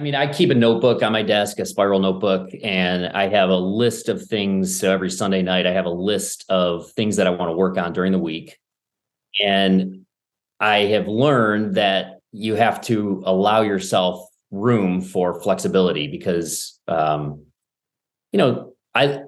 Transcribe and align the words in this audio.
I 0.00 0.02
mean, 0.02 0.14
I 0.14 0.32
keep 0.32 0.48
a 0.48 0.54
notebook 0.54 1.02
on 1.02 1.12
my 1.12 1.22
desk, 1.22 1.58
a 1.58 1.66
spiral 1.66 2.00
notebook, 2.00 2.48
and 2.64 3.08
I 3.08 3.28
have 3.28 3.50
a 3.50 3.56
list 3.56 4.08
of 4.08 4.24
things. 4.24 4.80
So 4.80 4.90
every 4.90 5.10
Sunday 5.10 5.42
night, 5.42 5.66
I 5.66 5.72
have 5.72 5.84
a 5.84 5.90
list 5.90 6.46
of 6.48 6.90
things 6.92 7.16
that 7.16 7.26
I 7.26 7.30
want 7.30 7.50
to 7.50 7.52
work 7.52 7.76
on 7.76 7.92
during 7.92 8.10
the 8.10 8.18
week. 8.18 8.58
And 9.44 10.06
I 10.58 10.84
have 10.84 11.06
learned 11.06 11.74
that 11.74 12.20
you 12.32 12.54
have 12.54 12.80
to 12.84 13.22
allow 13.26 13.60
yourself 13.60 14.26
room 14.50 15.02
for 15.02 15.42
flexibility 15.42 16.06
because, 16.06 16.80
um, 16.88 17.44
you 18.32 18.38
know, 18.38 18.72
I, 18.94 19.20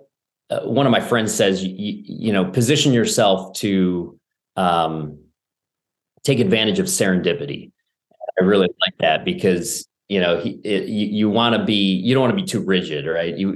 uh, 0.49 0.61
one 0.61 0.87
of 0.87 0.91
my 0.91 1.01
friends 1.01 1.35
says, 1.35 1.63
you, 1.63 2.03
you 2.03 2.33
know, 2.33 2.47
position 2.47 2.95
yourself 2.95 3.53
to 3.59 4.19
um, 4.57 5.19
take 6.25 6.41
advantage 6.41 6.79
of 6.79 6.87
serendipity. 6.87 7.73
I 8.41 8.45
really 8.45 8.71
like 8.81 8.97
that 9.01 9.27
because 9.27 9.87
you 10.13 10.21
know 10.21 10.39
he, 10.39 10.51
it, 10.63 10.89
you, 10.89 11.07
you 11.07 11.31
want 11.31 11.55
to 11.57 11.65
be 11.65 11.73
you 11.75 12.13
don't 12.13 12.21
want 12.21 12.37
to 12.37 12.43
be 12.43 12.47
too 12.47 12.61
rigid 12.61 13.07
right? 13.07 13.35
You 13.37 13.49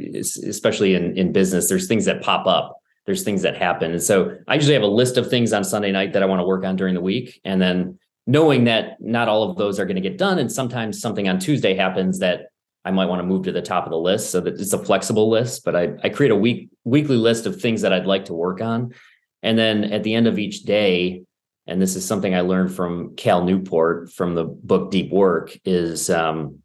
especially 0.48 0.95
in 0.95 1.16
in 1.19 1.30
business 1.30 1.69
there's 1.69 1.87
things 1.87 2.06
that 2.06 2.23
pop 2.23 2.46
up. 2.46 2.80
There's 3.05 3.23
things 3.23 3.42
that 3.42 3.56
happen. 3.56 3.92
And 3.92 4.02
so 4.02 4.37
i 4.48 4.55
usually 4.55 4.73
have 4.73 4.82
a 4.82 4.98
list 5.02 5.19
of 5.19 5.29
things 5.29 5.52
on 5.52 5.65
sunday 5.65 5.92
night 5.92 6.15
that 6.15 6.23
i 6.23 6.27
want 6.27 6.41
to 6.41 6.46
work 6.46 6.65
on 6.65 6.74
during 6.77 6.95
the 6.95 7.02
week. 7.02 7.41
And 7.45 7.60
then 7.60 7.98
knowing 8.27 8.65
that 8.65 9.01
not 9.01 9.29
all 9.29 9.42
of 9.48 9.59
those 9.59 9.79
are 9.79 9.84
going 9.84 10.02
to 10.02 10.09
get 10.09 10.16
done 10.16 10.38
and 10.38 10.51
sometimes 10.51 11.01
something 11.01 11.29
on 11.29 11.38
tuesday 11.38 11.74
happens 11.74 12.20
that 12.20 12.46
i 12.87 12.91
might 12.91 13.07
want 13.07 13.20
to 13.20 13.27
move 13.27 13.45
to 13.45 13.52
the 13.52 13.62
top 13.62 13.84
of 13.84 13.91
the 13.91 13.98
list. 13.98 14.30
So 14.30 14.41
that 14.41 14.59
it's 14.59 14.73
a 14.73 14.82
flexible 14.82 15.29
list 15.29 15.62
but 15.62 15.77
i, 15.77 15.93
I 16.02 16.09
create 16.09 16.32
a 16.32 16.43
week 16.46 16.70
weekly 16.84 17.18
list 17.18 17.45
of 17.45 17.60
things 17.60 17.82
that 17.82 17.93
i'd 17.93 18.07
like 18.07 18.24
to 18.27 18.34
work 18.34 18.62
on. 18.62 18.95
And 19.43 19.59
then 19.59 19.84
at 19.84 20.02
the 20.04 20.15
end 20.15 20.27
of 20.27 20.38
each 20.38 20.62
day 20.62 21.26
and 21.66 21.83
this 21.83 21.97
is 21.97 22.06
something 22.06 22.34
I 22.34 22.41
learned 22.41 22.75
from 22.75 23.16
Cal 23.16 23.45
Newport 23.45 24.12
from 24.12 24.34
the 24.34 24.45
book 24.45 24.91
Deep 24.91 25.11
Work 25.11 25.57
is 25.65 26.09
um, 26.11 26.61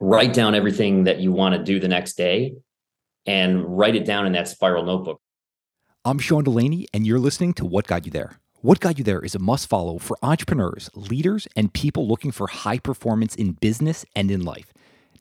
write 0.00 0.32
down 0.32 0.54
everything 0.54 1.04
that 1.04 1.18
you 1.18 1.32
want 1.32 1.54
to 1.54 1.62
do 1.62 1.80
the 1.80 1.88
next 1.88 2.14
day 2.14 2.54
and 3.26 3.64
write 3.64 3.96
it 3.96 4.04
down 4.04 4.26
in 4.26 4.32
that 4.32 4.48
spiral 4.48 4.84
notebook. 4.84 5.20
I'm 6.04 6.18
Sean 6.18 6.44
DeLaney, 6.44 6.86
and 6.92 7.06
you're 7.06 7.20
listening 7.20 7.52
to 7.54 7.64
What 7.64 7.86
Got 7.86 8.04
You 8.04 8.10
There. 8.10 8.40
What 8.60 8.80
Got 8.80 8.98
You 8.98 9.04
There 9.04 9.20
is 9.20 9.34
a 9.34 9.38
must 9.38 9.68
follow 9.68 9.98
for 9.98 10.16
entrepreneurs, 10.22 10.90
leaders, 10.94 11.46
and 11.56 11.72
people 11.72 12.08
looking 12.08 12.32
for 12.32 12.48
high 12.48 12.78
performance 12.78 13.34
in 13.34 13.52
business 13.52 14.04
and 14.14 14.30
in 14.30 14.42
life. 14.42 14.72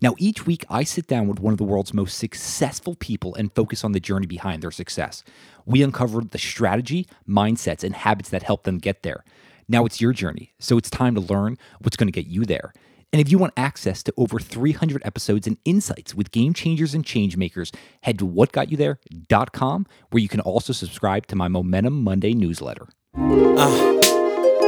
Now, 0.01 0.15
each 0.17 0.47
week, 0.47 0.65
I 0.67 0.83
sit 0.83 1.05
down 1.05 1.27
with 1.27 1.39
one 1.39 1.53
of 1.53 1.59
the 1.59 1.63
world's 1.63 1.93
most 1.93 2.17
successful 2.17 2.95
people 2.95 3.35
and 3.35 3.53
focus 3.53 3.83
on 3.83 3.91
the 3.91 3.99
journey 3.99 4.25
behind 4.25 4.63
their 4.63 4.71
success. 4.71 5.23
We 5.65 5.83
uncover 5.83 6.21
the 6.21 6.39
strategy, 6.39 7.07
mindsets, 7.29 7.83
and 7.83 7.95
habits 7.95 8.29
that 8.29 8.41
help 8.41 8.63
them 8.63 8.79
get 8.79 9.03
there. 9.03 9.23
Now 9.67 9.85
it's 9.85 10.01
your 10.01 10.11
journey, 10.11 10.53
so 10.59 10.77
it's 10.77 10.89
time 10.89 11.13
to 11.15 11.21
learn 11.21 11.57
what's 11.81 11.95
going 11.95 12.07
to 12.07 12.11
get 12.11 12.25
you 12.25 12.45
there. 12.45 12.73
And 13.13 13.21
if 13.21 13.29
you 13.29 13.37
want 13.37 13.53
access 13.55 14.01
to 14.03 14.13
over 14.17 14.39
300 14.39 15.01
episodes 15.05 15.45
and 15.45 15.57
insights 15.65 16.15
with 16.15 16.31
game 16.31 16.53
changers 16.53 16.95
and 16.95 17.05
change 17.05 17.37
makers, 17.37 17.71
head 18.01 18.17
to 18.19 18.27
whatgotyouthere.com, 18.27 19.85
where 20.09 20.21
you 20.21 20.29
can 20.29 20.39
also 20.39 20.73
subscribe 20.73 21.27
to 21.27 21.35
my 21.35 21.47
Momentum 21.47 22.03
Monday 22.03 22.33
newsletter. 22.33 22.87
Uh, 23.15 23.99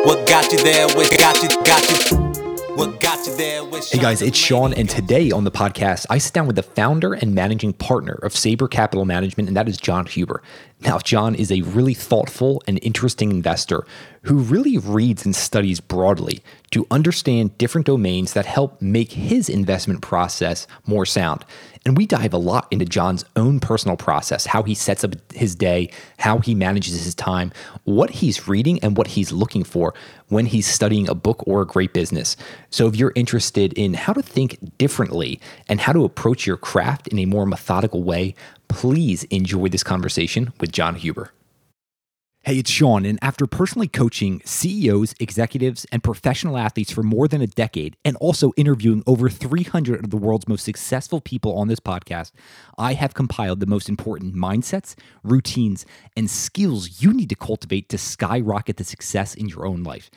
what 0.04 0.28
got 0.28 0.52
you 0.52 0.62
there? 0.62 0.88
What 0.90 1.18
got 1.18 1.42
you? 1.42 1.50
Got 1.64 2.12
you? 2.12 2.53
What 2.76 3.00
got 3.00 3.26
you 3.28 3.36
there? 3.36 3.64
Hey 3.92 4.00
guys, 4.00 4.22
it's 4.22 4.38
Sean, 4.38 4.74
and 4.74 4.90
today 4.90 5.30
on 5.30 5.44
the 5.44 5.52
podcast, 5.52 6.08
I 6.10 6.18
sit 6.18 6.34
down 6.34 6.48
with 6.48 6.56
the 6.56 6.64
founder 6.64 7.14
and 7.14 7.36
managing 7.36 7.74
partner 7.74 8.14
of 8.24 8.36
Saber 8.36 8.68
Capital 8.68 9.06
Management, 9.06 9.48
and 9.48 9.56
that 9.56 9.68
is 9.68 9.78
John 9.78 10.08
Huber. 10.08 10.42
Now, 10.80 10.98
John 10.98 11.36
is 11.36 11.52
a 11.52 11.62
really 11.62 11.94
thoughtful 11.94 12.64
and 12.66 12.80
interesting 12.82 13.30
investor 13.30 13.86
who 14.24 14.38
really 14.38 14.78
reads 14.78 15.26
and 15.26 15.36
studies 15.36 15.80
broadly 15.80 16.42
to 16.72 16.88
understand 16.90 17.58
different 17.58 17.86
domains 17.86 18.34
that 18.34 18.46
help 18.46 18.82
make 18.82 19.12
his 19.12 19.50
investment 19.50 20.02
process 20.02 20.66
more 20.88 21.06
sound. 21.06 21.46
And 21.86 21.98
we 21.98 22.06
dive 22.06 22.34
a 22.34 22.38
lot 22.38 22.68
into 22.72 22.86
John's 22.86 23.26
own 23.36 23.60
personal 23.60 23.98
process, 23.98 24.46
how 24.46 24.64
he 24.64 24.74
sets 24.74 25.04
up 25.04 25.16
his 25.34 25.54
day, 25.54 25.90
how 26.18 26.40
he 26.40 26.56
manages 26.56 27.04
his 27.04 27.14
time, 27.14 27.52
what 27.84 28.10
he's 28.10 28.48
reading, 28.48 28.80
and 28.80 28.96
what 28.96 29.08
he's 29.08 29.34
looking 29.34 29.66
for 29.66 29.94
when 30.30 30.46
he's 30.46 30.66
studying 30.66 31.10
a 31.10 31.16
book 31.16 31.44
or 31.46 31.62
a 31.62 31.68
great 31.68 31.94
business. 31.94 32.38
So, 32.70 32.88
if 32.88 32.96
you're 32.96 33.12
interested 33.16 33.74
in 33.74 33.96
how 33.96 34.14
to 34.14 34.22
think 34.22 34.58
differently 34.78 35.42
and 35.68 35.82
how 35.82 35.92
to 35.92 36.06
approach 36.06 36.48
your 36.48 36.58
craft 36.58 37.10
in 37.10 37.20
a 37.20 37.26
more 37.26 37.46
methodical 37.46 38.04
way, 38.04 38.34
please 38.70 39.24
enjoy 39.26 39.68
this 39.68 39.84
conversation 39.84 40.54
with 40.60 40.72
John 40.72 40.96
Huber. 40.96 41.32
Hey, 42.46 42.58
it's 42.58 42.70
Sean, 42.70 43.06
and 43.06 43.18
after 43.22 43.48
personally 43.48 43.88
coaching 43.88 44.42
CEOs, 44.44 45.16
executives, 45.18 45.86
and 45.94 46.04
professional 46.04 46.58
athletes 46.58 46.92
for 46.92 47.02
more 47.02 47.30
than 47.30 47.42
a 47.42 47.48
decade, 47.48 47.96
and 48.04 48.18
also 48.18 48.52
interviewing 48.58 49.02
over 49.08 49.30
300 49.30 50.04
of 50.04 50.10
the 50.10 50.18
world's 50.18 50.46
most 50.46 50.66
successful 50.66 51.22
people 51.22 51.58
on 51.58 51.70
this 51.70 51.80
podcast, 51.80 52.34
I 52.78 52.96
have 52.96 53.14
compiled 53.14 53.62
the 53.62 53.66
most 53.66 53.88
important 53.88 54.36
mindsets, 54.36 54.96
routines, 55.24 55.86
and 56.18 56.30
skills 56.30 57.02
you 57.02 57.14
need 57.14 57.30
to 57.30 57.36
cultivate 57.36 57.88
to 57.88 57.98
skyrocket 57.98 58.76
the 58.76 58.84
success 58.84 59.34
in 59.34 59.48
your 59.48 59.66
own 59.66 59.84
life. 59.84 60.12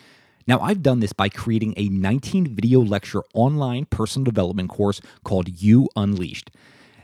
Now, 0.49 0.59
I've 0.59 0.83
done 0.83 0.99
this 0.99 1.13
by 1.13 1.29
creating 1.29 1.75
a 1.77 1.89
19 1.91 2.57
video 2.57 2.81
lecture 2.81 3.23
online 3.35 3.85
personal 3.85 4.25
development 4.25 4.71
course 4.71 5.01
called 5.23 5.63
You 5.63 5.89
Unleashed. 5.95 6.51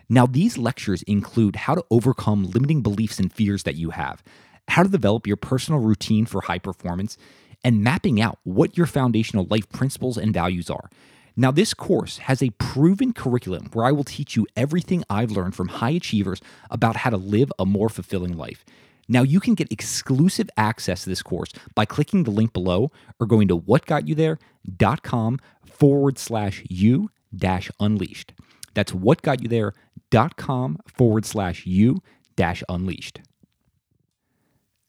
Now, 0.08 0.26
these 0.26 0.58
lectures 0.58 1.04
include 1.04 1.54
how 1.54 1.76
to 1.76 1.84
overcome 1.92 2.50
limiting 2.50 2.82
beliefs 2.82 3.20
and 3.20 3.32
fears 3.32 3.62
that 3.62 3.76
you 3.76 3.90
have 3.90 4.20
how 4.68 4.82
to 4.82 4.88
develop 4.88 5.26
your 5.26 5.36
personal 5.36 5.80
routine 5.80 6.26
for 6.26 6.42
high 6.42 6.58
performance, 6.58 7.16
and 7.64 7.82
mapping 7.82 8.20
out 8.20 8.38
what 8.42 8.76
your 8.76 8.86
foundational 8.86 9.46
life 9.50 9.68
principles 9.70 10.16
and 10.18 10.34
values 10.34 10.68
are. 10.70 10.90
Now, 11.36 11.50
this 11.50 11.72
course 11.72 12.18
has 12.18 12.42
a 12.42 12.50
proven 12.50 13.12
curriculum 13.12 13.70
where 13.72 13.86
I 13.86 13.92
will 13.92 14.04
teach 14.04 14.36
you 14.36 14.46
everything 14.56 15.02
I've 15.08 15.30
learned 15.30 15.54
from 15.54 15.68
high 15.68 15.90
achievers 15.90 16.40
about 16.70 16.96
how 16.96 17.10
to 17.10 17.16
live 17.16 17.50
a 17.58 17.64
more 17.64 17.88
fulfilling 17.88 18.36
life. 18.36 18.64
Now, 19.08 19.22
you 19.22 19.40
can 19.40 19.54
get 19.54 19.72
exclusive 19.72 20.48
access 20.56 21.04
to 21.04 21.08
this 21.08 21.22
course 21.22 21.52
by 21.74 21.84
clicking 21.84 22.24
the 22.24 22.30
link 22.30 22.52
below 22.52 22.92
or 23.18 23.26
going 23.26 23.48
to 23.48 23.58
whatgotyouthere.com 23.58 25.38
forward 25.64 26.18
slash 26.18 26.62
you 26.68 27.10
dash 27.34 27.70
unleashed. 27.80 28.32
That's 28.74 28.92
whatgotyouthere.com 28.92 30.78
forward 30.86 31.24
slash 31.26 31.66
you 31.66 32.02
dash 32.36 32.62
unleashed. 32.68 33.20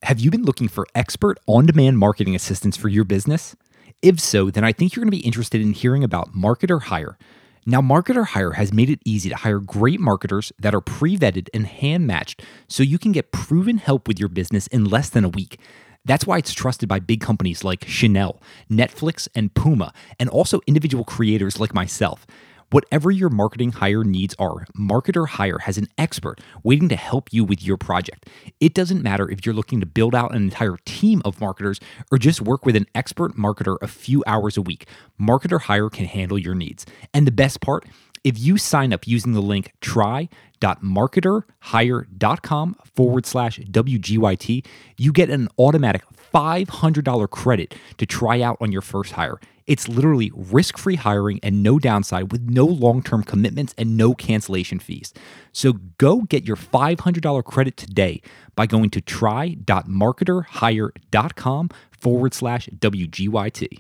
Have 0.04 0.20
you 0.20 0.32
been 0.32 0.44
looking 0.44 0.68
for 0.68 0.86
expert 0.96 1.40
on 1.48 1.66
demand 1.66 1.98
marketing 1.98 2.36
assistance 2.36 2.76
for 2.76 2.90
your 2.90 3.06
business? 3.06 3.56
If 4.02 4.20
so, 4.20 4.50
then 4.50 4.66
I 4.66 4.74
think 4.74 4.94
you're 4.94 5.02
going 5.02 5.12
to 5.12 5.18
be 5.18 5.26
interested 5.26 5.62
in 5.62 5.72
hearing 5.72 6.04
about 6.04 6.36
Marketer 6.36 6.82
Hire. 6.82 7.18
Now, 7.66 7.80
Marketer 7.80 8.26
Hire 8.26 8.52
has 8.52 8.74
made 8.74 8.90
it 8.90 9.00
easy 9.06 9.30
to 9.30 9.38
hire 9.38 9.60
great 9.60 10.02
marketers 10.02 10.52
that 10.60 10.76
are 10.76 10.82
pre 10.82 11.18
vetted 11.18 11.48
and 11.54 11.66
hand 11.66 12.06
matched 12.06 12.44
so 12.68 12.84
you 12.84 13.00
can 13.00 13.14
get 13.14 13.32
proven 13.32 13.78
help 13.78 14.10
with 14.10 14.20
your 14.20 14.28
business 14.28 14.68
in 14.68 14.84
less 14.84 15.10
than 15.10 15.24
a 15.24 15.30
week. 15.30 15.58
That's 16.04 16.28
why 16.28 16.38
it's 16.38 16.54
trusted 16.54 16.90
by 16.90 17.00
big 17.00 17.22
companies 17.22 17.64
like 17.64 17.86
Chanel, 17.88 18.42
Netflix, 18.70 19.30
and 19.34 19.54
Puma, 19.54 19.94
and 20.20 20.28
also 20.28 20.60
individual 20.68 21.06
creators 21.06 21.62
like 21.62 21.74
myself. 21.74 22.28
Whatever 22.74 23.10
your 23.12 23.30
marketing 23.30 23.74
hire 23.74 24.04
needs 24.04 24.34
are, 24.40 24.66
Marketer 24.76 25.28
Hire 25.28 25.60
has 25.60 25.78
an 25.78 25.88
expert 25.96 26.42
waiting 26.64 26.90
to 26.90 26.96
help 26.96 27.32
you 27.32 27.44
with 27.44 27.62
your 27.62 27.78
project. 27.78 28.28
It 28.60 28.74
doesn't 28.74 29.04
matter 29.04 29.30
if 29.30 29.46
you're 29.46 29.54
looking 29.54 29.80
to 29.82 29.86
build 29.86 30.16
out 30.16 30.34
an 30.34 30.42
entire 30.42 30.78
team 30.84 31.22
of 31.24 31.40
marketers 31.40 31.80
or 32.12 32.18
just 32.18 32.42
work 32.42 32.66
with 32.66 32.76
an 32.76 32.88
expert 32.96 33.38
marketer 33.38 33.78
a 33.84 33.88
few 33.88 34.24
hours 34.26 34.58
a 34.58 34.64
week. 34.64 34.88
Marketer 35.22 35.62
Hire 35.62 35.92
can 35.92 36.06
handle 36.06 36.40
your 36.40 36.56
needs. 36.56 36.88
And 37.14 37.28
the 37.28 37.32
best 37.32 37.62
part, 37.62 37.86
if 38.24 38.40
you 38.40 38.58
sign 38.58 38.92
up 38.92 39.06
using 39.06 39.34
the 39.34 39.42
link 39.42 39.74
try.marketerhire.com 39.80 42.76
forward 42.96 43.26
slash 43.28 43.60
WGYT, 43.60 44.66
you 44.98 45.12
get 45.12 45.30
an 45.30 45.48
automatic 45.60 46.02
$500 46.34 47.30
credit 47.30 47.76
to 48.00 48.08
try 48.08 48.42
out 48.42 48.58
on 48.60 48.72
your 48.72 48.82
first 48.82 49.12
hire. 49.12 49.40
It's 49.66 49.88
literally 49.88 50.32
risk 50.36 50.78
free 50.78 50.96
hiring 50.96 51.40
and 51.42 51.64
no 51.64 51.80
downside 51.80 52.32
with 52.32 52.50
no 52.50 52.66
long 52.66 53.02
term 53.02 53.24
commitments 53.24 53.74
and 53.78 53.96
no 53.96 54.14
cancellation 54.14 54.80
fees. 54.80 55.14
So 55.52 55.74
go 55.98 56.22
get 56.22 56.46
your 56.46 56.58
$500 56.58 57.44
credit 57.44 57.78
today 57.78 58.22
by 58.56 58.66
going 58.66 58.90
to 58.92 59.02
try.marketerhire.com 59.02 61.70
forward 61.92 62.34
slash 62.34 62.68
WGYT. 62.68 63.80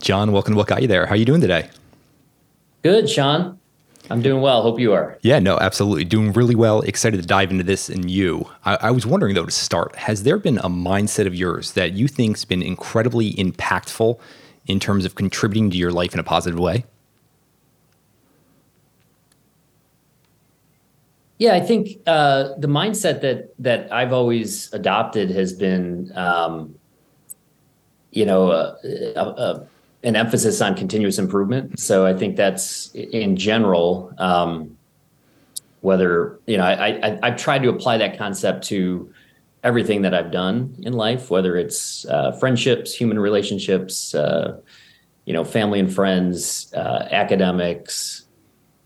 John, 0.00 0.32
welcome 0.32 0.54
to 0.54 0.58
What 0.58 0.68
Got 0.68 0.82
You 0.82 0.88
There. 0.88 1.06
How 1.06 1.12
are 1.12 1.16
you 1.16 1.24
doing 1.24 1.40
today? 1.40 1.70
Good, 2.82 3.10
Sean. 3.10 3.58
I'm 4.10 4.22
doing 4.22 4.40
well. 4.40 4.62
Hope 4.62 4.80
you 4.80 4.92
are. 4.92 5.18
Yeah, 5.22 5.38
no, 5.38 5.58
absolutely. 5.58 6.04
Doing 6.04 6.32
really 6.32 6.54
well. 6.54 6.80
Excited 6.82 7.20
to 7.20 7.26
dive 7.26 7.50
into 7.50 7.64
this 7.64 7.90
and 7.90 8.10
you. 8.10 8.48
I, 8.64 8.78
I, 8.82 8.90
was 8.90 9.04
wondering, 9.04 9.34
though, 9.34 9.44
to 9.44 9.50
start, 9.50 9.94
has 9.96 10.22
there 10.22 10.38
been 10.38 10.58
a 10.58 10.70
mindset 10.70 11.26
of 11.26 11.34
yours 11.34 11.72
that 11.72 11.92
you 11.92 12.08
think's 12.08 12.44
been 12.44 12.62
incredibly 12.62 13.34
impactful 13.34 14.18
in 14.68 14.78
terms 14.78 15.04
of 15.04 15.14
contributing 15.14 15.70
to 15.70 15.76
your 15.76 15.90
life 15.90 16.14
in 16.14 16.20
a 16.20 16.22
positive 16.22 16.60
way? 16.60 16.84
Yeah, 21.38 21.54
I 21.54 21.60
think 21.60 22.00
uh, 22.06 22.54
the 22.58 22.66
mindset 22.66 23.20
that 23.22 23.54
that 23.60 23.92
I've 23.92 24.12
always 24.12 24.72
adopted 24.72 25.30
has 25.30 25.52
been, 25.52 26.12
um, 26.16 26.74
you 28.10 28.26
know, 28.26 28.50
uh, 28.50 28.76
uh, 29.16 29.20
uh 29.20 29.66
an 30.04 30.14
emphasis 30.14 30.60
on 30.60 30.76
continuous 30.76 31.18
improvement. 31.18 31.78
So 31.78 32.06
I 32.06 32.14
think 32.14 32.36
that's 32.36 32.92
in 32.94 33.36
general, 33.36 34.12
um, 34.18 34.76
whether 35.80 36.38
you 36.46 36.56
know, 36.56 36.64
I, 36.64 36.88
I 37.06 37.18
I've 37.22 37.36
tried 37.36 37.62
to 37.62 37.68
apply 37.68 37.98
that 37.98 38.18
concept 38.18 38.64
to 38.66 39.12
everything 39.64 40.02
that 40.02 40.14
I've 40.14 40.30
done 40.30 40.76
in 40.80 40.92
life, 40.92 41.30
whether 41.30 41.56
it's 41.56 42.06
uh, 42.06 42.32
friendships, 42.32 42.94
human 42.94 43.18
relationships, 43.18 44.14
uh, 44.14 44.58
you 45.24 45.32
know, 45.32 45.44
family 45.44 45.80
and 45.80 45.92
friends, 45.92 46.72
uh, 46.74 47.08
academics, 47.10 48.26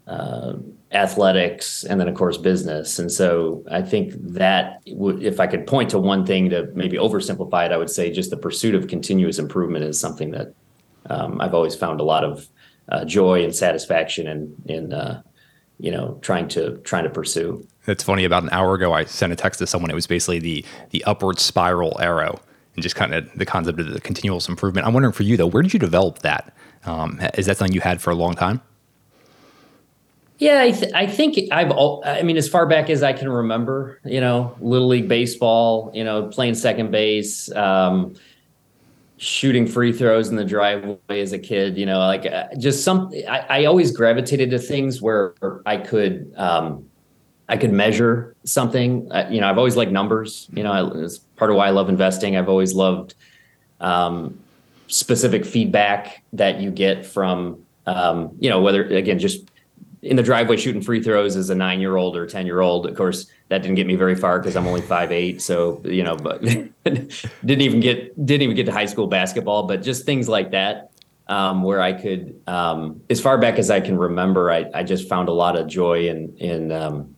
uh, 0.06 0.54
athletics, 0.90 1.84
and 1.84 2.00
then 2.00 2.08
of 2.08 2.14
course 2.14 2.36
business. 2.36 2.98
And 2.98 3.10
so 3.10 3.62
I 3.70 3.82
think 3.82 4.12
that 4.16 4.82
would, 4.88 5.22
if 5.22 5.40
I 5.40 5.46
could 5.46 5.66
point 5.66 5.90
to 5.90 5.98
one 5.98 6.26
thing 6.26 6.50
to 6.50 6.68
maybe 6.74 6.96
oversimplify 6.96 7.66
it, 7.66 7.72
I 7.72 7.76
would 7.76 7.90
say 7.90 8.12
just 8.12 8.30
the 8.30 8.36
pursuit 8.36 8.74
of 8.74 8.88
continuous 8.88 9.38
improvement 9.38 9.84
is 9.84 10.00
something 10.00 10.32
that 10.32 10.54
um, 11.08 11.40
I've 11.40 11.54
always 11.54 11.74
found 11.74 12.00
a 12.00 12.04
lot 12.04 12.24
of 12.24 12.48
uh, 12.90 13.04
joy 13.04 13.44
and 13.44 13.54
satisfaction 13.54 14.26
in 14.26 14.54
in 14.66 14.92
uh, 14.92 15.22
you 15.82 15.90
know 15.90 16.18
trying 16.22 16.48
to 16.48 16.78
trying 16.78 17.04
to 17.04 17.10
pursue. 17.10 17.66
It's 17.86 18.04
funny. 18.04 18.24
About 18.24 18.44
an 18.44 18.50
hour 18.50 18.74
ago, 18.74 18.94
I 18.94 19.04
sent 19.04 19.32
a 19.32 19.36
text 19.36 19.58
to 19.58 19.66
someone. 19.66 19.90
It 19.90 19.94
was 19.94 20.06
basically 20.06 20.38
the 20.38 20.64
the 20.90 21.04
upward 21.04 21.38
spiral 21.38 22.00
arrow, 22.00 22.40
and 22.74 22.82
just 22.82 22.94
kind 22.94 23.12
of 23.12 23.28
the 23.34 23.44
concept 23.44 23.80
of 23.80 23.92
the 23.92 24.00
continuous 24.00 24.48
improvement. 24.48 24.86
I'm 24.86 24.94
wondering 24.94 25.12
for 25.12 25.24
you 25.24 25.36
though, 25.36 25.48
where 25.48 25.62
did 25.62 25.74
you 25.74 25.80
develop 25.80 26.20
that? 26.20 26.54
Um, 26.86 27.20
is 27.34 27.46
that 27.46 27.58
something 27.58 27.74
you 27.74 27.80
had 27.80 28.00
for 28.00 28.10
a 28.10 28.14
long 28.14 28.34
time? 28.34 28.62
Yeah, 30.38 30.60
I, 30.62 30.70
th- 30.72 30.92
I 30.92 31.06
think 31.06 31.38
I've. 31.52 31.70
All, 31.70 32.02
I 32.04 32.22
mean, 32.22 32.36
as 32.36 32.48
far 32.48 32.66
back 32.66 32.90
as 32.90 33.02
I 33.02 33.12
can 33.12 33.28
remember, 33.28 34.00
you 34.04 34.20
know, 34.20 34.56
little 34.60 34.88
league 34.88 35.08
baseball, 35.08 35.92
you 35.94 36.02
know, 36.02 36.28
playing 36.28 36.54
second 36.54 36.90
base. 36.90 37.52
Um, 37.52 38.14
shooting 39.22 39.68
free 39.68 39.92
throws 39.92 40.30
in 40.30 40.36
the 40.36 40.44
driveway 40.44 41.20
as 41.20 41.32
a 41.32 41.38
kid, 41.38 41.78
you 41.78 41.86
know, 41.86 42.00
like 42.00 42.26
uh, 42.26 42.48
just 42.58 42.82
some, 42.82 43.12
I, 43.28 43.46
I, 43.48 43.64
always 43.66 43.92
gravitated 43.92 44.50
to 44.50 44.58
things 44.58 45.00
where 45.00 45.34
I 45.64 45.76
could, 45.76 46.34
um, 46.36 46.90
I 47.48 47.56
could 47.56 47.72
measure 47.72 48.34
something. 48.42 49.10
Uh, 49.12 49.28
you 49.30 49.40
know, 49.40 49.48
I've 49.48 49.58
always 49.58 49.76
liked 49.76 49.92
numbers. 49.92 50.48
You 50.52 50.64
know, 50.64 50.72
I, 50.72 51.04
it's 51.04 51.18
part 51.18 51.52
of 51.52 51.56
why 51.56 51.68
I 51.68 51.70
love 51.70 51.88
investing. 51.88 52.36
I've 52.36 52.48
always 52.48 52.74
loved 52.74 53.14
um, 53.80 54.40
specific 54.88 55.44
feedback 55.44 56.24
that 56.32 56.60
you 56.60 56.72
get 56.72 57.06
from, 57.06 57.64
um, 57.86 58.32
you 58.40 58.50
know, 58.50 58.60
whether 58.60 58.84
again 58.84 59.20
just 59.20 59.51
in 60.02 60.16
the 60.16 60.22
driveway 60.22 60.56
shooting 60.56 60.82
free 60.82 61.00
throws 61.00 61.36
as 61.36 61.48
a 61.50 61.54
nine 61.54 61.80
year 61.80 61.96
old 61.96 62.16
or 62.16 62.26
10 62.26 62.44
year 62.44 62.60
old. 62.60 62.86
Of 62.86 62.96
course, 62.96 63.26
that 63.48 63.62
didn't 63.62 63.76
get 63.76 63.86
me 63.86 63.94
very 63.94 64.16
far 64.16 64.38
because 64.38 64.56
I'm 64.56 64.66
only 64.66 64.82
five 64.82 65.12
eight. 65.12 65.40
So, 65.40 65.80
you 65.84 66.02
know, 66.02 66.16
but 66.16 66.42
didn't 66.84 67.60
even 67.60 67.80
get, 67.80 68.26
didn't 68.26 68.42
even 68.42 68.56
get 68.56 68.66
to 68.66 68.72
high 68.72 68.86
school 68.86 69.06
basketball, 69.06 69.66
but 69.66 69.82
just 69.82 70.04
things 70.04 70.28
like 70.28 70.50
that. 70.50 70.90
Um, 71.28 71.62
where 71.62 71.80
I 71.80 71.92
could, 71.92 72.38
um, 72.48 73.00
as 73.08 73.20
far 73.20 73.38
back 73.38 73.58
as 73.58 73.70
I 73.70 73.80
can 73.80 73.96
remember, 73.96 74.50
I, 74.50 74.68
I 74.74 74.82
just 74.82 75.08
found 75.08 75.28
a 75.28 75.32
lot 75.32 75.56
of 75.56 75.68
joy 75.68 76.08
in, 76.08 76.36
in, 76.36 76.72
um, 76.72 77.16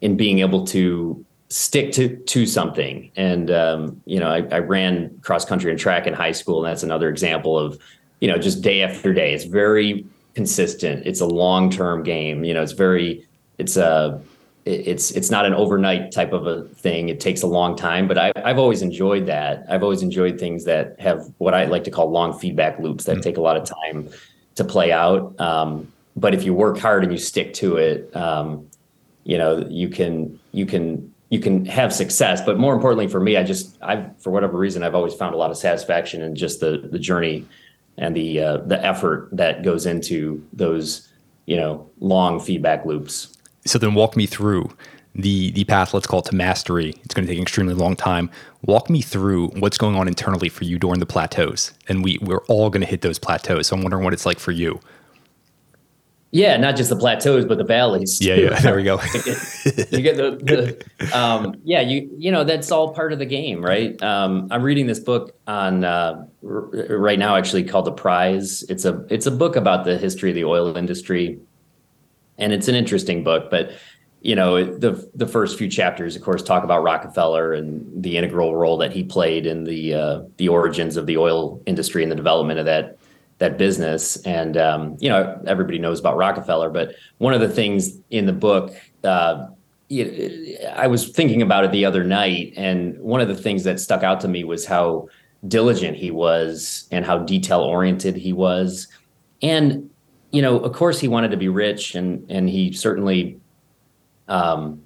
in 0.00 0.16
being 0.16 0.38
able 0.38 0.66
to 0.68 1.24
stick 1.48 1.92
to, 1.92 2.16
to 2.16 2.46
something. 2.46 3.12
And, 3.14 3.50
um, 3.50 4.02
you 4.06 4.18
know, 4.18 4.30
I, 4.30 4.38
I 4.50 4.58
ran 4.60 5.16
cross 5.20 5.44
country 5.44 5.70
and 5.70 5.78
track 5.78 6.06
in 6.06 6.14
high 6.14 6.32
school. 6.32 6.64
And 6.64 6.72
that's 6.72 6.82
another 6.82 7.10
example 7.10 7.58
of, 7.58 7.78
you 8.20 8.26
know, 8.26 8.38
just 8.38 8.62
day 8.62 8.82
after 8.82 9.12
day. 9.12 9.34
It's 9.34 9.44
very 9.44 10.06
consistent. 10.34 11.06
It's 11.06 11.20
a 11.20 11.26
long 11.26 11.70
term 11.70 12.02
game. 12.02 12.44
You 12.44 12.54
know, 12.54 12.62
it's 12.62 12.72
very 12.72 13.26
it's 13.58 13.76
a 13.76 14.20
it's 14.64 15.10
it's 15.10 15.30
not 15.30 15.44
an 15.44 15.54
overnight 15.54 16.12
type 16.12 16.32
of 16.32 16.46
a 16.46 16.64
thing. 16.68 17.08
It 17.08 17.18
takes 17.20 17.42
a 17.42 17.46
long 17.46 17.76
time, 17.76 18.06
but 18.06 18.16
I, 18.16 18.32
I've 18.44 18.58
always 18.58 18.82
enjoyed 18.82 19.26
that. 19.26 19.64
I've 19.68 19.82
always 19.82 20.02
enjoyed 20.02 20.38
things 20.38 20.64
that 20.64 20.98
have 21.00 21.32
what 21.38 21.54
I 21.54 21.64
like 21.64 21.84
to 21.84 21.90
call 21.90 22.10
long 22.10 22.38
feedback 22.38 22.78
loops 22.78 23.04
that 23.04 23.12
mm-hmm. 23.12 23.22
take 23.22 23.36
a 23.38 23.40
lot 23.40 23.56
of 23.56 23.64
time 23.64 24.08
to 24.54 24.64
play 24.64 24.92
out. 24.92 25.38
Um, 25.40 25.92
but 26.14 26.34
if 26.34 26.44
you 26.44 26.54
work 26.54 26.78
hard 26.78 27.02
and 27.02 27.12
you 27.12 27.18
stick 27.18 27.54
to 27.54 27.76
it, 27.76 28.14
um, 28.14 28.68
you 29.24 29.36
know 29.36 29.66
you 29.68 29.88
can 29.88 30.38
you 30.52 30.66
can 30.66 31.12
you 31.30 31.40
can 31.40 31.64
have 31.66 31.92
success. 31.92 32.40
But 32.40 32.58
more 32.58 32.74
importantly 32.74 33.08
for 33.08 33.20
me, 33.20 33.36
I 33.36 33.42
just 33.42 33.76
I 33.82 34.10
for 34.18 34.30
whatever 34.30 34.58
reason 34.58 34.84
I've 34.84 34.94
always 34.94 35.14
found 35.14 35.34
a 35.34 35.38
lot 35.38 35.50
of 35.50 35.56
satisfaction 35.56 36.22
in 36.22 36.36
just 36.36 36.60
the 36.60 36.88
the 36.90 37.00
journey 37.00 37.46
and 37.98 38.16
the 38.16 38.40
uh, 38.40 38.56
the 38.58 38.84
effort 38.84 39.28
that 39.32 39.62
goes 39.62 39.86
into 39.86 40.44
those 40.52 41.08
you 41.46 41.56
know 41.56 41.88
long 42.00 42.40
feedback 42.40 42.84
loops. 42.84 43.36
So 43.64 43.78
then, 43.78 43.94
walk 43.94 44.16
me 44.16 44.26
through 44.26 44.70
the 45.14 45.50
the 45.52 45.64
path. 45.64 45.94
Let's 45.94 46.06
call 46.06 46.20
it 46.20 46.26
to 46.26 46.34
mastery. 46.34 46.94
It's 47.04 47.14
going 47.14 47.26
to 47.26 47.30
take 47.30 47.38
an 47.38 47.42
extremely 47.42 47.74
long 47.74 47.96
time. 47.96 48.30
Walk 48.62 48.88
me 48.88 49.02
through 49.02 49.48
what's 49.58 49.78
going 49.78 49.96
on 49.96 50.08
internally 50.08 50.48
for 50.48 50.64
you 50.64 50.78
during 50.78 51.00
the 51.00 51.06
plateaus, 51.06 51.72
and 51.88 52.02
we 52.02 52.18
we're 52.22 52.44
all 52.46 52.70
going 52.70 52.82
to 52.82 52.86
hit 52.86 53.02
those 53.02 53.18
plateaus. 53.18 53.68
So 53.68 53.76
I'm 53.76 53.82
wondering 53.82 54.04
what 54.04 54.12
it's 54.12 54.26
like 54.26 54.38
for 54.38 54.52
you. 54.52 54.80
Yeah, 56.34 56.56
not 56.56 56.76
just 56.76 56.88
the 56.88 56.96
plateaus, 56.96 57.44
but 57.44 57.58
the 57.58 57.64
valleys. 57.64 58.18
Too. 58.18 58.28
Yeah, 58.28 58.34
yeah. 58.36 58.60
There 58.60 58.74
we 58.74 58.84
go. 58.84 58.98
you 59.90 60.00
get 60.00 60.16
the, 60.16 60.82
the 60.98 61.16
um, 61.16 61.56
yeah, 61.62 61.82
you 61.82 62.10
you 62.16 62.32
know 62.32 62.42
that's 62.42 62.72
all 62.72 62.94
part 62.94 63.12
of 63.12 63.18
the 63.18 63.26
game, 63.26 63.62
right? 63.62 64.02
Um, 64.02 64.48
I'm 64.50 64.62
reading 64.62 64.86
this 64.86 64.98
book 64.98 65.36
on 65.46 65.84
uh, 65.84 66.24
r- 66.42 66.70
right 66.96 67.18
now, 67.18 67.36
actually 67.36 67.64
called 67.64 67.84
The 67.84 67.92
Prize. 67.92 68.62
It's 68.70 68.86
a 68.86 69.04
it's 69.10 69.26
a 69.26 69.30
book 69.30 69.56
about 69.56 69.84
the 69.84 69.98
history 69.98 70.30
of 70.30 70.34
the 70.34 70.44
oil 70.44 70.74
industry, 70.74 71.38
and 72.38 72.54
it's 72.54 72.66
an 72.66 72.76
interesting 72.76 73.22
book. 73.22 73.50
But 73.50 73.72
you 74.22 74.34
know, 74.34 74.64
the 74.64 75.10
the 75.14 75.26
first 75.26 75.58
few 75.58 75.68
chapters, 75.68 76.16
of 76.16 76.22
course, 76.22 76.42
talk 76.42 76.64
about 76.64 76.82
Rockefeller 76.82 77.52
and 77.52 78.02
the 78.02 78.16
integral 78.16 78.56
role 78.56 78.78
that 78.78 78.92
he 78.92 79.04
played 79.04 79.44
in 79.44 79.64
the 79.64 79.92
uh, 79.92 80.22
the 80.38 80.48
origins 80.48 80.96
of 80.96 81.04
the 81.04 81.18
oil 81.18 81.62
industry 81.66 82.02
and 82.02 82.10
the 82.10 82.16
development 82.16 82.58
of 82.58 82.64
that 82.64 82.96
that 83.42 83.58
business. 83.58 84.16
And 84.22 84.56
um, 84.56 84.96
you 85.00 85.08
know, 85.08 85.40
everybody 85.48 85.80
knows 85.80 85.98
about 85.98 86.16
Rockefeller, 86.16 86.70
but 86.70 86.94
one 87.18 87.34
of 87.34 87.40
the 87.40 87.48
things 87.48 87.98
in 88.10 88.26
the 88.26 88.32
book, 88.32 88.72
uh, 89.02 89.48
I 89.90 90.86
was 90.86 91.08
thinking 91.08 91.42
about 91.42 91.64
it 91.64 91.72
the 91.72 91.84
other 91.84 92.04
night, 92.04 92.54
and 92.56 92.96
one 93.00 93.20
of 93.20 93.26
the 93.26 93.34
things 93.34 93.64
that 93.64 93.80
stuck 93.80 94.04
out 94.04 94.20
to 94.20 94.28
me 94.28 94.44
was 94.44 94.64
how 94.64 95.08
diligent 95.48 95.96
he 95.96 96.12
was 96.12 96.86
and 96.92 97.04
how 97.04 97.18
detail 97.18 97.60
oriented 97.60 98.16
he 98.16 98.32
was. 98.32 98.86
And 99.42 99.90
you 100.30 100.40
know, 100.40 100.60
of 100.60 100.72
course, 100.72 101.00
he 101.00 101.08
wanted 101.08 101.32
to 101.32 101.36
be 101.36 101.48
rich, 101.48 101.94
and 101.94 102.30
and 102.30 102.48
he 102.48 102.72
certainly. 102.72 103.38
Um, 104.28 104.80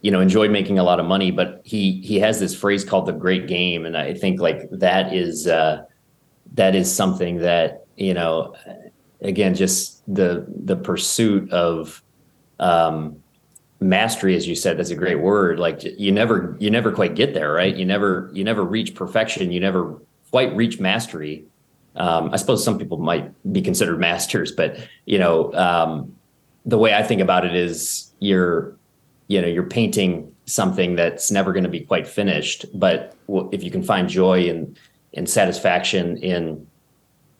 you 0.00 0.10
know 0.10 0.18
enjoyed 0.18 0.50
making 0.50 0.80
a 0.80 0.82
lot 0.82 0.98
of 0.98 1.06
money 1.06 1.30
but 1.30 1.60
he 1.64 2.00
he 2.02 2.18
has 2.18 2.40
this 2.40 2.56
phrase 2.56 2.84
called 2.84 3.06
the 3.06 3.12
great 3.12 3.46
game 3.46 3.86
and 3.86 3.96
i 3.96 4.12
think 4.12 4.40
like 4.40 4.68
that 4.72 5.14
is 5.14 5.46
uh 5.46 5.80
that 6.54 6.74
is 6.74 6.92
something 6.92 7.38
that 7.38 7.81
you 7.96 8.14
know, 8.14 8.54
again, 9.20 9.54
just 9.54 10.02
the 10.12 10.46
the 10.48 10.76
pursuit 10.76 11.50
of 11.52 12.02
um, 12.58 13.22
mastery, 13.80 14.36
as 14.36 14.46
you 14.46 14.54
said, 14.54 14.78
that's 14.78 14.90
a 14.90 14.96
great 14.96 15.20
word. 15.20 15.58
Like 15.58 15.82
you 15.82 16.12
never 16.12 16.56
you 16.58 16.70
never 16.70 16.92
quite 16.92 17.14
get 17.14 17.34
there, 17.34 17.52
right? 17.52 17.74
You 17.74 17.84
never 17.84 18.30
you 18.32 18.44
never 18.44 18.64
reach 18.64 18.94
perfection. 18.94 19.52
You 19.52 19.60
never 19.60 20.00
quite 20.30 20.54
reach 20.54 20.80
mastery. 20.80 21.44
Um, 21.94 22.30
I 22.32 22.36
suppose 22.36 22.64
some 22.64 22.78
people 22.78 22.96
might 22.98 23.30
be 23.52 23.60
considered 23.60 23.98
masters, 24.08 24.52
but 24.52 24.78
you 25.04 25.18
know, 25.18 25.52
um, 25.54 26.16
the 26.64 26.78
way 26.78 26.94
I 26.94 27.02
think 27.02 27.20
about 27.20 27.44
it 27.44 27.54
is 27.54 28.12
you're, 28.20 28.76
you 29.26 29.40
know, 29.40 29.48
you're 29.48 29.64
painting 29.64 30.32
something 30.46 30.96
that's 30.96 31.30
never 31.30 31.52
going 31.52 31.64
to 31.64 31.70
be 31.70 31.80
quite 31.80 32.06
finished. 32.06 32.64
But 32.74 33.14
if 33.52 33.62
you 33.62 33.70
can 33.70 33.82
find 33.82 34.08
joy 34.08 34.48
and 34.48 34.78
and 35.14 35.28
satisfaction 35.28 36.16
in 36.18 36.66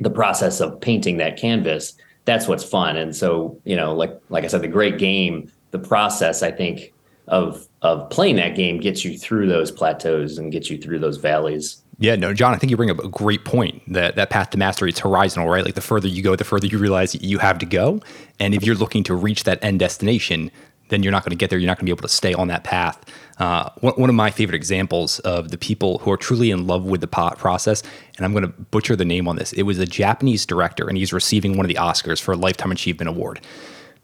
the 0.03 0.11
process 0.11 0.61
of 0.61 0.81
painting 0.81 1.17
that 1.19 1.37
canvas, 1.37 1.95
that's 2.25 2.47
what's 2.47 2.65
fun. 2.65 2.97
And 2.97 3.15
so, 3.15 3.59
you 3.65 3.77
know, 3.77 3.95
like 3.95 4.21
like 4.29 4.45
I 4.45 4.47
said, 4.47 4.63
the 4.63 4.69
great 4.69 4.99
game, 4.99 5.51
the 5.71 5.79
process, 5.79 6.43
I 6.43 6.51
think, 6.51 6.93
of 7.29 7.67
of 7.83 8.09
playing 8.11 8.37
that 8.37 8.55
game 8.55 8.79
gets 8.79 9.05
you 9.05 9.19
through 9.19 9.49
those 9.49 9.71
plateaus 9.71 10.39
and 10.39 10.53
gets 10.53 10.71
you 10.71 10.79
through 10.79 10.99
those 10.99 11.17
valleys. 11.17 11.83
Yeah, 11.99 12.17
no, 12.17 12.35
John, 12.35 12.53
I 12.53 12.57
think 12.57 12.71
you 12.71 12.77
bring 12.77 12.91
up 12.91 12.99
a 12.99 13.09
great 13.09 13.45
point. 13.45 13.83
That 13.93 14.17
that 14.17 14.31
path 14.31 14.51
to 14.51 14.59
mastery, 14.59 14.91
it's 14.91 15.01
horizontal, 15.01 15.51
right? 15.51 15.65
Like 15.65 15.75
the 15.75 15.81
further 15.81 16.09
you 16.09 16.23
go, 16.23 16.37
the 16.37 16.45
further 16.45 16.67
you 16.67 16.79
realize 16.79 17.15
you 17.15 17.39
have 17.39 17.59
to 17.59 17.67
go. 17.67 18.01
And 18.41 18.55
if 18.55 18.65
you're 18.65 18.75
looking 18.75 19.05
to 19.05 19.15
reach 19.15 19.45
that 19.45 19.63
end 19.63 19.79
destination, 19.79 20.51
then 20.89 21.03
you're 21.03 21.13
not 21.13 21.25
going 21.25 21.31
to 21.31 21.37
get 21.37 21.51
there. 21.51 21.59
You're 21.59 21.69
not 21.69 21.79
going 21.79 21.87
to 21.87 21.91
be 21.91 21.97
able 21.97 22.09
to 22.09 22.15
stay 22.15 22.35
on 22.35 22.49
that 22.49 22.65
path. 22.65 23.03
Uh, 23.43 23.69
one, 23.81 23.95
one, 23.95 24.09
of 24.09 24.15
my 24.15 24.31
favorite 24.31 24.55
examples 24.55 25.19
of 25.21 25.51
the 25.51 25.59
people 25.59 25.99
who 25.99 26.13
are 26.13 26.17
truly 26.17 26.53
in 26.53 26.65
love 26.69 26.85
with 26.85 27.01
the 27.01 27.09
pot 27.09 27.39
process, 27.39 27.83
and 28.17 28.25
I'm 28.25 28.31
going 28.31 28.45
to 28.45 28.49
butcher 28.49 28.95
the 28.95 29.05
name 29.05 29.27
on 29.27 29.35
this. 29.35 29.53
It 29.55 29.65
was 29.65 29.81
a 29.81 29.85
Japanese 29.85 30.47
director, 30.47 30.87
and 30.89 30.97
he's 30.97 31.13
receiving 31.13 31.57
one 31.57 31.67
of 31.67 31.69
the 31.69 31.75
Oscars 31.75 32.21
for 32.21 32.35
a 32.35 32.37
Lifetime 32.37 32.71
Achievement 32.71 33.09
Award. 33.09 33.41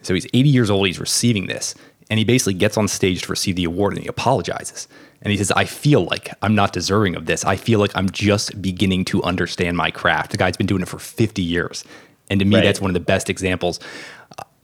So 0.03 0.13
he's 0.13 0.27
80 0.35 0.49
years 0.49 0.71
old. 0.71 0.89
He's 0.89 0.99
receiving 0.99 1.47
this, 1.47 1.77
and 2.11 2.19
he 2.19 2.25
basically 2.25 2.55
gets 2.55 2.77
on 2.77 2.89
stage 2.89 3.23
to 3.23 3.29
receive 3.29 3.55
the 3.55 3.63
award, 3.63 3.93
and 3.93 4.03
he 4.03 4.09
apologizes. 4.09 4.89
And 5.23 5.31
he 5.31 5.37
says, 5.37 5.53
I 5.53 5.67
feel 5.67 6.03
like 6.03 6.35
I'm 6.43 6.57
not 6.57 6.73
deserving 6.73 7.15
of 7.15 7.27
this. 7.27 7.45
I 7.45 7.55
feel 7.55 7.79
like 7.79 7.93
I'm 7.95 8.11
just 8.11 8.61
beginning 8.61 9.05
to 9.05 9.23
understand 9.23 9.77
my 9.77 9.93
craft. 9.93 10.33
The 10.33 10.37
guy's 10.37 10.57
been 10.57 10.67
doing 10.67 10.83
it 10.83 10.89
for 10.89 10.99
50 10.99 11.43
years. 11.43 11.85
And 12.29 12.41
to 12.41 12.45
me, 12.45 12.57
right. 12.57 12.65
that's 12.65 12.81
one 12.81 12.91
of 12.91 12.95
the 12.95 13.01
best 13.01 13.31
examples. 13.31 13.79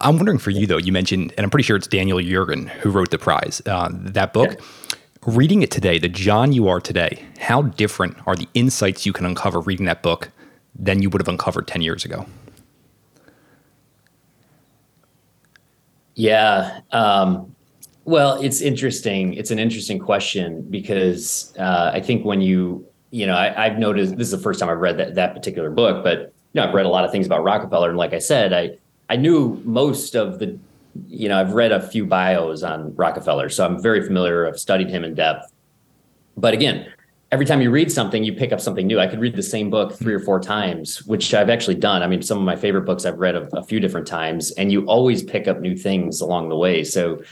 I'm 0.01 0.17
wondering 0.17 0.39
for 0.39 0.51
you 0.51 0.67
though. 0.67 0.77
You 0.77 0.93
mentioned, 0.93 1.33
and 1.37 1.45
I'm 1.45 1.51
pretty 1.51 1.65
sure 1.65 1.77
it's 1.77 1.87
Daniel 1.87 2.19
Yergin 2.19 2.69
who 2.69 2.91
wrote 2.91 3.11
the 3.11 3.19
prize. 3.19 3.63
Uh, 3.67 3.89
that 3.93 4.33
book. 4.33 4.53
Yeah. 4.53 4.65
Reading 5.27 5.63
it 5.63 5.71
today, 5.71 5.99
the 5.99 6.09
John 6.09 6.53
you 6.53 6.69
are 6.69 6.81
today, 6.81 7.25
how 7.41 7.63
different 7.63 8.19
are 8.27 8.37
the 8.37 8.47
insights 8.53 9.07
you 9.07 9.13
can 9.15 9.25
uncover 9.25 9.59
reading 9.61 9.87
that 9.87 10.03
book 10.03 10.31
than 10.75 11.01
you 11.01 11.09
would 11.09 11.23
have 11.23 11.29
uncovered 11.29 11.67
10 11.67 11.81
years 11.81 12.05
ago? 12.05 12.27
Yeah. 16.15 16.81
Um, 16.93 17.55
well, 18.05 18.41
it's 18.43 18.61
interesting. 18.61 19.33
It's 19.35 19.51
an 19.51 19.59
interesting 19.59 19.99
question 19.99 20.63
because 20.71 21.55
uh, 21.59 21.91
I 21.95 22.01
think 22.01 22.25
when 22.25 22.43
you, 22.43 22.87
you 23.11 23.27
know, 23.27 23.35
I, 23.35 23.69
have 23.69 23.79
noticed 23.79 24.17
this 24.17 24.27
is 24.27 24.33
the 24.33 24.39
first 24.39 24.61
time 24.61 24.69
I've 24.69 24.79
read 24.79 24.99
that, 24.99 25.15
that 25.15 25.35
particular 25.35 25.71
book, 25.71 26.05
but 26.05 26.35
you 26.53 26.61
know, 26.61 26.69
I've 26.69 26.75
read 26.75 26.87
a 26.87 26.91
lot 26.91 27.05
of 27.05 27.11
things 27.11 27.27
about 27.27 27.43
Rockefeller, 27.43 27.89
and 27.89 27.99
like 27.99 28.13
I 28.13 28.19
said, 28.19 28.53
I 28.53 28.77
I 29.09 29.17
knew 29.17 29.61
most 29.65 30.15
of 30.15 30.39
the, 30.39 30.59
you 31.09 31.29
know, 31.29 31.39
I've 31.39 31.53
read 31.53 31.73
a 31.73 31.87
few 31.87 32.07
bios 32.07 32.63
on 32.63 32.95
Rockefeller, 32.95 33.49
so 33.49 33.65
I'm 33.65 33.83
very 33.83 34.05
familiar. 34.05 34.47
I've 34.47 34.59
studied 34.59 34.89
him 34.89 35.05
in 35.05 35.15
depth. 35.15 35.53
But 36.37 36.55
again, 36.55 36.93
every 37.31 37.47
time 37.47 37.61
you 37.61 37.71
read 37.71 37.91
something, 37.91 38.25
you 38.25 38.33
pick 38.33 38.53
up 38.53 38.61
something 38.61 38.87
new. 38.87 39.01
I 39.01 39.07
could 39.07 39.21
read 39.21 39.37
the 39.37 39.43
same 39.43 39.71
book 39.71 39.93
three 39.93 40.15
or 40.15 40.21
four 40.21 40.41
times, 40.41 41.05
which 41.05 41.35
I've 41.35 41.51
actually 41.51 41.75
done. 41.75 42.03
I 42.03 42.07
mean, 42.07 42.23
some 42.23 42.39
of 42.39 42.45
my 42.45 42.57
favorite 42.57 42.87
books 42.87 43.05
I've 43.05 43.19
read 43.19 43.35
a, 43.35 43.49
a 43.57 43.63
few 43.63 43.81
different 43.81 44.07
times, 44.07 44.53
and 44.53 44.71
you 44.71 44.87
always 44.87 45.23
pick 45.23 45.49
up 45.49 45.61
new 45.61 45.77
things 45.77 46.21
along 46.21 46.49
the 46.49 46.57
way. 46.57 46.85
So 46.85 47.23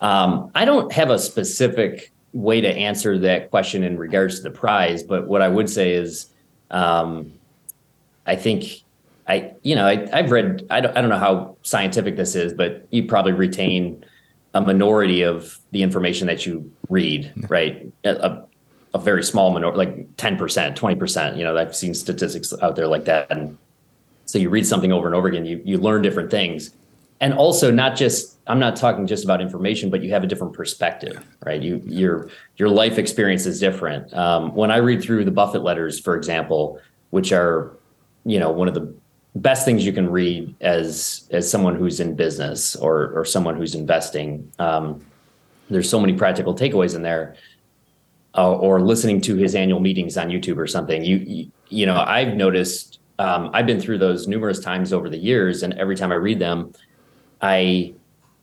um, 0.00 0.50
I 0.54 0.64
don't 0.64 0.92
have 0.92 1.10
a 1.10 1.18
specific 1.18 2.12
way 2.32 2.60
to 2.60 2.68
answer 2.68 3.18
that 3.18 3.50
question 3.50 3.82
in 3.82 3.96
regards 3.96 4.36
to 4.36 4.42
the 4.42 4.50
prize, 4.50 5.02
but 5.02 5.26
what 5.26 5.40
I 5.40 5.48
would 5.48 5.70
say 5.70 5.92
is, 5.92 6.30
um, 6.70 7.32
I 8.26 8.36
think 8.36 8.82
I, 9.28 9.52
you 9.62 9.74
know, 9.74 9.86
I, 9.86 10.22
have 10.22 10.30
read. 10.30 10.66
I 10.70 10.80
don't, 10.80 10.96
I 10.96 11.00
don't 11.02 11.10
know 11.10 11.18
how 11.18 11.56
scientific 11.62 12.16
this 12.16 12.34
is, 12.34 12.54
but 12.54 12.86
you 12.90 13.06
probably 13.06 13.32
retain 13.32 14.04
a 14.54 14.60
minority 14.62 15.22
of 15.22 15.58
the 15.70 15.82
information 15.82 16.26
that 16.28 16.46
you 16.46 16.72
read, 16.88 17.32
right? 17.48 17.92
A, 18.04 18.42
a 18.94 18.98
very 18.98 19.22
small 19.22 19.50
minority, 19.50 19.76
like 19.76 20.16
10%, 20.16 20.38
20%. 20.74 21.36
You 21.36 21.44
know, 21.44 21.56
I've 21.56 21.76
seen 21.76 21.94
statistics 21.94 22.54
out 22.62 22.74
there 22.74 22.86
like 22.86 23.04
that. 23.04 23.30
And 23.30 23.58
so 24.24 24.38
you 24.38 24.48
read 24.48 24.66
something 24.66 24.92
over 24.92 25.06
and 25.06 25.14
over 25.14 25.28
again, 25.28 25.44
you, 25.44 25.60
you 25.64 25.78
learn 25.78 26.02
different 26.02 26.30
things. 26.30 26.70
And 27.20 27.34
also 27.34 27.70
not 27.70 27.96
just, 27.96 28.38
I'm 28.46 28.60
not 28.60 28.76
talking 28.76 29.06
just 29.06 29.24
about 29.24 29.40
information, 29.42 29.90
but 29.90 30.02
you 30.02 30.10
have 30.12 30.24
a 30.24 30.26
different 30.26 30.54
perspective, 30.54 31.22
right? 31.44 31.60
You, 31.60 31.82
your, 31.84 32.30
your 32.56 32.68
life 32.68 32.96
experience 32.96 33.44
is 33.44 33.60
different. 33.60 34.14
Um, 34.14 34.54
when 34.54 34.70
I 34.70 34.76
read 34.76 35.02
through 35.02 35.24
the 35.24 35.30
Buffett 35.30 35.62
letters, 35.62 36.00
for 36.00 36.16
example, 36.16 36.80
which 37.10 37.32
are, 37.32 37.76
you 38.24 38.38
know, 38.38 38.50
one 38.50 38.68
of 38.68 38.74
the 38.74 38.94
best 39.42 39.64
things 39.64 39.84
you 39.84 39.92
can 39.92 40.08
read 40.10 40.54
as, 40.60 41.28
as 41.30 41.50
someone 41.50 41.74
who's 41.74 42.00
in 42.00 42.14
business 42.14 42.76
or, 42.76 43.12
or 43.12 43.24
someone 43.24 43.56
who's 43.56 43.74
investing. 43.74 44.50
Um, 44.58 45.04
there's 45.70 45.88
so 45.88 46.00
many 46.00 46.14
practical 46.14 46.54
takeaways 46.54 46.94
in 46.94 47.02
there 47.02 47.36
uh, 48.36 48.56
or 48.56 48.80
listening 48.80 49.20
to 49.22 49.36
his 49.36 49.54
annual 49.54 49.80
meetings 49.80 50.16
on 50.16 50.28
YouTube 50.28 50.58
or 50.58 50.66
something. 50.66 51.04
You 51.04 51.16
you, 51.16 51.50
you 51.68 51.86
know, 51.86 51.96
I've 51.96 52.34
noticed. 52.34 53.00
Um, 53.18 53.50
I've 53.52 53.66
been 53.66 53.80
through 53.80 53.98
those 53.98 54.28
numerous 54.28 54.60
times 54.60 54.92
over 54.92 55.10
the 55.10 55.18
years, 55.18 55.64
and 55.64 55.74
every 55.74 55.96
time 55.96 56.12
I 56.12 56.14
read 56.14 56.38
them, 56.38 56.72
I 57.42 57.94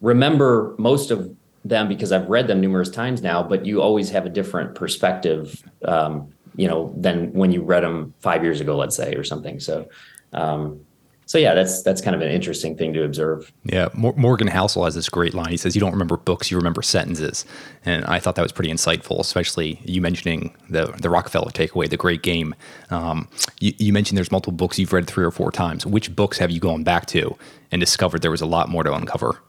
remember 0.02 0.76
most 0.78 1.12
of 1.12 1.34
them 1.64 1.88
because 1.88 2.12
I've 2.12 2.28
read 2.28 2.48
them 2.48 2.60
numerous 2.60 2.90
times 2.90 3.22
now. 3.22 3.42
But 3.42 3.66
you 3.66 3.82
always 3.82 4.10
have 4.10 4.26
a 4.26 4.30
different 4.30 4.76
perspective, 4.76 5.64
um, 5.86 6.34
you 6.58 6.68
know, 6.68 6.94
than 6.98 7.32
when 7.32 7.54
you 7.54 7.62
read 7.64 7.84
them 7.84 8.14
five 8.20 8.44
years 8.44 8.60
ago, 8.60 8.76
let's 8.76 8.96
say, 8.96 9.16
or 9.16 9.24
something. 9.24 9.60
So. 9.60 9.88
Um, 10.34 10.85
so 11.28 11.40
yeah, 11.40 11.56
that's 11.56 11.82
that's 11.82 12.02
kind 12.02 12.16
of 12.16 12.22
an 12.22 12.30
interesting 12.30 12.78
thing 12.78 12.94
to 12.94 13.04
observe. 13.04 13.52
Yeah, 13.64 13.90
Morgan 13.96 14.48
Housel 14.48 14.86
has 14.86 14.94
this 14.94 15.10
great 15.10 15.34
line. 15.34 15.50
He 15.50 15.58
says, 15.58 15.76
"You 15.76 15.82
don't 15.82 15.92
remember 15.92 16.18
books, 16.18 16.52
you 16.52 16.58
remember 16.58 16.84
sentences," 16.84 17.46
and 17.84 18.06
I 18.06 18.20
thought 18.20 18.36
that 18.36 18.44
was 18.44 18.52
pretty 18.52 18.72
insightful. 18.72 19.20
Especially 19.20 19.82
you 19.86 20.02
mentioning 20.02 20.56
the 20.70 20.86
the 21.00 21.10
Rockefeller 21.10 21.50
takeaway, 21.50 21.90
the 21.90 21.98
great 21.98 22.22
game. 22.22 22.54
Um, 22.92 23.28
you, 23.60 23.74
you, 23.80 23.92
mentioned 23.92 24.18
there's 24.18 24.32
multiple 24.32 24.54
books 24.54 24.78
you've 24.78 24.94
read 24.94 25.08
three 25.08 25.26
or 25.26 25.32
four 25.32 25.52
times. 25.52 25.84
Which 25.84 26.16
books 26.16 26.38
have 26.38 26.52
you 26.52 26.60
gone 26.60 26.84
back 26.84 27.08
to 27.08 27.36
and 27.72 27.80
discovered 27.80 28.22
there 28.22 28.32
was 28.32 28.42
a 28.42 28.46
lot 28.46 28.70
more 28.70 28.84
to 28.84 28.94
uncover? 28.94 29.42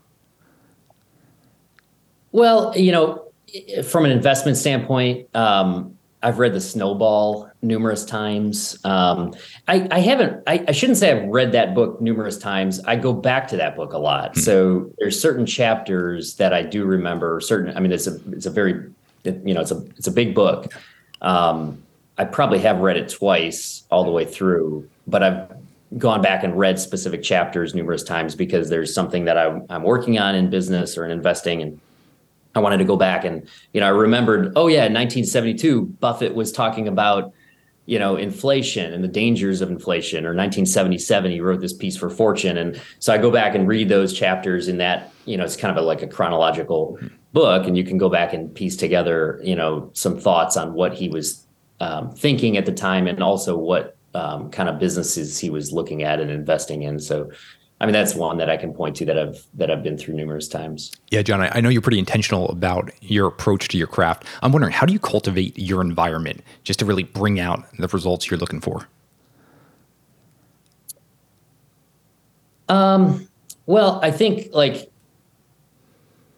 Well, 2.33 2.73
you 2.77 2.91
know, 2.91 3.23
from 3.85 4.07
an 4.07 4.13
investment 4.13 4.57
standpoint, 4.57 5.29
um, 5.35 5.97
I've 6.23 6.39
read 6.39 6.55
The 6.55 6.61
Snowball 6.61 7.51
numerous 7.67 8.05
times. 8.05 8.79
Um, 8.85 9.35
I, 9.69 9.87
I, 9.91 9.99
haven't. 10.01 10.43
I, 10.47 10.65
I, 10.69 10.73
shouldn't 10.73 10.99
say 10.99 11.13
I've 11.13 11.29
read 11.29 11.53
that 11.53 11.75
book 11.75 12.01
numerous 12.01 12.39
times. 12.39 12.81
I 12.85 12.97
go 12.97 13.13
back 13.13 13.49
to 13.49 13.57
that 13.57 13.77
book 13.77 13.93
a 13.93 13.99
lot. 13.99 14.33
Mm-hmm. 14.33 14.41
So 14.41 14.93
there's 14.99 15.21
certain 15.21 15.47
chapters 15.47 16.37
that 16.37 16.53
I 16.53 16.63
do 16.63 16.85
remember. 16.85 17.41
Certain. 17.41 17.77
I 17.77 17.81
mean, 17.81 17.93
it's 17.93 18.07
a 18.07 18.19
it's 18.31 18.47
a 18.47 18.51
very 18.51 18.91
you 19.25 19.55
know 19.55 19.61
it's 19.61 19.73
a 19.73 19.85
it's 19.97 20.07
a 20.07 20.13
big 20.13 20.35
book. 20.35 20.73
Um, 21.21 21.83
I 22.19 22.25
probably 22.25 22.61
have 22.61 22.81
read 22.81 22.97
it 22.97 23.09
twice 23.09 23.85
all 23.91 24.05
the 24.05 24.11
way 24.11 24.25
through, 24.25 24.89
but 25.07 25.23
I've 25.23 25.53
gone 25.99 26.23
back 26.23 26.43
and 26.43 26.59
read 26.59 26.79
specific 26.79 27.23
chapters 27.23 27.75
numerous 27.75 28.03
times 28.03 28.35
because 28.35 28.69
there's 28.69 28.93
something 28.93 29.25
that 29.27 29.39
I'm, 29.39 29.65
I'm 29.71 29.83
working 29.83 30.19
on 30.19 30.35
in 30.35 30.51
business 30.51 30.99
or 30.99 31.05
in 31.05 31.11
investing 31.11 31.63
and 31.63 31.81
I 32.55 32.61
wanted 32.61 32.79
to 32.79 32.85
go 32.85 32.97
back 32.97 33.25
and, 33.25 33.47
you 33.73 33.81
know, 33.81 33.87
I 33.87 33.91
remembered, 33.91 34.53
oh 34.57 34.67
yeah, 34.67 34.87
in 34.87 34.95
1972, 34.95 35.85
Buffett 36.01 36.35
was 36.35 36.51
talking 36.51 36.89
about, 36.89 37.33
you 37.87 37.99
know, 37.99 38.17
inflation 38.17 38.93
and 38.93 39.03
the 39.03 39.09
dangers 39.09 39.61
of 39.61 39.71
inflation. 39.71 40.27
Or 40.27 40.35
1977, 40.35 41.31
he 41.31 41.41
wrote 41.41 41.61
this 41.61 41.73
piece 41.73 41.97
for 41.97 42.11
Fortune. 42.11 42.59
And 42.59 42.81
so 42.99 43.15
I 43.15 43.19
go 43.19 43.31
back 43.31 43.55
and 43.55 43.67
read 43.67 43.89
those 43.89 44.13
chapters 44.13 44.69
in 44.69 44.79
that, 44.79 45.13
you 45.25 45.37
know, 45.37 45.45
it's 45.45 45.57
kind 45.57 45.77
of 45.77 45.83
a, 45.83 45.87
like 45.87 46.03
a 46.03 46.09
chronological 46.09 46.99
book. 47.33 47.67
And 47.67 47.77
you 47.77 47.85
can 47.85 47.97
go 47.97 48.09
back 48.09 48.35
and 48.35 48.53
piece 48.53 48.77
together, 48.77 49.41
you 49.43 49.55
know, 49.55 49.91
some 49.95 50.19
thoughts 50.19 50.57
on 50.57 50.75
what 50.75 50.95
he 50.95 51.09
was 51.09 51.47
um, 51.81 52.11
thinking 52.11 52.57
at 52.57 52.67
the 52.67 52.73
time 52.73 53.07
and 53.07 53.23
also 53.23 53.57
what 53.57 53.97
um, 54.15 54.51
kind 54.51 54.69
of 54.69 54.79
businesses 54.79 55.39
he 55.39 55.51
was 55.51 55.73
looking 55.73 56.03
at 56.03 56.21
and 56.21 56.31
investing 56.31 56.83
in. 56.83 56.99
So 56.99 57.31
I 57.79 57.85
mean, 57.85 57.93
that's 57.93 58.15
one 58.15 58.39
that 58.39 58.49
I 58.49 58.57
can 58.57 58.73
point 58.73 58.97
to 58.97 59.05
that 59.05 59.19
I've 59.19 59.45
that 59.55 59.71
I've 59.71 59.83
been 59.83 59.99
through 59.99 60.15
numerous 60.15 60.49
times. 60.49 60.93
Yeah, 61.11 61.21
John, 61.23 61.43
I, 61.43 61.51
I 61.57 61.61
know 61.61 61.69
you're 61.69 61.83
pretty 61.83 61.99
intentional 61.99 62.49
about 62.49 62.91
your 63.03 63.27
approach 63.27 63.69
to 63.69 63.79
your 63.79 63.87
craft. 63.87 64.25
I'm 64.43 64.53
wondering, 64.53 64.73
how 64.73 64.87
do 64.87 64.95
you 64.95 64.99
cultivate 64.99 65.59
your 65.59 65.83
environment 65.83 66.43
just 66.65 66.79
to 66.79 66.87
really 66.87 67.03
bring 67.03 67.39
out 67.39 67.65
the 67.79 67.89
results 67.89 68.31
you're 68.31 68.41
looking 68.41 68.61
for? 68.61 68.89
Um, 72.69 73.29
well, 73.67 74.01
I 74.03 74.11
think 74.11 74.49
like 74.55 74.91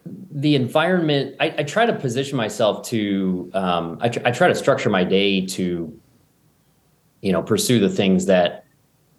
the 0.05 0.55
environment. 0.55 1.37
I, 1.39 1.55
I 1.59 1.63
try 1.63 1.85
to 1.85 1.93
position 1.93 2.35
myself 2.35 2.85
to. 2.87 3.49
Um, 3.53 3.97
I, 4.01 4.09
tr- 4.09 4.19
I 4.25 4.31
try 4.31 4.49
to 4.49 4.55
structure 4.55 4.89
my 4.89 5.05
day 5.05 5.45
to, 5.45 5.97
you 7.21 7.31
know, 7.31 7.41
pursue 7.41 7.79
the 7.79 7.89
things 7.89 8.25
that 8.25 8.65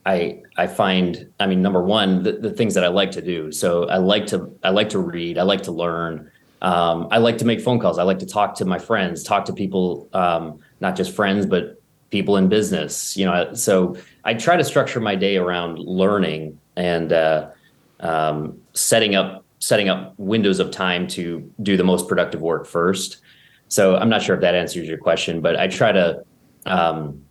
I 0.07 0.43
I 0.57 0.67
find 0.67 1.31
I 1.39 1.47
mean 1.47 1.63
number 1.63 1.83
one 1.83 2.23
the, 2.23 2.33
the 2.33 2.51
things 2.51 2.75
that 2.75 2.85
I 2.85 2.89
like 2.89 3.11
to 3.13 3.23
do. 3.23 3.53
So 3.53 3.89
I 3.89 3.99
like 3.99 4.27
to 4.29 4.57
I 4.63 4.71
like 4.71 4.89
to 4.91 4.99
read. 4.99 5.39
I 5.39 5.43
like 5.43 5.63
to 5.63 5.73
learn. 5.73 6.31
Um, 6.63 7.09
I 7.11 7.19
like 7.19 7.39
to 7.39 7.45
make 7.45 7.61
phone 7.61 7.79
calls. 7.79 7.99
I 7.99 8.03
like 8.03 8.19
to 8.19 8.27
talk 8.27 8.55
to 8.57 8.65
my 8.65 8.79
friends, 8.79 9.23
talk 9.23 9.47
to 9.47 9.53
people, 9.53 10.09
um, 10.13 10.61
not 10.81 10.95
just 10.95 11.15
friends, 11.15 11.47
but 11.47 11.81
people 12.11 12.37
in 12.37 12.49
business. 12.49 13.17
You 13.17 13.27
know, 13.27 13.55
so 13.55 13.97
I 14.25 14.35
try 14.35 14.57
to 14.57 14.65
structure 14.65 15.01
my 15.01 15.17
day 15.17 15.37
around 15.37 15.79
learning 15.79 16.59
and 16.77 17.13
uh, 17.13 17.51
um, 18.01 18.61
setting 18.73 19.15
up 19.15 19.45
setting 19.59 19.91
up 19.91 20.15
windows 20.17 20.59
of 20.59 20.71
time 20.71 21.07
to 21.07 21.51
do 21.63 21.77
the 21.77 21.85
most 21.85 22.09
productive 22.09 22.41
work 22.41 22.67
first. 22.67 23.19
So 23.69 23.97
I'm 23.97 24.09
not 24.09 24.23
sure 24.23 24.35
if 24.35 24.41
that 24.41 24.55
answers 24.55 24.89
your 24.89 24.99
question, 24.99 25.43
but 25.43 25.57
I 25.57 25.69
try 25.69 25.93
to 25.93 26.25
um, 26.67 27.23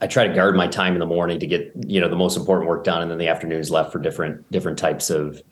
I 0.00 0.06
try 0.06 0.26
to 0.26 0.34
guard 0.34 0.56
my 0.56 0.66
time 0.66 0.94
in 0.94 0.98
the 0.98 1.06
morning 1.06 1.38
to 1.40 1.46
get 1.46 1.72
you 1.86 2.00
know 2.00 2.08
the 2.08 2.16
most 2.16 2.36
important 2.36 2.68
work 2.68 2.84
done, 2.84 3.02
and 3.02 3.10
then 3.10 3.18
the 3.18 3.28
afternoons 3.28 3.70
left 3.70 3.92
for 3.92 3.98
different 3.98 4.50
different 4.50 4.78
types 4.78 5.10
of 5.10 5.42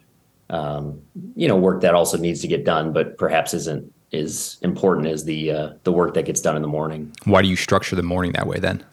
um, 0.50 1.00
you 1.36 1.48
know 1.48 1.56
work 1.56 1.80
that 1.82 1.94
also 1.94 2.16
needs 2.16 2.40
to 2.40 2.48
get 2.48 2.64
done, 2.64 2.92
but 2.92 3.18
perhaps 3.18 3.54
isn't 3.54 3.92
as 4.12 4.56
important 4.62 5.06
as 5.06 5.24
the 5.24 5.50
uh, 5.50 5.70
the 5.84 5.92
work 5.92 6.14
that 6.14 6.24
gets 6.24 6.40
done 6.40 6.56
in 6.56 6.62
the 6.62 6.68
morning. 6.68 7.12
Why 7.24 7.42
do 7.42 7.48
you 7.48 7.56
structure 7.56 7.96
the 7.96 8.02
morning 8.02 8.32
that 8.32 8.46
way 8.46 8.58
then? 8.58 8.84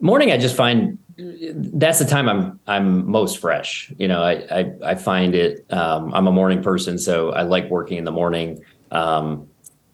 Morning, 0.00 0.30
I 0.30 0.38
just 0.38 0.54
find 0.54 0.98
that's 1.16 1.98
the 1.98 2.04
time 2.04 2.28
I'm 2.28 2.60
I'm 2.68 3.10
most 3.10 3.38
fresh. 3.38 3.92
You 3.98 4.06
know, 4.06 4.22
I 4.22 4.32
I, 4.50 4.72
I 4.84 4.94
find 4.94 5.34
it. 5.34 5.66
Um, 5.70 6.14
I'm 6.14 6.28
a 6.28 6.32
morning 6.32 6.62
person, 6.62 6.98
so 6.98 7.30
I 7.30 7.42
like 7.42 7.68
working 7.70 7.98
in 7.98 8.04
the 8.04 8.12
morning. 8.12 8.62
Um, 8.92 9.47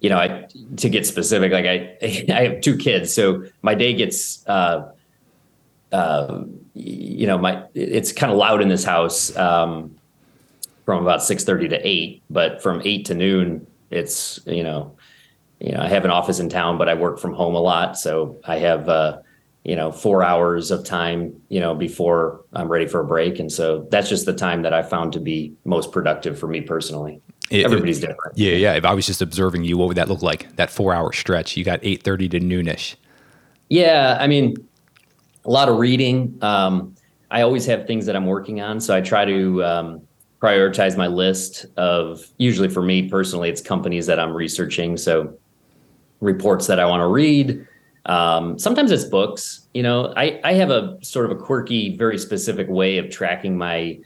you 0.04 0.10
know, 0.10 0.18
I 0.18 0.46
to 0.76 0.90
get 0.90 1.06
specific, 1.06 1.50
like 1.50 1.64
I 1.64 1.96
I 2.30 2.42
have 2.42 2.60
two 2.60 2.76
kids, 2.76 3.14
so 3.14 3.44
my 3.62 3.74
day 3.74 3.94
gets 3.94 4.46
uh, 4.46 4.92
uh, 5.92 6.44
you 6.74 7.26
know, 7.26 7.38
my 7.38 7.64
it's 7.72 8.12
kind 8.12 8.30
of 8.30 8.36
loud 8.36 8.60
in 8.60 8.68
this 8.68 8.84
house 8.84 9.34
um, 9.34 9.96
from 10.84 11.02
about 11.02 11.22
six 11.22 11.42
thirty 11.42 11.68
to 11.68 11.80
eight, 11.88 12.22
but 12.28 12.62
from 12.62 12.82
eight 12.84 13.06
to 13.06 13.14
noon, 13.14 13.66
it's 13.90 14.40
you 14.44 14.62
know, 14.62 14.94
you 15.58 15.72
know, 15.72 15.80
I 15.80 15.88
have 15.88 16.04
an 16.04 16.10
office 16.10 16.38
in 16.38 16.50
town, 16.50 16.76
but 16.76 16.86
I 16.86 16.92
work 16.92 17.18
from 17.18 17.32
home 17.32 17.54
a 17.54 17.60
lot, 17.60 17.96
so 17.96 18.36
I 18.44 18.58
have 18.58 18.90
uh, 18.90 19.20
you 19.64 19.74
know 19.74 19.90
four 19.90 20.22
hours 20.22 20.70
of 20.70 20.84
time, 20.84 21.40
you 21.48 21.60
know, 21.60 21.74
before 21.74 22.42
I'm 22.52 22.68
ready 22.68 22.86
for 22.86 23.00
a 23.00 23.06
break, 23.06 23.38
and 23.38 23.50
so 23.50 23.86
that's 23.90 24.10
just 24.10 24.26
the 24.26 24.34
time 24.34 24.60
that 24.64 24.74
I 24.74 24.82
found 24.82 25.14
to 25.14 25.20
be 25.20 25.54
most 25.64 25.92
productive 25.92 26.38
for 26.38 26.46
me 26.46 26.60
personally. 26.60 27.22
It, 27.50 27.64
Everybody's 27.64 27.98
it, 27.98 28.08
different. 28.08 28.36
Yeah, 28.36 28.52
yeah. 28.52 28.74
If 28.74 28.84
I 28.84 28.94
was 28.94 29.06
just 29.06 29.20
observing 29.20 29.64
you, 29.64 29.76
what 29.76 29.88
would 29.88 29.96
that 29.96 30.08
look 30.08 30.22
like? 30.22 30.54
That 30.56 30.70
four 30.70 30.94
hour 30.94 31.12
stretch. 31.12 31.56
You 31.56 31.64
got 31.64 31.80
eight 31.82 32.02
thirty 32.02 32.28
to 32.30 32.40
noonish. 32.40 32.96
Yeah, 33.68 34.16
I 34.20 34.26
mean, 34.26 34.56
a 35.44 35.50
lot 35.50 35.68
of 35.68 35.78
reading. 35.78 36.38
Um, 36.42 36.94
I 37.30 37.42
always 37.42 37.66
have 37.66 37.86
things 37.86 38.06
that 38.06 38.16
I'm 38.16 38.26
working 38.26 38.60
on, 38.60 38.80
so 38.80 38.94
I 38.94 39.00
try 39.00 39.24
to 39.24 39.64
um, 39.64 40.02
prioritize 40.40 40.96
my 40.96 41.06
list 41.06 41.66
of. 41.76 42.26
Usually, 42.38 42.68
for 42.68 42.82
me 42.82 43.08
personally, 43.08 43.50
it's 43.50 43.60
companies 43.60 44.06
that 44.06 44.18
I'm 44.18 44.32
researching. 44.32 44.96
So 44.96 45.36
reports 46.20 46.66
that 46.66 46.80
I 46.80 46.86
want 46.86 47.00
to 47.02 47.06
read. 47.06 47.66
Um, 48.06 48.58
sometimes 48.58 48.90
it's 48.90 49.04
books. 49.04 49.68
You 49.74 49.82
know, 49.82 50.12
I 50.16 50.40
I 50.44 50.54
have 50.54 50.70
a 50.70 50.98
sort 51.02 51.26
of 51.26 51.32
a 51.32 51.40
quirky, 51.40 51.96
very 51.96 52.18
specific 52.18 52.68
way 52.68 52.98
of 52.98 53.10
tracking 53.10 53.56
my 53.56 53.98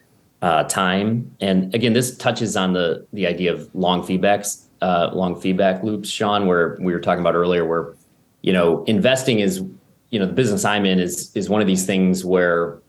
uh, 0.43 0.65
time. 0.65 1.35
And 1.41 1.75
again, 1.75 1.93
this 1.93 2.17
touches 2.17 2.57
on 2.57 2.73
the 2.73 3.07
the 3.13 3.27
idea 3.27 3.53
of 3.53 3.69
long 3.75 4.03
feedbacks, 4.03 4.67
uh, 4.81 5.11
long 5.13 5.41
feedback 5.41 5.83
loops, 5.83 6.09
Sean, 6.09 6.47
where 6.47 6.79
we 6.81 6.93
were 6.93 7.01
talking 7.01 7.21
about 7.21 7.35
earlier, 7.35 7.65
where 7.65 7.95
you 8.43 8.53
know 8.53 8.85
investing 8.85 9.41
is 9.41 9.63
you 10.11 10.19
know 10.19 10.27
the 10.27 10.33
business 10.33 10.65
I'm 10.65 10.87
in 10.87 10.99
is 10.99 11.33
is 11.35 11.49
one 11.49 11.61
of 11.61 11.67
these 11.67 11.87
things 11.87 12.25
where 12.25 12.81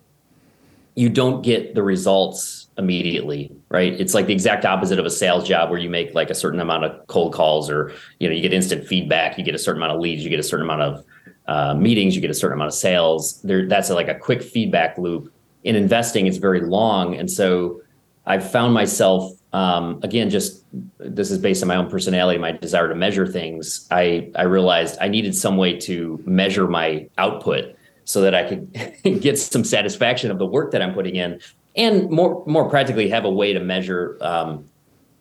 you 0.95 1.09
don't 1.09 1.41
get 1.43 1.75
the 1.75 1.83
results 1.83 2.67
immediately 2.77 3.51
right 3.69 3.93
it's 3.99 4.13
like 4.13 4.25
the 4.25 4.33
exact 4.33 4.65
opposite 4.65 4.99
of 4.99 5.05
a 5.05 5.09
sales 5.09 5.47
job 5.47 5.69
where 5.69 5.79
you 5.79 5.89
make 5.89 6.13
like 6.13 6.29
a 6.29 6.35
certain 6.35 6.59
amount 6.59 6.85
of 6.85 7.07
cold 7.07 7.33
calls 7.33 7.69
or 7.69 7.93
you 8.19 8.27
know 8.27 8.33
you 8.33 8.41
get 8.41 8.53
instant 8.53 8.87
feedback 8.87 9.37
you 9.37 9.43
get 9.43 9.53
a 9.53 9.59
certain 9.59 9.81
amount 9.81 9.95
of 9.95 10.01
leads 10.01 10.23
you 10.23 10.29
get 10.29 10.39
a 10.39 10.43
certain 10.43 10.65
amount 10.65 10.81
of 10.81 11.05
uh, 11.47 11.73
meetings 11.73 12.15
you 12.15 12.21
get 12.21 12.31
a 12.31 12.33
certain 12.33 12.57
amount 12.57 12.69
of 12.69 12.73
sales 12.73 13.41
there 13.41 13.67
that's 13.67 13.89
a, 13.89 13.95
like 13.95 14.07
a 14.07 14.15
quick 14.15 14.41
feedback 14.41 14.97
loop 14.97 15.31
in 15.63 15.75
investing 15.75 16.27
it's 16.27 16.37
very 16.37 16.61
long. 16.61 17.15
And 17.15 17.29
so 17.29 17.81
i've 18.25 18.49
found 18.49 18.73
myself 18.73 19.33
um, 19.53 19.99
again 20.03 20.29
just 20.29 20.63
this 20.99 21.31
is 21.31 21.39
based 21.39 21.63
on 21.63 21.67
my 21.67 21.75
own 21.75 21.89
personality 21.89 22.37
my 22.37 22.51
desire 22.51 22.87
to 22.87 22.95
measure 22.95 23.25
things. 23.25 23.87
I 23.91 24.31
i 24.35 24.43
realized 24.43 24.97
i 25.01 25.07
needed 25.07 25.35
some 25.35 25.57
way 25.57 25.77
to 25.79 26.21
measure 26.25 26.67
my 26.67 27.09
output 27.17 27.75
so 28.05 28.21
that 28.21 28.35
i 28.35 28.43
could 28.47 29.21
get 29.21 29.37
some 29.37 29.63
satisfaction 29.63 30.31
of 30.31 30.37
the 30.37 30.45
work 30.45 30.71
that 30.71 30.81
i'm 30.81 30.93
putting 30.93 31.15
in 31.15 31.39
and 31.75 32.09
more 32.09 32.43
more 32.45 32.69
practically 32.69 33.09
have 33.09 33.25
a 33.25 33.29
way 33.29 33.53
to 33.53 33.59
measure 33.59 34.17
um, 34.21 34.65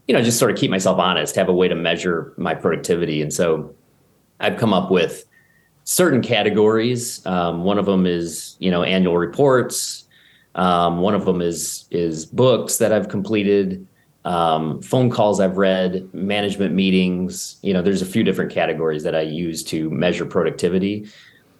you 0.06 0.14
know 0.14 0.22
just 0.22 0.38
sort 0.38 0.50
of 0.50 0.56
keep 0.56 0.70
myself 0.70 0.98
honest 0.98 1.36
have 1.36 1.48
a 1.48 1.52
way 1.52 1.68
to 1.68 1.74
measure 1.74 2.34
my 2.36 2.54
productivity. 2.54 3.22
And 3.22 3.32
so 3.32 3.74
i've 4.40 4.58
come 4.58 4.72
up 4.72 4.90
with 4.90 5.24
certain 5.84 6.20
categories. 6.20 7.24
Um, 7.24 7.64
one 7.64 7.78
of 7.78 7.86
them 7.86 8.06
is 8.06 8.56
you 8.58 8.70
know 8.70 8.82
annual 8.82 9.16
reports 9.16 10.07
um, 10.58 10.98
one 10.98 11.14
of 11.14 11.24
them 11.24 11.40
is 11.40 11.86
is 11.90 12.26
books 12.26 12.76
that 12.76 12.92
i've 12.92 13.08
completed 13.08 13.86
um, 14.26 14.82
phone 14.82 15.08
calls 15.08 15.40
i've 15.40 15.56
read 15.56 16.12
management 16.12 16.74
meetings 16.74 17.56
you 17.62 17.72
know 17.72 17.80
there's 17.80 18.02
a 18.02 18.06
few 18.06 18.22
different 18.22 18.52
categories 18.52 19.02
that 19.02 19.14
i 19.14 19.22
use 19.22 19.64
to 19.64 19.88
measure 19.90 20.26
productivity 20.26 21.08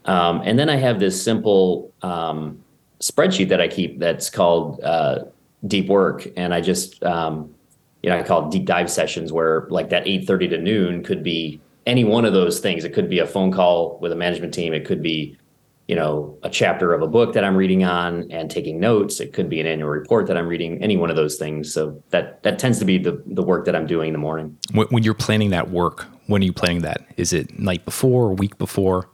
um, 0.04 0.42
and 0.44 0.58
then 0.58 0.68
i 0.68 0.76
have 0.76 1.00
this 1.00 1.20
simple 1.22 1.92
um, 2.02 2.62
spreadsheet 3.00 3.48
that 3.48 3.60
I 3.60 3.68
keep 3.68 3.98
that's 3.98 4.30
called 4.30 4.80
uh, 4.82 5.24
Deep 5.66 5.88
Work, 5.88 6.28
and 6.36 6.52
I 6.52 6.60
just 6.60 7.02
um, 7.04 7.54
you 8.02 8.10
know 8.10 8.18
I 8.18 8.22
call 8.22 8.46
it 8.46 8.50
deep 8.50 8.64
dive 8.64 8.90
sessions 8.90 9.32
where 9.32 9.66
like 9.70 9.90
that 9.90 10.06
eight 10.06 10.26
thirty 10.26 10.48
to 10.48 10.58
noon 10.58 11.02
could 11.02 11.22
be 11.22 11.60
any 11.86 12.04
one 12.04 12.24
of 12.24 12.32
those 12.32 12.60
things. 12.60 12.84
It 12.84 12.92
could 12.92 13.08
be 13.08 13.18
a 13.18 13.26
phone 13.26 13.52
call 13.52 13.98
with 14.00 14.12
a 14.12 14.16
management 14.16 14.52
team. 14.52 14.72
It 14.72 14.84
could 14.84 15.02
be 15.02 15.36
you 15.88 15.96
know 15.96 16.38
a 16.42 16.50
chapter 16.50 16.92
of 16.92 17.02
a 17.02 17.06
book 17.06 17.32
that 17.32 17.44
I'm 17.44 17.56
reading 17.56 17.82
on 17.82 18.30
and 18.30 18.50
taking 18.50 18.78
notes. 18.78 19.20
It 19.20 19.32
could 19.32 19.48
be 19.48 19.58
an 19.60 19.66
annual 19.66 19.88
report 19.88 20.26
that 20.28 20.36
I'm 20.36 20.46
reading. 20.46 20.80
Any 20.82 20.96
one 20.96 21.10
of 21.10 21.16
those 21.16 21.36
things. 21.36 21.72
So 21.72 22.00
that 22.10 22.42
that 22.44 22.58
tends 22.58 22.78
to 22.78 22.84
be 22.84 22.98
the 22.98 23.20
the 23.26 23.42
work 23.42 23.64
that 23.64 23.74
I'm 23.74 23.86
doing 23.86 24.08
in 24.08 24.12
the 24.12 24.18
morning. 24.18 24.56
When 24.72 25.02
you're 25.02 25.14
planning 25.14 25.50
that 25.50 25.70
work, 25.70 26.06
when 26.26 26.42
are 26.42 26.44
you 26.44 26.52
planning 26.52 26.82
that? 26.82 27.04
Is 27.16 27.32
it 27.32 27.58
night 27.58 27.84
before, 27.84 28.26
or 28.26 28.34
week 28.34 28.58
before? 28.58 29.08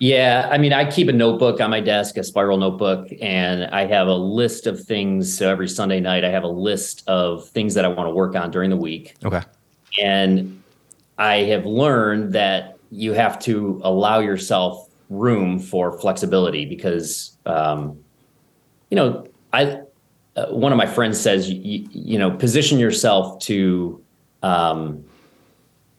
Yeah, 0.00 0.48
I 0.50 0.58
mean, 0.58 0.72
I 0.72 0.90
keep 0.90 1.08
a 1.08 1.12
notebook 1.12 1.60
on 1.60 1.70
my 1.70 1.80
desk, 1.80 2.16
a 2.16 2.24
spiral 2.24 2.58
notebook, 2.58 3.08
and 3.22 3.66
I 3.66 3.86
have 3.86 4.08
a 4.08 4.14
list 4.14 4.66
of 4.66 4.82
things. 4.82 5.36
So 5.38 5.48
every 5.48 5.68
Sunday 5.68 6.00
night, 6.00 6.24
I 6.24 6.30
have 6.30 6.42
a 6.42 6.48
list 6.48 7.04
of 7.06 7.48
things 7.50 7.74
that 7.74 7.84
I 7.84 7.88
want 7.88 8.08
to 8.08 8.10
work 8.10 8.34
on 8.34 8.50
during 8.50 8.70
the 8.70 8.76
week. 8.76 9.14
Okay. 9.24 9.42
And 10.02 10.62
I 11.16 11.36
have 11.42 11.64
learned 11.64 12.32
that 12.32 12.76
you 12.90 13.12
have 13.12 13.38
to 13.40 13.80
allow 13.84 14.18
yourself 14.18 14.90
room 15.10 15.58
for 15.58 15.98
flexibility 16.00 16.64
because, 16.64 17.36
um, 17.46 17.98
you 18.90 18.96
know, 18.96 19.26
I 19.52 19.80
uh, 20.36 20.46
one 20.46 20.72
of 20.72 20.78
my 20.78 20.86
friends 20.86 21.20
says, 21.20 21.48
you, 21.48 21.86
you 21.92 22.18
know, 22.18 22.30
position 22.30 22.78
yourself 22.78 23.38
to 23.40 24.02
um, 24.42 25.04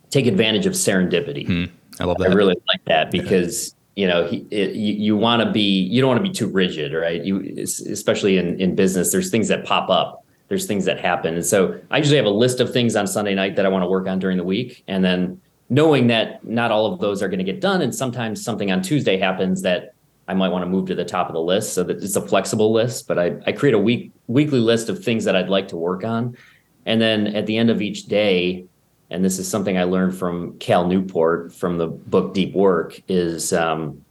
take 0.10 0.28
advantage 0.28 0.66
of 0.66 0.74
serendipity. 0.74 1.48
Hmm. 1.48 1.66
I 2.00 2.04
love 2.04 2.18
that. 2.18 2.32
I 2.32 2.34
really 2.34 2.56
like 2.68 2.84
that 2.86 3.12
because 3.12 3.74
you 3.96 4.08
know 4.08 4.28
he, 4.28 4.46
it, 4.52 4.76
you, 4.76 4.94
you 4.94 5.18
want 5.18 5.42
to 5.42 5.52
be 5.52 5.62
you 5.62 6.02
don't 6.02 6.10
want 6.10 6.24
to 6.24 6.30
be 6.30 6.34
too 6.34 6.48
rigid 6.48 6.94
right 6.94 7.24
you 7.24 7.42
especially 7.58 8.38
in 8.38 8.60
in 8.60 8.76
business 8.76 9.12
there's 9.12 9.32
things 9.32 9.48
that 9.48 9.66
pop 9.66 9.90
up 9.90 10.26
there's 10.50 10.68
things 10.68 10.86
that 10.86 11.00
happen 11.00 11.34
and 11.34 11.46
so 11.46 11.80
i 11.92 11.98
usually 11.98 12.18
have 12.18 12.26
a 12.26 12.30
list 12.30 12.60
of 12.60 12.72
things 12.72 12.96
on 12.96 13.08
sunday 13.08 13.34
night 13.34 13.56
that 13.56 13.66
i 13.66 13.70
want 13.70 13.84
to 13.84 13.88
work 13.88 14.08
on 14.08 14.20
during 14.20 14.38
the 14.38 14.44
week 14.44 14.84
and 14.88 15.04
then 15.04 15.40
knowing 15.70 16.08
that 16.08 16.46
not 16.46 16.72
all 16.72 16.92
of 16.92 17.00
those 17.00 17.22
are 17.24 17.28
going 17.28 17.40
to 17.40 17.46
get 17.46 17.60
done 17.60 17.82
and 17.82 17.94
sometimes 17.94 18.44
something 18.44 18.72
on 18.72 18.82
tuesday 18.82 19.18
happens 19.18 19.62
that 19.62 19.94
i 20.28 20.34
might 20.34 20.50
want 20.50 20.64
to 20.64 20.70
move 20.70 20.88
to 20.88 20.96
the 20.96 21.06
top 21.06 21.28
of 21.28 21.34
the 21.34 21.42
list 21.42 21.74
so 21.74 21.84
that 21.84 21.98
it's 22.04 22.16
a 22.16 22.22
flexible 22.22 22.72
list 22.72 23.08
but 23.08 23.18
i, 23.18 23.36
I 23.46 23.52
create 23.52 23.74
a 23.74 23.80
week 23.80 24.12
weekly 24.28 24.60
list 24.60 24.90
of 24.90 25.04
things 25.04 25.24
that 25.26 25.36
i'd 25.36 25.50
like 25.50 25.70
to 25.70 25.78
work 25.78 26.04
on 26.04 26.38
and 26.86 27.02
then 27.02 27.28
at 27.28 27.46
the 27.46 27.58
end 27.58 27.70
of 27.70 27.82
each 27.82 28.06
day 28.06 28.66
and 29.10 29.24
this 29.24 29.40
is 29.40 29.48
something 29.48 29.78
I 29.78 29.84
learned 29.84 30.18
from 30.18 30.58
Cal 30.58 30.88
Newport 30.88 31.54
from 31.54 31.78
the 31.78 31.88
book 31.88 32.34
Deep 32.34 32.54
Work, 32.54 33.00
is 33.08 33.54
um, 33.54 34.04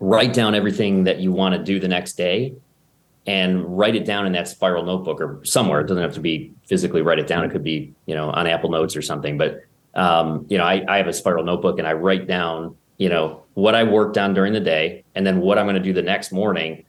write 0.00 0.32
down 0.32 0.54
everything 0.54 1.04
that 1.04 1.20
you 1.20 1.32
want 1.32 1.54
to 1.54 1.62
do 1.62 1.78
the 1.78 1.88
next 1.88 2.14
day 2.14 2.54
and 3.26 3.78
write 3.78 3.94
it 3.94 4.04
down 4.04 4.26
in 4.26 4.32
that 4.32 4.48
spiral 4.48 4.84
notebook 4.84 5.20
or 5.20 5.44
somewhere. 5.44 5.80
It 5.80 5.86
doesn't 5.86 6.02
have 6.02 6.14
to 6.14 6.20
be 6.20 6.52
physically 6.66 7.02
write 7.02 7.18
it 7.18 7.26
down. 7.26 7.44
It 7.44 7.50
could 7.50 7.62
be, 7.62 7.92
you 8.06 8.14
know, 8.14 8.30
on 8.30 8.46
Apple 8.46 8.70
Notes 8.70 8.96
or 8.96 9.02
something. 9.02 9.38
But, 9.38 9.64
um, 9.98 10.46
you 10.48 10.56
know, 10.56 10.64
I, 10.64 10.84
I 10.88 10.96
have 10.96 11.08
a 11.08 11.12
spiral 11.12 11.44
notebook 11.44 11.78
and 11.78 11.86
I 11.86 11.92
write 11.92 12.26
down, 12.26 12.76
you 12.98 13.08
know, 13.08 13.42
what 13.54 13.74
I 13.74 13.82
worked 13.82 14.16
on 14.16 14.32
during 14.32 14.52
the 14.52 14.60
day 14.60 15.04
and 15.14 15.26
then 15.26 15.40
what 15.40 15.58
I'm 15.58 15.66
going 15.66 15.76
to 15.76 15.82
do 15.82 15.92
the 15.92 16.02
next 16.02 16.32
morning. 16.32 16.84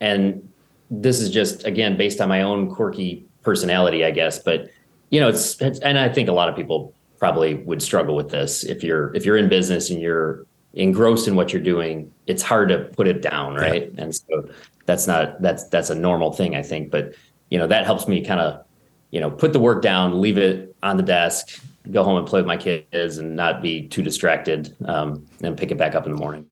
And 0.00 0.48
this 0.90 1.20
is 1.20 1.30
just, 1.30 1.64
again, 1.64 1.96
based 1.96 2.20
on 2.20 2.28
my 2.28 2.42
own 2.42 2.70
quirky 2.70 3.26
personality, 3.42 4.04
I 4.04 4.10
guess. 4.10 4.38
But 4.38 4.70
you 5.10 5.20
know, 5.20 5.28
it's, 5.28 5.60
it's 5.60 5.78
and 5.80 5.98
I 5.98 6.08
think 6.08 6.28
a 6.28 6.32
lot 6.32 6.48
of 6.48 6.56
people 6.56 6.94
probably 7.18 7.54
would 7.54 7.82
struggle 7.82 8.16
with 8.16 8.30
this 8.30 8.64
if 8.64 8.82
you're 8.82 9.14
if 9.14 9.24
you're 9.24 9.36
in 9.36 9.48
business 9.48 9.90
and 9.90 10.00
you're 10.00 10.46
engrossed 10.72 11.28
in 11.28 11.36
what 11.36 11.52
you're 11.52 11.62
doing 11.62 12.12
it's 12.26 12.42
hard 12.42 12.68
to 12.68 12.78
put 12.96 13.06
it 13.06 13.22
down 13.22 13.54
right 13.54 13.92
yeah. 13.94 14.02
and 14.02 14.14
so 14.14 14.48
that's 14.86 15.06
not 15.06 15.40
that's 15.40 15.64
that's 15.68 15.88
a 15.88 15.94
normal 15.94 16.32
thing 16.32 16.56
i 16.56 16.62
think 16.62 16.90
but 16.90 17.14
you 17.48 17.56
know 17.56 17.66
that 17.66 17.84
helps 17.84 18.08
me 18.08 18.24
kind 18.24 18.40
of 18.40 18.64
you 19.12 19.20
know 19.20 19.30
put 19.30 19.52
the 19.52 19.60
work 19.60 19.82
down 19.82 20.20
leave 20.20 20.36
it 20.36 20.74
on 20.82 20.96
the 20.96 21.02
desk 21.02 21.60
go 21.90 22.02
home 22.02 22.16
and 22.16 22.26
play 22.26 22.40
with 22.40 22.46
my 22.46 22.56
kids 22.56 23.18
and 23.18 23.36
not 23.36 23.62
be 23.62 23.88
too 23.88 24.02
distracted 24.02 24.74
um, 24.86 25.26
and 25.42 25.56
pick 25.56 25.70
it 25.70 25.78
back 25.78 25.94
up 25.94 26.06
in 26.06 26.12
the 26.12 26.18
morning 26.18 26.46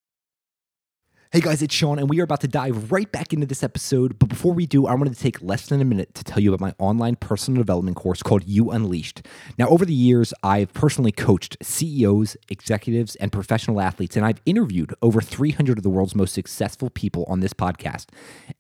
Hey 1.35 1.41
guys, 1.41 1.63
it's 1.63 1.75
Sean, 1.75 1.99
and 1.99 2.11
we 2.11 2.21
are 2.21 2.25
about 2.25 2.43
to 2.43 2.47
dive 2.47 2.93
right 2.93 3.11
back 3.11 3.33
into 3.33 3.47
this 3.47 3.63
episode. 3.63 4.19
But 4.19 4.29
before 4.29 4.53
we 4.53 4.67
do, 4.67 4.87
I 4.87 4.93
wanted 4.93 5.15
to 5.15 5.19
take 5.19 5.41
less 5.41 5.65
than 5.65 5.81
a 5.81 5.85
minute 5.87 6.15
to 6.17 6.23
tell 6.23 6.41
you 6.41 6.53
about 6.53 6.61
my 6.61 6.75
online 6.79 7.17
personal 7.17 7.59
development 7.59 7.97
course 7.97 8.23
called 8.23 8.47
You 8.47 8.71
Unleashed. 8.71 9.27
Now, 9.57 9.69
over 9.69 9.87
the 9.87 9.95
years, 9.95 10.35
I've 10.43 10.75
personally 10.75 11.11
coached 11.11 11.57
CEOs, 11.63 12.37
executives, 12.51 13.17
and 13.17 13.33
professional 13.33 13.81
athletes, 13.81 14.15
and 14.15 14.27
I've 14.27 14.43
interviewed 14.45 14.95
over 15.01 15.23
300 15.23 15.79
of 15.79 15.83
the 15.83 15.89
world's 15.89 16.15
most 16.15 16.35
successful 16.35 16.91
people 16.91 17.25
on 17.29 17.41
this 17.41 17.55
podcast. 17.55 18.09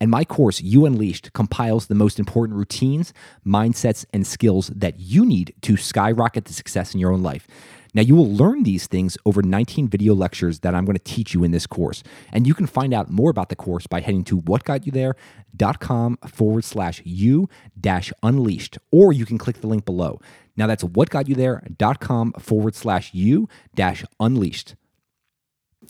And 0.00 0.10
my 0.10 0.24
course, 0.24 0.62
You 0.62 0.86
Unleashed, 0.86 1.34
compiles 1.34 1.88
the 1.88 1.94
most 1.94 2.18
important 2.18 2.56
routines, 2.56 3.12
mindsets, 3.46 4.06
and 4.14 4.26
skills 4.26 4.68
that 4.68 4.98
you 4.98 5.26
need 5.26 5.52
to 5.60 5.76
skyrocket 5.76 6.46
the 6.46 6.54
success 6.54 6.94
in 6.94 7.00
your 7.00 7.12
own 7.12 7.22
life. 7.22 7.46
Now, 7.94 8.02
you 8.02 8.14
will 8.14 8.30
learn 8.30 8.62
these 8.62 8.86
things 8.86 9.18
over 9.26 9.42
19 9.42 9.88
video 9.88 10.14
lectures 10.14 10.60
that 10.60 10.74
I'm 10.74 10.84
going 10.84 10.96
to 10.96 11.04
teach 11.04 11.34
you 11.34 11.44
in 11.44 11.50
this 11.50 11.66
course. 11.66 12.02
And 12.32 12.46
you 12.46 12.54
can 12.54 12.66
find 12.66 12.94
out 12.94 13.10
more 13.10 13.30
about 13.30 13.50
the 13.50 13.56
course 13.56 13.86
by 13.86 14.00
heading 14.00 14.24
to 14.24 14.40
whatgotyouthere.com 14.40 16.16
forward 16.28 16.64
slash 16.64 17.02
you 17.04 17.48
dash 17.78 18.12
unleashed, 18.22 18.78
or 18.90 19.12
you 19.12 19.26
can 19.26 19.36
click 19.38 19.60
the 19.60 19.66
link 19.66 19.84
below. 19.84 20.20
Now, 20.56 20.66
that's 20.66 20.84
whatgotyouthere.com 20.84 22.32
forward 22.34 22.74
slash 22.74 23.12
you 23.12 23.48
dash 23.74 24.04
unleashed. 24.18 24.74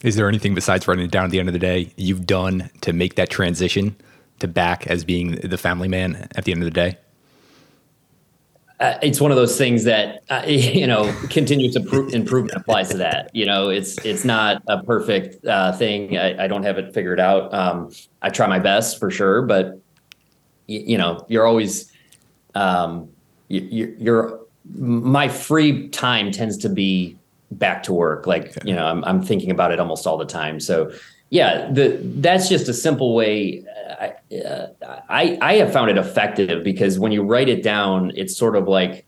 Is 0.03 0.17
there 0.17 0.29
anything 0.29 0.55
besides 0.55 0.89
writing 0.89 1.05
it 1.05 1.11
down 1.11 1.27
at 1.27 1.31
the 1.31 1.39
end 1.39 1.49
of 1.49 1.53
the 1.53 1.59
day 1.59 1.93
you've 1.97 2.27
done 2.27 2.71
to 2.81 2.93
make 2.93 3.15
that 3.17 3.31
transition 3.31 3.95
to 4.41 4.49
back 4.49 4.87
as 4.87 5.05
being 5.05 5.33
the 5.37 5.59
family 5.59 5.87
man 5.87 6.29
at 6.35 6.45
the 6.45 6.53
end 6.53 6.63
of 6.63 6.65
the 6.65 6.71
day? 6.71 6.97
Uh, 8.83 8.99
it's 9.01 9.21
one 9.21 9.31
of 9.31 9.37
those 9.37 9.57
things 9.57 9.85
that 9.85 10.25
uh, 10.29 10.43
you 10.47 10.87
know 10.87 11.11
continuous 11.31 11.77
improvement 11.77 12.53
applies 12.55 12.91
to 12.91 12.97
that. 12.99 13.31
You 13.35 13.47
know, 13.47 13.69
it's 13.69 13.97
it's 14.05 14.25
not 14.25 14.63
a 14.67 14.83
perfect 14.83 15.45
uh, 15.47 15.73
thing. 15.73 16.19
I, 16.19 16.45
I, 16.45 16.49
don't 16.49 16.65
have 16.65 16.79
it 16.79 16.93
figured 16.93 17.21
out. 17.21 17.55
Um, 17.55 17.93
I 18.23 18.29
try 18.31 18.47
my 18.49 18.59
best 18.59 18.99
for 18.99 19.11
sure, 19.11 19.43
but 19.43 19.81
y- 20.69 20.85
you 20.85 20.99
know, 20.99 21.25
you're 21.29 21.47
always 21.47 21.93
um, 22.57 23.09
you, 23.49 23.95
you're 23.99 24.41
my 24.75 25.29
free 25.29 25.89
time 25.89 26.33
tends 26.33 26.59
to 26.59 26.69
be 26.69 27.17
back 27.53 27.85
to 27.85 27.93
work. 27.93 28.27
Like 28.27 28.57
okay. 28.57 28.61
you 28.65 28.75
know, 28.75 28.87
I'm 28.87 29.05
I'm 29.05 29.23
thinking 29.23 29.53
about 29.53 29.71
it 29.71 29.79
almost 29.79 30.09
all 30.09 30.19
the 30.19 30.27
time. 30.27 30.59
So 30.59 30.91
yeah, 31.33 31.71
the 31.73 31.99
that's 32.03 32.51
just 32.51 32.69
a 32.69 32.75
simple 32.75 33.15
way. 33.15 33.65
I, 33.99 34.37
uh, 34.37 34.67
I 35.09 35.39
I 35.41 35.55
have 35.55 35.73
found 35.73 35.91
it 35.91 35.97
effective 35.97 36.63
because 36.63 36.99
when 36.99 37.11
you 37.11 37.23
write 37.23 37.49
it 37.49 37.63
down, 37.63 38.13
it's 38.15 38.37
sort 38.37 38.55
of 38.55 38.69
like 38.69 39.07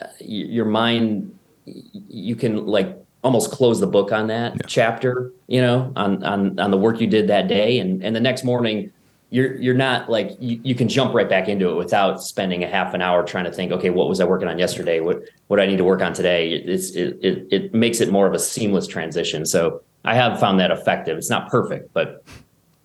uh, 0.00 0.08
your 0.20 0.66
mind. 0.66 1.34
You 1.64 2.36
can 2.36 2.66
like 2.66 2.94
almost 3.22 3.50
close 3.50 3.80
the 3.80 3.86
book 3.86 4.12
on 4.12 4.26
that 4.26 4.56
yeah. 4.56 4.60
chapter, 4.66 5.32
you 5.46 5.62
know, 5.62 5.90
on 5.96 6.22
on 6.22 6.60
on 6.60 6.70
the 6.70 6.76
work 6.76 7.00
you 7.00 7.06
did 7.06 7.28
that 7.28 7.48
day, 7.48 7.78
and 7.78 8.04
and 8.04 8.14
the 8.14 8.20
next 8.20 8.44
morning 8.44 8.92
you're 9.30 9.56
you're 9.56 9.72
not 9.72 10.10
like 10.10 10.32
you, 10.38 10.60
you 10.62 10.74
can 10.74 10.86
jump 10.86 11.14
right 11.14 11.30
back 11.30 11.48
into 11.48 11.70
it 11.70 11.76
without 11.76 12.22
spending 12.22 12.62
a 12.62 12.68
half 12.68 12.92
an 12.92 13.00
hour 13.00 13.24
trying 13.24 13.44
to 13.44 13.50
think 13.50 13.72
okay 13.72 13.88
what 13.88 14.06
was 14.06 14.20
i 14.20 14.24
working 14.24 14.46
on 14.46 14.58
yesterday 14.58 15.00
what 15.00 15.22
what 15.48 15.58
i 15.58 15.66
need 15.66 15.78
to 15.78 15.82
work 15.82 16.02
on 16.02 16.12
today 16.12 16.52
it's 16.52 16.90
it, 16.90 17.18
it, 17.22 17.48
it 17.50 17.74
makes 17.74 18.00
it 18.00 18.12
more 18.12 18.26
of 18.26 18.34
a 18.34 18.38
seamless 18.38 18.86
transition 18.86 19.44
so 19.44 19.82
i 20.04 20.14
have 20.14 20.38
found 20.38 20.60
that 20.60 20.70
effective. 20.70 21.16
It's 21.18 21.30
not 21.30 21.50
perfect 21.50 21.92
but 21.94 22.24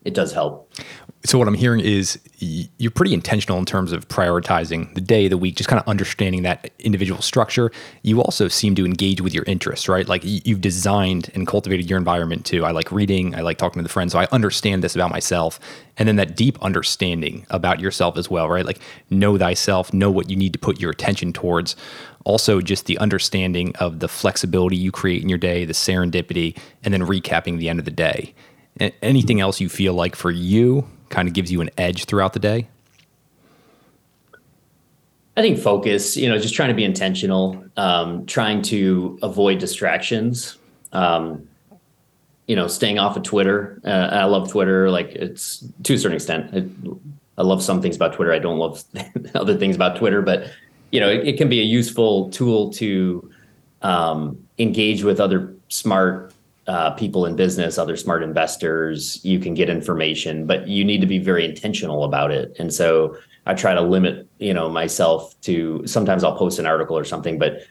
it 0.09 0.15
does 0.15 0.33
help 0.33 0.69
so 1.25 1.37
what 1.37 1.49
I'm 1.49 1.53
hearing 1.53 1.81
is 1.81 2.17
you're 2.37 2.91
pretty 2.91 3.13
intentional 3.13 3.57
in 3.57 3.65
terms 3.65 3.91
of 3.91 4.07
prioritizing 4.07 4.93
the 4.93 5.01
day, 5.01 5.27
the 5.27 5.37
week, 5.37 5.57
just 5.57 5.67
kind 5.67 5.81
of 5.81 5.85
understanding 5.85 6.43
that 6.43 6.71
individual 6.79 7.21
structure. 7.21 7.71
You 8.03 8.21
also 8.21 8.47
seem 8.47 8.73
to 8.75 8.85
engage 8.85 9.19
with 9.19 9.33
your 9.33 9.43
interests, 9.43 9.89
right? 9.89 10.07
Like 10.07 10.21
you've 10.23 10.61
designed 10.61 11.29
and 11.35 11.45
cultivated 11.45 11.89
your 11.89 11.97
environment 11.97 12.45
too. 12.45 12.63
I 12.63 12.71
like 12.71 12.89
reading, 12.89 13.35
I 13.35 13.41
like 13.41 13.57
talking 13.57 13.79
to 13.79 13.83
the 13.83 13.89
friends, 13.89 14.13
so 14.13 14.19
I 14.19 14.27
understand 14.31 14.81
this 14.81 14.95
about 14.95 15.11
myself. 15.11 15.59
And 15.97 16.07
then 16.07 16.15
that 16.15 16.37
deep 16.37 16.57
understanding 16.63 17.45
about 17.49 17.81
yourself 17.81 18.17
as 18.17 18.29
well, 18.29 18.47
right? 18.47 18.65
Like 18.65 18.79
know 19.09 19.37
thyself, 19.37 19.93
know 19.93 20.09
what 20.09 20.29
you 20.29 20.37
need 20.37 20.53
to 20.53 20.59
put 20.59 20.79
your 20.79 20.91
attention 20.91 21.33
towards. 21.33 21.75
Also, 22.23 22.61
just 22.61 22.85
the 22.85 22.97
understanding 22.99 23.75
of 23.77 23.99
the 23.99 24.07
flexibility 24.07 24.77
you 24.77 24.91
create 24.91 25.21
in 25.21 25.27
your 25.27 25.37
day, 25.37 25.65
the 25.65 25.73
serendipity, 25.73 26.57
and 26.83 26.93
then 26.93 27.01
recapping 27.01 27.57
the 27.57 27.67
end 27.67 27.79
of 27.79 27.85
the 27.85 27.91
day. 27.91 28.33
Anything 28.79 29.39
else 29.41 29.59
you 29.59 29.69
feel 29.69 29.93
like 29.93 30.15
for 30.15 30.31
you 30.31 30.87
kind 31.09 31.27
of 31.27 31.33
gives 31.33 31.51
you 31.51 31.61
an 31.61 31.69
edge 31.77 32.05
throughout 32.05 32.33
the 32.33 32.39
day? 32.39 32.67
I 35.35 35.41
think 35.41 35.57
focus, 35.57 36.17
you 36.17 36.27
know, 36.27 36.37
just 36.37 36.53
trying 36.53 36.69
to 36.69 36.75
be 36.75 36.83
intentional, 36.83 37.63
um, 37.77 38.25
trying 38.25 38.61
to 38.63 39.17
avoid 39.21 39.59
distractions. 39.59 40.57
Um, 40.91 41.47
you 42.47 42.55
know, 42.55 42.67
staying 42.67 42.97
off 42.97 43.15
of 43.15 43.21
Twitter. 43.21 43.79
Uh, 43.85 44.09
I 44.11 44.23
love 44.23 44.49
Twitter. 44.49 44.89
Like 44.89 45.09
it's 45.09 45.63
to 45.83 45.93
a 45.93 45.97
certain 45.99 46.15
extent. 46.15 46.53
It, 46.53 46.67
I 47.37 47.43
love 47.43 47.61
some 47.61 47.79
things 47.79 47.95
about 47.95 48.13
Twitter. 48.13 48.33
I 48.33 48.39
don't 48.39 48.57
love 48.57 48.83
other 49.35 49.55
things 49.55 49.75
about 49.75 49.97
Twitter, 49.97 50.23
but 50.23 50.47
you 50.91 50.99
know, 50.99 51.09
it, 51.09 51.27
it 51.27 51.37
can 51.37 51.47
be 51.47 51.59
a 51.59 51.63
useful 51.63 52.31
tool 52.31 52.71
to 52.73 53.31
um, 53.83 54.43
engage 54.57 55.03
with 55.03 55.19
other 55.19 55.53
smart 55.67 56.33
uh, 56.69 56.91
people 56.91 57.25
in 57.25 57.35
business, 57.35 57.79
other 57.79 57.97
smart 57.97 58.21
investors. 58.21 59.19
You 59.25 59.39
can 59.39 59.55
get 59.55 59.69
information, 59.69 60.45
but 60.45 60.67
you 60.67 60.85
need 60.85 61.01
to 61.01 61.07
be 61.07 61.17
very 61.17 61.43
intentional 61.43 62.03
about 62.03 62.29
it. 62.29 62.55
And 62.59 62.71
so 62.71 63.17
I 63.47 63.55
try 63.55 63.73
to 63.73 63.81
limit, 63.81 64.27
you 64.37 64.53
know, 64.53 64.69
myself 64.69 65.33
to 65.41 65.81
sometimes 65.87 66.23
I'll 66.23 66.37
post 66.37 66.59
an 66.59 66.67
article 66.67 66.95
or 66.95 67.03
something, 67.03 67.39
but 67.39 67.63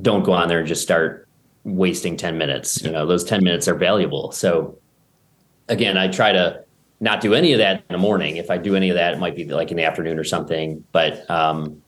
don't 0.00 0.24
go 0.24 0.32
on 0.32 0.48
there 0.48 0.58
and 0.58 0.66
just 0.66 0.82
start 0.82 1.28
wasting 1.64 2.16
10 2.16 2.38
minutes. 2.38 2.82
You 2.82 2.90
know, 2.90 3.04
those 3.04 3.24
10 3.24 3.44
minutes 3.44 3.68
are 3.68 3.74
valuable. 3.74 4.32
So 4.32 4.78
again, 5.68 5.98
I 5.98 6.08
try 6.08 6.32
to 6.32 6.64
not 6.98 7.20
do 7.20 7.34
any 7.34 7.52
of 7.52 7.58
that 7.58 7.84
in 7.90 7.92
the 7.92 7.98
morning. 7.98 8.38
If 8.38 8.50
I 8.50 8.56
do 8.56 8.74
any 8.74 8.88
of 8.88 8.94
that, 8.94 9.12
it 9.12 9.18
might 9.18 9.36
be 9.36 9.44
like 9.44 9.70
in 9.70 9.76
the 9.76 9.84
afternoon 9.84 10.18
or 10.18 10.24
something. 10.24 10.82
But 10.92 11.28
um, 11.30 11.82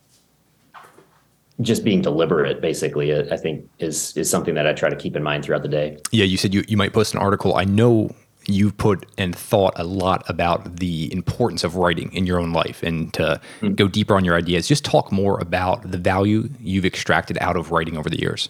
just 1.60 1.84
being 1.84 2.00
deliberate 2.00 2.60
basically 2.60 3.14
i 3.32 3.36
think 3.36 3.68
is 3.78 4.16
is 4.16 4.30
something 4.30 4.54
that 4.54 4.66
i 4.66 4.72
try 4.72 4.88
to 4.88 4.96
keep 4.96 5.16
in 5.16 5.22
mind 5.22 5.44
throughout 5.44 5.62
the 5.62 5.68
day. 5.68 5.98
Yeah 6.12 6.24
you 6.24 6.36
said 6.36 6.54
you, 6.54 6.64
you 6.68 6.76
might 6.76 6.92
post 6.92 7.14
an 7.14 7.20
article. 7.20 7.56
I 7.56 7.64
know 7.64 8.14
you've 8.46 8.76
put 8.78 9.04
and 9.18 9.36
thought 9.36 9.74
a 9.76 9.84
lot 9.84 10.28
about 10.28 10.76
the 10.76 11.12
importance 11.12 11.64
of 11.64 11.76
writing 11.76 12.10
in 12.14 12.26
your 12.26 12.40
own 12.40 12.52
life 12.52 12.82
and 12.82 13.12
to 13.12 13.40
mm-hmm. 13.60 13.74
go 13.74 13.88
deeper 13.88 14.14
on 14.14 14.24
your 14.24 14.36
ideas. 14.36 14.66
Just 14.66 14.84
talk 14.84 15.12
more 15.12 15.38
about 15.38 15.90
the 15.90 15.98
value 15.98 16.48
you've 16.58 16.86
extracted 16.86 17.36
out 17.40 17.56
of 17.56 17.70
writing 17.70 17.98
over 17.98 18.08
the 18.08 18.18
years 18.18 18.48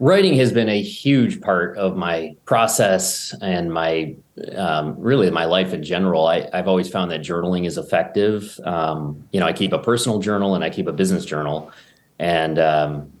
writing 0.00 0.34
has 0.34 0.52
been 0.52 0.68
a 0.68 0.80
huge 0.80 1.40
part 1.40 1.76
of 1.76 1.96
my 1.96 2.36
process 2.44 3.34
and 3.40 3.72
my 3.72 4.14
um, 4.54 4.94
really 4.98 5.30
my 5.30 5.44
life 5.44 5.72
in 5.72 5.82
general. 5.82 6.26
I, 6.26 6.48
have 6.52 6.68
always 6.68 6.88
found 6.88 7.10
that 7.10 7.20
journaling 7.20 7.66
is 7.66 7.78
effective. 7.78 8.58
Um, 8.64 9.24
you 9.32 9.40
know, 9.40 9.46
I 9.46 9.52
keep 9.52 9.72
a 9.72 9.78
personal 9.78 10.20
journal 10.20 10.54
and 10.54 10.62
I 10.62 10.70
keep 10.70 10.86
a 10.86 10.92
business 10.92 11.24
journal, 11.24 11.72
and 12.18 12.58
um, 12.58 13.12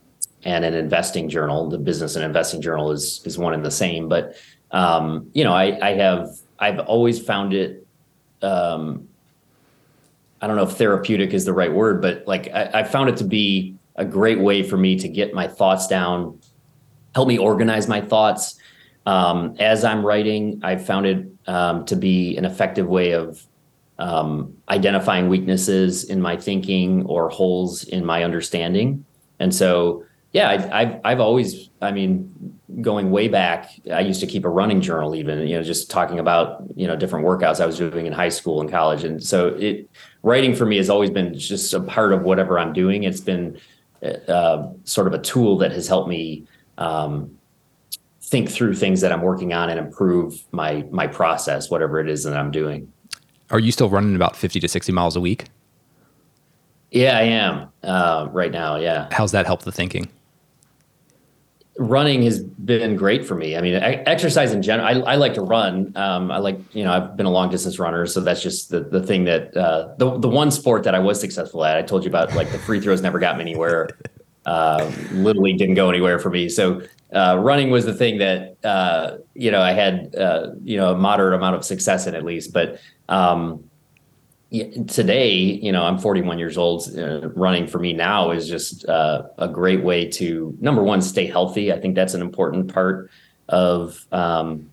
and 0.44 0.64
an 0.64 0.74
investing 0.74 1.28
journal. 1.28 1.68
The 1.68 1.78
business 1.78 2.14
and 2.16 2.24
investing 2.24 2.62
journal 2.62 2.92
is 2.92 3.22
is 3.24 3.38
one 3.38 3.54
and 3.54 3.64
the 3.64 3.70
same. 3.70 4.08
But 4.08 4.36
um, 4.70 5.30
you 5.34 5.44
know, 5.44 5.52
I, 5.52 5.78
I 5.84 5.94
have 5.94 6.28
I've 6.58 6.78
always 6.80 7.20
found 7.20 7.54
it. 7.54 7.86
Um, 8.42 9.08
I 10.40 10.46
don't 10.46 10.54
know 10.54 10.62
if 10.62 10.76
therapeutic 10.76 11.34
is 11.34 11.44
the 11.44 11.52
right 11.52 11.72
word, 11.72 12.00
but 12.00 12.24
like 12.28 12.48
I, 12.54 12.70
I 12.74 12.84
found 12.84 13.08
it 13.08 13.16
to 13.16 13.24
be 13.24 13.74
a 13.96 14.04
great 14.04 14.38
way 14.38 14.62
for 14.62 14.76
me 14.76 14.96
to 14.96 15.08
get 15.08 15.34
my 15.34 15.48
thoughts 15.48 15.88
down 15.88 16.38
help 17.18 17.26
me 17.26 17.36
organize 17.36 17.88
my 17.88 18.00
thoughts. 18.00 18.54
Um, 19.04 19.56
as 19.58 19.82
I'm 19.82 20.06
writing, 20.06 20.60
I've 20.62 20.86
found 20.86 21.04
it 21.04 21.26
um, 21.48 21.84
to 21.86 21.96
be 21.96 22.36
an 22.36 22.44
effective 22.44 22.86
way 22.86 23.10
of 23.10 23.44
um, 23.98 24.54
identifying 24.68 25.28
weaknesses 25.28 26.04
in 26.04 26.20
my 26.20 26.36
thinking 26.36 27.04
or 27.06 27.28
holes 27.28 27.82
in 27.82 28.04
my 28.04 28.22
understanding. 28.22 29.04
And 29.40 29.52
so, 29.52 30.04
yeah, 30.32 30.48
I, 30.48 30.80
I've 30.80 31.00
I've 31.04 31.20
always, 31.20 31.70
I 31.82 31.90
mean, 31.90 32.12
going 32.82 33.10
way 33.10 33.26
back, 33.26 33.68
I 33.92 34.02
used 34.02 34.20
to 34.20 34.28
keep 34.28 34.44
a 34.44 34.48
running 34.60 34.80
journal, 34.80 35.16
even 35.16 35.40
you 35.40 35.56
know, 35.56 35.64
just 35.64 35.90
talking 35.90 36.20
about 36.20 36.62
you 36.76 36.86
know 36.86 36.94
different 36.94 37.26
workouts 37.26 37.60
I 37.60 37.66
was 37.66 37.78
doing 37.78 38.06
in 38.06 38.12
high 38.12 38.28
school 38.28 38.60
and 38.60 38.70
college. 38.70 39.02
And 39.02 39.20
so, 39.20 39.48
it 39.58 39.90
writing 40.22 40.54
for 40.54 40.66
me 40.66 40.76
has 40.76 40.88
always 40.88 41.10
been 41.10 41.36
just 41.36 41.74
a 41.74 41.80
part 41.80 42.12
of 42.12 42.22
whatever 42.22 42.60
I'm 42.60 42.72
doing. 42.72 43.02
It's 43.02 43.24
been 43.32 43.58
uh, 44.28 44.68
sort 44.84 45.08
of 45.08 45.14
a 45.14 45.18
tool 45.18 45.58
that 45.58 45.72
has 45.72 45.88
helped 45.88 46.08
me 46.08 46.46
um, 46.78 47.36
think 48.22 48.48
through 48.48 48.74
things 48.74 49.00
that 49.00 49.12
I'm 49.12 49.22
working 49.22 49.52
on 49.52 49.68
and 49.68 49.78
improve 49.78 50.42
my 50.52 50.84
my 50.90 51.06
process, 51.06 51.70
whatever 51.70 52.00
it 52.00 52.08
is 52.08 52.24
that 52.24 52.36
I'm 52.36 52.50
doing. 52.50 52.90
Are 53.50 53.58
you 53.58 53.72
still 53.72 53.88
running 53.88 54.14
about 54.14 54.36
50 54.36 54.60
to 54.60 54.68
60 54.68 54.92
miles 54.92 55.16
a 55.16 55.20
week? 55.20 55.46
Yeah, 56.90 57.18
I 57.18 57.22
am 57.22 57.68
uh, 57.82 58.28
right 58.30 58.52
now. 58.52 58.76
Yeah. 58.76 59.08
How's 59.10 59.32
that 59.32 59.46
help 59.46 59.62
the 59.62 59.72
thinking? 59.72 60.08
Running 61.78 62.22
has 62.24 62.40
been 62.40 62.96
great 62.96 63.24
for 63.24 63.34
me. 63.34 63.56
I 63.56 63.60
mean, 63.60 63.74
exercise 63.74 64.52
in 64.52 64.62
general. 64.62 64.86
I, 65.06 65.12
I 65.12 65.16
like 65.16 65.34
to 65.34 65.42
run. 65.42 65.92
Um, 65.96 66.30
I 66.30 66.38
like, 66.38 66.58
you 66.74 66.82
know, 66.82 66.92
I've 66.92 67.16
been 67.16 67.26
a 67.26 67.30
long 67.30 67.50
distance 67.50 67.78
runner, 67.78 68.04
so 68.04 68.20
that's 68.20 68.42
just 68.42 68.70
the 68.70 68.80
the 68.80 69.02
thing 69.02 69.24
that 69.24 69.56
uh, 69.56 69.94
the 69.96 70.18
the 70.18 70.28
one 70.28 70.50
sport 70.50 70.82
that 70.84 70.94
I 70.94 70.98
was 70.98 71.20
successful 71.20 71.64
at. 71.64 71.76
I 71.76 71.82
told 71.82 72.04
you 72.04 72.10
about, 72.10 72.34
like 72.34 72.50
the 72.50 72.58
free 72.58 72.80
throws 72.80 73.00
never 73.00 73.18
got 73.18 73.36
me 73.36 73.42
anywhere. 73.42 73.88
uh, 74.48 74.90
literally 75.12 75.52
didn't 75.52 75.74
go 75.74 75.90
anywhere 75.90 76.18
for 76.18 76.30
me. 76.30 76.48
So 76.48 76.80
uh, 77.14 77.38
running 77.38 77.68
was 77.68 77.84
the 77.84 77.92
thing 77.92 78.16
that 78.18 78.56
uh, 78.64 79.18
you 79.34 79.50
know 79.50 79.60
I 79.60 79.72
had 79.72 80.16
uh, 80.16 80.52
you 80.64 80.78
know 80.78 80.92
a 80.92 80.96
moderate 80.96 81.34
amount 81.34 81.56
of 81.56 81.66
success 81.66 82.06
in 82.06 82.14
at 82.14 82.24
least. 82.24 82.54
But 82.54 82.80
um, 83.10 83.62
today, 84.50 85.34
you 85.36 85.70
know, 85.70 85.84
I'm 85.84 85.98
41 85.98 86.38
years 86.38 86.56
old. 86.56 86.88
Uh, 86.96 87.28
running 87.30 87.66
for 87.66 87.78
me 87.78 87.92
now 87.92 88.30
is 88.30 88.48
just 88.48 88.88
uh, 88.88 89.24
a 89.36 89.48
great 89.48 89.84
way 89.84 90.08
to 90.12 90.56
number 90.62 90.82
one 90.82 91.02
stay 91.02 91.26
healthy. 91.26 91.70
I 91.70 91.78
think 91.78 91.94
that's 91.94 92.14
an 92.14 92.22
important 92.22 92.72
part 92.72 93.10
of. 93.50 94.06
Um, 94.12 94.70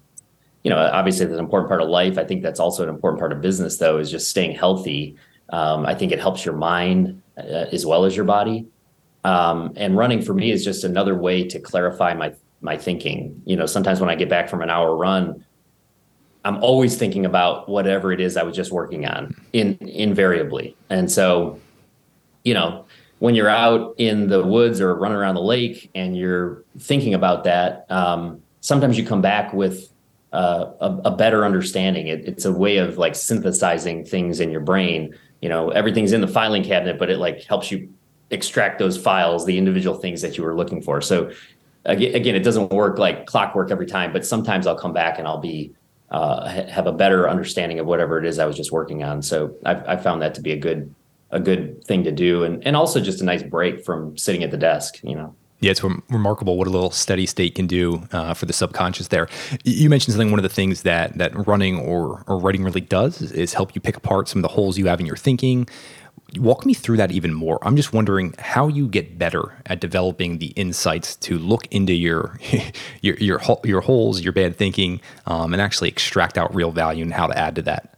you 0.63 0.69
know, 0.69 0.77
obviously, 0.77 1.25
that's 1.25 1.37
an 1.37 1.43
important 1.43 1.67
part 1.67 1.81
of 1.81 1.89
life. 1.89 2.17
I 2.17 2.23
think 2.23 2.43
that's 2.43 2.61
also 2.61 2.81
an 2.81 2.89
important 2.89 3.19
part 3.19 3.33
of 3.33 3.41
business, 3.41 3.77
though, 3.77 3.97
is 3.97 4.09
just 4.09 4.29
staying 4.29 4.55
healthy. 4.55 5.17
Um, 5.49 5.85
I 5.85 5.93
think 5.93 6.13
it 6.13 6.19
helps 6.19 6.45
your 6.45 6.55
mind 6.55 7.21
as 7.37 7.85
well 7.85 8.05
as 8.05 8.15
your 8.15 8.25
body. 8.25 8.67
Um, 9.25 9.73
and 9.75 9.97
running 9.97 10.21
for 10.21 10.35
me 10.35 10.51
is 10.51 10.63
just 10.63 10.83
another 10.83 11.15
way 11.15 11.43
to 11.47 11.59
clarify 11.59 12.13
my 12.13 12.33
my 12.61 12.77
thinking. 12.77 13.41
You 13.45 13.55
know, 13.55 13.65
sometimes 13.65 13.99
when 13.99 14.09
I 14.09 14.13
get 14.15 14.29
back 14.29 14.49
from 14.49 14.61
an 14.61 14.69
hour 14.69 14.95
run, 14.95 15.43
I'm 16.45 16.63
always 16.63 16.95
thinking 16.95 17.25
about 17.25 17.67
whatever 17.67 18.11
it 18.11 18.21
is 18.21 18.37
I 18.37 18.43
was 18.43 18.55
just 18.55 18.71
working 18.71 19.07
on 19.07 19.35
in 19.51 19.77
invariably. 19.81 20.77
And 20.91 21.11
so, 21.11 21.59
you 22.43 22.53
know, 22.53 22.85
when 23.17 23.33
you're 23.33 23.49
out 23.49 23.95
in 23.97 24.29
the 24.29 24.43
woods 24.43 24.79
or 24.79 24.93
running 24.93 25.17
around 25.17 25.33
the 25.33 25.41
lake 25.41 25.89
and 25.95 26.15
you're 26.15 26.63
thinking 26.77 27.15
about 27.15 27.45
that, 27.45 27.89
um, 27.89 28.43
sometimes 28.61 28.95
you 28.95 29.03
come 29.03 29.21
back 29.21 29.53
with 29.53 29.89
uh, 30.33 30.71
a, 30.81 31.09
a, 31.09 31.15
better 31.15 31.45
understanding. 31.45 32.07
It, 32.07 32.27
it's 32.27 32.45
a 32.45 32.51
way 32.51 32.77
of 32.77 32.99
like 32.99 33.15
synthesizing 33.15 34.05
things 34.05 34.39
in 34.39 34.51
your 34.51 34.59
brain. 34.59 35.17
You 35.41 35.49
know, 35.49 35.69
everything's 35.69 36.11
in 36.11 36.21
the 36.21 36.27
filing 36.27 36.63
cabinet, 36.63 36.99
but 36.99 37.09
it 37.09 37.17
like 37.17 37.43
helps 37.45 37.71
you 37.71 37.89
extract 38.31 38.79
those 38.79 38.97
files, 38.97 39.45
the 39.45 39.57
individual 39.57 39.95
things 39.97 40.21
that 40.21 40.37
you 40.37 40.43
were 40.43 40.55
looking 40.55 40.81
for. 40.81 41.01
So 41.01 41.31
again, 41.85 42.35
it 42.35 42.43
doesn't 42.43 42.71
work 42.71 42.97
like 42.97 43.25
clockwork 43.25 43.71
every 43.71 43.85
time, 43.85 44.11
but 44.11 44.25
sometimes 44.25 44.67
I'll 44.67 44.77
come 44.77 44.93
back 44.93 45.19
and 45.19 45.27
I'll 45.27 45.39
be 45.39 45.73
uh, 46.11 46.47
have 46.47 46.87
a 46.87 46.91
better 46.91 47.29
understanding 47.29 47.79
of 47.79 47.85
whatever 47.85 48.19
it 48.19 48.25
is 48.25 48.39
I 48.39 48.45
was 48.45 48.55
just 48.55 48.71
working 48.71 49.03
on. 49.03 49.21
So 49.21 49.55
I've, 49.65 49.87
I've 49.87 50.03
found 50.03 50.21
that 50.21 50.35
to 50.35 50.41
be 50.41 50.51
a 50.51 50.57
good 50.57 50.93
a 51.31 51.39
good 51.39 51.83
thing 51.83 52.03
to 52.03 52.11
do, 52.11 52.43
and 52.43 52.65
and 52.65 52.75
also 52.75 53.01
just 53.01 53.21
a 53.21 53.25
nice 53.25 53.43
break 53.43 53.83
from 53.83 54.17
sitting 54.17 54.43
at 54.43 54.51
the 54.51 54.57
desk. 54.57 54.99
You 55.03 55.15
know. 55.15 55.35
Yeah, 55.61 55.71
it's 55.71 55.83
remarkable 55.83 56.57
what 56.57 56.67
a 56.67 56.69
little 56.69 56.91
steady 56.91 57.25
state 57.25 57.55
can 57.55 57.65
do 57.65 58.03
uh, 58.11 58.33
for 58.33 58.45
the 58.45 58.53
subconscious. 58.53 59.07
There, 59.07 59.27
you 59.63 59.89
mentioned 59.89 60.13
something. 60.13 60.29
One 60.29 60.37
of 60.37 60.43
the 60.43 60.49
things 60.49 60.83
that 60.83 61.17
that 61.17 61.47
running 61.47 61.79
or 61.79 62.23
or 62.27 62.37
writing 62.37 62.63
really 62.63 62.81
does 62.81 63.21
is 63.21 63.53
help 63.53 63.73
you 63.73 63.81
pick 63.81 63.97
apart 63.97 64.27
some 64.27 64.39
of 64.39 64.43
the 64.43 64.49
holes 64.49 64.77
you 64.77 64.85
have 64.87 64.99
in 64.99 65.05
your 65.05 65.17
thinking. 65.17 65.67
Walk 66.37 66.65
me 66.65 66.73
through 66.73 66.97
that 66.97 67.11
even 67.11 67.33
more. 67.33 67.59
I'm 67.61 67.75
just 67.75 67.93
wondering 67.93 68.35
how 68.39 68.67
you 68.67 68.87
get 68.87 69.17
better 69.17 69.61
at 69.65 69.79
developing 69.79 70.39
the 70.39 70.47
insights 70.47 71.15
to 71.17 71.37
look 71.37 71.67
into 71.67 71.93
your 71.93 72.39
your 73.01 73.15
your, 73.17 73.41
your 73.63 73.81
holes, 73.81 74.21
your 74.21 74.33
bad 74.33 74.55
thinking, 74.55 75.01
um, 75.25 75.53
and 75.53 75.61
actually 75.61 75.89
extract 75.89 76.37
out 76.37 76.53
real 76.53 76.71
value 76.71 77.03
and 77.03 77.13
how 77.13 77.27
to 77.27 77.37
add 77.37 77.55
to 77.55 77.61
that. 77.63 77.95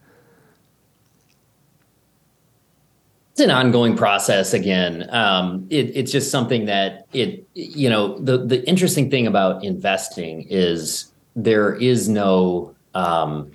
it's 3.38 3.44
an 3.44 3.52
ongoing 3.52 3.96
process 3.96 4.52
again 4.52 5.08
um, 5.12 5.68
it, 5.70 5.96
it's 5.96 6.12
just 6.12 6.32
something 6.32 6.66
that 6.66 7.06
it 7.14 7.48
you 7.54 7.88
know 7.88 8.18
the 8.18 8.40
the 8.40 8.68
interesting 8.68 9.12
thing 9.12 9.28
about 9.28 9.64
investing 9.64 10.42
is 10.50 11.12
there 11.36 11.76
is 11.76 12.10
no 12.10 12.76
um, 12.96 13.52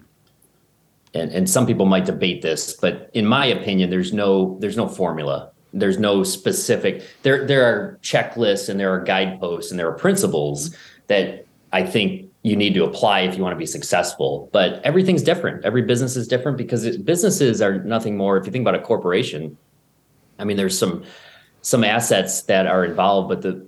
and, 1.14 1.30
and 1.30 1.48
some 1.48 1.66
people 1.66 1.86
might 1.86 2.04
debate 2.04 2.42
this 2.42 2.74
but 2.74 3.10
in 3.14 3.26
my 3.26 3.46
opinion 3.46 3.90
there's 3.90 4.12
no 4.12 4.56
there's 4.60 4.76
no 4.76 4.88
formula. 4.88 5.50
There's 5.74 5.98
no 5.98 6.22
specific 6.22 7.02
there 7.22 7.46
there 7.46 7.64
are 7.64 7.98
checklists 8.02 8.68
and 8.68 8.78
there 8.78 8.92
are 8.92 9.00
guideposts 9.00 9.70
and 9.70 9.80
there 9.80 9.88
are 9.88 9.94
principles 9.94 10.76
that 11.06 11.46
i 11.72 11.82
think 11.82 12.30
you 12.42 12.56
need 12.56 12.74
to 12.74 12.84
apply 12.84 13.20
if 13.20 13.36
you 13.36 13.42
want 13.42 13.54
to 13.54 13.58
be 13.58 13.66
successful 13.66 14.50
but 14.52 14.82
everything's 14.84 15.22
different. 15.22 15.64
Every 15.64 15.82
business 15.82 16.16
is 16.16 16.28
different 16.28 16.58
because 16.58 16.84
it, 16.84 17.04
businesses 17.04 17.62
are 17.62 17.78
nothing 17.84 18.16
more 18.16 18.36
if 18.36 18.46
you 18.46 18.52
think 18.52 18.62
about 18.62 18.74
a 18.74 18.80
corporation. 18.82 19.56
I 20.38 20.44
mean, 20.44 20.56
there's 20.56 20.78
some 20.78 21.04
some 21.62 21.84
assets 21.84 22.42
that 22.42 22.66
are 22.66 22.84
involved, 22.84 23.28
but 23.28 23.42
the, 23.42 23.64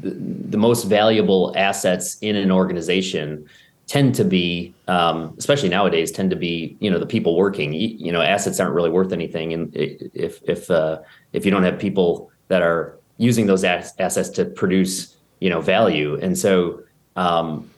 the, 0.00 0.10
the 0.10 0.56
most 0.56 0.84
valuable 0.84 1.52
assets 1.56 2.16
in 2.22 2.36
an 2.36 2.50
organization 2.50 3.46
tend 3.86 4.14
to 4.14 4.24
be, 4.24 4.74
um, 4.88 5.34
especially 5.38 5.68
nowadays, 5.68 6.10
tend 6.10 6.30
to 6.30 6.36
be 6.36 6.76
you 6.80 6.90
know 6.90 6.98
the 6.98 7.06
people 7.06 7.36
working. 7.36 7.72
You, 7.72 7.88
you 7.88 8.12
know, 8.12 8.22
assets 8.22 8.60
aren't 8.60 8.74
really 8.74 8.90
worth 8.90 9.12
anything, 9.12 9.52
and 9.52 9.70
if 9.74 10.40
if 10.44 10.70
uh, 10.70 11.00
if 11.32 11.44
you 11.44 11.50
don't 11.50 11.62
have 11.64 11.78
people 11.78 12.30
that 12.48 12.62
are 12.62 12.98
using 13.18 13.46
those 13.46 13.64
assets 13.64 14.28
to 14.30 14.44
produce 14.44 15.16
you 15.40 15.50
know 15.50 15.60
value, 15.60 16.18
and 16.20 16.36
so 16.38 16.82
um, 17.16 17.70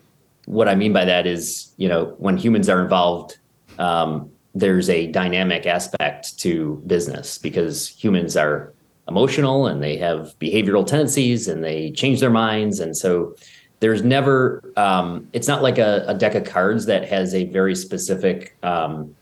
what 0.46 0.68
I 0.68 0.74
mean 0.74 0.92
by 0.92 1.04
that 1.04 1.26
is 1.26 1.72
you 1.76 1.88
know 1.88 2.14
when 2.18 2.36
humans 2.36 2.68
are 2.68 2.82
involved. 2.82 3.38
Um, 3.78 4.30
there's 4.54 4.88
a 4.88 5.08
dynamic 5.08 5.66
aspect 5.66 6.38
to 6.38 6.82
business 6.86 7.36
because 7.36 7.88
humans 7.88 8.38
are 8.38 8.72
emotional 9.06 9.66
and 9.66 9.82
they 9.82 9.98
have 9.98 10.34
behavioral 10.40 10.86
tendencies 10.86 11.46
and 11.46 11.62
they 11.62 11.90
change 11.90 12.20
their 12.20 12.30
minds 12.30 12.80
and 12.80 12.96
so 12.96 13.36
there's 13.80 14.02
never 14.02 14.62
um, 14.76 15.28
it's 15.32 15.48
not 15.48 15.62
like 15.62 15.78
a, 15.78 16.04
a, 16.08 16.14
deck 16.14 16.34
of 16.34 16.44
cards 16.44 16.86
that 16.86 17.08
has 17.08 17.34
a 17.34 17.44
very 17.44 17.74
specific 17.74 18.56
um, 18.62 19.14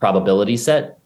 probability 0.00 0.56
set. 0.56 0.98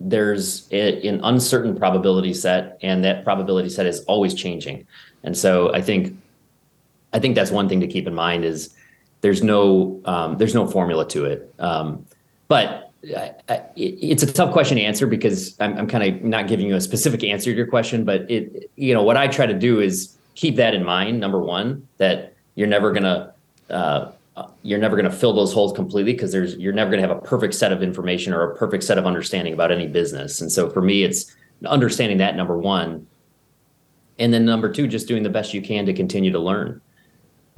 There's 0.00 0.68
a, 0.72 1.06
an 1.06 1.20
uncertain 1.24 1.76
probability 1.76 2.34
set 2.34 2.78
and 2.82 3.02
that 3.04 3.24
probability 3.24 3.70
set 3.70 3.86
is 3.86 4.00
always 4.04 4.34
changing. 4.34 4.86
And 5.24 5.36
so 5.36 5.74
i 5.74 5.80
think 5.80 6.16
i 7.12 7.18
think 7.18 7.34
that's 7.34 7.50
one 7.50 7.68
thing 7.68 7.80
to 7.80 7.86
keep 7.86 8.06
in 8.06 8.14
mind 8.14 8.44
is 8.44 8.74
there's 9.20 9.42
no 9.42 10.00
um, 10.04 10.38
there's 10.38 10.54
no 10.54 10.66
formula 10.66 11.06
to 11.08 11.24
it. 11.24 11.52
Um, 11.58 12.06
but 12.48 12.92
I, 13.16 13.34
I, 13.48 13.62
it's 13.76 14.22
a 14.22 14.32
tough 14.32 14.52
question 14.52 14.76
to 14.76 14.82
answer 14.82 15.06
because 15.06 15.56
I'm, 15.60 15.78
I'm 15.78 15.86
kind 15.86 16.04
of 16.04 16.22
not 16.22 16.48
giving 16.48 16.66
you 16.66 16.74
a 16.74 16.80
specific 16.80 17.22
answer 17.22 17.50
to 17.50 17.56
your 17.56 17.66
question, 17.66 18.04
but 18.04 18.30
it, 18.30 18.70
you 18.76 18.92
know, 18.92 19.02
what 19.02 19.16
I 19.16 19.28
try 19.28 19.46
to 19.46 19.54
do 19.54 19.80
is 19.80 20.17
keep 20.38 20.56
that 20.56 20.72
in 20.74 20.84
mind. 20.84 21.18
Number 21.18 21.40
one, 21.40 21.86
that 21.98 22.34
you're 22.54 22.68
never 22.68 22.92
gonna, 22.92 23.34
uh, 23.70 24.12
you're 24.62 24.78
never 24.78 24.96
gonna 24.96 25.10
fill 25.10 25.32
those 25.32 25.52
holes 25.52 25.72
completely 25.72 26.12
because 26.12 26.30
there's, 26.30 26.54
you're 26.56 26.72
never 26.72 26.90
gonna 26.90 27.02
have 27.02 27.10
a 27.16 27.20
perfect 27.20 27.54
set 27.54 27.72
of 27.72 27.82
information 27.82 28.32
or 28.32 28.42
a 28.42 28.56
perfect 28.56 28.84
set 28.84 28.98
of 28.98 29.06
understanding 29.06 29.52
about 29.52 29.72
any 29.72 29.88
business. 29.88 30.40
And 30.40 30.50
so 30.50 30.70
for 30.70 30.80
me, 30.80 31.02
it's 31.02 31.34
understanding 31.66 32.18
that 32.18 32.36
number 32.36 32.56
one, 32.56 33.06
and 34.20 34.32
then 34.32 34.44
number 34.44 34.70
two, 34.70 34.86
just 34.86 35.08
doing 35.08 35.22
the 35.22 35.30
best 35.30 35.54
you 35.54 35.62
can 35.62 35.86
to 35.86 35.92
continue 35.92 36.30
to 36.32 36.38
learn 36.38 36.80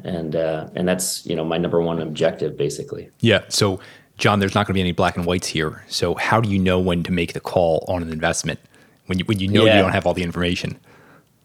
and 0.02 0.34
uh, 0.34 0.66
and 0.74 0.88
that's 0.88 1.26
you 1.26 1.36
know 1.36 1.44
my 1.44 1.58
number 1.58 1.82
one 1.82 2.00
objective 2.00 2.56
basically 2.56 3.10
yeah 3.20 3.42
so 3.50 3.78
John, 4.20 4.38
there's 4.38 4.54
not 4.54 4.66
going 4.66 4.74
to 4.74 4.74
be 4.74 4.80
any 4.80 4.92
black 4.92 5.16
and 5.16 5.24
whites 5.24 5.48
here. 5.48 5.82
So 5.88 6.14
how 6.14 6.40
do 6.42 6.48
you 6.50 6.58
know 6.58 6.78
when 6.78 7.02
to 7.04 7.10
make 7.10 7.32
the 7.32 7.40
call 7.40 7.84
on 7.88 8.02
an 8.02 8.12
investment 8.12 8.60
when 9.06 9.18
you 9.18 9.24
when 9.24 9.40
you 9.40 9.48
know 9.48 9.64
yeah. 9.64 9.76
you 9.76 9.82
don't 9.82 9.92
have 9.92 10.06
all 10.06 10.14
the 10.14 10.22
information? 10.22 10.78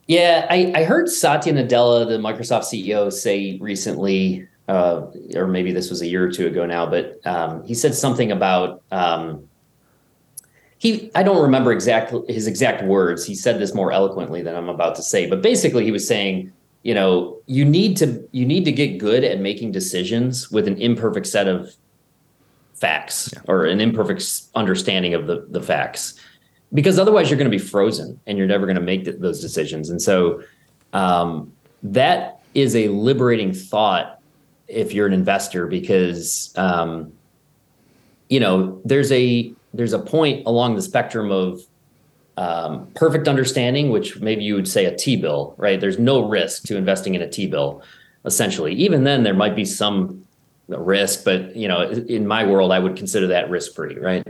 Yeah, 0.07 0.45
I, 0.49 0.71
I 0.75 0.83
heard 0.83 1.09
Satya 1.09 1.53
Nadella, 1.53 2.07
the 2.07 2.17
Microsoft 2.17 2.65
CEO, 2.65 3.11
say 3.11 3.57
recently, 3.59 4.47
uh, 4.67 5.07
or 5.35 5.47
maybe 5.47 5.71
this 5.71 5.89
was 5.89 6.01
a 6.01 6.07
year 6.07 6.23
or 6.23 6.31
two 6.31 6.47
ago 6.47 6.65
now, 6.65 6.85
but 6.85 7.19
um, 7.25 7.63
he 7.63 7.73
said 7.73 7.95
something 7.95 8.31
about 8.31 8.83
um, 8.91 9.47
he. 10.77 11.11
I 11.15 11.23
don't 11.23 11.41
remember 11.41 11.71
exactly 11.71 12.21
his 12.31 12.45
exact 12.45 12.83
words. 12.83 13.25
He 13.25 13.33
said 13.33 13.59
this 13.59 13.73
more 13.73 13.91
eloquently 13.91 14.43
than 14.43 14.55
I'm 14.55 14.69
about 14.69 14.95
to 14.95 15.01
say, 15.01 15.27
but 15.27 15.41
basically 15.41 15.85
he 15.85 15.91
was 15.91 16.07
saying, 16.07 16.51
you 16.83 16.93
know, 16.93 17.39
you 17.47 17.65
need 17.65 17.97
to 17.97 18.27
you 18.31 18.45
need 18.45 18.65
to 18.65 18.71
get 18.71 18.99
good 18.99 19.23
at 19.23 19.39
making 19.39 19.71
decisions 19.71 20.51
with 20.51 20.67
an 20.67 20.77
imperfect 20.79 21.25
set 21.25 21.47
of 21.47 21.73
facts 22.75 23.31
yeah. 23.33 23.41
or 23.47 23.65
an 23.65 23.81
imperfect 23.81 24.23
understanding 24.53 25.13
of 25.13 25.27
the, 25.27 25.47
the 25.49 25.61
facts 25.61 26.19
because 26.73 26.99
otherwise 26.99 27.30
you're 27.30 27.38
going 27.38 27.49
to 27.49 27.58
be 27.58 27.63
frozen 27.63 28.19
and 28.25 28.38
you're 28.38 28.47
never 28.47 28.65
going 28.65 28.75
to 28.75 28.82
make 28.82 29.06
th- 29.06 29.17
those 29.19 29.41
decisions. 29.41 29.89
And 29.89 30.01
so 30.01 30.43
um, 30.93 31.54
that 31.84 32.39
is 32.54 32.75
a 32.75 32.88
liberating 32.89 33.54
thought 33.54 34.19
if 34.67 34.93
you're 34.93 35.08
an 35.08 35.13
investor 35.13 35.67
because 35.67 36.54
um, 36.56 37.13
you 38.30 38.39
know 38.39 38.82
there's 38.84 39.12
a 39.12 39.54
there's 39.73 39.93
a 39.93 39.99
point 39.99 40.45
along 40.47 40.75
the 40.75 40.82
spectrum 40.82 41.32
of 41.32 41.62
um, 42.38 42.88
perfect 42.95 43.28
understanding 43.28 43.91
which 43.91 44.19
maybe 44.19 44.43
you 44.43 44.56
would 44.56 44.67
say 44.67 44.86
a 44.86 44.95
t-bill 44.95 45.54
right? 45.58 45.80
There's 45.80 45.99
no 45.99 46.28
risk 46.28 46.63
to 46.63 46.78
investing 46.78 47.13
in 47.13 47.21
a 47.21 47.30
t-bill 47.30 47.84
essentially. 48.25 48.73
Even 48.73 49.04
then 49.04 49.23
there 49.23 49.34
might 49.34 49.56
be 49.56 49.65
some 49.65 50.25
risk, 50.67 51.23
but 51.23 51.56
you 51.56 51.67
know, 51.67 51.82
in 51.82 52.28
my 52.28 52.45
world, 52.45 52.71
I 52.71 52.80
would 52.80 52.95
consider 52.95 53.28
that 53.28 53.49
risk 53.49 53.73
free, 53.75 53.97
right? 53.97 54.25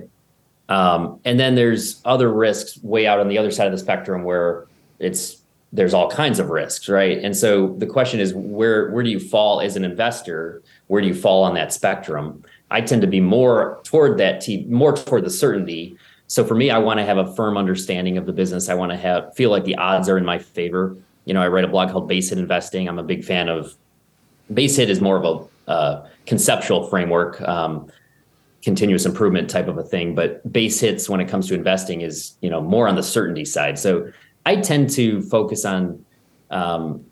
Um, 0.69 1.19
and 1.25 1.39
then 1.39 1.55
there's 1.55 2.01
other 2.05 2.31
risks 2.31 2.79
way 2.83 3.05
out 3.05 3.19
on 3.19 3.27
the 3.27 3.37
other 3.37 3.51
side 3.51 3.67
of 3.67 3.71
the 3.71 3.77
spectrum 3.77 4.23
where 4.23 4.65
it's 4.99 5.41
there's 5.73 5.93
all 5.93 6.09
kinds 6.09 6.39
of 6.39 6.49
risks, 6.49 6.87
right? 6.87 7.17
And 7.17 7.35
so 7.35 7.75
the 7.77 7.85
question 7.85 8.19
is, 8.19 8.33
where 8.33 8.89
where 8.91 9.03
do 9.03 9.09
you 9.09 9.19
fall 9.19 9.61
as 9.61 9.75
an 9.75 9.83
investor? 9.83 10.63
Where 10.87 11.01
do 11.01 11.07
you 11.07 11.13
fall 11.13 11.43
on 11.43 11.53
that 11.55 11.73
spectrum? 11.73 12.43
I 12.71 12.81
tend 12.81 13.01
to 13.01 13.07
be 13.07 13.19
more 13.19 13.79
toward 13.83 14.17
that 14.19 14.41
t 14.41 14.65
more 14.69 14.95
toward 14.95 15.25
the 15.25 15.29
certainty. 15.29 15.97
So 16.27 16.43
for 16.43 16.55
me, 16.55 16.71
I 16.71 16.79
want 16.79 16.99
to 16.99 17.05
have 17.05 17.17
a 17.17 17.35
firm 17.35 17.57
understanding 17.57 18.17
of 18.17 18.25
the 18.25 18.33
business. 18.33 18.69
I 18.69 18.73
want 18.73 18.91
to 18.91 18.97
have 18.97 19.35
feel 19.35 19.51
like 19.51 19.65
the 19.65 19.75
odds 19.75 20.09
are 20.09 20.17
in 20.17 20.25
my 20.25 20.39
favor. 20.39 20.95
You 21.25 21.33
know, 21.33 21.41
I 21.41 21.47
write 21.47 21.65
a 21.65 21.67
blog 21.67 21.91
called 21.91 22.07
Base 22.07 22.29
Hit 22.29 22.39
Investing. 22.39 22.87
I'm 22.87 22.99
a 22.99 23.03
big 23.03 23.23
fan 23.23 23.49
of 23.49 23.75
Base 24.53 24.77
Hit 24.77 24.89
is 24.89 25.01
more 25.01 25.17
of 25.17 25.49
a 25.67 25.71
uh, 25.71 26.07
conceptual 26.25 26.87
framework, 26.87 27.41
um, 27.41 27.91
continuous 28.65 29.05
improvement 29.05 29.47
type 29.47 29.67
of 29.67 29.77
a 29.77 29.83
thing. 29.83 30.15
But 30.15 30.51
base 30.51 30.79
hits 30.79 31.07
when 31.07 31.21
it 31.21 31.29
comes 31.29 31.47
to 31.47 31.53
investing 31.53 32.01
is 32.01 32.35
you 32.41 32.49
know 32.49 32.59
more 32.59 32.87
on 32.87 32.95
the 32.95 33.03
certainty 33.03 33.45
side. 33.45 33.79
So 33.79 34.11
I 34.45 34.57
tend 34.57 34.89
to 34.91 35.21
focus 35.21 35.63
on 35.63 36.03
um, 36.49 37.05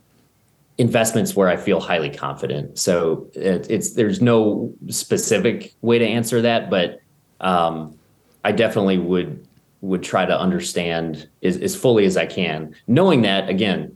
investments 0.79 1.35
where 1.35 1.47
I 1.47 1.55
feel 1.55 1.79
highly 1.79 2.09
confident. 2.09 2.79
So 2.79 3.27
it, 3.33 3.69
it's 3.69 3.93
there's 3.93 4.19
no 4.19 4.73
specific 4.89 5.73
way 5.81 5.99
to 5.99 6.05
answer 6.05 6.41
that, 6.41 6.71
but 6.71 6.99
um, 7.39 7.97
I 8.43 8.51
definitely 8.51 8.97
would 8.97 9.47
would 9.81 10.01
try 10.01 10.25
to 10.25 10.39
understand 10.39 11.29
as, 11.43 11.57
as 11.57 11.75
fully 11.75 12.05
as 12.05 12.17
I 12.17 12.25
can, 12.25 12.73
knowing 12.87 13.21
that 13.21 13.47
again 13.47 13.95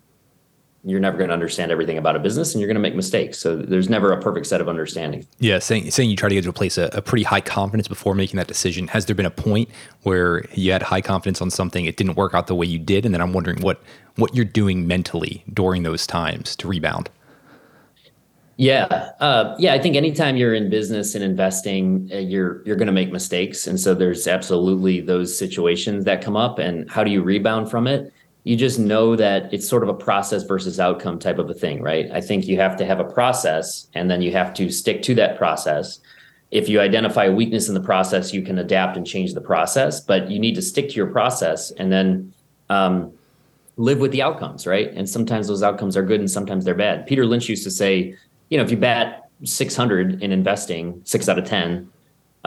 you're 0.89 0.99
never 0.99 1.17
going 1.17 1.29
to 1.29 1.33
understand 1.33 1.71
everything 1.71 1.97
about 1.97 2.15
a 2.15 2.19
business 2.19 2.53
and 2.53 2.61
you're 2.61 2.67
going 2.67 2.75
to 2.75 2.81
make 2.81 2.95
mistakes. 2.95 3.37
So 3.39 3.55
there's 3.55 3.89
never 3.89 4.11
a 4.11 4.21
perfect 4.21 4.47
set 4.47 4.61
of 4.61 4.69
understanding. 4.69 5.25
Yeah, 5.39 5.59
saying 5.59 5.91
saying 5.91 6.09
you 6.09 6.15
try 6.15 6.29
to 6.29 6.35
get 6.35 6.43
to 6.43 6.49
a 6.49 6.53
place 6.53 6.77
a, 6.77 6.89
a, 6.93 7.01
pretty 7.01 7.23
high 7.23 7.41
confidence 7.41 7.87
before 7.87 8.15
making 8.15 8.37
that 8.37 8.47
decision. 8.47 8.87
Has 8.89 9.05
there 9.05 9.15
been 9.15 9.25
a 9.25 9.31
point 9.31 9.69
where 10.03 10.45
you 10.53 10.71
had 10.71 10.81
high 10.81 11.01
confidence 11.01 11.41
on 11.41 11.49
something, 11.49 11.85
it 11.85 11.97
didn't 11.97 12.15
work 12.15 12.33
out 12.33 12.47
the 12.47 12.55
way 12.55 12.65
you 12.65 12.79
did, 12.79 13.05
and 13.05 13.13
then 13.13 13.21
I'm 13.21 13.33
wondering 13.33 13.61
what 13.61 13.81
what 14.15 14.35
you're 14.35 14.45
doing 14.45 14.87
mentally 14.87 15.43
during 15.53 15.83
those 15.83 16.07
times 16.07 16.55
to 16.57 16.67
rebound. 16.67 17.09
Yeah, 18.57 19.11
uh, 19.19 19.55
yeah. 19.59 19.73
I 19.73 19.79
think 19.79 19.95
anytime 19.95 20.35
you're 20.35 20.55
in 20.55 20.69
business 20.69 21.13
and 21.13 21.23
investing, 21.23 22.09
uh, 22.11 22.17
you're 22.17 22.63
you're 22.65 22.75
going 22.75 22.87
to 22.87 22.93
make 22.93 23.11
mistakes, 23.11 23.67
and 23.67 23.79
so 23.79 23.93
there's 23.93 24.27
absolutely 24.27 24.99
those 24.99 25.37
situations 25.37 26.05
that 26.05 26.23
come 26.23 26.35
up. 26.35 26.57
And 26.57 26.89
how 26.89 27.03
do 27.03 27.11
you 27.11 27.21
rebound 27.21 27.69
from 27.69 27.85
it? 27.85 28.11
You 28.47 28.55
just 28.55 28.79
know 28.79 29.13
that 29.17 29.53
it's 29.53 29.67
sort 29.67 29.83
of 29.83 29.89
a 29.89 29.93
process 29.93 30.43
versus 30.43 30.79
outcome 30.79 31.19
type 31.19 31.37
of 31.37 31.49
a 31.49 31.53
thing, 31.53 31.81
right? 31.81 32.09
I 32.13 32.21
think 32.21 32.47
you 32.47 32.55
have 32.55 32.77
to 32.77 32.85
have 32.85 33.01
a 33.01 33.03
process 33.03 33.89
and 33.93 34.09
then 34.09 34.21
you 34.21 34.31
have 34.31 34.53
to 34.53 34.71
stick 34.71 35.01
to 35.01 35.15
that 35.15 35.37
process. 35.37 35.99
If 36.49 36.69
you 36.69 36.79
identify 36.79 37.25
a 37.25 37.31
weakness 37.33 37.67
in 37.67 37.73
the 37.73 37.81
process, 37.81 38.33
you 38.33 38.41
can 38.41 38.57
adapt 38.57 38.95
and 38.95 39.05
change 39.05 39.33
the 39.33 39.41
process, 39.41 39.99
but 39.99 40.31
you 40.31 40.39
need 40.39 40.55
to 40.55 40.61
stick 40.61 40.87
to 40.87 40.95
your 40.95 41.07
process. 41.07 41.71
And 41.71 41.91
then 41.91 42.33
um, 42.69 43.11
live 43.75 43.99
with 43.99 44.11
the 44.11 44.21
outcomes, 44.21 44.65
right? 44.65 44.93
And 44.93 45.09
sometimes 45.09 45.49
those 45.49 45.61
outcomes 45.61 45.97
are 45.97 46.03
good 46.03 46.21
and 46.21 46.31
sometimes 46.31 46.63
they're 46.63 46.73
bad. 46.73 47.05
Peter 47.05 47.25
Lynch 47.25 47.49
used 47.49 47.65
to 47.65 47.71
say, 47.71 48.15
you 48.47 48.57
know, 48.57 48.63
if 48.63 48.71
you 48.71 48.77
bat 48.77 49.29
600 49.43 50.23
in 50.23 50.31
investing, 50.31 51.01
six 51.03 51.27
out 51.27 51.37
of 51.37 51.43
10, 51.43 51.91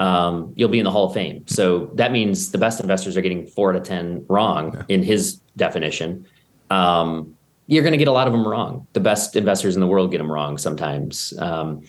um, 0.01 0.55
you'll 0.57 0.71
be 0.71 0.79
in 0.79 0.85
the 0.85 0.91
Hall 0.91 1.09
of 1.09 1.13
Fame. 1.13 1.47
So 1.47 1.91
that 1.95 2.11
means 2.11 2.53
the 2.53 2.59
best 2.59 2.81
investors 2.81 3.19
are 3.19 3.21
getting 3.21 3.47
four 3.47 3.71
out 3.71 3.77
of 3.77 3.83
10 3.83 4.25
wrong 4.29 4.73
yeah. 4.73 4.83
in 4.89 5.03
his 5.03 5.41
definition. 5.61 6.27
Um, 6.71 7.37
you're 7.69 7.85
going 7.85 7.93
to 7.93 7.99
get 7.99 8.09
a 8.09 8.13
lot 8.13 8.27
of 8.27 8.33
them 8.33 8.47
wrong. 8.47 8.89
The 8.95 9.01
best 9.01 9.37
investors 9.37 9.77
in 9.77 9.81
the 9.81 9.87
world 9.87 10.11
get 10.11 10.19
them 10.19 10.33
wrong 10.33 10.59
sometimes. 10.59 11.33
Um, 11.39 11.85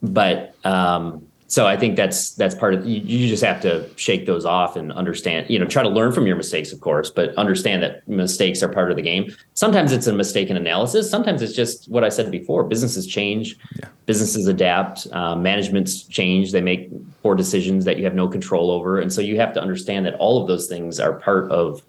but 0.00 0.54
um, 0.64 1.26
so 1.46 1.66
I 1.66 1.76
think 1.76 1.96
that's 1.96 2.30
that's 2.30 2.54
part 2.54 2.74
of 2.74 2.86
you, 2.86 3.00
you 3.00 3.28
just 3.28 3.44
have 3.44 3.60
to 3.62 3.88
shake 3.96 4.26
those 4.26 4.44
off 4.44 4.76
and 4.76 4.90
understand, 4.92 5.48
you 5.50 5.58
know, 5.58 5.66
try 5.66 5.82
to 5.82 5.88
learn 5.88 6.10
from 6.10 6.26
your 6.26 6.36
mistakes, 6.36 6.72
of 6.72 6.80
course, 6.80 7.10
but 7.10 7.34
understand 7.36 7.82
that 7.82 8.06
mistakes 8.08 8.62
are 8.62 8.68
part 8.68 8.90
of 8.90 8.96
the 8.96 9.02
game. 9.02 9.32
Sometimes 9.52 9.92
it's 9.92 10.06
a 10.06 10.12
mistaken 10.12 10.56
analysis. 10.56 11.10
Sometimes 11.10 11.42
it's 11.42 11.52
just 11.52 11.88
what 11.88 12.02
I 12.02 12.08
said 12.08 12.30
before. 12.30 12.64
Businesses 12.64 13.06
change, 13.06 13.56
yeah. 13.76 13.88
businesses 14.06 14.48
adapt, 14.48 15.06
uh, 15.12 15.36
managements 15.36 16.02
change. 16.04 16.50
They 16.50 16.62
make 16.62 16.90
poor 17.22 17.34
decisions 17.34 17.84
that 17.84 17.98
you 17.98 18.04
have 18.04 18.14
no 18.14 18.26
control 18.26 18.70
over, 18.70 18.98
and 19.00 19.12
so 19.12 19.20
you 19.20 19.36
have 19.36 19.52
to 19.52 19.60
understand 19.60 20.06
that 20.06 20.14
all 20.14 20.40
of 20.40 20.48
those 20.48 20.66
things 20.66 20.98
are 20.98 21.12
part 21.20 21.52
of, 21.52 21.82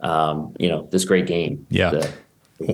um, 0.00 0.54
you 0.58 0.68
know, 0.68 0.88
this 0.90 1.04
great 1.04 1.26
game. 1.26 1.66
Yeah. 1.70 1.90
The, 1.90 2.12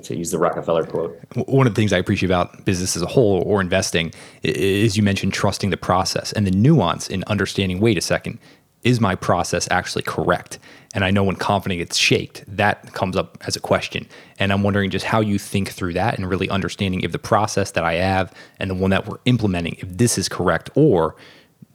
to 0.01 0.17
use 0.17 0.31
the 0.31 0.39
Rockefeller 0.39 0.87
quote. 0.87 1.21
One 1.47 1.67
of 1.67 1.75
the 1.75 1.79
things 1.79 1.93
I 1.93 1.99
appreciate 1.99 2.31
about 2.31 2.65
business 2.65 2.97
as 2.97 3.03
a 3.03 3.07
whole 3.07 3.43
or 3.43 3.61
investing 3.61 4.15
is 4.43 4.97
you 4.97 5.03
mentioned 5.03 5.35
trusting 5.35 5.69
the 5.69 5.77
process 5.77 6.33
and 6.33 6.47
the 6.47 6.51
nuance 6.51 7.07
in 7.07 7.23
understanding 7.27 7.81
wait 7.81 7.99
a 7.99 8.01
second, 8.01 8.39
is 8.83 9.01
my 9.01 9.15
process 9.15 9.69
actually 9.71 10.03
correct? 10.03 10.59
And 10.95 11.05
I 11.05 11.11
know 11.11 11.25
when 11.25 11.37
confidence 11.37 11.79
gets 11.79 11.97
shaked, 11.97 12.45
that 12.47 12.93
comes 12.93 13.17
up 13.17 13.37
as 13.47 13.57
a 13.57 13.61
question. 13.61 14.07
And 14.39 14.53
I'm 14.53 14.63
wondering 14.63 14.91
just 14.91 15.07
how 15.07 15.21
you 15.21 15.39
think 15.39 15.71
through 15.71 15.95
that 15.95 16.17
and 16.17 16.29
really 16.29 16.49
understanding 16.49 17.01
if 17.01 17.13
the 17.13 17.19
process 17.19 17.73
that 17.73 17.85
I 17.85 17.95
have 17.95 18.33
and 18.59 18.71
the 18.71 18.75
one 18.75 18.91
that 18.91 19.07
we're 19.07 19.19
implementing, 19.25 19.75
if 19.81 19.89
this 19.89 20.19
is 20.19 20.29
correct, 20.29 20.71
or 20.75 21.17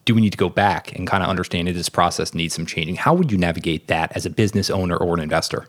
do 0.06 0.16
we 0.16 0.22
need 0.22 0.32
to 0.32 0.38
go 0.38 0.50
back 0.50 0.96
and 0.98 1.08
kind 1.08 1.24
of 1.24 1.30
understand 1.30 1.70
if 1.70 1.76
this 1.76 1.90
process 1.90 2.34
needs 2.34 2.56
some 2.56 2.66
changing? 2.66 2.96
How 2.96 3.14
would 3.14 3.32
you 3.32 3.38
navigate 3.38 3.88
that 3.88 4.12
as 4.16 4.26
a 4.26 4.30
business 4.30 4.70
owner 4.70 4.98
or 4.98 5.14
an 5.16 5.22
investor? 5.22 5.68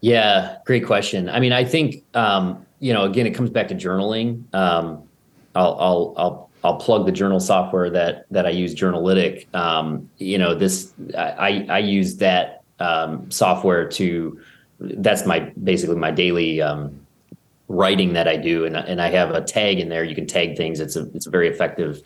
Yeah, 0.00 0.58
great 0.66 0.84
question. 0.84 1.30
I 1.30 1.40
mean, 1.40 1.52
I 1.52 1.64
think 1.64 2.04
um, 2.14 2.64
you 2.84 2.92
know, 2.92 3.04
again, 3.04 3.26
it 3.26 3.34
comes 3.34 3.48
back 3.48 3.68
to 3.68 3.74
journaling. 3.74 4.44
Um, 4.54 5.04
I'll, 5.54 5.76
I'll, 5.80 6.14
I'll, 6.18 6.50
I'll 6.64 6.76
plug 6.76 7.06
the 7.06 7.12
journal 7.12 7.40
software 7.40 7.88
that 7.90 8.26
that 8.30 8.44
I 8.46 8.50
use, 8.50 8.74
Journalytic. 8.74 9.46
Um, 9.54 10.10
you 10.18 10.36
know, 10.36 10.54
this 10.54 10.92
I 11.16 11.66
I 11.70 11.78
use 11.78 12.16
that 12.16 12.62
um, 12.80 13.30
software 13.30 13.88
to. 13.90 14.40
That's 14.80 15.24
my 15.24 15.40
basically 15.62 15.96
my 15.96 16.10
daily 16.10 16.60
um, 16.60 17.06
writing 17.68 18.14
that 18.14 18.28
I 18.28 18.36
do, 18.36 18.64
and 18.64 18.76
and 18.76 19.00
I 19.00 19.08
have 19.08 19.30
a 19.30 19.40
tag 19.40 19.78
in 19.78 19.88
there. 19.88 20.04
You 20.04 20.14
can 20.14 20.26
tag 20.26 20.56
things. 20.56 20.80
It's 20.80 20.96
a 20.96 21.06
it's 21.14 21.26
a 21.26 21.30
very 21.30 21.48
effective 21.48 22.02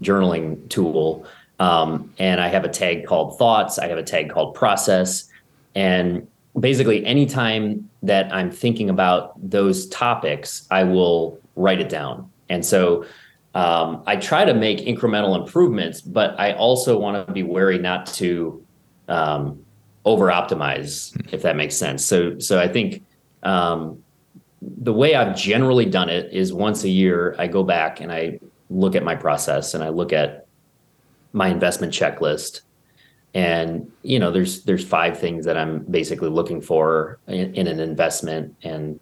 journaling 0.00 0.68
tool. 0.68 1.26
Um, 1.58 2.12
and 2.18 2.40
I 2.40 2.48
have 2.48 2.64
a 2.64 2.68
tag 2.68 3.06
called 3.06 3.38
thoughts. 3.38 3.78
I 3.78 3.88
have 3.88 3.98
a 3.98 4.02
tag 4.02 4.30
called 4.30 4.54
process, 4.54 5.28
and 5.74 6.26
basically 6.58 7.04
anytime 7.04 7.88
that 8.02 8.32
I'm 8.32 8.50
thinking 8.50 8.90
about 8.90 9.32
those 9.50 9.88
topics, 9.88 10.66
I 10.70 10.84
will 10.84 11.38
write 11.54 11.80
it 11.80 11.88
down. 11.88 12.30
And 12.48 12.64
so 12.64 13.04
um, 13.54 14.02
I 14.06 14.16
try 14.16 14.44
to 14.44 14.54
make 14.54 14.78
incremental 14.80 15.38
improvements, 15.38 16.00
but 16.00 16.38
I 16.38 16.52
also 16.52 16.98
want 16.98 17.26
to 17.26 17.32
be 17.32 17.42
wary 17.42 17.78
not 17.78 18.06
to 18.14 18.62
um, 19.08 19.64
over 20.04 20.26
optimize, 20.26 21.18
if 21.32 21.42
that 21.42 21.56
makes 21.56 21.74
sense. 21.74 22.04
So, 22.04 22.38
so 22.38 22.60
I 22.60 22.68
think 22.68 23.02
um, 23.42 24.02
the 24.60 24.92
way 24.92 25.14
I've 25.14 25.36
generally 25.36 25.86
done 25.86 26.08
it 26.08 26.32
is 26.32 26.52
once 26.52 26.84
a 26.84 26.88
year, 26.88 27.34
I 27.38 27.46
go 27.46 27.62
back 27.62 28.00
and 28.00 28.12
I 28.12 28.40
look 28.70 28.94
at 28.94 29.04
my 29.04 29.14
process 29.14 29.74
and 29.74 29.82
I 29.82 29.88
look 29.88 30.12
at 30.12 30.46
my 31.32 31.48
investment 31.48 31.92
checklist. 31.92 32.62
And 33.34 33.92
you 34.02 34.18
know 34.18 34.30
there's 34.30 34.64
there's 34.64 34.84
five 34.84 35.20
things 35.20 35.44
that 35.44 35.58
i'm 35.58 35.80
basically 35.90 36.30
looking 36.30 36.62
for 36.62 37.18
in, 37.26 37.54
in, 37.54 37.66
an 37.66 37.80
investment. 37.80 38.56
And 38.62 38.98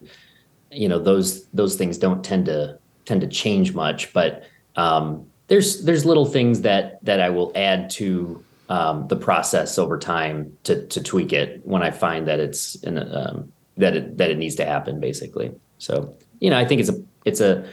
you 0.73 0.89
know 0.89 0.99
those 0.99 1.47
those 1.49 1.77
things 1.77 1.99
don't 1.99 2.25
tend 2.25 2.47
to 2.47 2.79
tend 3.05 3.21
to 3.21 3.29
change 3.29 3.75
much 3.75 4.13
but 4.13 4.45
um, 4.77 5.27
there's 5.47 5.85
there's 5.85 6.05
little 6.05 6.27
things 6.27 6.63
that 6.63 7.05
that 7.05 7.21
i 7.21 7.31
will 7.31 7.53
add 7.55 7.91
to 7.91 8.43
um, 8.69 9.07
the 9.09 9.17
process 9.17 9.79
over 9.79 9.99
time 9.99 10.57
to 10.65 10.85
to 10.87 11.03
tweak 11.03 11.33
it 11.33 11.61
when 11.65 11.83
i 11.83 11.91
find 11.91 12.27
that 12.27 12.41
it's 12.41 12.75
in 12.77 12.99
a, 12.99 13.05
um, 13.15 13.53
that 13.77 13.95
it 13.95 14.19
that 14.19 14.31
it 14.31 14.39
needs 14.39 14.55
to 14.57 14.65
happen 14.65 15.01
basically. 15.01 15.53
So 15.79 16.17
you 16.41 16.51
know 16.51 16.59
i 16.59 16.65
think 16.65 16.81
it's 16.81 16.91
a 16.91 17.01
it's 17.25 17.41
a 17.41 17.69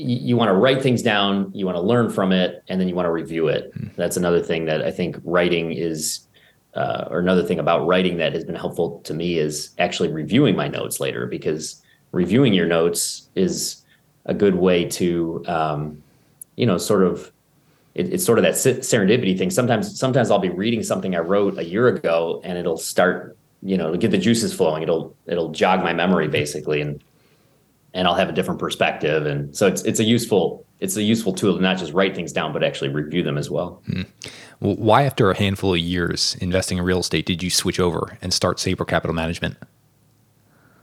you, 0.00 0.16
you 0.16 0.36
want 0.36 0.48
to 0.48 0.54
write 0.54 0.82
things 0.82 1.02
down, 1.02 1.50
you 1.54 1.66
want 1.66 1.76
to 1.76 1.82
learn 1.82 2.10
from 2.10 2.32
it, 2.32 2.62
and 2.68 2.80
then 2.80 2.88
you 2.88 2.94
want 2.94 3.06
to 3.06 3.12
review 3.12 3.48
it. 3.48 3.72
Mm. 3.74 3.94
That's 3.96 4.16
another 4.16 4.42
thing 4.42 4.64
that 4.64 4.82
I 4.82 4.90
think 4.90 5.16
writing 5.24 5.72
is, 5.72 6.26
uh, 6.74 7.08
or 7.10 7.18
another 7.18 7.44
thing 7.44 7.58
about 7.58 7.86
writing 7.86 8.16
that 8.16 8.32
has 8.32 8.44
been 8.44 8.54
helpful 8.54 9.00
to 9.04 9.14
me 9.14 9.38
is 9.38 9.70
actually 9.78 10.08
reviewing 10.08 10.56
my 10.56 10.68
notes 10.68 11.00
later 11.00 11.26
because 11.26 11.82
reviewing 12.12 12.54
your 12.54 12.66
notes 12.66 13.28
is 13.34 13.84
a 14.26 14.34
good 14.34 14.54
way 14.54 14.84
to, 14.84 15.44
um, 15.46 16.02
you 16.56 16.66
know, 16.66 16.78
sort 16.78 17.02
of. 17.02 17.30
It, 17.96 18.12
it's 18.12 18.24
sort 18.24 18.38
of 18.38 18.44
that 18.44 18.54
serendipity 18.54 19.36
thing. 19.36 19.50
Sometimes, 19.50 19.98
sometimes 19.98 20.30
I'll 20.30 20.38
be 20.38 20.48
reading 20.48 20.80
something 20.84 21.16
I 21.16 21.18
wrote 21.18 21.58
a 21.58 21.64
year 21.64 21.88
ago, 21.88 22.40
and 22.44 22.56
it'll 22.56 22.76
start, 22.76 23.36
you 23.64 23.76
know, 23.76 23.96
get 23.96 24.12
the 24.12 24.18
juices 24.18 24.54
flowing. 24.54 24.84
It'll 24.84 25.16
it'll 25.26 25.50
jog 25.50 25.82
my 25.82 25.92
memory 25.92 26.28
basically, 26.28 26.80
and 26.82 27.02
and 27.94 28.06
I'll 28.06 28.14
have 28.14 28.28
a 28.28 28.32
different 28.32 28.60
perspective. 28.60 29.26
And 29.26 29.54
so 29.56 29.66
it's 29.66 29.82
it's 29.82 30.00
a 30.00 30.04
useful 30.04 30.64
it's 30.80 30.96
a 30.96 31.02
useful 31.02 31.32
tool 31.32 31.56
to 31.56 31.62
not 31.62 31.78
just 31.78 31.92
write 31.92 32.14
things 32.14 32.32
down, 32.32 32.52
but 32.52 32.62
actually 32.62 32.88
review 32.88 33.22
them 33.22 33.36
as 33.36 33.50
well. 33.50 33.82
Hmm. 33.86 34.02
Well, 34.60 34.76
why 34.76 35.04
after 35.04 35.30
a 35.30 35.36
handful 35.36 35.74
of 35.74 35.80
years 35.80 36.36
investing 36.40 36.78
in 36.78 36.84
real 36.84 37.00
estate 37.00 37.26
did 37.26 37.42
you 37.42 37.50
switch 37.50 37.80
over 37.80 38.18
and 38.22 38.32
start 38.32 38.60
Saber 38.60 38.84
Capital 38.84 39.14
Management? 39.14 39.56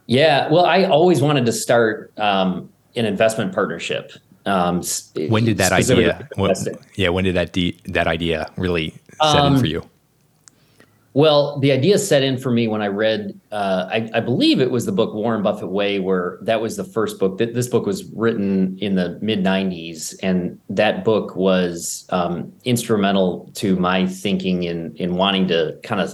Yeah, 0.07 0.49
well, 0.49 0.65
I 0.65 0.85
always 0.85 1.21
wanted 1.21 1.45
to 1.47 1.51
start 1.51 2.13
um, 2.17 2.69
an 2.95 3.05
investment 3.05 3.53
partnership. 3.53 4.13
Um, 4.45 4.81
when 5.27 5.43
did 5.43 5.57
that 5.57 5.73
idea? 5.73 6.27
When, 6.35 6.53
yeah, 6.95 7.09
when 7.09 7.25
did 7.25 7.35
that 7.35 7.51
de- 7.51 7.77
that 7.85 8.07
idea 8.07 8.49
really 8.55 8.91
set 9.21 9.41
um, 9.41 9.55
in 9.55 9.59
for 9.59 9.65
you? 9.65 9.83
Well, 11.17 11.57
the 11.57 11.71
idea 11.71 11.97
set 11.97 12.21
in 12.21 12.37
for 12.37 12.51
me 12.51 12.67
when 12.67 12.83
I 12.83 12.89
read, 12.89 13.41
uh, 13.51 13.87
I, 13.89 14.07
I, 14.13 14.19
believe 14.19 14.61
it 14.61 14.69
was 14.69 14.85
the 14.85 14.91
book 14.91 15.15
Warren 15.15 15.41
Buffett 15.41 15.69
Way, 15.69 15.97
where 15.97 16.37
that 16.43 16.61
was 16.61 16.77
the 16.77 16.83
first 16.83 17.17
book. 17.17 17.39
That 17.39 17.55
this 17.55 17.67
book 17.67 17.87
was 17.87 18.05
written 18.13 18.77
in 18.77 18.93
the 18.93 19.17
mid 19.19 19.43
'90s, 19.43 20.13
and 20.21 20.59
that 20.69 21.03
book 21.03 21.35
was 21.35 22.05
um, 22.11 22.53
instrumental 22.65 23.49
to 23.55 23.75
my 23.77 24.05
thinking 24.05 24.61
in 24.61 24.95
in 24.97 25.15
wanting 25.15 25.47
to 25.47 25.79
kind 25.81 26.01
of 26.01 26.13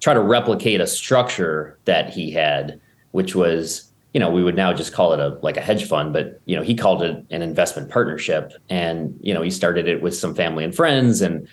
try 0.00 0.12
to 0.12 0.20
replicate 0.20 0.82
a 0.82 0.86
structure 0.86 1.78
that 1.86 2.10
he 2.10 2.30
had, 2.30 2.78
which 3.12 3.34
was, 3.34 3.90
you 4.12 4.20
know, 4.20 4.28
we 4.28 4.44
would 4.44 4.54
now 4.54 4.74
just 4.74 4.92
call 4.92 5.14
it 5.14 5.18
a 5.18 5.28
like 5.42 5.56
a 5.56 5.62
hedge 5.62 5.88
fund, 5.88 6.12
but 6.12 6.42
you 6.44 6.54
know, 6.54 6.62
he 6.62 6.74
called 6.74 7.02
it 7.02 7.24
an 7.30 7.40
investment 7.40 7.88
partnership, 7.88 8.52
and 8.68 9.18
you 9.22 9.32
know, 9.32 9.40
he 9.40 9.50
started 9.50 9.88
it 9.88 10.02
with 10.02 10.14
some 10.14 10.34
family 10.34 10.62
and 10.62 10.76
friends, 10.76 11.22
and 11.22 11.48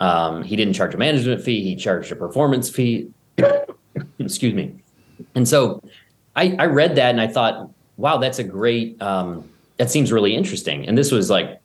um, 0.00 0.42
he 0.42 0.56
didn't 0.56 0.74
charge 0.74 0.94
a 0.94 0.98
management 0.98 1.42
fee; 1.42 1.62
he 1.62 1.76
charged 1.76 2.10
a 2.12 2.16
performance 2.16 2.68
fee. 2.68 3.10
Excuse 4.18 4.54
me. 4.54 4.74
And 5.34 5.46
so, 5.46 5.82
I, 6.36 6.56
I 6.58 6.66
read 6.66 6.96
that 6.96 7.10
and 7.10 7.20
I 7.20 7.26
thought, 7.26 7.70
wow, 7.96 8.18
that's 8.18 8.38
a 8.38 8.44
great. 8.44 9.00
Um, 9.02 9.48
that 9.76 9.90
seems 9.90 10.12
really 10.12 10.34
interesting. 10.34 10.86
And 10.86 10.96
this 10.96 11.10
was 11.10 11.30
like 11.30 11.60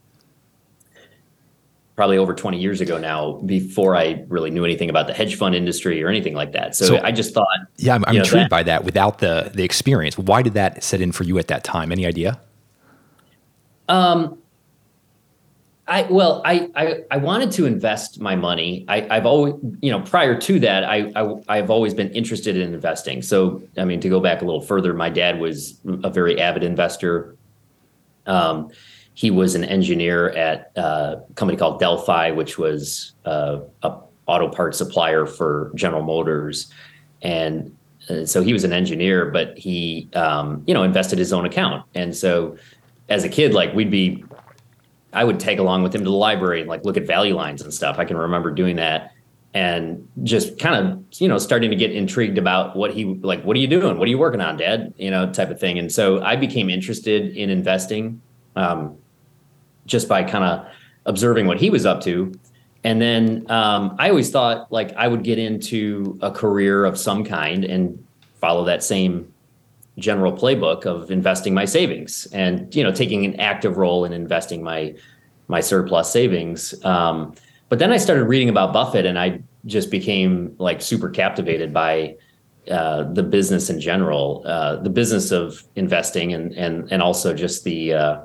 probably 1.96 2.18
over 2.18 2.34
20 2.34 2.60
years 2.60 2.82
ago 2.82 2.98
now 2.98 3.34
before 3.46 3.96
I 3.96 4.24
really 4.28 4.52
knew 4.52 4.66
anything 4.66 4.90
about 4.90 5.08
the 5.08 5.14
hedge 5.14 5.36
fund 5.36 5.56
industry 5.56 6.04
or 6.04 6.10
anything 6.10 6.34
like 6.34 6.52
that. 6.52 6.76
So, 6.76 6.86
so 6.86 7.02
I 7.04 7.12
just 7.12 7.34
thought 7.34 7.48
Yeah, 7.78 7.96
I'm, 7.96 8.04
I'm 8.06 8.18
intrigued 8.18 8.34
know, 8.34 8.42
that, 8.44 8.50
by 8.50 8.64
that 8.64 8.84
without 8.84 9.20
the 9.20 9.52
the 9.54 9.64
experience. 9.64 10.18
Why 10.18 10.42
did 10.42 10.54
that 10.54 10.84
set 10.84 11.02
in 11.02 11.12
for 11.12 11.24
you 11.24 11.38
at 11.38 11.48
that 11.48 11.64
time? 11.64 11.92
Any 11.92 12.06
idea? 12.06 12.40
Um 13.88 14.38
I 15.88 16.04
well, 16.10 16.42
I, 16.44 16.70
I 16.76 17.04
I 17.12 17.18
wanted 17.18 17.52
to 17.52 17.66
invest 17.68 18.20
my 18.20 18.36
money. 18.36 18.86
I, 18.88 19.08
I've 19.16 19.28
always, 19.28 19.54
you 19.82 19.92
know, 19.92 20.02
prior 20.02 20.36
to 20.40 20.60
that, 20.62 20.84
I, 20.84 21.12
I 21.48 21.58
have 21.58 21.70
always 21.70 21.94
been 21.94 22.12
interested 22.12 22.58
in 22.58 22.74
investing. 22.74 23.22
So, 23.22 23.62
I 23.78 23.86
mean, 23.86 24.00
to 24.00 24.10
go 24.10 24.20
back 24.20 24.42
a 24.42 24.46
little 24.46 24.62
further, 24.62 24.96
my 24.96 25.10
dad 25.10 25.40
was 25.40 25.80
a 26.04 26.10
very 26.10 26.42
avid 26.42 26.64
investor. 26.64 27.36
Um, 28.26 28.72
he 29.14 29.30
was 29.30 29.54
an 29.54 29.64
engineer 29.64 30.30
at 30.30 30.72
uh, 30.76 31.18
a 31.30 31.34
company 31.36 31.58
called 31.58 31.80
Delphi, 31.80 32.32
which 32.32 32.58
was 32.58 33.14
uh, 33.26 33.60
a 33.84 33.98
auto 34.26 34.50
parts 34.50 34.80
supplier 34.80 35.28
for 35.28 35.72
General 35.76 36.02
Motors, 36.02 36.72
and 37.22 37.76
uh, 38.10 38.26
so 38.26 38.42
he 38.42 38.54
was 38.54 38.64
an 38.64 38.74
engineer, 38.74 39.30
but 39.30 39.56
he, 39.56 40.10
um, 40.16 40.64
you 40.66 40.74
know, 40.74 40.82
invested 40.82 41.20
his 41.20 41.32
own 41.32 41.46
account. 41.46 41.86
And 41.94 42.16
so, 42.16 42.58
as 43.08 43.24
a 43.24 43.30
kid, 43.30 43.54
like 43.54 43.74
we'd 43.76 43.92
be 43.92 44.25
I 45.16 45.24
would 45.24 45.40
tag 45.40 45.58
along 45.60 45.84
with 45.84 45.96
him 45.96 46.02
to 46.02 46.10
the 46.10 46.16
library 46.16 46.60
and 46.60 46.70
like 46.70 46.86
look 46.86 46.98
at 46.98 47.08
value 47.08 47.36
lines 47.36 47.62
and 47.62 47.74
stuff. 47.74 47.98
I 47.98 48.06
can 48.06 48.18
remember 48.18 48.52
doing 48.52 48.76
that. 48.76 49.12
and 49.56 50.06
just 50.24 50.60
kind 50.60 50.76
of 50.76 51.22
you 51.22 51.30
know 51.30 51.38
starting 51.38 51.70
to 51.72 51.78
get 51.78 51.90
intrigued 51.92 52.38
about 52.38 52.76
what 52.76 52.94
he 52.94 53.06
like 53.06 53.42
what 53.44 53.56
are 53.56 53.60
you 53.62 53.68
doing 53.68 53.98
what 53.98 54.06
are 54.06 54.12
you 54.12 54.18
working 54.18 54.42
on 54.42 54.58
dad 54.58 54.94
you 54.98 55.10
know 55.10 55.32
type 55.32 55.50
of 55.50 55.58
thing 55.58 55.80
and 55.80 55.90
so 55.92 56.22
i 56.24 56.36
became 56.36 56.70
interested 56.70 57.36
in 57.38 57.50
investing 57.50 58.22
um, 58.58 58.98
just 59.86 60.10
by 60.10 60.24
kind 60.24 60.44
of 60.44 60.68
observing 61.06 61.48
what 61.48 61.58
he 61.58 61.70
was 61.70 61.86
up 61.86 62.02
to 62.02 62.34
and 62.84 63.02
then 63.02 63.50
um, 63.50 63.96
i 63.98 64.10
always 64.10 64.30
thought 64.30 64.70
like 64.74 64.94
i 64.98 65.08
would 65.08 65.24
get 65.24 65.40
into 65.40 66.20
a 66.22 66.30
career 66.30 66.84
of 66.84 66.98
some 66.98 67.24
kind 67.24 67.64
and 67.64 68.06
follow 68.42 68.66
that 68.66 68.84
same 68.84 69.32
general 69.98 70.34
playbook 70.34 70.86
of 70.86 71.10
investing 71.10 71.54
my 71.54 71.66
savings 71.66 72.28
and 72.34 72.74
you 72.76 72.84
know 72.84 72.92
taking 72.92 73.26
an 73.26 73.40
active 73.40 73.78
role 73.78 74.06
in 74.06 74.14
investing 74.14 74.64
my 74.64 74.94
my 75.48 75.62
surplus 75.62 76.12
savings. 76.12 76.74
Um, 76.84 77.34
but 77.70 77.80
then 77.80 77.92
I 77.92 77.98
started 77.98 78.26
reading 78.26 78.50
about 78.50 78.74
Buffett 78.74 79.06
and 79.06 79.18
I 79.18 79.42
just 79.66 79.90
became 79.90 80.56
like 80.60 80.82
super 80.82 81.10
captivated 81.10 81.74
by 81.74 82.16
uh, 82.70 83.04
the 83.14 83.24
business 83.24 83.70
in 83.70 83.80
general, 83.80 84.44
uh, 84.46 84.78
the 84.78 84.90
business 84.90 85.32
of 85.32 85.64
investing 85.76 86.34
and 86.34 86.54
and 86.54 86.92
and 86.92 87.02
also 87.02 87.34
just 87.34 87.64
the 87.64 87.94
uh, 87.94 88.24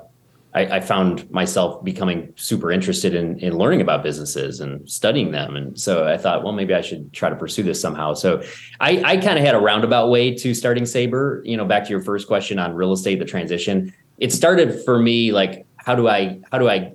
I, 0.53 0.77
I, 0.77 0.79
found 0.81 1.29
myself 1.31 1.81
becoming 1.83 2.33
super 2.35 2.71
interested 2.71 3.15
in 3.15 3.39
in 3.39 3.57
learning 3.57 3.79
about 3.79 4.03
businesses 4.03 4.59
and 4.59 4.89
studying 4.89 5.31
them. 5.31 5.55
And 5.55 5.79
so 5.79 6.07
I 6.07 6.17
thought, 6.17 6.43
well, 6.43 6.51
maybe 6.51 6.73
I 6.73 6.81
should 6.81 7.13
try 7.13 7.29
to 7.29 7.35
pursue 7.35 7.63
this 7.63 7.79
somehow. 7.79 8.13
So 8.13 8.43
I, 8.79 9.01
I 9.03 9.17
kind 9.17 9.39
of 9.39 9.45
had 9.45 9.55
a 9.55 9.59
roundabout 9.59 10.09
way 10.09 10.35
to 10.35 10.53
starting 10.53 10.85
Saber. 10.85 11.41
You 11.45 11.55
know, 11.57 11.65
back 11.65 11.85
to 11.85 11.89
your 11.89 12.01
first 12.01 12.27
question 12.27 12.59
on 12.59 12.73
real 12.73 12.91
estate, 12.91 13.19
the 13.19 13.25
transition. 13.25 13.93
It 14.17 14.33
started 14.33 14.83
for 14.83 14.99
me 14.99 15.31
like 15.31 15.65
how 15.77 15.95
do 15.95 16.09
I 16.09 16.41
how 16.51 16.57
do 16.57 16.69
I 16.69 16.93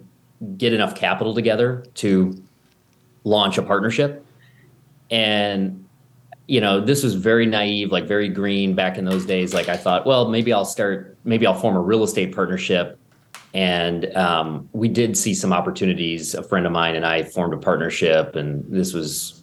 get 0.56 0.72
enough 0.72 0.94
capital 0.94 1.34
together 1.34 1.84
to 1.94 2.40
launch 3.24 3.58
a 3.58 3.62
partnership. 3.62 4.24
And 5.10 5.82
you 6.46 6.60
know, 6.60 6.80
this 6.80 7.02
was 7.02 7.14
very 7.14 7.44
naive, 7.44 7.90
like 7.90 8.06
very 8.06 8.28
green 8.28 8.74
back 8.74 8.98
in 8.98 9.04
those 9.04 9.26
days. 9.26 9.52
Like 9.52 9.68
I 9.68 9.76
thought, 9.76 10.06
well, 10.06 10.28
maybe 10.28 10.52
I'll 10.52 10.64
start, 10.64 11.16
maybe 11.24 11.44
I'll 11.44 11.58
form 11.58 11.74
a 11.74 11.80
real 11.80 12.04
estate 12.04 12.34
partnership. 12.34 12.98
And 13.54 14.14
um, 14.16 14.68
we 14.72 14.88
did 14.88 15.16
see 15.16 15.34
some 15.34 15.52
opportunities. 15.52 16.34
A 16.34 16.42
friend 16.42 16.66
of 16.66 16.72
mine 16.72 16.94
and 16.94 17.06
I 17.06 17.22
formed 17.22 17.54
a 17.54 17.58
partnership, 17.58 18.36
and 18.36 18.64
this 18.68 18.92
was 18.92 19.42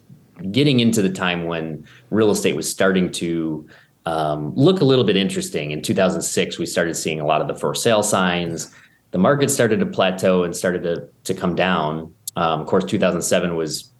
getting 0.51 0.79
into 0.79 1.01
the 1.01 1.09
time 1.09 1.45
when 1.45 1.85
real 2.09 2.31
estate 2.31 2.55
was 2.55 2.69
starting 2.69 3.11
to 3.11 3.67
um, 4.05 4.53
look 4.55 4.81
a 4.81 4.85
little 4.85 5.05
bit 5.05 5.15
interesting. 5.15 5.71
In 5.71 5.81
2006, 5.81 6.59
we 6.59 6.65
started 6.65 6.95
seeing 6.95 7.19
a 7.19 7.25
lot 7.25 7.41
of 7.41 7.47
the 7.47 7.55
for 7.55 7.73
sale 7.73 8.03
signs 8.03 8.73
the 9.13 9.19
market 9.19 9.51
started 9.51 9.79
to 9.79 9.85
plateau 9.85 10.43
and 10.43 10.55
started 10.55 10.83
to 10.83 11.07
to 11.23 11.39
come 11.39 11.55
down. 11.55 12.13
Um, 12.35 12.61
of 12.61 12.67
course, 12.67 12.83
2007 12.83 13.55
was 13.55 13.93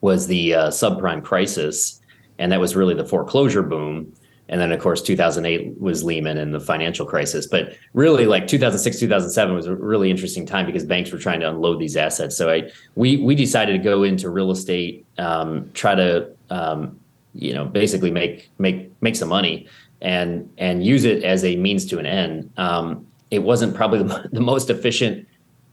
was 0.00 0.26
the 0.26 0.54
uh, 0.54 0.68
subprime 0.68 1.22
crisis, 1.22 2.00
and 2.38 2.52
that 2.52 2.60
was 2.60 2.76
really 2.76 2.94
the 2.94 3.04
foreclosure 3.04 3.62
boom. 3.62 4.12
And 4.48 4.60
then, 4.60 4.70
of 4.70 4.80
course, 4.80 5.02
2008 5.02 5.80
was 5.80 6.04
Lehman 6.04 6.38
and 6.38 6.54
the 6.54 6.60
financial 6.60 7.04
crisis. 7.04 7.46
But 7.46 7.76
really, 7.94 8.26
like 8.26 8.46
2006, 8.46 9.00
2007 9.00 9.54
was 9.54 9.66
a 9.66 9.74
really 9.74 10.10
interesting 10.10 10.46
time 10.46 10.66
because 10.66 10.84
banks 10.84 11.10
were 11.10 11.18
trying 11.18 11.40
to 11.40 11.48
unload 11.48 11.80
these 11.80 11.96
assets. 11.96 12.36
So 12.36 12.50
I 12.50 12.70
we 12.94 13.16
we 13.16 13.34
decided 13.34 13.72
to 13.72 13.78
go 13.78 14.04
into 14.04 14.30
real 14.30 14.50
estate, 14.50 15.04
um, 15.18 15.70
try 15.74 15.94
to 15.94 16.30
um, 16.50 16.98
you 17.34 17.52
know 17.52 17.64
basically 17.64 18.10
make 18.10 18.50
make 18.58 18.90
make 19.02 19.16
some 19.16 19.28
money 19.28 19.66
and 20.00 20.48
and 20.58 20.84
use 20.84 21.04
it 21.04 21.24
as 21.24 21.44
a 21.44 21.56
means 21.56 21.84
to 21.86 21.98
an 21.98 22.06
end. 22.06 22.50
Um, 22.56 23.06
it 23.30 23.40
wasn't 23.40 23.74
probably 23.74 24.02
the, 24.04 24.28
the 24.32 24.40
most 24.40 24.70
efficient 24.70 25.26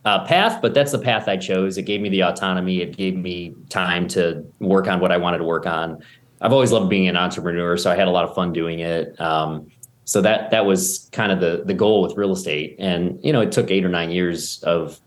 uh, 0.06 0.26
path, 0.26 0.62
but 0.62 0.74
that's 0.74 0.92
the 0.92 1.00
path 1.00 1.28
I 1.28 1.38
chose. 1.38 1.78
It 1.78 1.84
gave 1.84 2.02
me 2.02 2.10
the 2.10 2.24
autonomy. 2.24 2.82
It 2.82 2.98
gave 2.98 3.16
me 3.16 3.56
time 3.70 4.08
to 4.10 4.46
work 4.60 4.88
on 4.88 5.00
what 5.00 5.12
I 5.12 5.18
wanted 5.18 5.38
to 5.40 5.46
work 5.46 5.66
on. 5.66 6.04
I've 6.44 6.52
always 6.52 6.72
loved 6.72 6.90
being 6.90 7.08
an 7.08 7.16
entrepreneur, 7.16 7.78
so 7.78 7.90
I 7.90 7.96
had 7.96 8.08
a 8.08 8.12
lot 8.12 8.26
of 8.26 8.36
fun 8.36 8.52
doing 8.52 8.80
it. 8.80 9.20
Um, 9.20 9.72
so 10.04 10.22
that 10.22 10.52
that 10.52 10.66
was 10.66 11.10
kind 11.14 11.32
of 11.32 11.40
the 11.40 11.64
the 11.66 11.74
goal 11.74 12.02
with 12.02 12.18
real 12.18 12.34
estate, 12.34 12.76
and 12.78 13.18
you 13.24 13.32
know, 13.32 13.42
it 13.42 13.52
took 13.52 13.72
eight 13.72 13.86
or 13.86 13.90
nine 13.90 14.12
years 14.12 14.62
of 14.64 15.00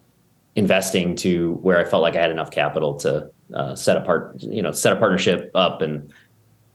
investing 0.57 1.15
to 1.17 1.53
where 1.63 1.79
I 1.79 1.85
felt 1.85 2.03
like 2.03 2.17
I 2.17 2.23
had 2.23 2.31
enough 2.31 2.51
capital 2.51 2.95
to 3.01 3.31
uh, 3.53 3.75
set 3.77 3.99
apart, 3.99 4.37
you 4.39 4.63
know, 4.63 4.73
set 4.73 4.95
a 4.95 4.97
partnership 4.97 5.51
up 5.55 5.83
and 5.83 6.11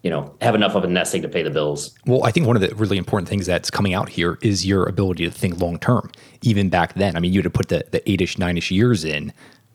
you 0.04 0.10
know 0.10 0.36
have 0.42 0.56
enough 0.56 0.76
of 0.76 0.84
a 0.84 0.88
nest 0.88 1.14
egg 1.16 1.24
to 1.24 1.30
pay 1.30 1.44
the 1.44 1.50
bills. 1.50 1.96
Well 2.06 2.24
i 2.24 2.32
think 2.32 2.48
one 2.48 2.56
of 2.56 2.62
the 2.62 2.74
really 2.76 2.98
important 2.98 3.30
things 3.30 3.46
that's 3.46 3.70
coming 3.70 3.94
out 3.94 4.10
here 4.10 4.38
is 4.42 4.66
your 4.66 4.88
ability 4.88 5.26
to 5.26 5.32
think 5.32 5.60
long 5.60 5.78
term. 5.80 6.12
Even 6.42 6.70
back 6.70 6.96
then 6.96 7.16
i 7.16 7.20
mean 7.20 7.34
you 7.34 7.40
had 7.40 7.44
to 7.44 7.50
put 7.50 7.70
the, 7.70 7.86
the 7.92 8.10
eight-ish 8.10 8.38
nine-ish 8.38 8.72
years 8.72 9.06
in 9.06 9.32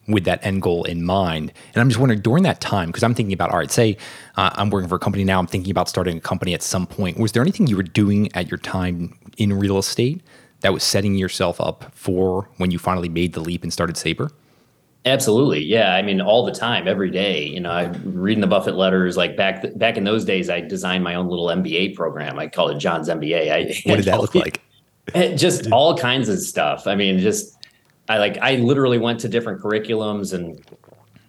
with 0.09 0.25
that 0.25 0.45
end 0.45 0.63
goal 0.63 0.85
in 0.85 1.05
mind 1.05 1.53
and 1.75 1.81
i'm 1.81 1.89
just 1.89 1.99
wondering 1.99 2.21
during 2.21 2.43
that 2.43 2.61
time 2.61 2.89
because 2.89 3.03
i'm 3.03 3.15
thinking 3.15 3.33
about 3.33 3.51
all 3.51 3.59
right 3.59 3.71
say 3.71 3.97
uh, 4.37 4.51
i'm 4.55 4.71
working 4.71 4.89
for 4.89 4.97
a 4.97 4.99
company 4.99 5.25
now 5.25 5.39
i'm 5.39 5.47
thinking 5.47 5.71
about 5.71 5.89
starting 5.89 6.19
a 6.19 6.21
company 6.21 6.55
at 6.55 6.63
some 6.63 6.87
point 6.87 7.19
was 7.19 7.33
there 7.33 7.43
anything 7.43 7.67
you 7.67 7.77
were 7.77 7.83
doing 7.83 8.31
at 8.35 8.51
your 8.51 8.59
time 8.59 9.19
in 9.37 9.53
real 9.53 9.79
estate 9.79 10.23
that 10.61 10.73
was 10.73 10.83
setting 10.83 11.15
yourself 11.15 11.61
up 11.61 11.93
for 11.95 12.49
when 12.57 12.71
you 12.71 12.79
finally 12.79 13.09
made 13.09 13.33
the 13.33 13.41
leap 13.41 13.63
and 13.63 13.73
started 13.73 13.97
saber 13.97 14.31
Absolutely. 15.07 15.63
Yeah. 15.63 15.95
I 15.95 16.03
mean, 16.03 16.21
all 16.21 16.45
the 16.45 16.53
time, 16.53 16.89
every 16.89 17.11
day, 17.11 17.45
you 17.45 17.61
know, 17.61 17.71
I'm 17.71 18.03
reading 18.05 18.41
the 18.41 18.49
Buffett 18.49 18.75
letters, 18.75 19.17
like 19.17 19.37
back, 19.37 19.63
th- 19.63 19.79
back 19.79 19.97
in 19.97 20.03
those 20.03 20.25
days, 20.25 20.51
I 20.51 20.61
designed 20.61 21.05
my 21.05 21.15
own 21.15 21.29
little 21.29 21.47
MBA 21.47 21.95
program. 21.95 22.41
I 22.41 22.49
call 22.49 22.71
it 22.71 22.79
John's 22.79 23.09
MBA. 23.09 23.53
I, 23.53 23.89
what 23.89 23.97
did 23.97 24.07
that 24.07 24.21
look 24.21 24.35
like? 24.35 24.63
Just 25.37 25.71
all 25.71 25.97
kinds 25.97 26.29
of 26.29 26.41
stuff. 26.41 26.89
I 26.89 26.97
mean, 26.97 27.21
just, 27.21 27.56
I 28.09 28.19
like, 28.19 28.39
I 28.39 28.57
literally 28.57 28.99
went 28.99 29.21
to 29.21 29.29
different 29.29 29.61
curriculums 29.61 30.33
and 30.33 30.65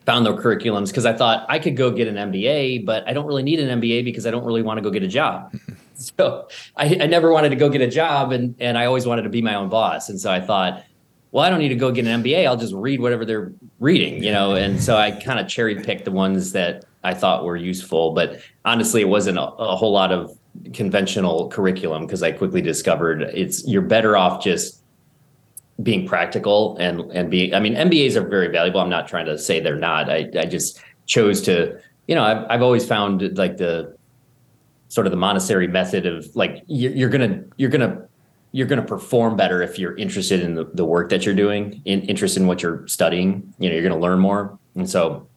found 0.06 0.26
their 0.26 0.34
curriculums 0.34 0.88
because 0.88 1.06
I 1.06 1.14
thought 1.14 1.46
I 1.50 1.60
could 1.60 1.76
go 1.76 1.92
get 1.92 2.08
an 2.08 2.16
MBA, 2.16 2.86
but 2.86 3.08
I 3.08 3.14
don't 3.14 3.26
really 3.26 3.44
need 3.44 3.60
an 3.60 3.82
MBA 3.82 4.06
because 4.06 4.26
I 4.26 4.32
don't 4.32 4.46
really 4.46 4.62
want 4.62 4.78
to 4.78 4.82
go 4.82 4.90
get 4.90 5.04
a 5.04 5.08
job. 5.08 5.54
so 5.96 6.48
I, 6.76 6.98
I 7.02 7.08
never 7.08 7.32
wanted 7.32 7.50
to 7.50 7.56
go 7.56 7.70
get 7.70 7.82
a 7.82 7.90
job 7.90 8.32
and, 8.32 8.56
and 8.60 8.78
I 8.78 8.86
always 8.86 9.06
wanted 9.06 9.24
to 9.24 9.30
be 9.30 9.42
my 9.42 9.56
own 9.56 9.70
boss. 9.70 10.10
And 10.10 10.20
so 10.20 10.32
I 10.32 10.40
thought, 10.40 10.84
well, 11.32 11.44
I 11.44 11.50
don't 11.50 11.60
need 11.60 11.70
to 11.70 11.76
go 11.76 11.92
get 11.92 12.08
an 12.08 12.24
MBA. 12.24 12.48
I'll 12.48 12.58
just 12.58 12.74
read 12.74 13.02
whatever 13.02 13.26
they're 13.26 13.52
reading, 13.80 14.24
you 14.24 14.32
know. 14.32 14.56
And 14.56 14.82
so 14.82 14.96
I 14.96 15.12
kind 15.12 15.40
of 15.40 15.48
cherry 15.48 15.76
picked 15.76 16.06
the 16.06 16.12
ones 16.12 16.54
that 16.54 16.86
I 17.04 17.14
thought 17.14 17.44
were 17.44 17.58
useful. 17.58 18.12
But 18.12 18.40
honestly, 18.64 19.02
it 19.02 19.10
wasn't 19.10 19.38
a, 19.38 19.44
a 19.44 19.76
whole 19.76 19.92
lot 19.92 20.12
of 20.12 20.38
conventional 20.74 21.50
curriculum 21.50 22.06
because 22.06 22.24
I 22.24 22.32
quickly 22.32 22.62
discovered 22.62 23.22
it's 23.22 23.68
you're 23.68 23.82
better 23.82 24.18
off 24.18 24.44
just 24.44 24.77
being 25.84 26.08
practical 26.08 26.78
and 26.78 27.02
and 27.12 27.30
being. 27.30 27.54
I 27.54 27.60
mean, 27.60 27.76
MBAs 27.76 28.16
are 28.16 28.28
very 28.28 28.48
valuable. 28.48 28.80
I'm 28.80 28.90
not 28.90 29.08
trying 29.08 29.26
to 29.28 29.38
say 29.38 29.60
they're 29.60 29.76
not. 29.76 30.10
I 30.10 30.30
I 30.38 30.46
just 30.46 30.82
chose 31.06 31.42
to, 31.44 31.80
you 32.08 32.16
know, 32.16 32.24
I've 32.24 32.46
I've 32.50 32.62
always 32.62 32.86
found 32.86 33.38
like 33.38 33.58
the 33.58 33.96
sort 34.90 35.06
of 35.06 35.12
the 35.12 35.18
Montessori 35.18 35.68
method 35.68 36.06
of 36.06 36.34
like 36.36 36.64
you're, 36.68 36.92
you're 36.94 37.10
gonna 37.10 37.44
you're 37.58 37.70
gonna 37.70 38.08
you're 38.52 38.68
to 38.68 38.82
perform 38.82 39.36
better 39.36 39.62
if 39.62 39.78
you're 39.78 39.96
interested 39.98 40.42
in 40.42 40.56
the, 40.56 40.66
the 40.74 40.86
work 40.86 41.10
that 41.10 41.26
you're 41.26 41.36
doing, 41.36 41.82
in, 41.86 42.02
in 42.02 42.48
what 42.48 42.64
you're 42.64 42.88
studying. 42.88 43.54
You 43.60 43.70
know, 43.70 43.76
you're 43.76 43.84
to 43.94 44.00
learn 44.00 44.20
more. 44.20 44.58
And 44.76 44.90
so 44.90 45.28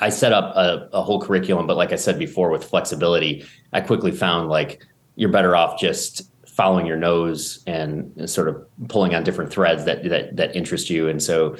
I 0.00 0.10
set 0.10 0.32
up 0.32 0.54
a, 0.56 0.88
a 0.92 1.02
whole 1.02 1.20
curriculum, 1.20 1.66
but 1.66 1.76
like 1.76 1.92
I 1.92 1.96
said 1.96 2.18
before, 2.18 2.50
with 2.50 2.64
flexibility, 2.64 3.46
I 3.72 3.80
quickly 3.80 4.10
found 4.10 4.48
like 4.48 4.84
you're 5.16 5.30
better 5.30 5.56
off 5.56 5.80
just 5.80 6.30
following 6.58 6.84
your 6.84 6.98
nose 6.98 7.62
and, 7.66 8.12
sort 8.28 8.48
of 8.48 8.66
pulling 8.88 9.14
on 9.14 9.22
different 9.22 9.50
threads 9.50 9.84
that 9.86 10.02
that 10.10 10.36
that 10.36 10.54
interest 10.54 10.90
you. 10.90 11.08
And 11.08 11.22
so 11.22 11.56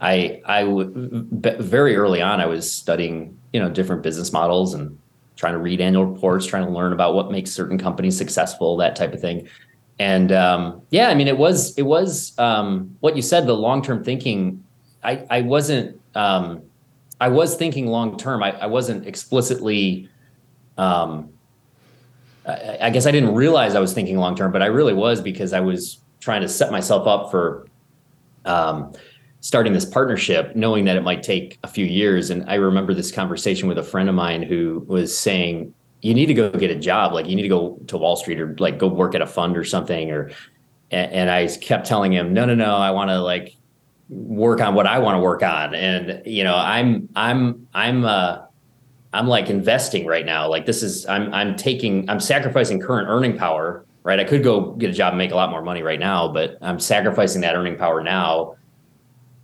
I 0.00 0.40
very 1.74 1.96
early 1.96 2.20
on 2.22 2.40
I 2.40 2.46
was 2.46 2.70
studying 2.70 3.36
you 3.52 3.60
know 3.60 3.70
different 3.70 4.02
business 4.02 4.32
models 4.32 4.74
and 4.74 4.96
trying 5.36 5.54
to 5.54 5.58
read 5.58 5.80
annual 5.80 6.06
reports, 6.06 6.46
trying 6.46 6.66
to 6.66 6.72
learn 6.72 6.92
about 6.92 7.14
what 7.14 7.32
makes 7.32 7.50
certain 7.50 7.78
companies 7.78 8.16
successful, 8.16 8.76
that 8.76 8.94
type 8.94 9.12
of 9.12 9.20
thing 9.20 9.48
and 9.98 10.32
um, 10.32 10.82
yeah, 10.90 11.08
I 11.08 11.14
mean, 11.14 11.28
it 11.28 11.38
was 11.38 11.76
it 11.78 11.82
was 11.82 12.36
um, 12.38 12.96
what 13.00 13.14
you 13.16 13.22
said. 13.22 13.46
The 13.46 13.54
long 13.54 13.82
term 13.82 14.02
thinking, 14.02 14.64
I 15.02 15.24
I 15.30 15.40
wasn't 15.42 16.00
um, 16.14 16.62
I 17.20 17.28
was 17.28 17.54
thinking 17.54 17.86
long 17.86 18.16
term. 18.16 18.42
I, 18.42 18.52
I 18.52 18.66
wasn't 18.66 19.06
explicitly. 19.06 20.08
Um, 20.76 21.30
I, 22.46 22.90
guess 22.90 23.06
I 23.06 23.10
didn't 23.10 23.34
realize 23.34 23.74
I 23.74 23.80
was 23.80 23.92
thinking 23.92 24.18
long 24.18 24.36
term, 24.36 24.52
but 24.52 24.62
I 24.62 24.66
really 24.66 24.94
was 24.94 25.20
because 25.20 25.52
I 25.52 25.60
was 25.60 26.00
trying 26.20 26.42
to 26.42 26.48
set 26.48 26.70
myself 26.70 27.06
up 27.06 27.30
for 27.30 27.66
um, 28.44 28.92
starting 29.40 29.72
this 29.72 29.84
partnership, 29.84 30.54
knowing 30.54 30.84
that 30.84 30.96
it 30.96 31.02
might 31.02 31.22
take 31.22 31.58
a 31.62 31.68
few 31.68 31.86
years. 31.86 32.30
And 32.30 32.48
I 32.48 32.54
remember 32.54 32.94
this 32.94 33.10
conversation 33.10 33.68
with 33.68 33.78
a 33.78 33.82
friend 33.82 34.08
of 34.08 34.14
mine 34.14 34.42
who 34.42 34.84
was 34.86 35.16
saying, 35.16 35.74
you 36.02 36.12
need 36.12 36.26
to 36.26 36.34
go 36.34 36.50
get 36.50 36.70
a 36.70 36.78
job. 36.78 37.14
Like 37.14 37.26
you 37.26 37.34
need 37.34 37.42
to 37.42 37.48
go 37.48 37.78
to 37.86 37.96
Wall 37.96 38.16
Street 38.16 38.38
or 38.38 38.54
like 38.58 38.78
go 38.78 38.88
work 38.88 39.14
at 39.14 39.22
a 39.22 39.26
fund 39.26 39.56
or 39.56 39.64
something. 39.64 40.10
Or 40.10 40.30
and, 40.90 41.12
and 41.12 41.30
I 41.30 41.46
kept 41.46 41.86
telling 41.86 42.12
him, 42.12 42.34
no, 42.34 42.44
no, 42.44 42.54
no, 42.54 42.76
I 42.76 42.90
want 42.90 43.08
to 43.08 43.20
like 43.20 43.56
work 44.10 44.60
on 44.60 44.74
what 44.74 44.86
I 44.86 44.98
want 44.98 45.16
to 45.16 45.20
work 45.20 45.42
on. 45.42 45.74
And 45.74 46.22
you 46.26 46.44
know, 46.44 46.56
I'm 46.56 47.08
I'm 47.16 47.66
I'm 47.72 48.04
uh 48.04 48.42
I'm 49.14 49.28
like 49.28 49.48
investing 49.48 50.06
right 50.06 50.26
now. 50.26 50.48
Like 50.48 50.66
this 50.66 50.82
is 50.82 51.06
I'm 51.06 51.32
I'm 51.32 51.56
taking 51.56 52.08
I'm 52.10 52.20
sacrificing 52.20 52.80
current 52.80 53.08
earning 53.08 53.36
power. 53.36 53.84
Right. 54.02 54.20
I 54.20 54.24
could 54.24 54.44
go 54.44 54.72
get 54.72 54.90
a 54.90 54.92
job 54.92 55.14
and 55.14 55.18
make 55.18 55.30
a 55.30 55.34
lot 55.34 55.48
more 55.48 55.62
money 55.62 55.82
right 55.82 55.98
now, 55.98 56.28
but 56.28 56.58
I'm 56.60 56.78
sacrificing 56.78 57.40
that 57.40 57.54
earning 57.56 57.78
power 57.78 58.02
now 58.02 58.56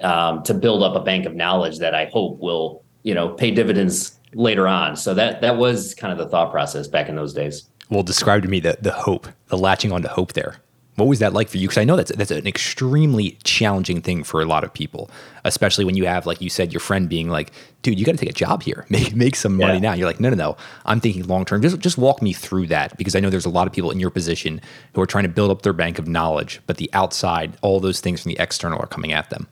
um, 0.02 0.42
to 0.42 0.52
build 0.52 0.82
up 0.82 0.94
a 0.94 1.00
bank 1.00 1.24
of 1.24 1.34
knowledge 1.34 1.78
that 1.78 1.94
I 1.94 2.10
hope 2.12 2.38
will 2.40 2.84
you 3.02 3.14
know, 3.14 3.30
pay 3.30 3.50
dividends 3.50 4.18
later 4.34 4.68
on. 4.68 4.96
So 4.96 5.14
that 5.14 5.40
that 5.40 5.56
was 5.56 5.94
kind 5.94 6.12
of 6.12 6.18
the 6.18 6.28
thought 6.28 6.50
process 6.50 6.86
back 6.86 7.08
in 7.08 7.16
those 7.16 7.32
days. 7.32 7.68
Well, 7.88 8.02
describe 8.02 8.42
to 8.42 8.48
me 8.48 8.60
the 8.60 8.78
the 8.80 8.92
hope, 8.92 9.28
the 9.48 9.58
latching 9.58 9.92
on 9.92 10.02
to 10.02 10.08
hope 10.08 10.32
there. 10.34 10.56
What 11.00 11.08
was 11.08 11.18
that 11.20 11.32
like 11.32 11.48
for 11.48 11.56
you? 11.56 11.66
Because 11.66 11.78
I 11.78 11.84
know 11.84 11.96
that's 11.96 12.12
that's 12.14 12.30
an 12.30 12.46
extremely 12.46 13.38
challenging 13.42 14.02
thing 14.02 14.22
for 14.22 14.42
a 14.42 14.44
lot 14.44 14.64
of 14.64 14.72
people, 14.74 15.10
especially 15.44 15.86
when 15.86 15.96
you 15.96 16.04
have, 16.04 16.26
like 16.26 16.42
you 16.42 16.50
said, 16.50 16.74
your 16.74 16.80
friend 16.80 17.08
being 17.08 17.30
like, 17.30 17.52
"Dude, 17.80 17.98
you 17.98 18.04
got 18.04 18.12
to 18.12 18.18
take 18.18 18.28
a 18.28 18.34
job 18.34 18.62
here, 18.62 18.84
make 18.90 19.14
make 19.14 19.34
some 19.34 19.56
money 19.56 19.74
yeah. 19.74 19.78
now." 19.78 19.92
You're 19.94 20.06
like, 20.06 20.20
"No, 20.20 20.28
no, 20.28 20.36
no, 20.36 20.56
I'm 20.84 21.00
thinking 21.00 21.26
long 21.26 21.46
term." 21.46 21.62
Just 21.62 21.78
just 21.78 21.96
walk 21.96 22.20
me 22.20 22.34
through 22.34 22.66
that 22.66 22.98
because 22.98 23.16
I 23.16 23.20
know 23.20 23.30
there's 23.30 23.46
a 23.46 23.50
lot 23.50 23.66
of 23.66 23.72
people 23.72 23.90
in 23.90 23.98
your 23.98 24.10
position 24.10 24.60
who 24.94 25.00
are 25.00 25.06
trying 25.06 25.24
to 25.24 25.30
build 25.30 25.50
up 25.50 25.62
their 25.62 25.72
bank 25.72 25.98
of 25.98 26.06
knowledge, 26.06 26.60
but 26.66 26.76
the 26.76 26.90
outside, 26.92 27.56
all 27.62 27.80
those 27.80 28.00
things 28.00 28.22
from 28.22 28.32
the 28.32 28.38
external 28.38 28.78
are 28.78 28.86
coming 28.86 29.12
at 29.12 29.30
them. 29.30 29.48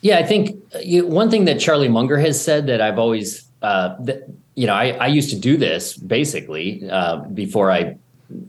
Yeah, 0.00 0.18
I 0.18 0.22
think 0.24 0.62
uh, 0.74 0.80
you, 0.80 1.06
one 1.06 1.30
thing 1.30 1.46
that 1.46 1.58
Charlie 1.60 1.88
Munger 1.88 2.18
has 2.18 2.42
said 2.42 2.66
that 2.66 2.82
I've 2.82 2.98
always, 2.98 3.48
uh, 3.62 3.96
that, 4.00 4.28
you 4.54 4.66
know, 4.66 4.74
I, 4.74 4.90
I 4.90 5.06
used 5.06 5.30
to 5.30 5.36
do 5.36 5.56
this 5.56 5.96
basically 5.96 6.86
uh, 6.90 7.20
before 7.32 7.70
I 7.70 7.96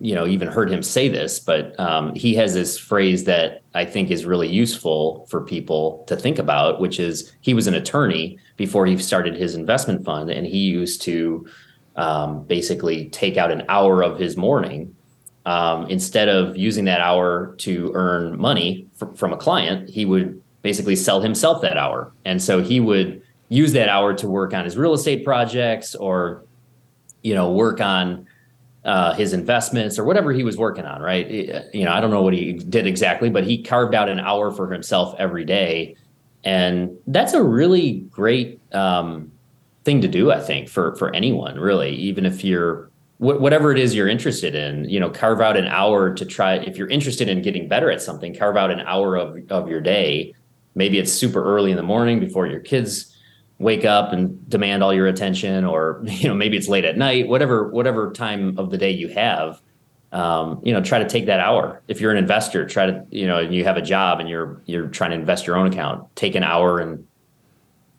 you 0.02 0.16
know 0.16 0.26
even 0.26 0.48
heard 0.48 0.72
him 0.72 0.82
say 0.82 1.08
this 1.08 1.40
but 1.40 1.78
um, 1.80 2.14
he 2.16 2.34
has 2.36 2.54
this 2.54 2.78
phrase 2.78 3.24
that 3.26 3.62
i 3.74 3.86
think 3.86 4.10
is 4.10 4.26
really 4.26 4.48
useful 4.48 5.26
for 5.30 5.42
people 5.42 6.04
to 6.08 6.16
think 6.16 6.40
about 6.40 6.80
which 6.80 7.00
is 7.00 7.34
he 7.42 7.54
was 7.54 7.68
an 7.68 7.74
attorney 7.74 8.38
before 8.58 8.86
he 8.86 8.98
started 8.98 9.36
his 9.36 9.56
investment 9.56 10.04
fund 10.04 10.30
and 10.30 10.46
he 10.48 10.60
used 10.60 11.02
to 11.02 11.48
um, 11.96 12.44
basically 12.44 13.10
take 13.10 13.38
out 13.38 13.52
an 13.52 13.64
hour 13.70 14.04
of 14.04 14.20
his 14.20 14.36
morning 14.36 14.94
um, 15.46 15.88
instead 15.88 16.28
of 16.28 16.58
using 16.58 16.86
that 16.86 17.02
hour 17.02 17.56
to 17.58 17.92
earn 17.94 18.38
money 18.40 18.88
fr- 18.96 19.14
from 19.16 19.32
a 19.34 19.38
client 19.38 19.90
he 19.90 20.06
would 20.06 20.42
basically 20.66 20.96
sell 20.96 21.22
himself 21.22 21.62
that 21.62 21.78
hour. 21.78 22.12
And 22.26 22.42
so 22.42 22.60
he 22.60 22.80
would 22.80 23.22
use 23.50 23.72
that 23.74 23.88
hour 23.88 24.16
to 24.16 24.28
work 24.28 24.52
on 24.52 24.66
his 24.66 24.76
real 24.76 24.96
estate 24.96 25.24
projects 25.24 25.94
or 25.94 26.44
you 27.22 27.36
know 27.36 27.52
work 27.52 27.80
on 27.80 28.26
uh, 28.86 29.14
his 29.16 29.34
investments 29.34 29.98
or 29.98 30.04
whatever 30.04 30.32
he 30.32 30.44
was 30.44 30.58
working 30.58 30.86
on, 30.86 31.02
right? 31.02 31.28
You 31.74 31.84
know, 31.86 31.92
I 31.92 32.00
don't 32.00 32.12
know 32.12 32.22
what 32.22 32.34
he 32.34 32.54
did 32.54 32.86
exactly, 32.86 33.30
but 33.32 33.44
he 33.44 33.62
carved 33.62 33.96
out 33.96 34.10
an 34.10 34.20
hour 34.20 34.52
for 34.52 34.72
himself 34.72 35.16
every 35.18 35.44
day, 35.44 35.96
and 36.44 36.96
that's 37.08 37.34
a 37.34 37.42
really 37.42 38.02
great 38.12 38.62
um, 38.74 39.32
thing 39.84 40.02
to 40.02 40.08
do. 40.08 40.32
I 40.32 40.40
think 40.40 40.70
for 40.70 40.96
for 40.98 41.14
anyone, 41.16 41.60
really, 41.60 41.96
even 41.96 42.28
if 42.28 42.44
you're 42.44 42.92
wh- 43.18 43.42
whatever 43.42 43.72
it 43.72 43.80
is 43.80 43.96
you're 43.96 44.08
interested 44.08 44.54
in, 44.54 44.88
you 44.88 45.00
know, 45.00 45.10
carve 45.10 45.42
out 45.42 45.58
an 45.58 45.66
hour 45.66 46.14
to 46.14 46.24
try. 46.24 46.54
If 46.54 46.78
you're 46.78 46.90
interested 46.90 47.28
in 47.28 47.42
getting 47.42 47.68
better 47.68 47.90
at 47.90 48.04
something, 48.04 48.36
carve 48.36 48.56
out 48.56 48.70
an 48.70 48.82
hour 48.82 49.16
of 49.16 49.40
of 49.50 49.68
your 49.68 49.82
day. 49.82 50.36
Maybe 50.76 51.00
it's 51.00 51.12
super 51.12 51.44
early 51.44 51.72
in 51.72 51.78
the 51.78 51.84
morning 51.84 52.20
before 52.20 52.46
your 52.46 52.60
kids 52.60 53.15
wake 53.58 53.86
up 53.86 54.12
and 54.12 54.50
demand 54.50 54.84
all 54.84 54.94
your 54.94 55.08
attention 55.08 55.64
or 55.64 56.02
you 56.06 56.28
know 56.28 56.36
maybe 56.36 56.58
it's 56.58 56.68
late 56.68 56.86
at 56.86 56.98
night 56.98 57.28
whatever 57.28 57.70
whatever 57.70 58.12
time 58.12 58.58
of 58.58 58.70
the 58.70 58.78
day 58.78 58.92
you 58.92 59.08
have 59.10 59.62
um, 60.12 60.62
you 60.64 60.72
know 60.72 60.82
try 60.82 61.00
to 61.00 61.10
take 61.10 61.26
that 61.26 61.42
hour. 61.42 61.82
If 61.88 62.00
you're 62.00 62.12
an 62.12 62.18
investor 62.18 62.66
try 62.66 62.86
to 62.86 63.06
you 63.10 63.28
know 63.28 63.40
you 63.40 63.64
have 63.64 63.78
a 63.78 63.82
job 63.82 64.20
and 64.20 64.30
you're 64.30 64.62
you're 64.66 64.88
trying 64.88 65.12
to 65.12 65.18
invest 65.18 65.48
your 65.48 65.58
own 65.58 65.68
account 65.68 66.16
take 66.16 66.36
an 66.36 66.44
hour 66.44 66.80
and 66.80 67.06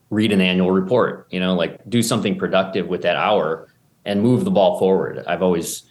read 0.08 0.30
an 0.30 0.40
annual 0.40 0.70
report 0.70 1.26
you 1.30 1.40
know 1.40 1.54
like 1.54 1.80
do 1.88 2.02
something 2.02 2.38
productive 2.38 2.86
with 2.86 3.02
that 3.02 3.16
hour 3.16 3.68
and 4.06 4.22
move 4.22 4.44
the 4.44 4.50
ball 4.50 4.78
forward. 4.78 5.22
I've 5.26 5.42
always 5.42 5.82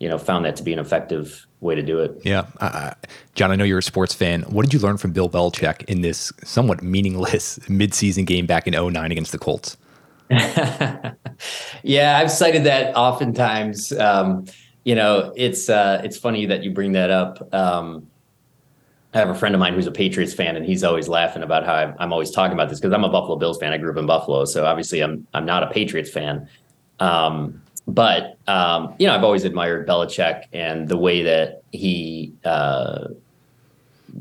you 0.00 0.08
know 0.08 0.18
found 0.18 0.44
that 0.44 0.56
to 0.56 0.62
be 0.62 0.72
an 0.72 0.78
effective 0.78 1.46
way 1.60 1.74
to 1.74 1.82
do 1.82 1.98
it. 1.98 2.20
Yeah, 2.24 2.46
uh, 2.60 2.92
John, 3.34 3.50
I 3.50 3.56
know 3.56 3.64
you're 3.64 3.78
a 3.78 3.82
sports 3.82 4.14
fan. 4.14 4.42
What 4.42 4.64
did 4.64 4.74
you 4.74 4.80
learn 4.80 4.98
from 4.98 5.12
Bill 5.12 5.30
Belichick 5.30 5.84
in 5.84 6.02
this 6.02 6.32
somewhat 6.44 6.82
meaningless 6.82 7.58
midseason 7.68 8.26
game 8.26 8.46
back 8.46 8.66
in 8.66 8.74
09 8.74 9.10
against 9.10 9.32
the 9.32 9.38
Colts? 9.38 9.76
yeah, 11.82 12.18
I've 12.18 12.30
cited 12.30 12.64
that 12.64 12.96
oftentimes. 12.96 13.92
Um, 13.92 14.46
you 14.84 14.94
know, 14.94 15.32
it's 15.36 15.68
uh, 15.68 16.00
it's 16.04 16.16
funny 16.16 16.46
that 16.46 16.62
you 16.62 16.70
bring 16.70 16.92
that 16.92 17.10
up. 17.10 17.54
Um, 17.54 18.08
I 19.14 19.18
have 19.18 19.30
a 19.30 19.34
friend 19.34 19.54
of 19.54 19.60
mine 19.60 19.74
who's 19.74 19.86
a 19.86 19.92
Patriots 19.92 20.34
fan, 20.34 20.56
and 20.56 20.66
he's 20.66 20.82
always 20.82 21.08
laughing 21.08 21.42
about 21.42 21.64
how 21.64 21.74
I'm, 21.74 21.94
I'm 21.98 22.12
always 22.12 22.30
talking 22.30 22.52
about 22.52 22.68
this 22.68 22.80
because 22.80 22.92
I'm 22.92 23.04
a 23.04 23.08
Buffalo 23.08 23.36
Bills 23.36 23.58
fan. 23.58 23.72
I 23.72 23.78
grew 23.78 23.92
up 23.92 23.96
in 23.96 24.06
Buffalo, 24.06 24.44
so 24.44 24.66
obviously 24.66 25.00
I'm 25.00 25.26
I'm 25.34 25.46
not 25.46 25.62
a 25.62 25.68
Patriots 25.68 26.10
fan. 26.10 26.48
Um, 27.00 27.62
but 27.86 28.38
um, 28.46 28.94
you 28.98 29.06
know, 29.06 29.14
I've 29.14 29.24
always 29.24 29.44
admired 29.44 29.86
Belichick 29.86 30.44
and 30.52 30.88
the 30.88 30.96
way 30.96 31.22
that 31.22 31.62
he 31.72 32.32
uh, 32.44 33.08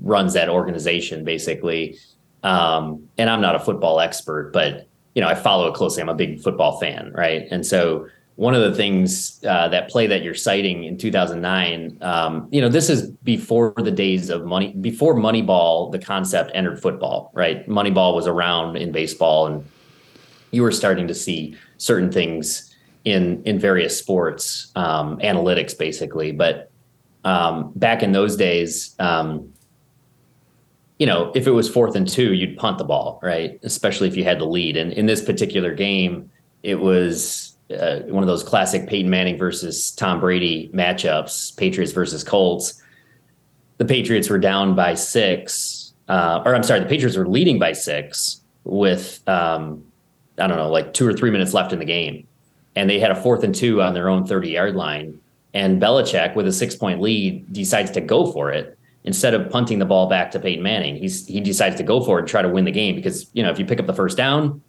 runs 0.02 0.34
that 0.34 0.50
organization, 0.50 1.24
basically. 1.24 1.98
Um, 2.44 3.08
and 3.18 3.30
I'm 3.30 3.42
not 3.42 3.56
a 3.56 3.60
football 3.60 4.00
expert, 4.00 4.52
but 4.52 4.88
you 5.16 5.22
know, 5.22 5.28
I 5.28 5.36
follow 5.36 5.68
it 5.68 5.76
closely. 5.76 6.02
I'm 6.02 6.10
a 6.10 6.16
big 6.16 6.42
football 6.42 6.80
fan, 6.80 7.12
right? 7.14 7.48
And 7.52 7.66
so 7.66 8.08
one 8.36 8.56
of 8.56 8.62
the 8.62 8.76
things 8.76 9.40
uh, 9.48 9.68
that 9.70 9.90
play 9.90 10.08
that 10.08 10.24
you're 10.24 10.34
citing 10.34 10.86
in 10.86 10.98
2009, 10.98 12.00
um, 12.02 12.48
you 12.52 12.60
know, 12.60 12.68
this 12.68 12.90
is 12.90 13.12
before 13.24 13.74
the 13.78 13.92
days 13.92 14.30
of 14.30 14.44
money, 14.44 14.74
before 14.74 15.14
Moneyball, 15.14 15.92
the 15.92 16.00
concept 16.00 16.50
entered 16.56 16.82
football, 16.82 17.32
right? 17.34 17.68
Moneyball 17.70 18.16
was 18.16 18.26
around 18.26 18.76
in 18.76 18.92
baseball, 18.92 19.46
and 19.46 19.64
you 20.50 20.64
were 20.64 20.72
starting 20.72 21.08
to 21.08 21.14
see 21.14 21.56
certain 21.78 22.12
things 22.12 22.73
in 23.06 23.44
in 23.44 23.60
various 23.60 23.98
sports, 23.98 24.72
um, 24.76 25.18
analytics 25.20 25.78
basically. 25.78 26.32
But 26.32 26.72
um, 27.24 27.72
back 27.76 28.04
in 28.04 28.12
those 28.12 28.36
days, 28.36 28.96
um, 29.00 29.54
you 31.00 31.06
know, 31.06 31.32
if 31.36 31.48
it 31.48 31.52
was 31.52 31.70
fourth 31.70 31.96
and 31.96 32.08
two, 32.08 32.34
you'd 32.34 32.58
punt 32.58 32.78
the 32.78 32.84
ball, 32.84 33.20
right? 33.22 33.60
Especially 33.64 34.08
if 34.08 34.16
you 34.16 34.24
had 34.24 34.40
the 34.40 34.46
lead. 34.46 34.78
And 34.78 34.94
in 34.94 35.06
this 35.06 35.24
particular 35.24 35.74
game, 35.74 36.30
it 36.62 36.80
was 36.80 37.58
uh, 37.78 38.00
one 38.02 38.24
of 38.24 38.28
those 38.28 38.44
classic 38.44 38.88
Peyton 38.88 39.10
Manning 39.10 39.38
versus 39.38 39.92
Tom 39.92 40.20
Brady 40.20 40.70
matchups, 40.74 41.58
Patriots 41.58 41.92
versus 41.92 42.24
Colts. 42.24 42.82
The 43.78 43.86
Patriots 43.86 44.30
were 44.30 44.38
down 44.38 44.76
by 44.76 44.94
six, 44.94 45.94
uh, 46.08 46.42
or 46.46 46.56
I'm 46.56 46.64
sorry, 46.64 46.80
the 46.80 46.86
Patriots 46.86 47.18
were 47.18 47.28
leading 47.28 47.60
by 47.60 47.74
six 47.74 48.42
with 48.64 49.28
um, 49.28 49.84
I 50.38 50.48
don't 50.48 50.58
know, 50.58 50.70
like 50.70 50.94
two 50.94 51.08
or 51.08 51.14
three 51.14 51.32
minutes 51.32 51.54
left 51.54 51.74
in 51.74 51.80
the 51.80 51.86
game 51.86 52.28
and 52.76 52.90
they 52.90 53.00
had 53.00 53.12
a 53.12 53.16
fourth 53.16 53.44
and 53.44 53.54
two 53.54 53.82
on 53.82 53.94
their 53.94 54.10
own 54.10 54.26
30 54.26 54.50
yard 54.50 54.76
line. 54.76 55.20
And 55.54 55.82
Belichick, 55.82 56.36
with 56.36 56.48
a 56.48 56.52
six 56.52 56.76
point 56.76 57.02
lead, 57.02 57.52
decides 57.54 57.92
to 57.92 58.02
go 58.02 58.32
for 58.32 58.52
it 58.52 58.78
instead 59.04 59.34
of 59.34 59.50
punting 59.50 59.80
the 59.80 59.86
ball 59.86 60.08
back 60.08 60.32
to 60.32 60.40
Peyton 60.40 60.64
Manning. 60.64 60.96
He's 60.96 61.28
he 61.28 61.40
decides 61.42 61.76
to 61.76 61.84
go 61.84 62.04
for 62.04 62.18
it 62.18 62.22
and 62.24 62.28
try 62.30 62.42
to 62.42 62.50
win 62.50 62.66
the 62.66 62.72
game 62.72 62.96
because 62.96 63.30
you 63.34 63.44
know 63.44 63.52
if 63.52 63.60
you 63.60 63.66
pick 63.66 63.80
up 63.80 63.86
the 63.86 63.94
first 63.94 64.18
down, 64.18 64.62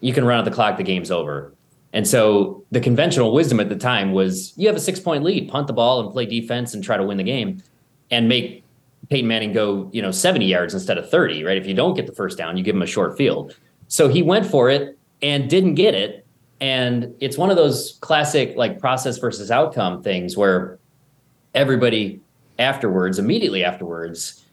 you 0.00 0.12
can 0.12 0.24
run 0.24 0.38
out 0.38 0.44
the 0.44 0.50
clock, 0.50 0.76
the 0.76 0.84
game's 0.84 1.10
over. 1.10 1.52
And 1.92 2.06
so 2.06 2.64
the 2.70 2.80
conventional 2.80 3.32
wisdom 3.32 3.60
at 3.60 3.70
the 3.70 3.76
time 3.76 4.12
was 4.12 4.52
you 4.56 4.66
have 4.68 4.76
a 4.76 4.80
six 4.80 5.00
point 5.00 5.24
lead, 5.24 5.48
punt 5.48 5.66
the 5.66 5.72
ball 5.72 6.00
and 6.00 6.12
play 6.12 6.26
defense 6.26 6.74
and 6.74 6.84
try 6.84 6.96
to 6.96 7.02
win 7.02 7.16
the 7.16 7.24
game, 7.24 7.62
and 8.10 8.28
make 8.28 8.62
Peyton 9.10 9.26
Manning 9.26 9.52
go 9.52 9.90
you 9.92 10.02
know 10.02 10.12
70 10.12 10.46
yards 10.46 10.74
instead 10.74 10.98
of 10.98 11.10
30. 11.10 11.42
Right? 11.44 11.56
If 11.56 11.66
you 11.66 11.74
don't 11.74 11.94
get 11.94 12.06
the 12.06 12.14
first 12.14 12.38
down, 12.38 12.56
you 12.56 12.62
give 12.62 12.76
him 12.76 12.82
a 12.82 12.86
short 12.86 13.16
field. 13.16 13.56
So 13.88 14.08
he 14.08 14.22
went 14.22 14.46
for 14.46 14.68
it 14.68 14.98
and 15.22 15.48
didn't 15.48 15.74
get 15.74 15.94
it 15.94 16.26
and 16.60 17.14
it's 17.20 17.38
one 17.38 17.50
of 17.50 17.56
those 17.56 17.98
classic 18.00 18.56
like 18.56 18.78
process 18.78 19.18
versus 19.18 19.50
outcome 19.50 20.02
things 20.02 20.36
where 20.36 20.78
everybody 21.54 22.20
afterwards, 22.58 23.18
immediately 23.18 23.64
afterwards, 23.64 24.44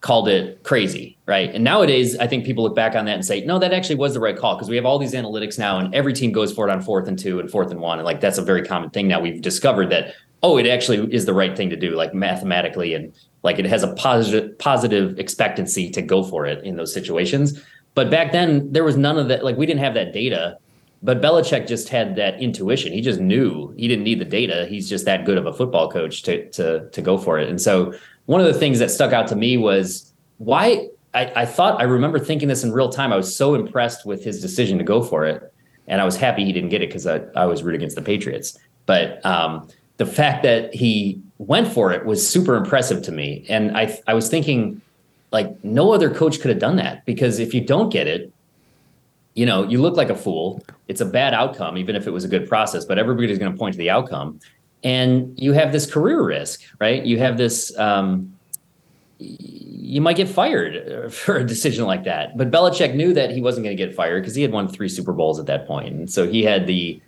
called 0.00 0.28
it 0.28 0.62
crazy, 0.64 1.16
right? 1.24 1.54
And 1.54 1.64
nowadays, 1.64 2.18
I 2.18 2.26
think 2.26 2.44
people 2.44 2.62
look 2.62 2.76
back 2.76 2.94
on 2.94 3.06
that 3.06 3.14
and 3.14 3.24
say, 3.24 3.42
no, 3.42 3.58
that 3.58 3.72
actually 3.72 3.96
was 3.96 4.12
the 4.12 4.20
right 4.20 4.36
call 4.36 4.54
because 4.54 4.68
we 4.68 4.76
have 4.76 4.84
all 4.84 4.98
these 4.98 5.14
analytics 5.14 5.58
now, 5.58 5.78
and 5.78 5.94
every 5.94 6.12
team 6.12 6.30
goes 6.30 6.52
for 6.52 6.68
it 6.68 6.70
on 6.70 6.82
fourth 6.82 7.08
and 7.08 7.18
two 7.18 7.40
and 7.40 7.50
fourth 7.50 7.70
and 7.70 7.80
one, 7.80 7.98
and 7.98 8.04
like 8.04 8.20
that's 8.20 8.36
a 8.36 8.42
very 8.42 8.62
common 8.62 8.90
thing 8.90 9.08
now. 9.08 9.20
We've 9.20 9.40
discovered 9.40 9.90
that 9.90 10.14
oh, 10.42 10.58
it 10.58 10.66
actually 10.66 11.10
is 11.10 11.24
the 11.24 11.32
right 11.32 11.56
thing 11.56 11.70
to 11.70 11.76
do, 11.76 11.92
like 11.92 12.12
mathematically, 12.12 12.92
and 12.92 13.14
like 13.42 13.58
it 13.58 13.64
has 13.64 13.82
a 13.82 13.94
positive 13.94 14.58
positive 14.58 15.18
expectancy 15.18 15.88
to 15.90 16.02
go 16.02 16.22
for 16.22 16.44
it 16.44 16.62
in 16.64 16.76
those 16.76 16.92
situations. 16.92 17.62
But 17.94 18.10
back 18.10 18.32
then, 18.32 18.70
there 18.70 18.84
was 18.84 18.98
none 18.98 19.18
of 19.18 19.28
that. 19.28 19.42
Like 19.42 19.56
we 19.56 19.64
didn't 19.64 19.80
have 19.80 19.94
that 19.94 20.12
data 20.12 20.58
but 21.04 21.20
Belichick 21.20 21.68
just 21.68 21.90
had 21.90 22.16
that 22.16 22.40
intuition. 22.40 22.90
He 22.90 23.02
just 23.02 23.20
knew 23.20 23.74
he 23.76 23.86
didn't 23.86 24.04
need 24.04 24.18
the 24.18 24.24
data. 24.24 24.66
He's 24.66 24.88
just 24.88 25.04
that 25.04 25.26
good 25.26 25.36
of 25.36 25.44
a 25.46 25.52
football 25.52 25.90
coach 25.90 26.22
to 26.22 26.48
to 26.52 26.88
to 26.88 27.02
go 27.02 27.18
for 27.18 27.38
it. 27.38 27.48
And 27.48 27.60
so 27.60 27.92
one 28.24 28.40
of 28.40 28.46
the 28.46 28.58
things 28.58 28.78
that 28.78 28.90
stuck 28.90 29.12
out 29.12 29.28
to 29.28 29.36
me 29.36 29.58
was 29.58 30.12
why 30.38 30.88
I, 31.12 31.30
I 31.36 31.46
thought 31.46 31.78
I 31.78 31.84
remember 31.84 32.18
thinking 32.18 32.48
this 32.48 32.64
in 32.64 32.72
real 32.72 32.88
time. 32.88 33.12
I 33.12 33.16
was 33.16 33.36
so 33.36 33.54
impressed 33.54 34.06
with 34.06 34.24
his 34.24 34.40
decision 34.40 34.78
to 34.78 34.84
go 34.84 35.02
for 35.02 35.26
it, 35.26 35.52
and 35.86 36.00
I 36.00 36.04
was 36.04 36.16
happy 36.16 36.44
he 36.46 36.52
didn't 36.54 36.70
get 36.70 36.80
it 36.80 36.88
because 36.88 37.06
I, 37.06 37.20
I 37.36 37.44
was 37.44 37.62
rooting 37.62 37.82
against 37.82 37.96
the 37.96 38.02
Patriots. 38.02 38.58
But 38.86 39.24
um, 39.26 39.68
the 39.98 40.06
fact 40.06 40.42
that 40.42 40.74
he 40.74 41.20
went 41.36 41.68
for 41.68 41.92
it 41.92 42.06
was 42.06 42.26
super 42.26 42.56
impressive 42.56 43.02
to 43.02 43.12
me, 43.12 43.44
and 43.50 43.76
I 43.76 43.98
I 44.06 44.14
was 44.14 44.30
thinking 44.30 44.80
like 45.32 45.62
no 45.62 45.92
other 45.92 46.08
coach 46.08 46.40
could 46.40 46.48
have 46.48 46.60
done 46.60 46.76
that 46.76 47.04
because 47.04 47.40
if 47.40 47.52
you 47.52 47.60
don't 47.60 47.90
get 47.90 48.06
it, 48.06 48.32
you 49.34 49.46
know, 49.46 49.64
you 49.64 49.80
look 49.80 49.96
like 49.96 50.10
a 50.10 50.14
fool. 50.14 50.62
It's 50.88 51.00
a 51.00 51.04
bad 51.04 51.34
outcome, 51.34 51.76
even 51.76 51.96
if 51.96 52.06
it 52.06 52.10
was 52.10 52.24
a 52.24 52.28
good 52.28 52.48
process, 52.48 52.84
but 52.84 52.98
everybody's 52.98 53.38
going 53.38 53.52
to 53.52 53.58
point 53.58 53.74
to 53.74 53.78
the 53.78 53.90
outcome. 53.90 54.40
And 54.84 55.38
you 55.38 55.52
have 55.52 55.72
this 55.72 55.90
career 55.90 56.22
risk, 56.22 56.62
right? 56.78 57.04
You 57.04 57.18
have 57.18 57.36
this, 57.36 57.76
um, 57.78 58.34
you 59.18 60.00
might 60.00 60.16
get 60.16 60.28
fired 60.28 61.12
for 61.12 61.36
a 61.36 61.44
decision 61.44 61.86
like 61.86 62.04
that. 62.04 62.36
But 62.36 62.50
Belichick 62.50 62.94
knew 62.94 63.12
that 63.14 63.30
he 63.30 63.40
wasn't 63.40 63.64
going 63.64 63.76
to 63.76 63.82
get 63.82 63.94
fired 63.94 64.22
because 64.22 64.34
he 64.34 64.42
had 64.42 64.52
won 64.52 64.68
three 64.68 64.88
Super 64.88 65.12
Bowls 65.12 65.40
at 65.40 65.46
that 65.46 65.66
point, 65.66 65.94
and 65.94 66.10
so 66.10 66.28
he 66.28 66.42
had 66.42 66.66
the, 66.66 67.00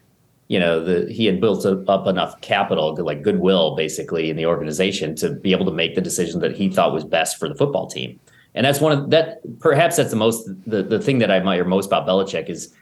you 0.48 0.58
know, 0.58 0.82
the 0.82 1.12
he 1.12 1.26
had 1.26 1.40
built 1.40 1.66
up 1.66 2.06
enough 2.06 2.40
capital, 2.40 2.94
like 2.96 3.22
goodwill, 3.22 3.76
basically 3.76 4.30
in 4.30 4.36
the 4.36 4.46
organization 4.46 5.14
to 5.16 5.30
be 5.30 5.52
able 5.52 5.66
to 5.66 5.72
make 5.72 5.94
the 5.94 6.00
decision 6.00 6.40
that 6.40 6.56
he 6.56 6.68
thought 6.68 6.92
was 6.92 7.04
best 7.04 7.38
for 7.38 7.48
the 7.48 7.54
football 7.54 7.86
team. 7.86 8.18
And 8.56 8.66
that's 8.66 8.80
one 8.80 8.92
of 8.92 9.10
that. 9.10 9.40
Perhaps 9.60 9.96
that's 9.96 10.10
the 10.10 10.16
most 10.16 10.48
the 10.66 10.82
the 10.82 10.98
thing 10.98 11.18
that 11.18 11.30
I 11.30 11.36
admire 11.36 11.64
most 11.64 11.86
about 11.86 12.06
Belichick 12.06 12.48
is 12.48 12.74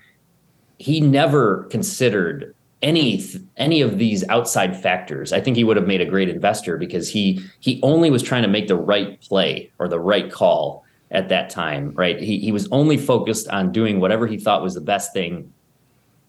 he 0.78 1.00
never 1.00 1.64
considered 1.64 2.54
any 2.84 3.24
any 3.56 3.80
of 3.80 3.98
these 3.98 4.22
outside 4.28 4.80
factors, 4.80 5.32
I 5.32 5.40
think 5.40 5.56
he 5.56 5.64
would 5.64 5.76
have 5.76 5.86
made 5.86 6.02
a 6.02 6.04
great 6.04 6.28
investor 6.28 6.76
because 6.76 7.08
he 7.08 7.42
he 7.60 7.80
only 7.82 8.10
was 8.10 8.22
trying 8.22 8.42
to 8.42 8.48
make 8.48 8.68
the 8.68 8.76
right 8.76 9.20
play 9.22 9.72
or 9.78 9.88
the 9.88 9.98
right 9.98 10.30
call 10.30 10.84
at 11.10 11.30
that 11.30 11.50
time, 11.50 11.92
right? 11.94 12.20
He 12.20 12.38
he 12.38 12.52
was 12.52 12.68
only 12.70 12.98
focused 12.98 13.48
on 13.48 13.72
doing 13.72 14.00
whatever 14.00 14.26
he 14.26 14.36
thought 14.36 14.62
was 14.62 14.74
the 14.74 14.82
best 14.82 15.12
thing 15.14 15.52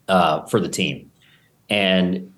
uh, 0.07 0.45
for 0.45 0.59
the 0.61 0.69
team, 0.69 1.11
and 1.69 2.33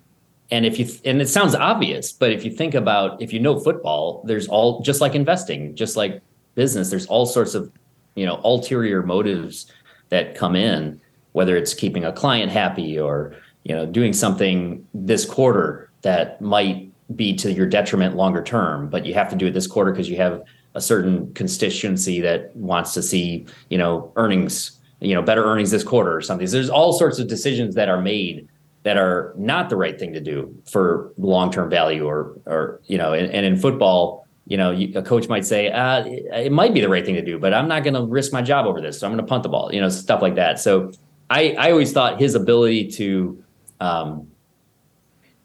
and 0.50 0.66
if 0.66 0.78
you 0.80 0.88
and 1.04 1.22
it 1.22 1.28
sounds 1.28 1.54
obvious, 1.54 2.12
but 2.12 2.32
if 2.32 2.44
you 2.44 2.50
think 2.50 2.74
about 2.74 3.22
if 3.22 3.32
you 3.32 3.38
know 3.38 3.60
football, 3.60 4.22
there's 4.24 4.48
all 4.48 4.82
just 4.82 5.00
like 5.00 5.14
investing, 5.14 5.76
just 5.76 5.96
like 5.96 6.20
business, 6.58 6.90
there's 6.90 7.06
all 7.06 7.24
sorts 7.24 7.54
of 7.54 7.72
you 8.16 8.26
know 8.26 8.40
ulterior 8.44 9.02
motives 9.02 9.72
that 10.10 10.34
come 10.34 10.56
in, 10.56 11.00
whether 11.32 11.56
it's 11.56 11.72
keeping 11.72 12.04
a 12.04 12.12
client 12.12 12.50
happy 12.50 12.98
or 12.98 13.36
you 13.62 13.74
know 13.74 13.86
doing 13.86 14.12
something 14.12 14.86
this 14.92 15.24
quarter 15.24 15.90
that 16.02 16.40
might 16.40 16.90
be 17.16 17.34
to 17.34 17.50
your 17.50 17.66
detriment 17.66 18.16
longer 18.16 18.42
term 18.42 18.90
but 18.90 19.06
you 19.06 19.14
have 19.14 19.30
to 19.30 19.36
do 19.36 19.46
it 19.46 19.52
this 19.52 19.66
quarter 19.66 19.90
because 19.90 20.10
you 20.10 20.16
have 20.16 20.42
a 20.74 20.80
certain 20.80 21.32
constituency 21.32 22.20
that 22.20 22.54
wants 22.54 22.92
to 22.92 23.02
see 23.02 23.46
you 23.70 23.78
know 23.78 24.12
earnings 24.16 24.78
you 25.00 25.14
know 25.14 25.22
better 25.22 25.44
earnings 25.44 25.70
this 25.70 25.84
quarter 25.84 26.14
or 26.14 26.20
something. 26.20 26.46
So 26.46 26.56
there's 26.56 26.70
all 26.70 26.92
sorts 26.92 27.18
of 27.18 27.28
decisions 27.28 27.74
that 27.74 27.88
are 27.88 28.00
made 28.00 28.48
that 28.82 28.96
are 28.96 29.34
not 29.36 29.68
the 29.70 29.76
right 29.76 29.98
thing 29.98 30.12
to 30.12 30.20
do 30.20 30.54
for 30.70 31.12
long-term 31.18 31.70
value 31.70 32.06
or 32.06 32.38
or 32.46 32.80
you 32.86 32.98
know 32.98 33.12
and, 33.12 33.30
and 33.32 33.46
in 33.46 33.56
football 33.56 34.26
you 34.48 34.56
know 34.56 34.72
a 34.72 35.02
coach 35.02 35.28
might 35.28 35.44
say 35.44 35.70
uh, 35.70 36.04
it 36.04 36.50
might 36.50 36.74
be 36.74 36.80
the 36.80 36.88
right 36.88 37.04
thing 37.04 37.14
to 37.14 37.24
do 37.24 37.38
but 37.38 37.54
i'm 37.54 37.68
not 37.68 37.84
going 37.84 37.94
to 37.94 38.02
risk 38.02 38.32
my 38.32 38.42
job 38.42 38.66
over 38.66 38.80
this 38.80 38.98
so 38.98 39.06
i'm 39.06 39.12
going 39.12 39.24
to 39.24 39.28
punt 39.28 39.42
the 39.42 39.48
ball 39.48 39.72
you 39.72 39.80
know 39.80 39.88
stuff 39.88 40.20
like 40.20 40.34
that 40.34 40.58
so 40.58 40.90
i 41.30 41.52
i 41.52 41.70
always 41.70 41.92
thought 41.92 42.18
his 42.18 42.34
ability 42.34 42.90
to 42.90 43.42
um, 43.80 44.28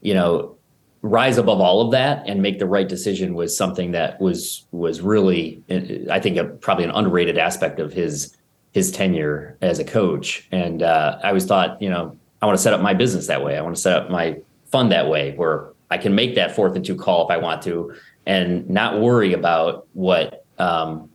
you 0.02 0.14
know, 0.14 0.58
rise 1.02 1.38
above 1.38 1.60
all 1.60 1.82
of 1.82 1.92
that 1.92 2.24
and 2.28 2.42
make 2.42 2.60
the 2.60 2.66
right 2.66 2.88
decision 2.88 3.34
was 3.34 3.58
something 3.58 3.92
that 3.92 4.20
was 4.22 4.66
was 4.72 5.02
really, 5.02 5.62
I 6.10 6.20
think, 6.20 6.38
a, 6.38 6.46
probably 6.46 6.86
an 6.86 6.92
underrated 6.92 7.38
aspect 7.38 7.80
of 7.80 7.94
his 7.94 8.36
his 8.72 8.92
tenure 8.92 9.58
as 9.62 9.80
a 9.80 9.84
coach. 9.84 10.48
And 10.52 10.82
uh, 10.82 11.20
I 11.24 11.30
always 11.30 11.46
thought, 11.46 11.82
you 11.82 11.90
know, 11.90 12.18
I 12.42 12.46
want 12.46 12.58
to 12.58 12.62
set 12.62 12.74
up 12.74 12.82
my 12.82 12.94
business 12.94 13.28
that 13.28 13.44
way. 13.44 13.58
I 13.58 13.62
want 13.62 13.76
to 13.76 13.82
set 13.82 13.94
up 13.98 14.10
my 14.10 14.40
fund 14.66 14.92
that 14.92 15.08
way, 15.08 15.34
where 15.36 15.70
I 15.92 15.98
can 15.98 16.16
make 16.16 16.36
that 16.36 16.56
fourth 16.56 16.76
and 16.76 16.84
two 16.84 16.96
call 16.96 17.26
if 17.26 17.32
I 17.32 17.38
want 17.38 17.62
to, 17.64 17.94
and 18.26 18.70
not 18.70 19.00
worry 19.00 19.34
about 19.34 19.88
what 19.94 20.46
um, 20.58 21.10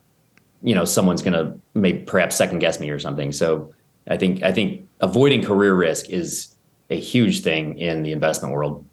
you 0.61 0.75
know 0.75 0.85
someone's 0.85 1.21
going 1.21 1.33
to 1.33 1.59
maybe 1.73 1.99
perhaps 1.99 2.35
second 2.35 2.59
guess 2.59 2.79
me 2.79 2.89
or 2.89 2.99
something. 2.99 3.31
So 3.31 3.73
I 4.07 4.17
think 4.17 4.43
I 4.43 4.51
think 4.51 4.87
avoiding 4.99 5.43
career 5.43 5.73
risk 5.73 6.09
is 6.09 6.55
a 6.89 6.99
huge 6.99 7.41
thing 7.41 7.77
in 7.77 8.03
the 8.03 8.11
investment 8.11 8.53
world. 8.53 8.85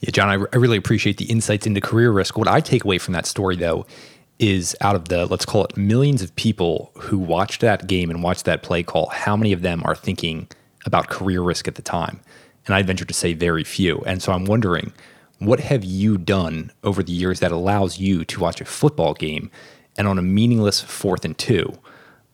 Yeah, 0.00 0.10
John, 0.10 0.28
I, 0.28 0.44
I 0.52 0.56
really 0.56 0.76
appreciate 0.76 1.16
the 1.16 1.24
insights 1.26 1.66
into 1.66 1.80
career 1.80 2.10
risk. 2.10 2.36
What 2.36 2.48
I 2.48 2.60
take 2.60 2.84
away 2.84 2.98
from 2.98 3.14
that 3.14 3.26
story, 3.26 3.56
though, 3.56 3.86
is 4.38 4.76
out 4.80 4.96
of 4.96 5.08
the 5.08 5.26
let's 5.26 5.44
call 5.46 5.64
it 5.64 5.76
millions 5.76 6.20
of 6.20 6.34
people 6.36 6.90
who 6.94 7.18
watched 7.18 7.60
that 7.60 7.86
game 7.86 8.10
and 8.10 8.22
watched 8.22 8.44
that 8.44 8.62
play 8.62 8.82
call, 8.82 9.06
how 9.06 9.36
many 9.36 9.52
of 9.52 9.62
them 9.62 9.82
are 9.84 9.94
thinking 9.94 10.48
about 10.84 11.08
career 11.08 11.40
risk 11.40 11.68
at 11.68 11.76
the 11.76 11.82
time? 11.82 12.20
And 12.66 12.74
I'd 12.74 12.86
venture 12.86 13.04
to 13.04 13.14
say 13.14 13.34
very 13.34 13.64
few. 13.64 14.02
And 14.06 14.22
so 14.22 14.32
I'm 14.32 14.44
wondering, 14.44 14.92
what 15.38 15.60
have 15.60 15.84
you 15.84 16.18
done 16.18 16.70
over 16.82 17.02
the 17.02 17.12
years 17.12 17.40
that 17.40 17.52
allows 17.52 17.98
you 17.98 18.24
to 18.24 18.40
watch 18.40 18.60
a 18.60 18.64
football 18.64 19.14
game 19.14 19.50
and 19.96 20.08
on 20.08 20.18
a 20.18 20.22
meaningless 20.22 20.80
fourth 20.80 21.24
and 21.24 21.36
two, 21.36 21.72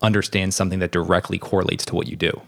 understand 0.03 0.55
something 0.55 0.78
that 0.78 0.92
directly 0.92 1.38
correlates 1.38 1.84
to 1.86 1.94
what 1.94 2.07
you 2.07 2.16
do? 2.16 2.40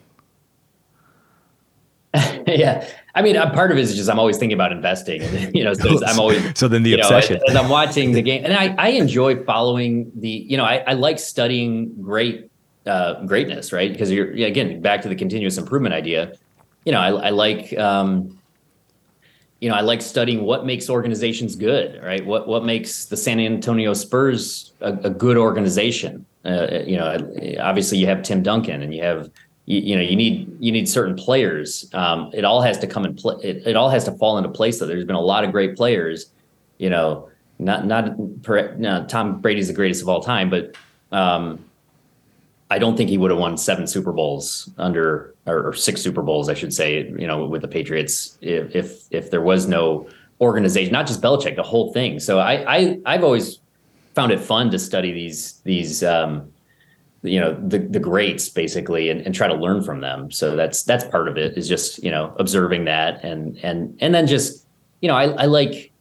yeah. 2.46 2.86
I 3.14 3.22
mean, 3.22 3.36
part 3.36 3.70
of 3.70 3.78
it 3.78 3.80
is 3.80 3.94
just 3.94 4.08
I'm 4.08 4.18
always 4.18 4.38
thinking 4.38 4.54
about 4.54 4.72
investing. 4.72 5.22
And, 5.22 5.54
you 5.54 5.64
know, 5.64 5.74
so 5.74 6.04
I'm 6.04 6.18
always 6.20 6.58
so 6.58 6.68
then 6.68 6.82
the 6.82 6.94
obsession. 6.94 7.36
Know, 7.36 7.42
as, 7.48 7.56
as, 7.56 7.62
I'm 7.62 7.68
watching 7.68 8.12
the 8.12 8.22
game, 8.22 8.44
and 8.44 8.54
I, 8.54 8.74
I 8.78 8.88
enjoy 8.90 9.42
following 9.44 10.10
the. 10.14 10.28
You 10.28 10.56
know, 10.56 10.64
I, 10.64 10.78
I 10.86 10.92
like 10.94 11.18
studying 11.18 12.00
great 12.02 12.50
uh, 12.86 13.24
greatness, 13.24 13.72
right? 13.72 13.90
Because 13.90 14.10
you're 14.10 14.32
again 14.32 14.80
back 14.80 15.02
to 15.02 15.08
the 15.08 15.14
continuous 15.14 15.58
improvement 15.58 15.94
idea. 15.94 16.34
You 16.84 16.92
know, 16.92 17.00
I, 17.00 17.28
I 17.28 17.30
like. 17.30 17.76
Um, 17.78 18.38
you 19.62 19.68
know, 19.68 19.76
I 19.76 19.80
like 19.80 20.02
studying 20.02 20.42
what 20.42 20.66
makes 20.66 20.90
organizations 20.90 21.54
good, 21.54 22.02
right? 22.02 22.26
What 22.26 22.48
what 22.48 22.64
makes 22.64 23.04
the 23.04 23.16
San 23.16 23.38
Antonio 23.38 23.94
Spurs 23.94 24.72
a, 24.80 24.92
a 25.04 25.10
good 25.10 25.36
organization? 25.36 26.26
Uh, 26.44 26.80
you 26.84 26.96
know, 26.96 27.06
obviously 27.60 27.96
you 27.98 28.06
have 28.06 28.24
Tim 28.24 28.42
Duncan 28.42 28.82
and 28.82 28.92
you 28.92 29.04
have 29.04 29.30
you, 29.66 29.78
you, 29.78 29.94
know 29.94 30.02
you 30.02 30.16
need 30.16 30.56
you 30.58 30.72
need 30.72 30.88
certain 30.88 31.14
players 31.14 31.88
um, 31.94 32.32
it 32.34 32.44
all 32.44 32.60
has 32.60 32.76
to 32.80 32.88
come 32.88 33.04
in 33.04 33.14
play 33.14 33.36
it, 33.44 33.64
it 33.64 33.76
all 33.76 33.88
has 33.88 34.02
to 34.06 34.12
fall 34.18 34.36
into 34.36 34.50
place 34.50 34.80
though 34.80 34.86
there's 34.86 35.04
been 35.04 35.14
a 35.14 35.20
lot 35.20 35.44
of 35.44 35.52
great 35.52 35.76
players 35.76 36.32
you 36.78 36.90
know 36.90 37.28
not 37.60 37.86
not 37.86 38.42
per, 38.42 38.74
no, 38.74 39.06
tom 39.06 39.40
brady's 39.40 39.68
the 39.68 39.72
greatest 39.72 40.02
of 40.02 40.08
all 40.08 40.20
time 40.20 40.50
but 40.50 40.74
um, 41.12 41.64
i 42.74 42.78
don't 42.78 42.96
think 42.96 43.08
he 43.08 43.18
would 43.18 43.30
have 43.30 43.40
won 43.40 43.56
seven 43.56 43.86
super 43.86 44.12
bowls 44.12 44.70
under 44.78 45.34
or 45.46 45.72
six 45.72 46.00
super 46.00 46.22
bowls 46.22 46.48
i 46.48 46.54
should 46.54 46.74
say 46.74 47.08
you 47.22 47.26
know 47.26 47.46
with 47.46 47.62
the 47.62 47.68
patriots 47.68 48.38
if 48.40 48.74
if, 48.74 48.86
if 49.10 49.30
there 49.30 49.42
was 49.42 49.66
no 49.66 50.08
organization 50.42 50.92
not 50.92 51.06
just 51.06 51.22
Belichick 51.22 51.54
the 51.56 51.62
whole 51.62 51.92
thing. 51.92 52.18
So 52.18 52.38
i 52.40 52.76
i 52.76 52.98
i've 53.06 53.24
always 53.24 53.60
found 54.14 54.32
it 54.32 54.40
fun 54.40 54.70
to 54.70 54.78
study 54.78 55.12
these 55.12 55.60
these 55.64 56.02
um, 56.02 56.52
you 57.22 57.40
know 57.40 57.54
the 57.68 57.78
the 57.78 58.00
greats 58.00 58.48
basically 58.48 59.08
and, 59.10 59.20
and 59.22 59.34
try 59.34 59.46
to 59.46 59.54
learn 59.54 59.82
from 59.82 60.00
them. 60.00 60.30
So 60.30 60.56
that's 60.56 60.82
that's 60.82 61.04
part 61.04 61.28
of 61.28 61.38
it 61.38 61.56
is 61.56 61.68
just 61.68 62.02
you 62.02 62.10
know 62.10 62.34
observing 62.38 62.84
that 62.86 63.24
and 63.24 63.56
and 63.62 63.96
and 64.00 64.14
then 64.14 64.26
just 64.26 64.66
you 65.00 65.08
know 65.08 65.14
i, 65.14 65.24
I 65.24 65.46
like 65.46 65.92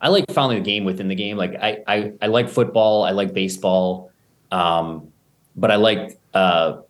i 0.00 0.08
like 0.08 0.24
following 0.30 0.62
the 0.62 0.64
game 0.64 0.84
within 0.84 1.08
the 1.08 1.16
game. 1.16 1.36
Like 1.36 1.54
i 1.60 1.82
i, 1.86 2.12
I 2.22 2.26
like 2.28 2.48
football 2.48 3.02
i 3.02 3.10
like 3.10 3.34
baseball 3.34 4.10
um, 4.52 5.08
but 5.56 5.70
i 5.70 5.76
like 5.76 6.17
uh, 6.34 6.80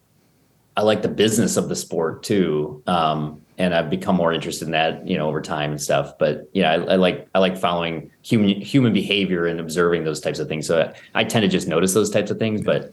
i 0.77 0.83
like 0.83 1.03
the 1.03 1.09
business 1.09 1.57
of 1.57 1.69
the 1.69 1.77
sport 1.77 2.23
too 2.23 2.83
um, 2.87 3.41
and 3.59 3.75
i've 3.75 3.91
become 3.91 4.17
more 4.17 4.33
interested 4.33 4.67
in 4.67 4.73
that 4.73 5.07
you 5.07 5.17
know 5.17 5.29
over 5.29 5.41
time 5.41 5.71
and 5.71 5.81
stuff. 5.81 6.19
But 6.19 6.49
know 6.63 6.69
I, 6.69 6.75
I 6.75 6.97
like 6.97 7.29
i 7.35 7.39
like 7.39 7.57
following 7.57 8.11
human 8.23 8.61
human 8.61 8.93
behavior 8.93 9.47
and 9.47 9.61
observing 9.61 10.05
those 10.05 10.21
types 10.21 10.39
of 10.39 10.49
things. 10.49 10.67
So 10.67 10.93
I, 11.15 11.21
I 11.21 11.25
tend 11.25 11.43
to 11.43 11.49
just 11.49 11.69
notice 11.69 11.95
those 11.95 12.11
types 12.11 12.31
of 12.31 12.39
things 12.39 12.63
but 12.63 12.93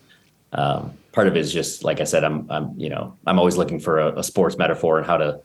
um, 0.56 0.94
part 1.12 1.28
of 1.28 1.36
it 1.36 1.40
is 1.40 1.52
just 1.52 1.84
like 1.84 2.00
I 2.02 2.06
said, 2.06 2.24
I'm 2.24 2.50
I'm 2.50 2.74
you 2.78 2.90
know 2.90 3.18
I'm 3.28 3.38
always 3.40 3.58
looking 3.58 3.80
for 3.80 4.00
a, 4.00 4.20
a 4.20 4.24
sports 4.24 4.58
metaphor 4.58 4.98
and 4.98 5.06
how 5.06 5.18
to 5.18 5.40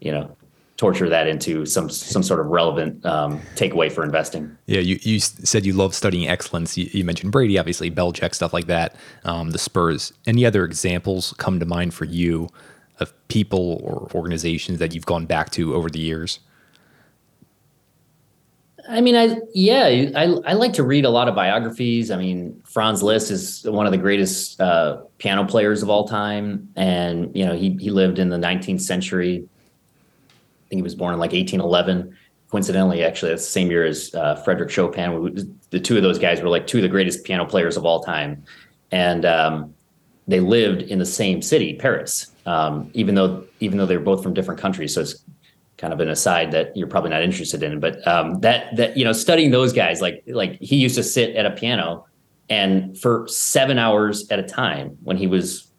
you 0.00 0.12
know 0.12 0.36
torture 0.82 1.08
that 1.08 1.28
into 1.28 1.64
some 1.64 1.88
some 1.88 2.24
sort 2.24 2.40
of 2.40 2.46
relevant 2.46 3.06
um, 3.06 3.40
takeaway 3.54 3.90
for 3.90 4.02
investing. 4.02 4.50
Yeah, 4.66 4.80
you, 4.80 4.98
you 5.02 5.20
said 5.20 5.64
you 5.64 5.74
love 5.74 5.94
studying 5.94 6.26
excellence. 6.26 6.76
You, 6.76 6.90
you 6.92 7.04
mentioned 7.04 7.30
Brady, 7.30 7.56
obviously 7.56 7.88
Belichick, 7.88 8.34
stuff 8.34 8.52
like 8.52 8.66
that. 8.66 8.96
Um, 9.24 9.50
the 9.50 9.58
Spurs. 9.58 10.12
Any 10.26 10.44
other 10.44 10.64
examples 10.64 11.34
come 11.38 11.60
to 11.60 11.66
mind 11.66 11.94
for 11.94 12.04
you 12.04 12.48
of 12.98 13.14
people 13.28 13.80
or 13.84 14.08
organizations 14.12 14.80
that 14.80 14.92
you've 14.92 15.06
gone 15.06 15.24
back 15.24 15.50
to 15.50 15.72
over 15.72 15.88
the 15.88 16.00
years? 16.00 16.40
I 18.88 19.00
mean, 19.00 19.14
I 19.14 19.36
yeah, 19.54 19.84
I 20.16 20.24
I 20.44 20.52
like 20.54 20.72
to 20.72 20.82
read 20.82 21.04
a 21.04 21.10
lot 21.10 21.28
of 21.28 21.36
biographies. 21.36 22.10
I 22.10 22.16
mean, 22.16 22.60
Franz 22.64 23.04
Liszt 23.04 23.30
is 23.30 23.62
one 23.68 23.86
of 23.86 23.92
the 23.92 23.98
greatest 23.98 24.60
uh, 24.60 25.02
piano 25.18 25.44
players 25.44 25.84
of 25.84 25.90
all 25.90 26.08
time, 26.08 26.68
and 26.74 27.30
you 27.36 27.46
know 27.46 27.54
he 27.54 27.76
he 27.78 27.90
lived 27.90 28.18
in 28.18 28.30
the 28.30 28.36
19th 28.36 28.80
century. 28.80 29.48
Think 30.72 30.78
he 30.78 30.82
was 30.84 30.94
born 30.94 31.12
in 31.12 31.20
like 31.20 31.32
1811. 31.32 32.16
Coincidentally, 32.50 33.04
actually, 33.04 33.28
that's 33.28 33.44
the 33.44 33.50
same 33.50 33.70
year 33.70 33.84
as 33.84 34.14
uh, 34.14 34.36
Frederick 34.36 34.70
Chopin. 34.70 35.54
The 35.68 35.78
two 35.78 35.98
of 35.98 36.02
those 36.02 36.18
guys 36.18 36.40
were 36.40 36.48
like 36.48 36.66
two 36.66 36.78
of 36.78 36.82
the 36.82 36.88
greatest 36.88 37.24
piano 37.24 37.44
players 37.44 37.76
of 37.76 37.84
all 37.84 38.02
time, 38.02 38.42
and 38.90 39.26
um, 39.26 39.74
they 40.26 40.40
lived 40.40 40.80
in 40.80 40.98
the 40.98 41.04
same 41.04 41.42
city, 41.42 41.74
Paris. 41.74 42.32
Um, 42.46 42.90
even 42.94 43.14
though 43.14 43.44
even 43.60 43.76
though 43.76 43.84
they're 43.84 44.00
both 44.00 44.22
from 44.22 44.32
different 44.32 44.58
countries, 44.62 44.94
so 44.94 45.02
it's 45.02 45.22
kind 45.76 45.92
of 45.92 46.00
an 46.00 46.08
aside 46.08 46.52
that 46.52 46.74
you're 46.74 46.86
probably 46.86 47.10
not 47.10 47.22
interested 47.22 47.62
in, 47.62 47.78
but 47.78 48.06
um, 48.08 48.40
that 48.40 48.74
that 48.76 48.96
you 48.96 49.04
know, 49.04 49.12
studying 49.12 49.50
those 49.50 49.74
guys, 49.74 50.00
like 50.00 50.22
like 50.26 50.58
he 50.58 50.76
used 50.76 50.94
to 50.94 51.02
sit 51.02 51.36
at 51.36 51.44
a 51.44 51.50
piano 51.50 52.06
and 52.48 52.98
for 52.98 53.28
seven 53.28 53.78
hours 53.78 54.26
at 54.30 54.38
a 54.38 54.42
time 54.42 54.96
when 55.02 55.18
he 55.18 55.26
was 55.26 55.70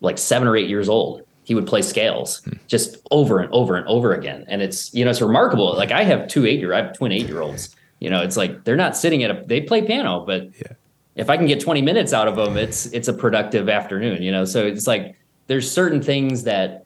like 0.00 0.18
seven 0.18 0.48
or 0.48 0.56
eight 0.56 0.68
years 0.68 0.88
old, 0.88 1.22
he 1.48 1.54
would 1.54 1.66
play 1.66 1.80
scales 1.80 2.42
just 2.66 2.98
over 3.10 3.40
and 3.40 3.50
over 3.54 3.74
and 3.74 3.88
over 3.88 4.12
again. 4.12 4.44
And 4.48 4.60
it's 4.60 4.92
you 4.92 5.02
know 5.02 5.10
it's 5.10 5.22
remarkable. 5.22 5.74
Like 5.74 5.90
I 5.90 6.04
have 6.04 6.28
two 6.28 6.44
eight 6.44 6.60
year, 6.60 6.74
I 6.74 6.82
have 6.82 6.92
twin 6.92 7.10
eight 7.10 7.26
year 7.26 7.40
olds. 7.40 7.74
You 8.00 8.10
know, 8.10 8.20
it's 8.20 8.36
like 8.36 8.64
they're 8.64 8.76
not 8.76 8.94
sitting 8.98 9.22
at 9.22 9.30
a 9.30 9.42
they 9.46 9.62
play 9.62 9.80
piano, 9.80 10.26
but 10.26 10.50
yeah. 10.60 10.74
if 11.16 11.30
I 11.30 11.38
can 11.38 11.46
get 11.46 11.58
20 11.58 11.80
minutes 11.80 12.12
out 12.12 12.28
of 12.28 12.36
them, 12.36 12.58
it's 12.58 12.84
it's 12.92 13.08
a 13.08 13.14
productive 13.14 13.70
afternoon, 13.70 14.22
you 14.22 14.30
know. 14.30 14.44
So 14.44 14.66
it's 14.66 14.86
like 14.86 15.16
there's 15.46 15.70
certain 15.70 16.02
things 16.02 16.42
that 16.42 16.84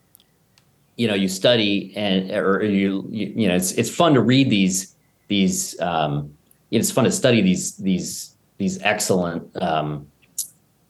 you 0.94 1.08
know 1.08 1.14
you 1.14 1.26
study 1.26 1.92
and 1.96 2.30
or 2.30 2.62
you 2.62 3.04
you, 3.10 3.32
you 3.34 3.48
know 3.48 3.56
it's 3.56 3.72
it's 3.72 3.90
fun 3.90 4.14
to 4.14 4.20
read 4.20 4.48
these 4.48 4.94
these 5.26 5.78
um 5.80 6.32
it's 6.70 6.92
fun 6.92 7.02
to 7.02 7.10
study 7.10 7.42
these 7.42 7.76
these 7.78 8.36
these 8.58 8.80
excellent 8.82 9.60
um 9.60 10.06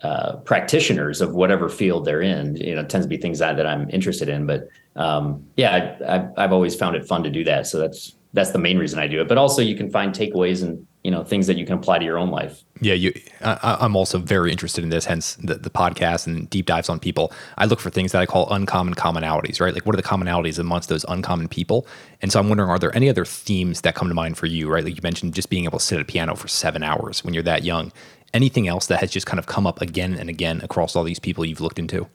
uh, 0.03 0.37
practitioners 0.39 1.21
of 1.21 1.35
whatever 1.35 1.69
field 1.69 2.05
they're 2.05 2.23
in. 2.23 2.57
You 2.57 2.75
know, 2.75 2.85
tends 2.85 3.07
to 3.07 3.09
be 3.09 3.17
things 3.17 3.39
that, 3.39 3.57
that 3.57 3.67
I'm 3.67 3.89
interested 3.91 4.29
in. 4.29 4.47
But 4.47 4.69
um, 4.97 5.47
yeah, 5.57 5.97
I, 6.07 6.17
I've, 6.17 6.29
I've 6.37 6.53
always 6.53 6.75
found 6.75 6.97
it 6.97 7.07
fun 7.07 7.23
to 7.23 7.31
do 7.31 7.45
that. 7.45 7.67
So 7.67 7.79
that's 7.79 8.15
that's 8.35 8.51
the 8.51 8.59
main 8.59 8.79
reason 8.79 8.99
I 8.99 9.07
do 9.07 9.21
it. 9.21 9.29
But 9.29 9.39
also, 9.39 9.63
you 9.63 9.77
can 9.77 9.91
find 9.91 10.15
takeaways 10.15 10.63
and 10.63 10.87
you 11.05 11.11
know 11.11 11.23
things 11.23 11.47
that 11.47 11.57
you 11.57 11.67
can 11.67 11.79
apply 11.79 11.99
to 11.99 12.05
your 12.05 12.19
own 12.19 12.31
life. 12.31 12.63
Yeah, 12.81 12.95
you. 12.95 13.13
I, 13.43 13.85
am 13.85 13.95
also 13.95 14.19
very 14.19 14.51
interested 14.51 14.83
in 14.83 14.91
this. 14.91 15.05
Hence 15.05 15.37
the, 15.37 15.55
the 15.55 15.71
podcast 15.71 16.27
and 16.27 16.49
deep 16.49 16.67
dives 16.67 16.89
on 16.89 16.99
people. 16.99 17.33
I 17.59 17.67
look 17.67 17.79
for 17.79 17.91
things 17.91 18.13
that 18.13 18.21
I 18.21 18.27
call 18.27 18.51
uncommon 18.53 18.95
commonalities. 18.95 19.61
Right, 19.61 19.75
like 19.75 19.87
what 19.87 19.95
are 19.95 20.01
the 20.01 20.03
commonalities 20.03 20.59
amongst 20.59 20.89
those 20.89 21.05
uncommon 21.09 21.49
people? 21.49 21.87
And 22.23 22.33
so 22.33 22.41
I'm 22.41 22.49
wondering, 22.49 22.71
are 22.71 22.79
there 22.79 22.95
any 22.97 23.09
other 23.09 23.25
themes 23.25 23.83
that 23.83 23.95
come 23.95 24.09
to 24.09 24.15
mind 24.15 24.39
for 24.39 24.47
you? 24.47 24.69
Right, 24.69 24.83
like 24.83 24.97
you 24.97 25.03
mentioned, 25.03 25.35
just 25.35 25.51
being 25.51 25.65
able 25.65 25.79
to 25.79 25.85
sit 25.85 25.97
at 25.97 26.03
a 26.03 26.07
piano 26.07 26.35
for 26.35 26.49
seven 26.49 26.83
hours 26.83 27.23
when 27.23 27.35
you're 27.35 27.43
that 27.45 27.65
young 27.65 27.93
anything 28.35 28.69
else 28.69 28.87
that 28.87 29.01
has 29.01 29.11
just 29.11 29.27
kind 29.27 29.39
of 29.39 29.47
come 29.47 29.67
up 29.67 29.81
again 29.81 30.15
and 30.15 30.29
again 30.29 30.61
across 30.63 30.97
all 30.97 31.05
these 31.05 31.19
people 31.19 31.45
you've 31.45 31.61
looked 31.61 31.79
into? 31.79 32.07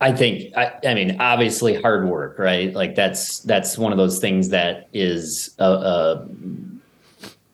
I 0.00 0.10
think 0.12 0.56
I, 0.56 0.72
I, 0.84 0.94
mean 0.94 1.16
obviously 1.20 1.80
hard 1.80 2.08
work, 2.08 2.36
right? 2.38 2.74
Like 2.74 2.96
that's 2.96 3.38
that's 3.40 3.78
one 3.78 3.92
of 3.92 3.98
those 3.98 4.18
things 4.18 4.48
that 4.48 4.88
is 4.92 5.54
a, 5.58 5.64
a, 5.64 6.28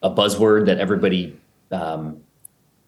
a 0.04 0.10
buzzword 0.10 0.64
that 0.66 0.78
everybody 0.78 1.38
um, 1.70 2.22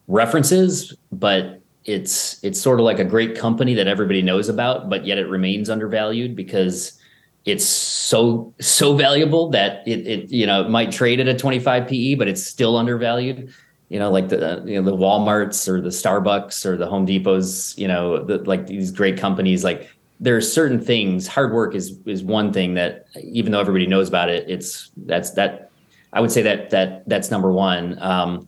references, 0.09 0.97
but 1.12 1.61
it's 1.84 2.43
it's 2.43 2.61
sort 2.61 2.80
of 2.80 2.84
like 2.84 2.99
a 2.99 3.05
great 3.05 3.36
company 3.36 3.74
that 3.74 3.86
everybody 3.86 4.22
knows 4.22 4.49
about, 4.49 4.88
but 4.88 5.05
yet 5.05 5.18
it 5.18 5.28
remains 5.28 5.68
undervalued 5.68 6.34
because 6.34 6.99
it's 7.45 7.66
so 7.66 8.53
so 8.61 8.95
valuable 8.95 9.49
that 9.51 9.86
it, 9.86 10.07
it 10.07 10.30
you 10.30 10.47
know 10.47 10.68
might 10.68 10.93
trade 10.93 11.20
at 11.20 11.28
a 11.28 11.34
25 11.34 11.88
PE, 11.88 12.14
but 12.16 12.28
it's 12.28 12.43
still 12.43 12.76
undervalued. 12.76 13.53
You 13.88 13.99
know, 13.99 14.11
like 14.11 14.28
the 14.28 14.62
you 14.66 14.80
know 14.80 14.91
the 14.91 14.97
WalMarts 14.97 15.68
or 15.68 15.80
the 15.80 15.88
Starbucks 15.88 16.64
or 16.64 16.76
the 16.76 16.86
Home 16.86 17.07
Depots. 17.07 17.76
You 17.78 17.88
know, 17.88 18.22
the, 18.22 18.38
like 18.38 18.66
these 18.66 18.91
great 18.91 19.18
companies. 19.18 19.64
Like 19.64 19.91
there 20.20 20.36
are 20.36 20.43
certain 20.43 20.80
things. 20.80 21.26
Hard 21.26 21.53
work 21.53 21.74
is 21.74 21.99
is 22.07 22.22
one 22.22 22.53
thing 22.53 22.74
that 22.74 23.07
even 23.22 23.53
though 23.53 23.61
everybody 23.61 23.86
knows 23.86 24.09
about 24.09 24.28
it, 24.28 24.49
it's 24.49 24.91
that's 24.97 25.30
that. 25.32 25.70
I 26.12 26.20
would 26.20 26.30
say 26.30 26.43
that 26.43 26.70
that 26.70 27.09
that's 27.09 27.30
number 27.30 27.51
one. 27.53 28.01
Um, 28.03 28.47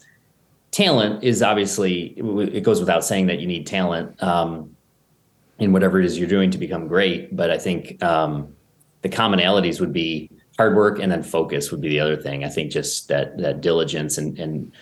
talent 0.70 1.24
is 1.24 1.42
obviously 1.42 2.14
it 2.16 2.62
goes 2.62 2.80
without 2.80 3.04
saying 3.04 3.26
that 3.26 3.38
you 3.40 3.46
need 3.46 3.66
talent 3.66 4.20
um, 4.22 4.76
in 5.58 5.72
whatever 5.72 5.98
it 5.98 6.04
is 6.04 6.18
you're 6.18 6.28
doing 6.28 6.50
to 6.50 6.58
become 6.58 6.88
great. 6.88 7.34
But 7.34 7.50
I 7.50 7.58
think 7.58 8.02
um, 8.02 8.54
the 9.02 9.08
commonalities 9.08 9.80
would 9.80 9.92
be 9.92 10.30
hard 10.56 10.76
work 10.76 10.98
and 10.98 11.10
then 11.10 11.22
focus 11.22 11.70
would 11.70 11.80
be 11.80 11.88
the 11.88 12.00
other 12.00 12.16
thing. 12.16 12.44
I 12.44 12.48
think 12.48 12.70
just 12.70 13.08
that 13.08 13.38
that 13.38 13.60
diligence 13.60 14.18
and 14.18 14.38
and 14.38 14.72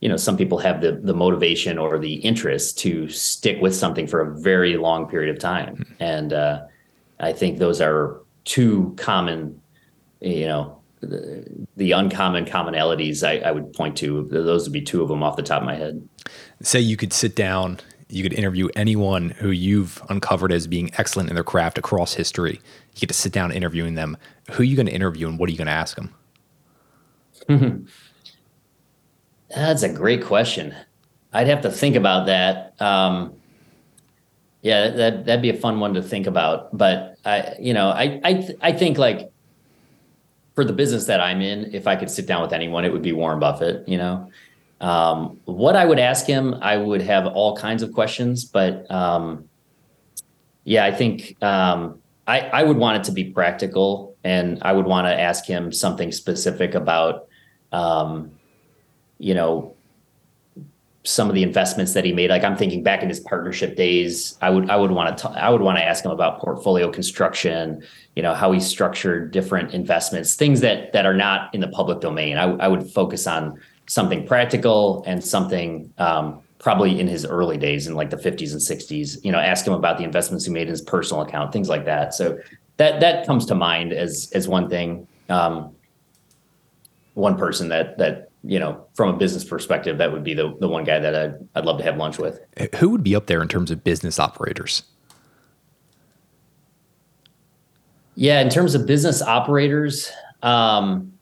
you 0.00 0.08
know 0.08 0.16
some 0.16 0.36
people 0.36 0.58
have 0.58 0.80
the 0.80 0.92
the 0.92 1.14
motivation 1.14 1.78
or 1.78 1.98
the 1.98 2.14
interest 2.14 2.78
to 2.80 3.08
stick 3.08 3.60
with 3.60 3.74
something 3.74 4.06
for 4.06 4.20
a 4.20 4.38
very 4.40 4.76
long 4.76 5.08
period 5.08 5.34
of 5.34 5.40
time, 5.40 5.76
hmm. 5.76 5.82
and 6.00 6.32
uh, 6.32 6.62
I 7.20 7.32
think 7.32 7.58
those 7.58 7.80
are 7.80 8.20
two 8.44 8.94
common, 8.96 9.60
you 10.20 10.46
know, 10.46 10.80
the, 11.00 11.44
the 11.76 11.92
uncommon 11.92 12.44
commonalities 12.44 13.26
I, 13.26 13.38
I 13.46 13.52
would 13.52 13.72
point 13.72 13.96
to. 13.98 14.24
Those 14.24 14.64
would 14.64 14.72
be 14.72 14.80
two 14.80 15.02
of 15.02 15.08
them 15.08 15.22
off 15.22 15.36
the 15.36 15.42
top 15.42 15.62
of 15.62 15.66
my 15.66 15.74
head. 15.74 16.08
Say 16.62 16.80
you 16.80 16.96
could 16.96 17.12
sit 17.12 17.36
down 17.36 17.80
you 18.10 18.22
could 18.22 18.32
interview 18.32 18.68
anyone 18.74 19.30
who 19.30 19.50
you've 19.50 20.02
uncovered 20.08 20.52
as 20.52 20.66
being 20.66 20.90
excellent 20.96 21.28
in 21.28 21.34
their 21.34 21.44
craft 21.44 21.78
across 21.78 22.14
history. 22.14 22.60
You 22.94 23.00
get 23.00 23.08
to 23.08 23.14
sit 23.14 23.32
down 23.32 23.52
interviewing 23.52 23.94
them. 23.94 24.16
Who 24.50 24.62
are 24.62 24.66
you 24.66 24.76
going 24.76 24.86
to 24.86 24.92
interview 24.92 25.28
and 25.28 25.38
what 25.38 25.48
are 25.48 25.52
you 25.52 25.58
going 25.58 25.66
to 25.66 25.72
ask 25.72 25.96
them? 25.96 26.14
That's 29.54 29.82
a 29.82 29.88
great 29.88 30.24
question. 30.24 30.74
I'd 31.32 31.46
have 31.46 31.62
to 31.62 31.70
think 31.70 31.96
about 31.96 32.26
that. 32.26 32.80
Um, 32.80 33.34
yeah, 34.62 34.88
that 34.90 35.24
that'd 35.26 35.42
be 35.42 35.50
a 35.50 35.54
fun 35.54 35.78
one 35.78 35.94
to 35.94 36.02
think 36.02 36.26
about. 36.26 36.76
But 36.76 37.16
I, 37.24 37.54
you 37.60 37.72
know, 37.72 37.90
I 37.90 38.20
I 38.24 38.48
I 38.60 38.72
think 38.72 38.98
like 38.98 39.30
for 40.54 40.64
the 40.64 40.72
business 40.72 41.06
that 41.06 41.20
I'm 41.20 41.40
in, 41.40 41.72
if 41.74 41.86
I 41.86 41.96
could 41.96 42.10
sit 42.10 42.26
down 42.26 42.42
with 42.42 42.52
anyone, 42.52 42.84
it 42.84 42.92
would 42.92 43.02
be 43.02 43.12
Warren 43.12 43.38
Buffett. 43.38 43.88
You 43.88 43.98
know, 43.98 44.30
um, 44.80 45.40
what 45.44 45.76
I 45.76 45.84
would 45.84 45.98
ask 45.98 46.26
him, 46.26 46.54
I 46.60 46.76
would 46.76 47.02
have 47.02 47.26
all 47.26 47.56
kinds 47.56 47.82
of 47.82 47.92
questions, 47.92 48.44
but 48.44 48.88
um, 48.90 49.48
yeah, 50.64 50.84
I 50.84 50.92
think 50.92 51.36
um, 51.42 52.00
I, 52.26 52.40
I 52.40 52.62
would 52.62 52.76
want 52.76 52.98
it 52.98 53.04
to 53.04 53.12
be 53.12 53.24
practical, 53.24 54.16
and 54.22 54.58
I 54.62 54.72
would 54.72 54.86
want 54.86 55.06
to 55.06 55.20
ask 55.20 55.46
him 55.46 55.72
something 55.72 56.12
specific 56.12 56.74
about, 56.74 57.26
um, 57.72 58.32
you 59.18 59.34
know, 59.34 59.74
some 61.04 61.28
of 61.30 61.34
the 61.34 61.42
investments 61.42 61.94
that 61.94 62.04
he 62.04 62.12
made. 62.12 62.28
Like 62.28 62.44
I'm 62.44 62.56
thinking 62.56 62.82
back 62.82 63.02
in 63.02 63.08
his 63.08 63.20
partnership 63.20 63.76
days, 63.76 64.36
I 64.42 64.50
would 64.50 64.68
I 64.68 64.76
would 64.76 64.90
want 64.90 65.16
to 65.18 65.28
I 65.30 65.48
would 65.48 65.62
want 65.62 65.78
to 65.78 65.84
ask 65.84 66.04
him 66.04 66.10
about 66.10 66.38
portfolio 66.38 66.90
construction. 66.92 67.82
You 68.14 68.22
know 68.22 68.34
how 68.34 68.52
he 68.52 68.60
structured 68.60 69.30
different 69.30 69.72
investments, 69.72 70.34
things 70.34 70.60
that 70.60 70.92
that 70.92 71.06
are 71.06 71.14
not 71.14 71.54
in 71.54 71.62
the 71.62 71.68
public 71.68 72.00
domain. 72.00 72.36
I, 72.36 72.44
I 72.44 72.68
would 72.68 72.90
focus 72.90 73.26
on 73.26 73.58
something 73.88 74.26
practical 74.26 75.02
and 75.06 75.24
something 75.24 75.92
um, 75.98 76.40
probably 76.58 77.00
in 77.00 77.06
his 77.06 77.24
early 77.24 77.56
days 77.56 77.86
in 77.86 77.94
like 77.94 78.10
the 78.10 78.16
50s 78.16 78.52
and 78.52 78.60
60s 78.60 79.24
you 79.24 79.32
know 79.32 79.38
ask 79.38 79.66
him 79.66 79.72
about 79.72 79.98
the 79.98 80.04
investments 80.04 80.44
he 80.44 80.52
made 80.52 80.62
in 80.62 80.68
his 80.68 80.82
personal 80.82 81.22
account 81.22 81.52
things 81.52 81.68
like 81.68 81.84
that. 81.84 82.14
So 82.14 82.38
that 82.76 83.00
that 83.00 83.26
comes 83.26 83.44
to 83.46 83.54
mind 83.54 83.92
as 83.92 84.30
as 84.34 84.46
one 84.48 84.68
thing. 84.68 85.08
Um, 85.28 85.74
one 87.18 87.36
person 87.36 87.68
that 87.68 87.98
that 87.98 88.30
you 88.44 88.58
know 88.58 88.86
from 88.94 89.14
a 89.14 89.18
business 89.18 89.44
perspective 89.44 89.98
that 89.98 90.12
would 90.12 90.22
be 90.22 90.34
the 90.34 90.56
the 90.60 90.68
one 90.68 90.84
guy 90.84 90.98
that 91.00 91.14
I'd, 91.14 91.34
I'd 91.56 91.64
love 91.64 91.78
to 91.78 91.84
have 91.84 91.96
lunch 91.96 92.18
with. 92.18 92.40
Who 92.76 92.90
would 92.90 93.02
be 93.02 93.14
up 93.14 93.26
there 93.26 93.42
in 93.42 93.48
terms 93.48 93.70
of 93.70 93.82
business 93.82 94.18
operators? 94.18 94.84
Yeah 98.14 98.40
in 98.40 98.48
terms 98.48 98.74
of 98.74 98.86
business 98.86 99.20
operators 99.20 100.10
um, 100.42 101.12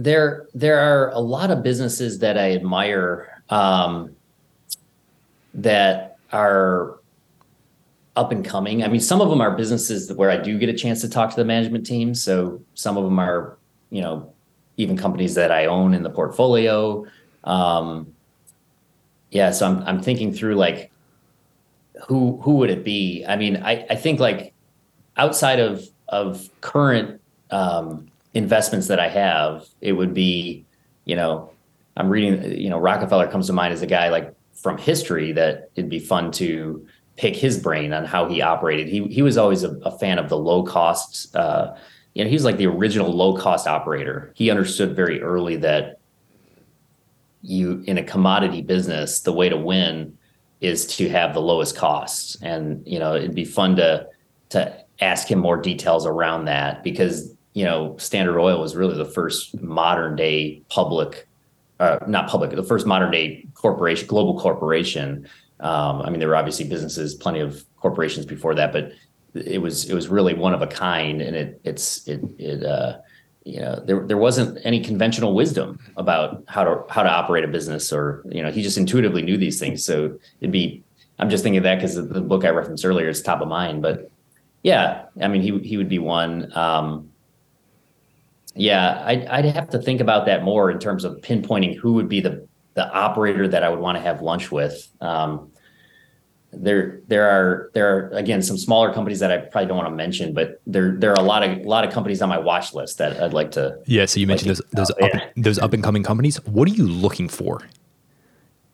there 0.00 0.46
there 0.54 0.78
are 0.78 1.10
a 1.10 1.18
lot 1.18 1.50
of 1.50 1.62
businesses 1.62 2.20
that 2.20 2.38
I 2.38 2.52
admire 2.52 3.42
um, 3.50 4.16
that 5.52 6.16
are 6.32 6.98
up 8.16 8.32
and 8.32 8.42
coming. 8.42 8.82
I 8.82 8.88
mean, 8.88 9.00
some 9.00 9.20
of 9.20 9.28
them 9.28 9.42
are 9.42 9.54
businesses 9.54 10.10
where 10.12 10.30
I 10.30 10.38
do 10.38 10.58
get 10.58 10.70
a 10.70 10.72
chance 10.72 11.02
to 11.02 11.08
talk 11.08 11.30
to 11.30 11.36
the 11.36 11.44
management 11.44 11.84
team. 11.84 12.14
So 12.14 12.62
some 12.74 12.96
of 12.96 13.04
them 13.04 13.18
are, 13.18 13.58
you 13.90 14.00
know, 14.00 14.32
even 14.78 14.96
companies 14.96 15.34
that 15.34 15.52
I 15.52 15.66
own 15.66 15.92
in 15.92 16.02
the 16.02 16.10
portfolio. 16.10 17.04
Um, 17.44 18.14
yeah, 19.30 19.50
so 19.50 19.66
I'm 19.66 19.82
I'm 19.82 20.02
thinking 20.02 20.32
through 20.32 20.54
like 20.54 20.90
who 22.08 22.40
who 22.40 22.54
would 22.54 22.70
it 22.70 22.84
be? 22.84 23.22
I 23.28 23.36
mean, 23.36 23.58
I 23.58 23.84
I 23.90 23.96
think 23.96 24.18
like 24.18 24.54
outside 25.18 25.60
of 25.60 25.86
of 26.08 26.48
current 26.62 27.20
um, 27.50 28.10
investments 28.34 28.88
that 28.88 29.00
I 29.00 29.08
have, 29.08 29.66
it 29.80 29.92
would 29.92 30.14
be, 30.14 30.64
you 31.04 31.16
know, 31.16 31.52
I'm 31.96 32.08
reading, 32.08 32.58
you 32.58 32.70
know, 32.70 32.78
Rockefeller 32.78 33.28
comes 33.28 33.46
to 33.48 33.52
mind 33.52 33.74
as 33.74 33.82
a 33.82 33.86
guy 33.86 34.08
like 34.08 34.34
from 34.54 34.78
history 34.78 35.32
that 35.32 35.70
it'd 35.74 35.90
be 35.90 35.98
fun 35.98 36.30
to 36.32 36.86
pick 37.16 37.36
his 37.36 37.58
brain 37.58 37.92
on 37.92 38.04
how 38.04 38.28
he 38.28 38.40
operated. 38.40 38.88
He 38.88 39.04
he 39.04 39.22
was 39.22 39.36
always 39.36 39.64
a, 39.64 39.70
a 39.84 39.98
fan 39.98 40.18
of 40.18 40.28
the 40.28 40.38
low 40.38 40.62
costs. 40.62 41.34
Uh, 41.34 41.76
you 42.14 42.24
know, 42.24 42.28
he 42.28 42.34
was 42.34 42.44
like 42.44 42.56
the 42.56 42.66
original 42.66 43.12
low 43.12 43.36
cost 43.36 43.66
operator. 43.66 44.32
He 44.34 44.50
understood 44.50 44.96
very 44.96 45.20
early 45.20 45.56
that 45.56 46.00
you 47.42 47.82
in 47.86 47.98
a 47.98 48.02
commodity 48.02 48.62
business, 48.62 49.20
the 49.20 49.32
way 49.32 49.48
to 49.48 49.56
win 49.56 50.16
is 50.60 50.86
to 50.86 51.08
have 51.08 51.34
the 51.34 51.40
lowest 51.40 51.76
costs. 51.76 52.36
And 52.42 52.86
you 52.86 52.98
know, 52.98 53.14
it'd 53.14 53.34
be 53.34 53.44
fun 53.44 53.76
to 53.76 54.06
to 54.50 54.84
ask 55.00 55.30
him 55.30 55.38
more 55.38 55.56
details 55.56 56.06
around 56.06 56.44
that 56.46 56.82
because 56.82 57.34
you 57.54 57.64
know, 57.64 57.96
Standard 57.98 58.38
Oil 58.38 58.60
was 58.60 58.76
really 58.76 58.96
the 58.96 59.04
first 59.04 59.60
modern 59.60 60.16
day 60.16 60.62
public, 60.68 61.26
uh, 61.78 61.98
not 62.06 62.28
public, 62.28 62.50
the 62.50 62.62
first 62.62 62.86
modern 62.86 63.10
day 63.10 63.46
corporation, 63.54 64.06
global 64.06 64.38
corporation. 64.38 65.28
Um, 65.60 66.02
I 66.02 66.10
mean, 66.10 66.20
there 66.20 66.28
were 66.28 66.36
obviously 66.36 66.68
businesses, 66.68 67.14
plenty 67.14 67.40
of 67.40 67.64
corporations 67.76 68.24
before 68.24 68.54
that, 68.54 68.72
but 68.72 68.92
it 69.34 69.60
was 69.60 69.88
it 69.88 69.94
was 69.94 70.08
really 70.08 70.34
one 70.34 70.54
of 70.54 70.62
a 70.62 70.66
kind, 70.66 71.20
and 71.22 71.36
it 71.36 71.60
it's 71.64 72.06
it 72.08 72.20
it 72.38 72.64
uh, 72.64 72.98
you 73.44 73.60
know 73.60 73.80
there 73.84 74.06
there 74.06 74.16
wasn't 74.16 74.58
any 74.64 74.80
conventional 74.80 75.34
wisdom 75.34 75.78
about 75.96 76.42
how 76.48 76.64
to 76.64 76.84
how 76.88 77.02
to 77.02 77.10
operate 77.10 77.44
a 77.44 77.48
business, 77.48 77.92
or 77.92 78.22
you 78.28 78.42
know 78.42 78.50
he 78.50 78.62
just 78.62 78.78
intuitively 78.78 79.22
knew 79.22 79.36
these 79.36 79.58
things. 79.58 79.84
So 79.84 80.18
it'd 80.40 80.52
be 80.52 80.82
I'm 81.18 81.30
just 81.30 81.42
thinking 81.42 81.58
of 81.58 81.64
that 81.64 81.76
because 81.76 81.94
the 81.96 82.20
book 82.20 82.44
I 82.44 82.48
referenced 82.48 82.84
earlier 82.84 83.08
is 83.08 83.22
top 83.22 83.40
of 83.40 83.48
mind, 83.48 83.82
but 83.82 84.10
Yeah, 84.62 85.06
I 85.20 85.28
mean, 85.28 85.42
he 85.42 85.58
he 85.60 85.76
would 85.76 85.88
be 85.88 85.98
one. 85.98 86.56
Um, 86.56 87.09
yeah, 88.54 89.02
I'd 89.06 89.26
I'd 89.26 89.44
have 89.44 89.70
to 89.70 89.78
think 89.78 90.00
about 90.00 90.26
that 90.26 90.42
more 90.42 90.70
in 90.70 90.78
terms 90.78 91.04
of 91.04 91.16
pinpointing 91.18 91.76
who 91.76 91.92
would 91.94 92.08
be 92.08 92.20
the 92.20 92.46
the 92.74 92.90
operator 92.92 93.48
that 93.48 93.62
I 93.62 93.68
would 93.68 93.80
want 93.80 93.96
to 93.96 94.02
have 94.02 94.22
lunch 94.22 94.50
with. 94.50 94.88
Um, 95.00 95.50
there 96.52 97.00
there 97.06 97.28
are 97.28 97.70
there 97.74 97.96
are 97.96 98.08
again 98.10 98.42
some 98.42 98.58
smaller 98.58 98.92
companies 98.92 99.20
that 99.20 99.30
I 99.30 99.38
probably 99.38 99.68
don't 99.68 99.76
want 99.76 99.88
to 99.88 99.94
mention, 99.94 100.34
but 100.34 100.60
there 100.66 100.96
there 100.96 101.10
are 101.12 101.22
a 101.22 101.22
lot 101.22 101.42
of 101.42 101.58
a 101.58 101.62
lot 101.62 101.84
of 101.84 101.92
companies 101.92 102.20
on 102.22 102.28
my 102.28 102.38
watch 102.38 102.74
list 102.74 102.98
that 102.98 103.22
I'd 103.22 103.32
like 103.32 103.52
to. 103.52 103.78
Yeah, 103.86 104.06
so 104.06 104.18
you 104.18 104.26
mentioned 104.26 104.50
those 104.50 104.62
those 104.72 104.90
up, 104.90 104.96
yeah. 105.00 105.26
those 105.36 105.58
up 105.58 105.72
and 105.72 105.82
coming 105.82 106.02
companies. 106.02 106.44
What 106.46 106.68
are 106.68 106.72
you 106.72 106.86
looking 106.88 107.28
for 107.28 107.60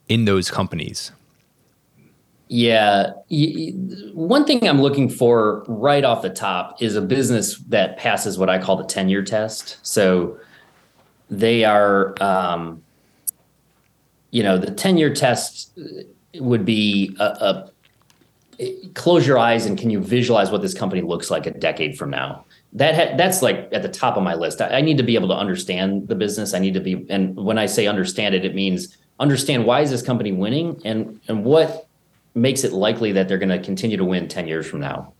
in 0.08 0.24
those 0.24 0.50
companies? 0.50 1.12
Yeah, 2.48 3.12
one 4.12 4.44
thing 4.44 4.68
I'm 4.68 4.80
looking 4.80 5.08
for 5.08 5.64
right 5.66 6.04
off 6.04 6.22
the 6.22 6.30
top 6.30 6.80
is 6.80 6.94
a 6.94 7.02
business 7.02 7.58
that 7.68 7.96
passes 7.96 8.38
what 8.38 8.48
I 8.48 8.58
call 8.58 8.76
the 8.76 8.84
10 8.84 9.08
year 9.08 9.22
test. 9.22 9.78
So 9.82 10.38
they 11.28 11.64
are, 11.64 12.14
um, 12.22 12.84
you 14.30 14.44
know, 14.44 14.58
the 14.58 14.70
10 14.70 14.96
year 14.96 15.12
test 15.12 15.76
would 16.36 16.64
be 16.64 17.16
a, 17.18 17.24
a 17.24 17.70
close 18.94 19.26
your 19.26 19.38
eyes 19.38 19.66
and 19.66 19.76
can 19.76 19.90
you 19.90 20.00
visualize 20.00 20.50
what 20.50 20.62
this 20.62 20.72
company 20.72 21.02
looks 21.02 21.30
like 21.32 21.46
a 21.46 21.50
decade 21.50 21.98
from 21.98 22.10
now? 22.10 22.44
That 22.74 22.94
ha- 22.94 23.16
that's 23.16 23.42
like 23.42 23.68
at 23.72 23.82
the 23.82 23.88
top 23.88 24.16
of 24.16 24.22
my 24.22 24.34
list. 24.34 24.60
I, 24.60 24.78
I 24.78 24.80
need 24.82 24.98
to 24.98 25.02
be 25.02 25.16
able 25.16 25.28
to 25.28 25.34
understand 25.34 26.06
the 26.06 26.14
business. 26.14 26.54
I 26.54 26.60
need 26.60 26.74
to 26.74 26.80
be, 26.80 27.04
and 27.08 27.34
when 27.34 27.58
I 27.58 27.66
say 27.66 27.88
understand 27.88 28.36
it, 28.36 28.44
it 28.44 28.54
means 28.54 28.96
understand 29.18 29.64
why 29.64 29.80
is 29.80 29.90
this 29.90 30.02
company 30.02 30.30
winning 30.30 30.80
and 30.84 31.18
and 31.26 31.44
what 31.44 31.85
makes 32.36 32.64
it 32.64 32.72
likely 32.72 33.12
that 33.12 33.28
they're 33.28 33.38
going 33.38 33.48
to 33.48 33.58
continue 33.58 33.96
to 33.96 34.04
win 34.04 34.28
10 34.28 34.46
years 34.46 34.66
from 34.66 34.80
now. 34.80 35.12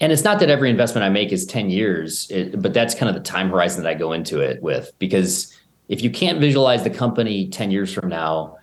And 0.00 0.12
it's 0.12 0.24
not 0.24 0.40
that 0.40 0.48
every 0.48 0.70
investment 0.70 1.04
I 1.04 1.08
make 1.10 1.32
is 1.32 1.44
10 1.46 1.70
years, 1.70 2.30
it, 2.30 2.60
but 2.60 2.72
that's 2.72 2.94
kind 2.94 3.08
of 3.08 3.14
the 3.14 3.28
time 3.28 3.50
horizon 3.50 3.82
that 3.82 3.88
I 3.88 3.94
go 3.94 4.12
into 4.12 4.40
it 4.40 4.62
with. 4.62 4.92
Because 4.98 5.54
if 5.88 6.02
you 6.02 6.10
can't 6.10 6.40
visualize 6.40 6.84
the 6.84 6.90
company 6.90 7.48
10 7.48 7.70
years 7.70 7.92
from 7.92 8.08
now, 8.08 8.56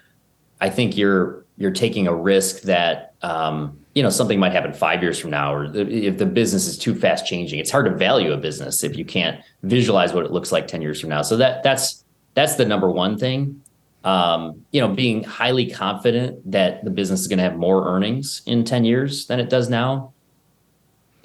I 0.62 0.70
think 0.70 0.98
you're 0.98 1.46
you're 1.60 1.72
taking 1.72 2.08
a 2.08 2.16
risk 2.16 2.62
that 2.64 3.16
um, 3.24 3.80
you 3.94 4.02
know 4.02 4.10
something 4.10 4.40
might 4.40 4.52
happen 4.52 4.74
five 4.74 5.02
years 5.04 5.20
from 5.20 5.32
now, 5.32 5.54
or 5.54 5.76
if 5.76 6.18
the 6.18 6.26
business 6.26 6.68
is 6.68 6.78
too 6.78 6.96
fast 6.96 7.28
changing. 7.28 7.60
It's 7.60 7.70
hard 7.70 7.86
to 7.86 7.96
value 7.96 8.32
a 8.32 8.38
business 8.38 8.84
if 8.84 8.98
you 8.98 9.06
can't 9.06 9.40
visualize 9.64 10.14
what 10.14 10.26
it 10.26 10.32
looks 10.32 10.52
like 10.52 10.68
10 10.68 10.82
years 10.82 11.00
from 11.00 11.10
now. 11.10 11.22
So 11.22 11.38
that 11.38 11.62
that's 11.62 12.04
that's 12.34 12.56
the 12.56 12.66
number 12.66 12.90
one 12.90 13.18
thing 13.18 13.62
um, 14.08 14.64
you 14.72 14.80
know, 14.80 14.88
being 14.88 15.22
highly 15.22 15.70
confident 15.70 16.50
that 16.50 16.82
the 16.86 16.90
business 16.90 17.20
is 17.20 17.28
going 17.28 17.40
to 17.40 17.44
have 17.44 17.58
more 17.58 17.90
earnings 17.90 18.42
in 18.46 18.64
10 18.64 18.86
years 18.86 19.26
than 19.26 19.38
it 19.38 19.50
does 19.50 19.70
now. 19.70 20.14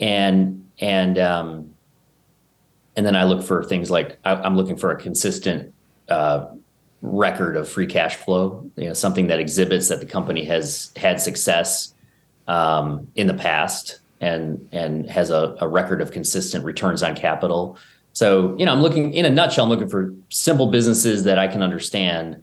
And, 0.00 0.68
and, 0.80 1.16
um, 1.16 1.74
and 2.96 3.06
then 3.06 3.14
I 3.14 3.22
look 3.22 3.44
for 3.44 3.62
things 3.62 3.88
like 3.88 4.18
I, 4.24 4.44
am 4.44 4.56
looking 4.56 4.76
for 4.76 4.90
a 4.90 4.96
consistent, 4.96 5.72
uh, 6.08 6.46
record 7.02 7.56
of 7.56 7.68
free 7.68 7.86
cash 7.86 8.16
flow, 8.16 8.68
you 8.74 8.88
know, 8.88 8.94
something 8.94 9.28
that 9.28 9.38
exhibits 9.38 9.86
that 9.86 10.00
the 10.00 10.06
company 10.06 10.44
has 10.46 10.90
had 10.96 11.20
success, 11.20 11.94
um, 12.48 13.06
in 13.14 13.28
the 13.28 13.34
past 13.34 14.00
and, 14.20 14.68
and 14.72 15.08
has 15.08 15.30
a, 15.30 15.56
a 15.60 15.68
record 15.68 16.00
of 16.00 16.10
consistent 16.10 16.64
returns 16.64 17.04
on 17.04 17.14
capital. 17.14 17.78
So, 18.12 18.56
you 18.58 18.66
know, 18.66 18.72
I'm 18.72 18.82
looking 18.82 19.14
in 19.14 19.24
a 19.24 19.30
nutshell, 19.30 19.62
I'm 19.62 19.70
looking 19.70 19.88
for 19.88 20.12
simple 20.30 20.66
businesses 20.66 21.22
that 21.22 21.38
I 21.38 21.46
can 21.46 21.62
understand 21.62 22.42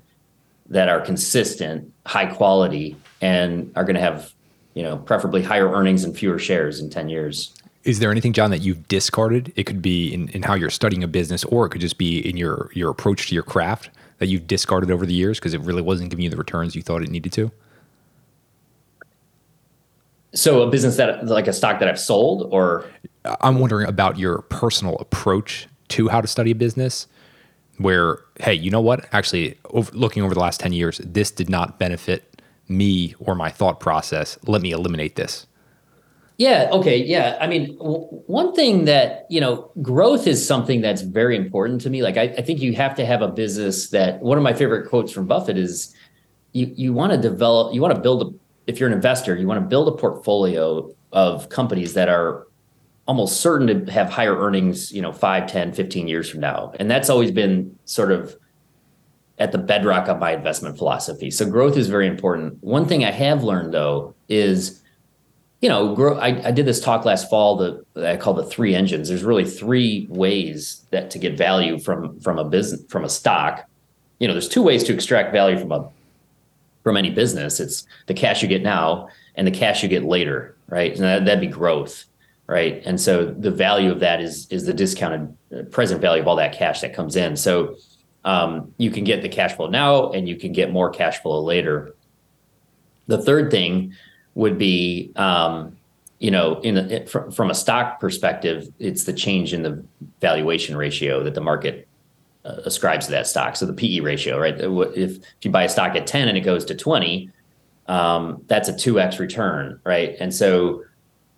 that 0.69 0.87
are 0.87 1.01
consistent, 1.01 1.91
high 2.05 2.27
quality, 2.27 2.95
and 3.21 3.71
are 3.75 3.83
going 3.83 3.95
to 3.95 4.01
have, 4.01 4.31
you 4.75 4.83
know, 4.83 4.97
preferably 4.97 5.41
higher 5.41 5.71
earnings 5.71 6.03
and 6.03 6.15
fewer 6.15 6.39
shares 6.39 6.79
in 6.79 6.89
10 6.89 7.09
years. 7.09 7.53
Is 7.83 7.99
there 7.99 8.11
anything, 8.11 8.33
John, 8.33 8.51
that 8.51 8.59
you've 8.59 8.87
discarded? 8.87 9.51
It 9.55 9.63
could 9.63 9.81
be 9.81 10.13
in, 10.13 10.29
in 10.29 10.43
how 10.43 10.53
you're 10.53 10.69
studying 10.69 11.03
a 11.03 11.07
business, 11.07 11.43
or 11.45 11.65
it 11.65 11.69
could 11.69 11.81
just 11.81 11.97
be 11.97 12.19
in 12.19 12.37
your 12.37 12.69
your 12.73 12.91
approach 12.91 13.29
to 13.29 13.33
your 13.33 13.43
craft 13.43 13.89
that 14.19 14.27
you've 14.27 14.47
discarded 14.47 14.91
over 14.91 15.05
the 15.05 15.13
years 15.13 15.39
because 15.39 15.53
it 15.53 15.61
really 15.61 15.81
wasn't 15.81 16.09
giving 16.09 16.23
you 16.23 16.29
the 16.29 16.37
returns 16.37 16.75
you 16.75 16.81
thought 16.81 17.01
it 17.01 17.09
needed 17.09 17.31
to. 17.33 17.51
So 20.33 20.61
a 20.61 20.69
business 20.69 20.97
that 20.97 21.25
like 21.25 21.47
a 21.47 21.53
stock 21.53 21.79
that 21.79 21.87
I've 21.87 21.99
sold, 21.99 22.49
or 22.51 22.85
I'm 23.41 23.59
wondering 23.59 23.87
about 23.87 24.19
your 24.19 24.41
personal 24.43 24.97
approach 24.97 25.67
to 25.89 26.09
how 26.09 26.21
to 26.21 26.27
study 26.27 26.51
a 26.51 26.55
business 26.55 27.07
where 27.79 28.19
hey 28.39 28.53
you 28.53 28.69
know 28.69 28.81
what? 28.81 29.07
Actually 29.11 29.57
over, 29.71 29.91
looking 29.93 30.21
over 30.21 30.33
the 30.33 30.39
last 30.39 30.59
10 30.59 30.73
years 30.73 30.99
this 31.03 31.31
did 31.31 31.49
not 31.49 31.79
benefit 31.79 32.41
me 32.67 33.15
or 33.19 33.33
my 33.33 33.49
thought 33.49 33.79
process. 33.79 34.37
Let 34.45 34.61
me 34.61 34.71
eliminate 34.71 35.15
this. 35.15 35.47
Yeah 36.37 36.69
okay 36.71 36.97
yeah. 36.97 37.37
I 37.41 37.47
mean 37.47 37.77
w- 37.77 38.05
one 38.27 38.53
thing 38.53 38.85
that 38.85 39.25
you 39.29 39.41
know 39.41 39.71
growth 39.81 40.27
is 40.27 40.45
something 40.45 40.81
that's 40.81 41.01
very 41.01 41.35
important 41.35 41.81
to 41.81 41.89
me. 41.89 42.03
Like 42.03 42.17
I, 42.17 42.23
I 42.37 42.41
think 42.41 42.61
you 42.61 42.73
have 42.73 42.95
to 42.95 43.05
have 43.05 43.21
a 43.21 43.27
business 43.27 43.89
that 43.89 44.21
one 44.21 44.37
of 44.37 44.43
my 44.43 44.53
favorite 44.53 44.87
quotes 44.89 45.11
from 45.11 45.25
buffett 45.25 45.57
is 45.57 45.95
you 46.51 46.71
you 46.75 46.93
want 46.93 47.11
to 47.11 47.17
develop 47.17 47.73
you 47.73 47.81
want 47.81 47.95
to 47.95 48.01
build 48.01 48.21
a 48.21 48.39
if 48.69 48.79
you're 48.79 48.87
an 48.87 48.93
investor 48.93 49.35
you 49.35 49.47
want 49.47 49.59
to 49.59 49.67
build 49.67 49.87
a 49.87 49.97
portfolio 49.97 50.93
of 51.11 51.49
companies 51.49 51.93
that 51.93 52.07
are 52.09 52.45
almost 53.09 53.41
certain 53.41 53.85
to 53.87 53.91
have 53.91 54.07
higher 54.07 54.37
earnings, 54.37 54.91
you 54.91 55.01
know, 55.01 55.11
5, 55.11 55.51
10, 55.51 55.73
15 55.73 56.07
years 56.07 56.29
from 56.29 56.41
now. 56.41 56.71
And 56.79 56.91
that's 56.91 57.09
always 57.09 57.31
been 57.31 57.75
sort 57.85 58.11
of 58.11 58.35
at 59.39 59.51
the 59.51 59.57
bedrock 59.57 60.07
of 60.07 60.19
my 60.19 60.33
investment 60.33 60.77
philosophy. 60.77 61.31
So 61.31 61.49
growth 61.49 61.75
is 61.75 61.89
very 61.89 62.05
important. 62.05 62.63
One 62.63 62.85
thing 62.85 63.03
I 63.03 63.09
have 63.09 63.43
learned 63.43 63.73
though 63.73 64.13
is, 64.27 64.83
you 65.59 65.69
know, 65.69 65.95
grow. 65.95 66.19
I, 66.19 66.49
I 66.49 66.51
did 66.51 66.67
this 66.67 66.79
talk 66.79 67.03
last 67.03 67.31
fall 67.31 67.57
that, 67.57 67.83
that 67.95 68.11
I 68.11 68.15
call 68.15 68.35
the 68.35 68.45
three 68.45 68.75
engines. 68.75 69.09
There's 69.09 69.23
really 69.23 69.43
three 69.43 70.05
ways 70.11 70.85
that 70.91 71.09
to 71.09 71.17
get 71.17 71.35
value 71.35 71.79
from 71.79 72.19
from 72.19 72.37
a 72.37 72.45
business 72.45 72.83
from 72.89 73.05
a 73.05 73.09
stock. 73.09 73.67
You 74.19 74.27
know, 74.27 74.35
there's 74.35 74.47
two 74.47 74.61
ways 74.61 74.83
to 74.83 74.93
extract 74.93 75.33
value 75.33 75.57
from 75.57 75.71
a 75.71 75.89
from 76.83 76.95
any 76.95 77.09
business. 77.09 77.59
It's 77.59 77.87
the 78.05 78.13
cash 78.13 78.43
you 78.43 78.47
get 78.47 78.61
now 78.61 79.09
and 79.33 79.47
the 79.47 79.51
cash 79.51 79.81
you 79.81 79.89
get 79.89 80.03
later, 80.03 80.55
right? 80.67 80.91
And 80.93 81.01
that, 81.01 81.25
that'd 81.25 81.41
be 81.41 81.47
growth 81.47 82.05
right? 82.49 82.81
And 82.83 82.99
so 82.99 83.25
the 83.25 83.51
value 83.51 83.91
of 83.91 83.99
that 83.99 84.19
is 84.19 84.47
is 84.49 84.65
the 84.65 84.73
discounted 84.73 85.37
uh, 85.55 85.63
present 85.69 86.01
value 86.01 86.21
of 86.21 86.27
all 86.27 86.35
that 86.37 86.53
cash 86.53 86.81
that 86.81 86.95
comes 86.95 87.15
in. 87.15 87.37
So 87.37 87.75
um, 88.25 88.73
you 88.77 88.89
can 88.89 89.03
get 89.03 89.21
the 89.21 89.29
cash 89.29 89.53
flow 89.55 89.67
now, 89.67 90.11
and 90.11 90.27
you 90.27 90.35
can 90.35 90.51
get 90.51 90.71
more 90.71 90.89
cash 90.89 91.21
flow 91.21 91.41
later. 91.41 91.95
The 93.07 93.21
third 93.21 93.51
thing 93.51 93.93
would 94.33 94.57
be, 94.57 95.11
um, 95.15 95.77
you 96.19 96.31
know, 96.31 96.59
in 96.61 96.77
a, 96.77 97.05
from, 97.05 97.31
from 97.31 97.51
a 97.51 97.55
stock 97.55 97.99
perspective, 97.99 98.67
it's 98.79 99.03
the 99.03 99.13
change 99.13 99.53
in 99.53 99.61
the 99.61 99.83
valuation 100.19 100.75
ratio 100.75 101.23
that 101.23 101.35
the 101.35 101.41
market 101.41 101.87
uh, 102.45 102.61
ascribes 102.65 103.05
to 103.05 103.11
that 103.11 103.27
stock. 103.27 103.55
So 103.55 103.67
the 103.67 103.73
PE 103.73 103.99
ratio, 103.99 104.39
right? 104.39 104.59
If 104.59 104.97
if 104.97 105.23
you 105.43 105.51
buy 105.51 105.65
a 105.65 105.69
stock 105.69 105.95
at 105.95 106.07
ten 106.07 106.27
and 106.27 106.37
it 106.37 106.41
goes 106.41 106.65
to 106.65 106.75
twenty, 106.75 107.29
um, 107.87 108.43
that's 108.47 108.69
a 108.69 108.75
two 108.75 108.99
x 108.99 109.19
return, 109.19 109.79
right? 109.83 110.15
And 110.19 110.33
so 110.33 110.83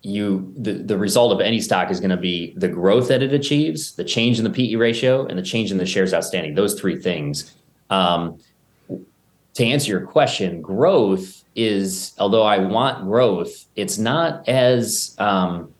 you 0.02 0.52
the, 0.56 0.72
the 0.72 0.98
result 0.98 1.32
of 1.32 1.40
any 1.40 1.60
stock 1.60 1.90
is 1.90 2.00
going 2.00 2.10
to 2.10 2.16
be 2.16 2.54
the 2.56 2.68
growth 2.68 3.08
that 3.08 3.22
it 3.22 3.32
achieves 3.32 3.94
the 3.94 4.04
change 4.04 4.38
in 4.38 4.44
the 4.44 4.50
pe 4.50 4.74
ratio 4.74 5.26
and 5.26 5.38
the 5.38 5.42
change 5.42 5.70
in 5.70 5.78
the 5.78 5.86
shares 5.86 6.12
outstanding 6.12 6.54
those 6.54 6.78
three 6.78 7.00
things. 7.00 7.54
Um, 7.90 8.38
to 9.54 9.64
answer 9.64 9.90
your 9.90 10.06
question 10.06 10.62
growth 10.62 11.44
is 11.54 12.14
although 12.18 12.42
i 12.42 12.56
want 12.56 13.04
growth 13.04 13.66
it's 13.76 13.98
not 13.98 14.48
as 14.48 15.14
um, 15.18 15.72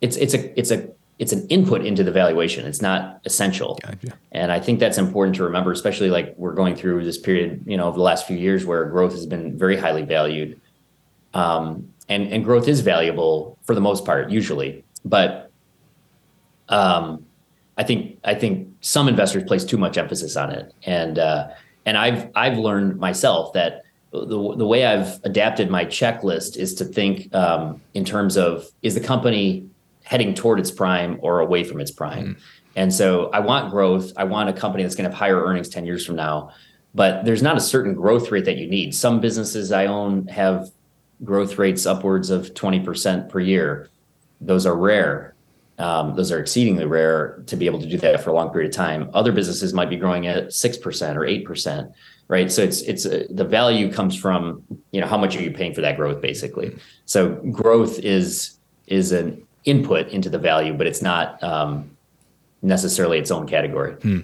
it's 0.00 0.16
it's 0.16 0.34
a 0.34 0.58
it's 0.58 0.70
a 0.70 0.88
it's 1.18 1.32
an 1.32 1.44
input 1.48 1.84
into 1.84 2.04
the 2.04 2.12
valuation. 2.12 2.64
It's 2.64 2.80
not 2.80 3.20
essential. 3.24 3.78
Gotcha. 3.82 4.16
and 4.32 4.52
i 4.52 4.60
think 4.60 4.78
that's 4.78 4.98
important 4.98 5.34
to 5.36 5.42
remember 5.44 5.72
especially 5.72 6.10
like 6.10 6.34
we're 6.36 6.54
going 6.54 6.76
through 6.76 7.04
this 7.04 7.18
period 7.18 7.64
you 7.66 7.76
know 7.76 7.88
of 7.88 7.94
the 7.94 8.02
last 8.02 8.26
few 8.26 8.36
years 8.36 8.64
where 8.64 8.84
growth 8.84 9.12
has 9.12 9.26
been 9.26 9.58
very 9.58 9.76
highly 9.76 10.02
valued. 10.02 10.60
Um, 11.34 11.92
and 12.08 12.32
and 12.32 12.44
growth 12.44 12.68
is 12.68 12.80
valuable 12.80 13.58
for 13.62 13.74
the 13.74 13.80
most 13.80 14.04
part 14.04 14.30
usually. 14.30 14.84
But 15.04 15.50
um, 16.68 17.24
i 17.76 17.82
think 17.82 18.18
i 18.24 18.34
think 18.34 18.68
some 18.80 19.08
investors 19.08 19.44
place 19.44 19.64
too 19.64 19.78
much 19.78 19.96
emphasis 19.96 20.36
on 20.36 20.50
it. 20.50 20.72
And 20.84 21.18
uh, 21.18 21.48
and 21.86 21.96
i've 21.96 22.28
i've 22.34 22.58
learned 22.58 22.98
myself 22.98 23.52
that 23.54 23.82
the, 24.12 24.26
the 24.56 24.66
way 24.66 24.86
i've 24.86 25.20
adapted 25.24 25.70
my 25.70 25.84
checklist 25.84 26.56
is 26.56 26.74
to 26.74 26.84
think 26.84 27.34
um, 27.34 27.80
in 27.94 28.04
terms 28.04 28.36
of 28.36 28.66
is 28.82 28.94
the 28.94 29.00
company 29.00 29.66
heading 30.04 30.34
toward 30.34 30.58
its 30.58 30.70
prime 30.70 31.18
or 31.20 31.40
away 31.40 31.64
from 31.64 31.80
its 31.80 31.90
prime? 31.90 32.26
Mm. 32.26 32.40
and 32.76 32.94
so 32.94 33.30
i 33.30 33.40
want 33.40 33.70
growth. 33.70 34.12
I 34.16 34.24
want 34.24 34.48
a 34.48 34.52
company 34.52 34.82
that's 34.82 34.94
going 34.94 35.04
to 35.04 35.10
have 35.10 35.18
higher 35.18 35.42
earnings 35.42 35.68
10 35.68 35.86
years 35.86 36.04
from 36.04 36.16
now. 36.16 36.50
But 36.94 37.26
there's 37.26 37.42
not 37.42 37.56
a 37.56 37.60
certain 37.60 37.94
growth 37.94 38.30
rate 38.30 38.46
that 38.46 38.56
you 38.56 38.66
need. 38.66 38.94
Some 38.94 39.20
businesses 39.20 39.72
i 39.72 39.86
own 39.86 40.26
have 40.28 40.70
growth 41.24 41.58
rates 41.58 41.86
upwards 41.86 42.30
of 42.30 42.54
20% 42.54 43.28
per 43.28 43.40
year. 43.40 43.88
Those 44.40 44.66
are 44.66 44.76
rare. 44.76 45.34
Um, 45.78 46.14
those 46.16 46.32
are 46.32 46.40
exceedingly 46.40 46.86
rare 46.86 47.42
to 47.46 47.56
be 47.56 47.66
able 47.66 47.80
to 47.80 47.86
do 47.86 47.98
that 47.98 48.22
for 48.22 48.30
a 48.30 48.32
long 48.32 48.50
period 48.50 48.70
of 48.70 48.76
time. 48.76 49.10
Other 49.14 49.30
businesses 49.30 49.72
might 49.72 49.88
be 49.88 49.96
growing 49.96 50.26
at 50.26 50.52
six 50.52 50.76
percent 50.76 51.16
or 51.16 51.24
eight 51.24 51.44
percent, 51.44 51.92
right? 52.26 52.50
So 52.50 52.62
it's 52.62 52.82
it's 52.82 53.06
uh, 53.06 53.26
the 53.30 53.44
value 53.44 53.92
comes 53.92 54.16
from 54.16 54.64
you 54.90 55.00
know 55.00 55.06
how 55.06 55.16
much 55.16 55.36
are 55.36 55.42
you 55.42 55.52
paying 55.52 55.74
for 55.74 55.80
that 55.82 55.96
growth, 55.96 56.20
basically. 56.20 56.76
So 57.06 57.36
growth 57.52 58.00
is 58.00 58.58
is 58.88 59.12
an 59.12 59.46
input 59.66 60.08
into 60.08 60.28
the 60.28 60.38
value, 60.38 60.74
but 60.74 60.88
it's 60.88 61.02
not 61.02 61.40
um, 61.44 61.96
necessarily 62.62 63.18
its 63.18 63.30
own 63.30 63.46
category. 63.46 63.92
Hmm. 63.94 64.20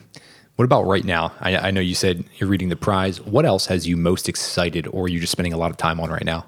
What 0.57 0.64
about 0.64 0.86
right 0.86 1.05
now? 1.05 1.32
I, 1.40 1.57
I, 1.57 1.70
know 1.72 1.80
you 1.80 1.97
said 1.97 2.24
you're 2.36 2.49
reading 2.49 2.68
the 2.68 2.76
prize. 2.76 3.20
What 3.20 3.45
else 3.45 3.66
has 3.66 3.88
you 3.88 3.97
most 3.97 4.28
excited, 4.28 4.86
or 4.86 5.05
are 5.05 5.09
you 5.09 5.18
just 5.18 5.32
spending 5.32 5.53
a 5.53 5.57
lot 5.57 5.72
of 5.72 5.76
time 5.76 5.99
on 5.99 6.11
right 6.11 6.24
now? 6.24 6.47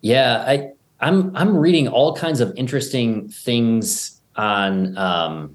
Yeah, 0.00 0.44
I 0.46 0.70
I'm 1.00 1.34
I'm 1.36 1.56
reading 1.56 1.88
all 1.88 2.14
kinds 2.14 2.40
of 2.40 2.52
interesting 2.56 3.28
things 3.28 4.20
on 4.36 4.96
um, 4.96 5.54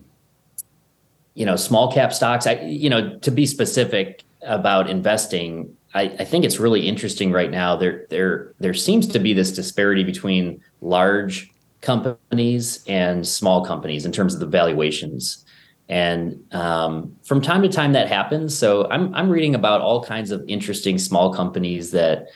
you 1.34 1.46
know 1.46 1.56
small 1.56 1.92
cap 1.92 2.14
stocks. 2.14 2.48
I 2.48 2.60
you 2.62 2.90
know 2.90 3.18
to 3.20 3.32
be 3.32 3.46
specific 3.46 4.24
about 4.46 4.90
investing, 4.90 5.76
I, 5.94 6.04
I 6.20 6.26
think 6.26 6.44
it's 6.44 6.60
really 6.60 6.88
interesting 6.88 7.32
right 7.32 7.52
now. 7.52 7.76
There 7.76 8.06
there 8.10 8.54
there 8.60 8.74
seems 8.74 9.08
to 9.08 9.20
be 9.20 9.34
this 9.34 9.52
disparity 9.52 10.04
between 10.04 10.62
large 10.82 11.50
companies 11.82 12.84
and 12.88 13.28
small 13.28 13.66
companies 13.66 14.06
in 14.06 14.12
terms 14.12 14.34
of 14.34 14.40
the 14.40 14.48
valuations. 14.48 15.46
And 15.90 16.42
um, 16.54 17.16
from 17.24 17.42
time 17.42 17.62
to 17.62 17.70
time 17.70 17.92
that 17.94 18.08
happens. 18.08 18.58
So 18.58 18.90
I'm 18.90 19.14
I'm 19.14 19.30
reading 19.30 19.54
about 19.54 19.82
all 19.82 20.04
kinds 20.04 20.32
of 20.32 20.44
interesting 20.48 20.98
small 20.98 21.34
companies 21.34 21.92
that, 21.92 22.28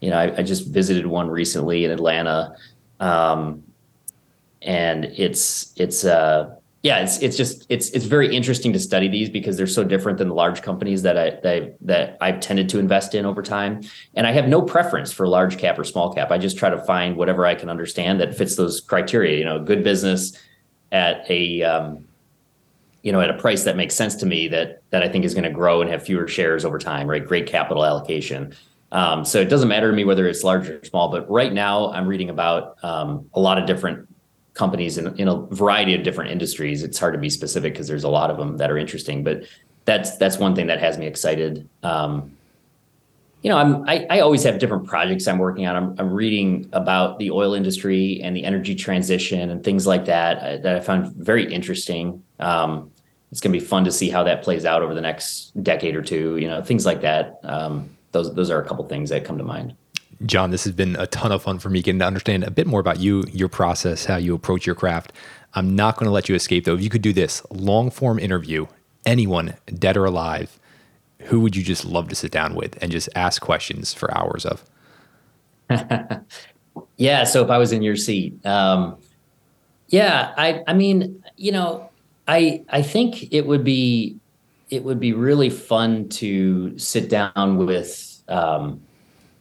you 0.00 0.10
know, 0.10 0.18
I, 0.18 0.38
I 0.38 0.42
just 0.42 0.68
visited 0.68 1.06
one 1.06 1.28
recently 1.28 1.84
in 1.84 1.90
Atlanta, 1.90 2.56
um, 3.00 3.62
and 4.62 5.04
it's 5.04 5.72
it's 5.76 6.04
uh 6.04 6.54
yeah 6.82 6.98
it's 6.98 7.18
it's 7.20 7.36
just 7.36 7.64
it's 7.68 7.90
it's 7.90 8.04
very 8.04 8.34
interesting 8.34 8.72
to 8.72 8.78
study 8.78 9.06
these 9.08 9.30
because 9.30 9.56
they're 9.56 9.66
so 9.68 9.84
different 9.84 10.18
than 10.18 10.28
the 10.28 10.34
large 10.34 10.62
companies 10.62 11.02
that 11.02 11.16
I 11.16 11.30
that, 11.42 11.76
that 11.80 12.16
I've 12.20 12.40
tended 12.40 12.68
to 12.70 12.78
invest 12.78 13.14
in 13.14 13.24
over 13.24 13.42
time. 13.42 13.82
And 14.14 14.26
I 14.26 14.32
have 14.32 14.48
no 14.48 14.62
preference 14.62 15.12
for 15.12 15.26
large 15.28 15.58
cap 15.58 15.78
or 15.78 15.84
small 15.84 16.12
cap. 16.12 16.30
I 16.30 16.38
just 16.38 16.58
try 16.58 16.70
to 16.70 16.78
find 16.84 17.16
whatever 17.16 17.46
I 17.46 17.54
can 17.54 17.68
understand 17.68 18.20
that 18.20 18.36
fits 18.36 18.56
those 18.56 18.80
criteria. 18.80 19.38
You 19.38 19.44
know, 19.44 19.62
good 19.62 19.84
business 19.84 20.38
at 20.92 21.28
a 21.30 21.62
um, 21.62 22.04
you 23.02 23.12
know, 23.12 23.20
at 23.20 23.30
a 23.30 23.34
price 23.34 23.64
that 23.64 23.76
makes 23.76 23.94
sense 23.94 24.16
to 24.16 24.26
me 24.26 24.48
that 24.48 24.82
that 24.90 25.02
I 25.02 25.08
think 25.08 25.24
is 25.24 25.34
going 25.34 25.44
to 25.44 25.50
grow 25.50 25.80
and 25.80 25.90
have 25.90 26.02
fewer 26.02 26.28
shares 26.28 26.64
over 26.64 26.78
time, 26.78 27.08
right? 27.08 27.24
Great 27.24 27.46
capital 27.46 27.84
allocation. 27.84 28.54
Um, 28.90 29.24
so 29.24 29.40
it 29.40 29.50
doesn't 29.50 29.68
matter 29.68 29.90
to 29.90 29.96
me 29.96 30.04
whether 30.04 30.26
it's 30.26 30.42
large 30.42 30.68
or 30.68 30.82
small, 30.84 31.10
but 31.10 31.30
right 31.30 31.52
now 31.52 31.90
I'm 31.92 32.06
reading 32.06 32.30
about 32.30 32.82
um, 32.82 33.28
a 33.34 33.40
lot 33.40 33.58
of 33.58 33.66
different 33.66 34.08
companies 34.54 34.98
in, 34.98 35.14
in 35.18 35.28
a 35.28 35.36
variety 35.46 35.94
of 35.94 36.02
different 36.02 36.30
industries. 36.30 36.82
It's 36.82 36.98
hard 36.98 37.14
to 37.14 37.20
be 37.20 37.30
specific 37.30 37.74
because 37.74 37.86
there's 37.86 38.04
a 38.04 38.08
lot 38.08 38.30
of 38.30 38.38
them 38.38 38.56
that 38.56 38.70
are 38.70 38.78
interesting, 38.78 39.22
but 39.22 39.44
that's 39.84 40.16
that's 40.16 40.38
one 40.38 40.54
thing 40.54 40.66
that 40.66 40.80
has 40.80 40.98
me 40.98 41.06
excited. 41.06 41.68
Um, 41.82 42.36
you 43.42 43.50
know, 43.50 43.56
I'm 43.56 43.88
I, 43.88 44.06
I 44.10 44.20
always 44.20 44.42
have 44.42 44.58
different 44.58 44.86
projects 44.86 45.28
I'm 45.28 45.38
working 45.38 45.66
on. 45.66 45.76
I'm, 45.76 45.94
I'm 45.98 46.12
reading 46.12 46.68
about 46.72 47.18
the 47.18 47.30
oil 47.30 47.54
industry 47.54 48.20
and 48.22 48.36
the 48.36 48.44
energy 48.44 48.74
transition 48.74 49.50
and 49.50 49.62
things 49.62 49.86
like 49.86 50.06
that 50.06 50.38
uh, 50.38 50.56
that 50.62 50.76
I 50.76 50.80
found 50.80 51.14
very 51.14 51.50
interesting. 51.52 52.22
Um, 52.40 52.90
it's 53.30 53.40
going 53.40 53.52
to 53.52 53.58
be 53.58 53.64
fun 53.64 53.84
to 53.84 53.92
see 53.92 54.08
how 54.10 54.24
that 54.24 54.42
plays 54.42 54.64
out 54.64 54.82
over 54.82 54.94
the 54.94 55.00
next 55.02 55.52
decade 55.62 55.94
or 55.94 56.02
two. 56.02 56.38
You 56.38 56.48
know, 56.48 56.62
things 56.62 56.84
like 56.84 57.02
that. 57.02 57.38
Um, 57.44 57.90
those 58.12 58.34
those 58.34 58.50
are 58.50 58.60
a 58.60 58.66
couple 58.66 58.84
things 58.86 59.10
that 59.10 59.24
come 59.24 59.38
to 59.38 59.44
mind. 59.44 59.74
John, 60.26 60.50
this 60.50 60.64
has 60.64 60.72
been 60.72 60.96
a 60.96 61.06
ton 61.06 61.30
of 61.30 61.42
fun 61.42 61.58
for 61.58 61.70
me 61.70 61.80
getting 61.80 62.00
to 62.00 62.04
understand 62.04 62.42
a 62.42 62.50
bit 62.50 62.66
more 62.66 62.80
about 62.80 62.98
you, 62.98 63.22
your 63.32 63.48
process, 63.48 64.06
how 64.06 64.16
you 64.16 64.34
approach 64.34 64.66
your 64.66 64.74
craft. 64.74 65.12
I'm 65.54 65.76
not 65.76 65.96
going 65.96 66.06
to 66.06 66.10
let 66.10 66.28
you 66.28 66.34
escape 66.34 66.64
though. 66.64 66.74
If 66.74 66.82
you 66.82 66.90
could 66.90 67.02
do 67.02 67.12
this 67.12 67.42
long 67.50 67.90
form 67.90 68.18
interview, 68.18 68.66
anyone, 69.06 69.54
dead 69.66 69.96
or 69.96 70.04
alive, 70.04 70.58
who 71.22 71.40
would 71.40 71.54
you 71.54 71.62
just 71.62 71.84
love 71.84 72.08
to 72.08 72.14
sit 72.14 72.30
down 72.30 72.54
with 72.54 72.80
and 72.82 72.90
just 72.90 73.08
ask 73.14 73.40
questions 73.40 73.94
for 73.94 74.16
hours 74.16 74.44
of? 74.44 74.64
yeah. 76.96 77.24
So 77.24 77.44
if 77.44 77.50
I 77.50 77.58
was 77.58 77.72
in 77.72 77.82
your 77.82 77.96
seat, 77.96 78.44
um, 78.46 78.96
yeah, 79.88 80.34
I, 80.36 80.62
I 80.66 80.74
mean, 80.74 81.24
you 81.36 81.52
know, 81.52 81.90
I, 82.26 82.64
I 82.68 82.82
think 82.82 83.32
it 83.32 83.46
would 83.46 83.64
be, 83.64 84.18
it 84.70 84.84
would 84.84 85.00
be 85.00 85.12
really 85.12 85.50
fun 85.50 86.08
to 86.10 86.78
sit 86.78 87.08
down 87.08 87.56
with, 87.56 88.22
um, 88.28 88.80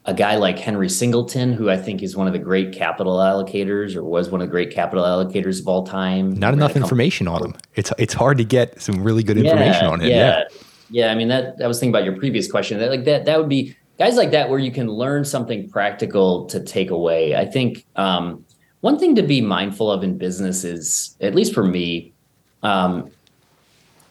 a 0.05 0.13
guy 0.13 0.38
like 0.38 0.57
Henry 0.57 0.88
Singleton, 0.88 1.51
who 1.51 1.69
I 1.69 1.75
think 1.75 2.01
is 2.01 2.15
one 2.15 2.28
of 2.28 2.34
the 2.34 2.39
great 2.39 2.71
capital 2.71 3.17
allocators 3.17 3.93
or 3.93 4.05
was 4.05 4.30
one 4.30 4.39
of 4.39 4.47
the 4.47 4.51
great 4.51 4.71
capital 4.71 5.03
allocators 5.03 5.59
of 5.59 5.67
all 5.67 5.86
time. 5.86 6.32
Not 6.32 6.53
enough 6.53 6.78
information 6.78 7.28
on 7.28 7.43
him. 7.43 7.55
It's 7.75 7.91
it's 7.97 8.13
hard 8.13 8.38
to 8.38 8.45
get 8.45 8.82
some 8.82 9.03
really 9.03 9.21
good 9.21 9.38
information 9.38 9.84
yeah, 9.84 9.89
on 9.89 9.99
him. 9.99 10.09
Yeah. 10.09 10.15
yeah. 10.15 10.43
Yeah. 10.89 11.11
I 11.11 11.15
mean 11.15 11.28
that 11.28 11.57
I 11.61 11.67
was 11.67 11.78
thinking 11.78 11.93
about 11.93 12.05
your 12.05 12.15
previous 12.15 12.49
question. 12.49 12.80
That 12.80 12.89
like 12.89 13.03
that 13.03 13.25
that 13.25 13.38
would 13.38 13.49
be 13.49 13.75
guys 13.97 14.15
like 14.15 14.32
that 14.32 14.49
where 14.49 14.59
you 14.59 14.71
can 14.71 14.88
learn 14.88 15.25
something 15.25 15.69
practical 15.69 16.45
to 16.45 16.61
take 16.61 16.89
away. 16.89 17.36
I 17.36 17.45
think 17.45 17.86
um, 17.97 18.45
one 18.82 18.97
thing 18.97 19.15
to 19.15 19.23
be 19.23 19.41
mindful 19.41 19.91
of 19.91 20.03
in 20.03 20.17
business 20.17 20.63
is, 20.63 21.17
at 21.19 21.36
least 21.36 21.53
for 21.53 21.63
me, 21.63 22.13
um, 22.63 23.09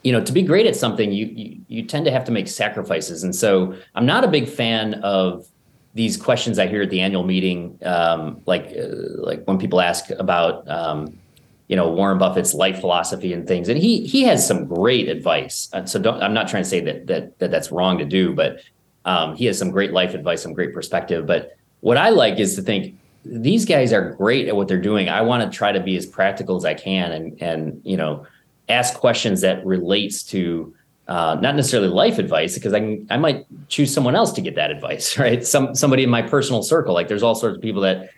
you 0.07 0.13
know, 0.13 0.21
to 0.21 0.31
be 0.31 0.41
great 0.41 0.65
at 0.65 0.73
something, 0.73 1.11
you, 1.11 1.25
you 1.25 1.59
you 1.67 1.83
tend 1.83 2.05
to 2.05 2.11
have 2.11 2.23
to 2.23 2.31
make 2.31 2.47
sacrifices. 2.47 3.23
And 3.23 3.35
so 3.35 3.75
I'm 3.93 4.05
not 4.05 4.23
a 4.23 4.29
big 4.29 4.47
fan 4.47 4.93
of 5.03 5.45
these 5.95 6.15
questions 6.15 6.57
I 6.59 6.67
hear 6.67 6.83
at 6.83 6.89
the 6.89 7.01
annual 7.01 7.25
meeting, 7.25 7.77
um, 7.83 8.41
like 8.45 8.67
uh, 8.67 8.87
like 9.17 9.43
when 9.43 9.57
people 9.57 9.81
ask 9.81 10.09
about 10.11 10.65
um, 10.69 11.19
you 11.67 11.75
know 11.75 11.91
Warren 11.91 12.19
Buffett's 12.19 12.53
life 12.53 12.79
philosophy 12.79 13.33
and 13.33 13.45
things, 13.45 13.67
and 13.67 13.77
he 13.77 14.07
he 14.07 14.23
has 14.23 14.47
some 14.47 14.65
great 14.65 15.09
advice. 15.09 15.69
Uh, 15.73 15.85
so 15.85 15.99
I'm 16.21 16.33
not 16.33 16.47
trying 16.47 16.63
to 16.63 16.69
say 16.69 16.79
that 16.79 17.07
that, 17.07 17.37
that 17.39 17.51
that's 17.51 17.69
wrong 17.69 17.97
to 17.97 18.05
do, 18.05 18.33
but 18.33 18.61
um, 19.03 19.35
he 19.35 19.43
has 19.47 19.59
some 19.59 19.71
great 19.71 19.91
life 19.91 20.13
advice, 20.13 20.41
some 20.41 20.53
great 20.53 20.73
perspective. 20.73 21.27
But 21.27 21.57
what 21.81 21.97
I 21.97 22.11
like 22.11 22.39
is 22.39 22.55
to 22.55 22.61
think 22.61 22.97
these 23.25 23.65
guys 23.65 23.91
are 23.91 24.11
great 24.11 24.47
at 24.47 24.55
what 24.55 24.69
they're 24.69 24.79
doing. 24.79 25.09
I 25.09 25.21
want 25.21 25.43
to 25.43 25.53
try 25.53 25.73
to 25.73 25.81
be 25.81 25.97
as 25.97 26.05
practical 26.05 26.55
as 26.55 26.63
I 26.63 26.75
can, 26.75 27.11
and 27.11 27.41
and 27.41 27.81
you 27.83 27.97
know 27.97 28.25
ask 28.69 28.95
questions 28.95 29.41
that 29.41 29.65
relates 29.65 30.23
to 30.23 30.73
uh, 31.07 31.37
not 31.41 31.55
necessarily 31.55 31.87
life 31.87 32.19
advice 32.19 32.55
because 32.55 32.73
I 32.73 32.79
can, 32.79 33.07
I 33.09 33.17
might 33.17 33.45
choose 33.69 33.93
someone 33.93 34.15
else 34.15 34.33
to 34.33 34.41
get 34.41 34.55
that 34.55 34.71
advice, 34.71 35.17
right? 35.19 35.45
Some 35.45 35.75
somebody 35.75 36.03
in 36.03 36.09
my 36.09 36.21
personal 36.21 36.63
circle. 36.63 36.93
Like 36.93 37.07
there's 37.07 37.23
all 37.23 37.35
sorts 37.35 37.57
of 37.57 37.61
people 37.61 37.81
that 37.81 38.09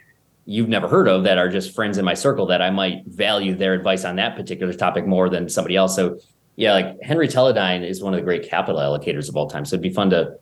you've 0.45 0.69
never 0.69 0.87
heard 0.87 1.07
of 1.07 1.23
that 1.23 1.37
are 1.37 1.49
just 1.49 1.75
friends 1.75 1.99
in 1.99 2.05
my 2.05 2.15
circle 2.15 2.47
that 2.47 2.61
I 2.61 2.71
might 2.71 3.05
value 3.05 3.55
their 3.55 3.73
advice 3.73 4.03
on 4.05 4.15
that 4.15 4.35
particular 4.35 4.73
topic 4.73 5.05
more 5.05 5.29
than 5.29 5.47
somebody 5.47 5.75
else. 5.75 5.95
So 5.95 6.19
yeah, 6.55 6.73
like 6.73 7.01
Henry 7.01 7.27
Teledyne 7.27 7.87
is 7.87 8.01
one 8.01 8.13
of 8.13 8.19
the 8.19 8.23
great 8.23 8.49
capital 8.49 8.81
allocators 8.81 9.29
of 9.29 9.37
all 9.37 9.47
time. 9.47 9.63
So 9.65 9.75
it'd 9.75 9.83
be 9.83 9.91
fun 9.91 10.09
to 10.09 10.39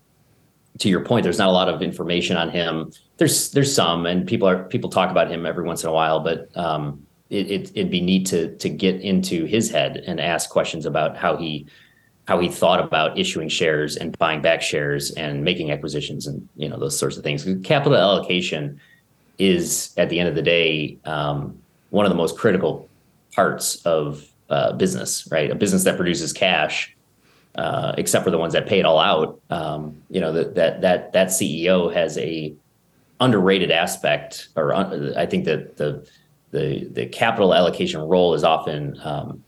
to 0.79 0.89
your 0.89 1.03
point, 1.03 1.23
there's 1.23 1.39
not 1.39 1.47
a 1.47 1.51
lot 1.51 1.69
of 1.69 1.81
information 1.81 2.37
on 2.37 2.49
him. 2.49 2.91
There's 3.17 3.51
there's 3.51 3.73
some, 3.73 4.05
and 4.05 4.27
people 4.27 4.47
are 4.47 4.63
people 4.65 4.89
talk 4.89 5.09
about 5.09 5.31
him 5.31 5.45
every 5.45 5.63
once 5.63 5.83
in 5.83 5.89
a 5.89 5.93
while, 5.93 6.19
but 6.19 6.55
um, 6.55 7.06
it, 7.29 7.71
it 7.75 7.83
would 7.83 7.91
be 7.91 8.01
neat 8.01 8.25
to 8.27 8.55
to 8.57 8.69
get 8.69 9.01
into 9.01 9.45
his 9.45 9.69
head 9.69 10.03
and 10.07 10.19
ask 10.19 10.49
questions 10.49 10.85
about 10.85 11.17
how 11.17 11.37
he 11.37 11.65
how 12.27 12.39
he 12.39 12.49
thought 12.49 12.79
about 12.79 13.17
issuing 13.17 13.47
shares 13.47 13.95
and 13.95 14.17
buying 14.17 14.41
back 14.41 14.61
shares 14.61 15.11
and 15.11 15.43
making 15.43 15.71
acquisitions 15.71 16.27
and 16.27 16.47
you 16.55 16.67
know 16.67 16.77
those 16.77 16.97
sorts 16.97 17.17
of 17.17 17.23
things. 17.23 17.47
Capital 17.63 17.97
allocation 17.97 18.79
is 19.37 19.93
at 19.97 20.09
the 20.09 20.19
end 20.19 20.29
of 20.29 20.35
the 20.35 20.41
day 20.41 20.97
um, 21.05 21.57
one 21.89 22.05
of 22.05 22.09
the 22.09 22.17
most 22.17 22.37
critical 22.37 22.87
parts 23.33 23.75
of 23.85 24.27
uh, 24.49 24.73
business, 24.73 25.27
right? 25.31 25.51
A 25.51 25.55
business 25.55 25.83
that 25.83 25.95
produces 25.95 26.33
cash, 26.33 26.95
uh, 27.55 27.93
except 27.97 28.23
for 28.25 28.31
the 28.31 28.37
ones 28.37 28.53
that 28.53 28.67
pay 28.67 28.79
it 28.79 28.85
all 28.85 28.99
out. 28.99 29.39
Um, 29.49 30.01
you 30.09 30.21
know 30.21 30.31
that 30.33 30.55
that 30.55 30.81
that 30.81 31.13
that 31.13 31.27
CEO 31.27 31.93
has 31.93 32.17
a 32.17 32.53
underrated 33.19 33.71
aspect, 33.71 34.49
or 34.55 34.73
uh, 34.73 35.13
I 35.15 35.25
think 35.25 35.45
that 35.45 35.77
the 35.77 36.07
the 36.51 36.87
the 36.91 37.05
capital 37.05 37.53
allocation 37.53 38.01
role 38.01 38.33
is 38.33 38.43
often 38.43 38.99
um, 39.03 39.43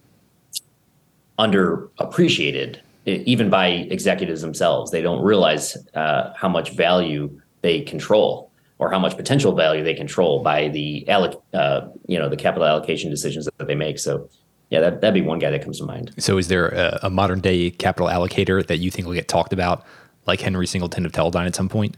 underappreciated 1.37 2.79
even 3.05 3.49
by 3.49 3.67
executives 3.67 4.41
themselves. 4.41 4.91
They 4.91 5.01
don't 5.01 5.23
realize 5.23 5.77
uh, 5.95 6.33
how 6.35 6.49
much 6.49 6.71
value 6.71 7.41
they 7.61 7.81
control 7.81 8.51
or 8.77 8.91
how 8.91 8.99
much 8.99 9.15
potential 9.17 9.53
value 9.53 9.83
they 9.83 9.93
control 9.93 10.41
by 10.41 10.69
the 10.69 11.05
alloc- 11.07 11.41
uh, 11.53 11.87
you 12.07 12.17
know 12.17 12.29
the 12.29 12.37
capital 12.37 12.67
allocation 12.67 13.09
decisions 13.09 13.47
that 13.57 13.67
they 13.67 13.75
make. 13.75 13.99
So 13.99 14.29
yeah, 14.69 14.81
that, 14.81 15.01
that'd 15.01 15.13
be 15.13 15.21
one 15.21 15.39
guy 15.39 15.49
that 15.49 15.63
comes 15.63 15.79
to 15.79 15.85
mind. 15.85 16.13
So 16.19 16.37
is 16.37 16.47
there 16.47 16.69
a, 16.69 16.99
a 17.03 17.09
modern 17.09 17.39
day 17.39 17.71
capital 17.71 18.07
allocator 18.07 18.65
that 18.67 18.77
you 18.77 18.91
think 18.91 19.07
will 19.07 19.15
get 19.15 19.27
talked 19.27 19.53
about 19.53 19.83
like 20.27 20.41
Henry 20.41 20.67
Singleton 20.67 21.05
of 21.05 21.11
Teledyne 21.11 21.47
at 21.47 21.55
some 21.55 21.69
point? 21.69 21.97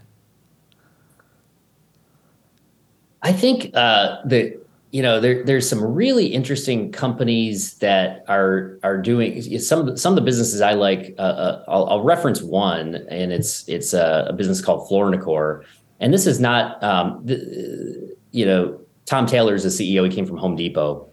I 3.23 3.33
think 3.33 3.75
uh, 3.75 4.17
the 4.25 4.60
you 4.91 5.01
know 5.01 5.19
there, 5.19 5.43
there's 5.43 5.67
some 5.67 5.81
really 5.81 6.27
interesting 6.27 6.91
companies 6.91 7.75
that 7.75 8.25
are 8.27 8.77
are 8.83 8.97
doing 8.97 9.41
some 9.59 9.95
some 9.95 10.11
of 10.11 10.15
the 10.15 10.21
businesses 10.21 10.59
I 10.59 10.73
like. 10.73 11.15
Uh, 11.17 11.21
uh, 11.21 11.65
I'll, 11.67 11.89
I'll, 11.89 12.03
reference 12.03 12.41
one, 12.41 12.95
and 13.09 13.31
it's 13.31 13.67
it's 13.69 13.93
a, 13.93 14.27
a, 14.29 14.33
business 14.33 14.61
called 14.61 14.87
Floor 14.89 15.09
& 15.11 15.11
Decor, 15.11 15.63
and 16.01 16.13
this 16.13 16.27
is 16.27 16.41
not 16.41 16.83
um, 16.83 17.21
the, 17.25 18.15
you 18.31 18.45
know 18.45 18.81
Tom 19.05 19.25
Taylor 19.25 19.55
is 19.55 19.63
the 19.63 19.69
CEO. 19.69 20.03
He 20.03 20.13
came 20.13 20.25
from 20.25 20.37
Home 20.37 20.57
Depot. 20.57 21.07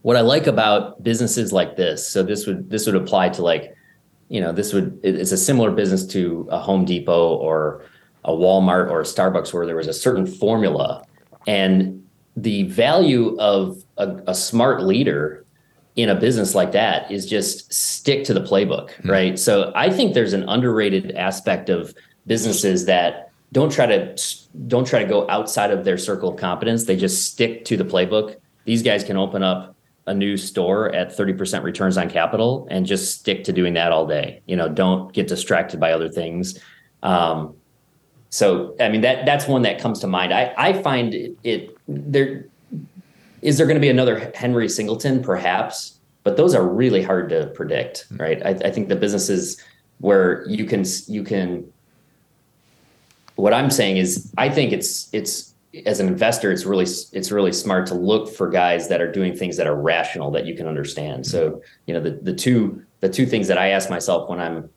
What 0.00 0.16
I 0.16 0.22
like 0.22 0.46
about 0.46 1.02
businesses 1.02 1.52
like 1.52 1.76
this, 1.76 2.08
so 2.08 2.22
this 2.22 2.46
would 2.46 2.70
this 2.70 2.86
would 2.86 2.96
apply 2.96 3.28
to 3.30 3.42
like 3.42 3.76
you 4.28 4.40
know 4.40 4.52
this 4.52 4.72
would 4.72 4.98
it's 5.02 5.32
a 5.32 5.36
similar 5.36 5.70
business 5.70 6.06
to 6.06 6.48
a 6.50 6.58
Home 6.58 6.86
Depot 6.86 7.36
or 7.36 7.84
a 8.24 8.32
Walmart 8.32 8.90
or 8.90 9.00
a 9.00 9.04
Starbucks 9.04 9.52
where 9.52 9.66
there 9.66 9.76
was 9.76 9.88
a 9.88 9.92
certain 9.92 10.26
formula 10.26 11.04
And 11.46 12.01
the 12.36 12.64
value 12.64 13.36
of 13.38 13.82
a, 13.98 14.20
a 14.26 14.34
smart 14.34 14.82
leader 14.82 15.44
in 15.96 16.08
a 16.08 16.14
business 16.14 16.54
like 16.54 16.72
that 16.72 17.10
is 17.10 17.26
just 17.26 17.72
stick 17.72 18.24
to 18.24 18.34
the 18.34 18.40
playbook, 18.40 18.90
mm-hmm. 18.90 19.10
right? 19.10 19.38
So 19.38 19.72
I 19.74 19.90
think 19.90 20.14
there's 20.14 20.32
an 20.32 20.48
underrated 20.48 21.12
aspect 21.12 21.68
of 21.68 21.94
businesses 22.26 22.86
that 22.86 23.30
don't 23.52 23.70
try 23.70 23.86
to 23.86 24.16
don't 24.66 24.86
try 24.86 25.00
to 25.00 25.08
go 25.08 25.28
outside 25.28 25.70
of 25.70 25.84
their 25.84 25.98
circle 25.98 26.30
of 26.30 26.36
competence. 26.38 26.84
They 26.84 26.96
just 26.96 27.30
stick 27.30 27.64
to 27.66 27.76
the 27.76 27.84
playbook. 27.84 28.36
These 28.64 28.82
guys 28.82 29.04
can 29.04 29.16
open 29.16 29.42
up 29.42 29.76
a 30.06 30.14
new 30.14 30.36
store 30.36 30.92
at 30.94 31.16
30% 31.16 31.62
returns 31.62 31.96
on 31.96 32.10
capital 32.10 32.66
and 32.70 32.86
just 32.86 33.18
stick 33.20 33.44
to 33.44 33.52
doing 33.52 33.74
that 33.74 33.92
all 33.92 34.06
day. 34.06 34.40
You 34.46 34.56
know, 34.56 34.68
don't 34.68 35.12
get 35.12 35.28
distracted 35.28 35.78
by 35.78 35.92
other 35.92 36.08
things. 36.08 36.58
Um, 37.02 37.56
so, 38.30 38.74
I 38.80 38.88
mean, 38.88 39.02
that 39.02 39.26
that's 39.26 39.46
one 39.46 39.62
that 39.62 39.78
comes 39.78 40.00
to 40.00 40.06
mind. 40.06 40.32
I, 40.32 40.54
I 40.56 40.72
find 40.72 41.12
it, 41.12 41.36
it 41.44 41.76
there 41.88 42.46
is 43.42 43.58
there 43.58 43.66
going 43.66 43.76
to 43.76 43.80
be 43.80 43.88
another 43.88 44.32
Henry 44.34 44.68
Singleton, 44.68 45.22
perhaps, 45.22 45.98
but 46.22 46.36
those 46.36 46.54
are 46.54 46.66
really 46.66 47.02
hard 47.02 47.28
to 47.30 47.46
predict, 47.48 48.06
hmm. 48.08 48.16
right? 48.16 48.44
I, 48.44 48.50
I 48.50 48.70
think 48.70 48.88
the 48.88 48.96
businesses 48.96 49.60
where 49.98 50.46
you 50.48 50.64
can 50.64 50.84
you 51.06 51.24
can. 51.24 51.70
What 53.36 53.54
I'm 53.54 53.70
saying 53.70 53.96
is, 53.96 54.32
I 54.36 54.48
think 54.48 54.72
it's 54.72 55.08
it's 55.12 55.54
as 55.86 56.00
an 56.00 56.08
investor, 56.08 56.52
it's 56.52 56.64
really 56.64 56.84
it's 56.84 57.32
really 57.32 57.52
smart 57.52 57.86
to 57.86 57.94
look 57.94 58.28
for 58.28 58.48
guys 58.48 58.88
that 58.88 59.00
are 59.00 59.10
doing 59.10 59.34
things 59.34 59.56
that 59.56 59.66
are 59.66 59.74
rational 59.74 60.30
that 60.32 60.44
you 60.46 60.54
can 60.54 60.66
understand. 60.66 61.26
So 61.26 61.62
you 61.86 61.94
know 61.94 62.00
the 62.00 62.10
the 62.10 62.34
two 62.34 62.84
the 63.00 63.08
two 63.08 63.26
things 63.26 63.48
that 63.48 63.58
I 63.58 63.68
ask 63.68 63.90
myself 63.90 64.28
when 64.28 64.40
I'm 64.40 64.68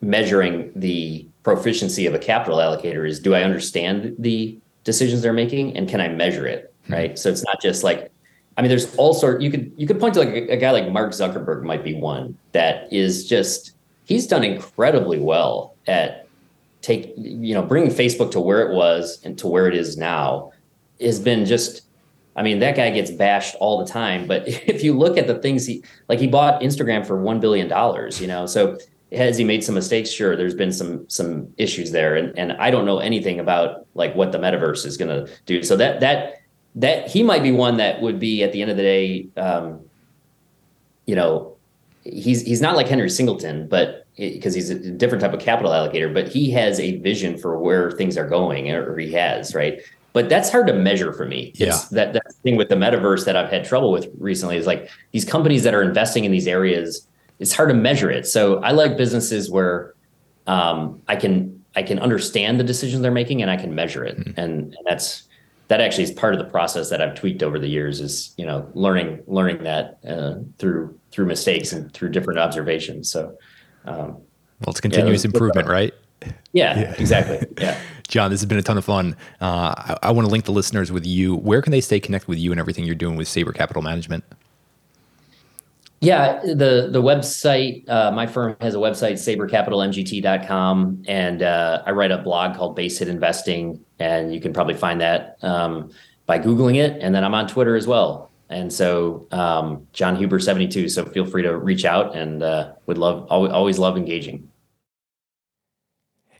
measuring 0.00 0.72
the 0.74 1.26
proficiency 1.42 2.06
of 2.06 2.14
a 2.14 2.18
capital 2.18 2.58
allocator 2.58 3.08
is 3.08 3.20
do 3.20 3.34
I 3.34 3.42
understand 3.42 4.14
the 4.18 4.58
decisions 4.84 5.22
they're 5.22 5.32
making 5.32 5.76
and 5.76 5.88
can 5.88 6.00
I 6.00 6.08
measure 6.08 6.46
it 6.46 6.74
hmm. 6.86 6.92
right? 6.92 7.18
So 7.18 7.28
it's 7.30 7.44
not 7.44 7.60
just 7.60 7.84
like 7.84 8.10
I 8.56 8.62
mean 8.62 8.68
there's 8.68 8.94
all 8.96 9.14
sort 9.14 9.40
you 9.40 9.50
could 9.50 9.72
you 9.76 9.86
could 9.86 9.98
point 9.98 10.14
to 10.14 10.20
like 10.20 10.28
a, 10.28 10.52
a 10.52 10.56
guy 10.56 10.70
like 10.70 10.90
Mark 10.90 11.12
Zuckerberg 11.12 11.62
might 11.62 11.84
be 11.84 11.94
one 11.94 12.36
that 12.52 12.92
is 12.92 13.26
just 13.28 13.72
he's 14.04 14.26
done 14.26 14.44
incredibly 14.44 15.18
well 15.18 15.74
at 15.86 16.26
take 16.82 17.14
you 17.16 17.54
know 17.54 17.62
bringing 17.62 17.90
facebook 17.90 18.30
to 18.30 18.40
where 18.40 18.68
it 18.68 18.74
was 18.74 19.20
and 19.24 19.38
to 19.38 19.46
where 19.46 19.66
it 19.66 19.74
is 19.74 19.96
now 19.96 20.52
has 21.00 21.18
been 21.18 21.46
just 21.46 21.82
i 22.36 22.42
mean 22.42 22.58
that 22.58 22.76
guy 22.76 22.90
gets 22.90 23.10
bashed 23.10 23.54
all 23.60 23.78
the 23.78 23.90
time 23.90 24.26
but 24.26 24.42
if 24.46 24.82
you 24.82 24.96
look 24.96 25.16
at 25.16 25.26
the 25.26 25.36
things 25.36 25.64
he 25.64 25.82
like 26.08 26.18
he 26.18 26.26
bought 26.26 26.60
instagram 26.60 27.06
for 27.06 27.20
1 27.20 27.40
billion 27.40 27.68
dollars 27.68 28.20
you 28.20 28.26
know 28.26 28.46
so 28.46 28.76
has 29.14 29.36
he 29.36 29.44
made 29.44 29.62
some 29.62 29.74
mistakes 29.74 30.10
sure 30.10 30.36
there's 30.36 30.54
been 30.54 30.72
some 30.72 31.08
some 31.08 31.52
issues 31.58 31.90
there 31.90 32.16
and 32.16 32.36
and 32.38 32.52
i 32.52 32.70
don't 32.70 32.86
know 32.86 32.98
anything 32.98 33.40
about 33.40 33.86
like 33.94 34.14
what 34.14 34.32
the 34.32 34.38
metaverse 34.38 34.84
is 34.86 34.96
going 34.96 35.08
to 35.08 35.32
do 35.46 35.62
so 35.62 35.76
that 35.76 36.00
that 36.00 36.42
that 36.74 37.08
he 37.08 37.22
might 37.22 37.42
be 37.42 37.52
one 37.52 37.76
that 37.76 38.00
would 38.00 38.18
be 38.18 38.42
at 38.42 38.52
the 38.52 38.62
end 38.62 38.70
of 38.70 38.76
the 38.76 38.82
day 38.82 39.26
um 39.36 39.80
you 41.06 41.14
know 41.14 41.56
he's 42.04 42.42
he's 42.42 42.60
not 42.60 42.76
like 42.76 42.88
henry 42.88 43.10
singleton 43.10 43.68
but 43.68 44.02
because 44.16 44.54
he's 44.54 44.70
a 44.70 44.90
different 44.90 45.22
type 45.22 45.32
of 45.32 45.40
capital 45.40 45.72
allocator, 45.72 46.12
but 46.12 46.28
he 46.28 46.50
has 46.50 46.78
a 46.80 46.98
vision 46.98 47.38
for 47.38 47.58
where 47.58 47.90
things 47.92 48.16
are 48.16 48.28
going, 48.28 48.70
or 48.70 48.96
he 48.98 49.12
has, 49.12 49.54
right? 49.54 49.80
But 50.12 50.28
that's 50.28 50.50
hard 50.50 50.66
to 50.66 50.74
measure 50.74 51.12
for 51.12 51.24
me. 51.24 51.52
Yeah. 51.54 51.68
It's 51.68 51.88
that 51.88 52.12
that 52.12 52.34
thing 52.42 52.56
with 52.56 52.68
the 52.68 52.74
metaverse 52.74 53.24
that 53.24 53.36
I've 53.36 53.50
had 53.50 53.64
trouble 53.64 53.90
with 53.90 54.08
recently 54.18 54.56
is 54.56 54.66
like 54.66 54.90
these 55.12 55.24
companies 55.24 55.62
that 55.62 55.74
are 55.74 55.82
investing 55.82 56.24
in 56.24 56.32
these 56.32 56.46
areas. 56.46 57.06
It's 57.42 57.52
hard 57.52 57.68
to 57.68 57.74
measure 57.74 58.10
it. 58.10 58.26
So 58.26 58.58
I 58.60 58.70
like 58.70 58.96
businesses 58.96 59.50
where 59.50 59.94
um, 60.46 61.02
I 61.08 61.16
can 61.16 61.62
I 61.74 61.82
can 61.82 61.98
understand 61.98 62.60
the 62.60 62.64
decisions 62.64 63.02
they're 63.02 63.10
making 63.10 63.42
and 63.42 63.50
I 63.50 63.56
can 63.56 63.74
measure 63.74 64.04
it, 64.04 64.18
mm-hmm. 64.18 64.40
and, 64.40 64.74
and 64.74 64.86
that's 64.86 65.24
that 65.68 65.80
actually 65.80 66.04
is 66.04 66.10
part 66.10 66.34
of 66.34 66.38
the 66.38 66.44
process 66.44 66.90
that 66.90 67.00
I've 67.00 67.14
tweaked 67.14 67.42
over 67.42 67.58
the 67.58 67.68
years. 67.68 68.00
Is 68.00 68.34
you 68.36 68.46
know 68.46 68.70
learning 68.74 69.22
learning 69.26 69.64
that 69.64 69.98
uh, 70.06 70.34
through 70.58 70.98
through 71.10 71.26
mistakes 71.26 71.72
and 71.72 71.92
through 71.92 72.10
different 72.10 72.38
observations. 72.38 73.10
So 73.10 73.36
um, 73.84 74.22
well, 74.60 74.68
it's 74.68 74.80
continuous 74.80 75.24
yeah, 75.24 75.28
improvement, 75.28 75.68
right? 75.68 75.92
Yeah, 76.52 76.78
yeah, 76.78 76.94
exactly. 76.98 77.44
Yeah. 77.58 77.78
John, 78.08 78.30
this 78.30 78.40
has 78.40 78.46
been 78.46 78.58
a 78.58 78.62
ton 78.62 78.78
of 78.78 78.84
fun. 78.84 79.16
Uh, 79.40 79.74
I, 79.76 79.98
I 80.02 80.10
want 80.12 80.26
to 80.26 80.30
link 80.30 80.44
the 80.44 80.52
listeners 80.52 80.92
with 80.92 81.06
you. 81.06 81.34
Where 81.34 81.62
can 81.62 81.72
they 81.72 81.80
stay 81.80 81.98
connected 81.98 82.28
with 82.28 82.38
you 82.38 82.52
and 82.52 82.60
everything 82.60 82.84
you're 82.84 82.94
doing 82.94 83.16
with 83.16 83.26
Saber 83.26 83.52
Capital 83.52 83.82
Management? 83.82 84.22
Yeah, 86.02 86.40
the 86.40 86.88
the 86.90 87.00
website, 87.00 87.88
uh, 87.88 88.10
my 88.10 88.26
firm 88.26 88.56
has 88.60 88.74
a 88.74 88.78
website, 88.78 89.12
sabercapitalmgt.com, 89.12 91.04
and 91.06 91.42
uh, 91.42 91.82
I 91.86 91.92
write 91.92 92.10
a 92.10 92.18
blog 92.18 92.56
called 92.56 92.74
Base 92.74 92.98
Hit 92.98 93.06
Investing, 93.06 93.84
and 94.00 94.34
you 94.34 94.40
can 94.40 94.52
probably 94.52 94.74
find 94.74 95.00
that 95.00 95.36
um, 95.42 95.92
by 96.26 96.40
Googling 96.40 96.74
it. 96.74 97.00
And 97.00 97.14
then 97.14 97.22
I'm 97.22 97.34
on 97.34 97.46
Twitter 97.46 97.76
as 97.76 97.86
well. 97.86 98.32
And 98.48 98.72
so, 98.72 99.28
um, 99.30 99.86
John 99.92 100.16
Huber 100.16 100.40
72. 100.40 100.88
So 100.88 101.04
feel 101.06 101.24
free 101.24 101.42
to 101.42 101.56
reach 101.56 101.84
out 101.84 102.16
and 102.16 102.42
uh, 102.42 102.72
would 102.86 102.98
love, 102.98 103.26
always 103.30 103.78
love 103.78 103.96
engaging. 103.96 104.48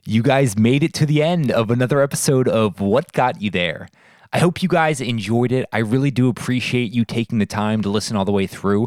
You 0.05 0.23
guys 0.23 0.59
made 0.59 0.83
it 0.83 0.93
to 0.95 1.07
the 1.07 1.23
end 1.23 1.53
of 1.53 1.71
another 1.71 2.03
episode 2.03 2.49
of 2.49 2.81
What 2.81 3.13
Got 3.13 3.41
You 3.41 3.51
There. 3.51 3.89
I 4.33 4.41
hope 4.41 4.63
you 4.63 4.69
guys 4.69 5.01
enjoyed 5.01 5.53
it. 5.53 5.67
I 5.73 5.79
really 5.79 6.11
do 6.11 6.29
appreciate 6.29 6.93
you 6.93 7.05
taking 7.05 7.39
the 7.39 7.47
time 7.47 7.83
to 7.83 7.89
listen 7.89 8.17
all 8.17 8.25
the 8.25 8.33
way 8.33 8.47
through. 8.47 8.87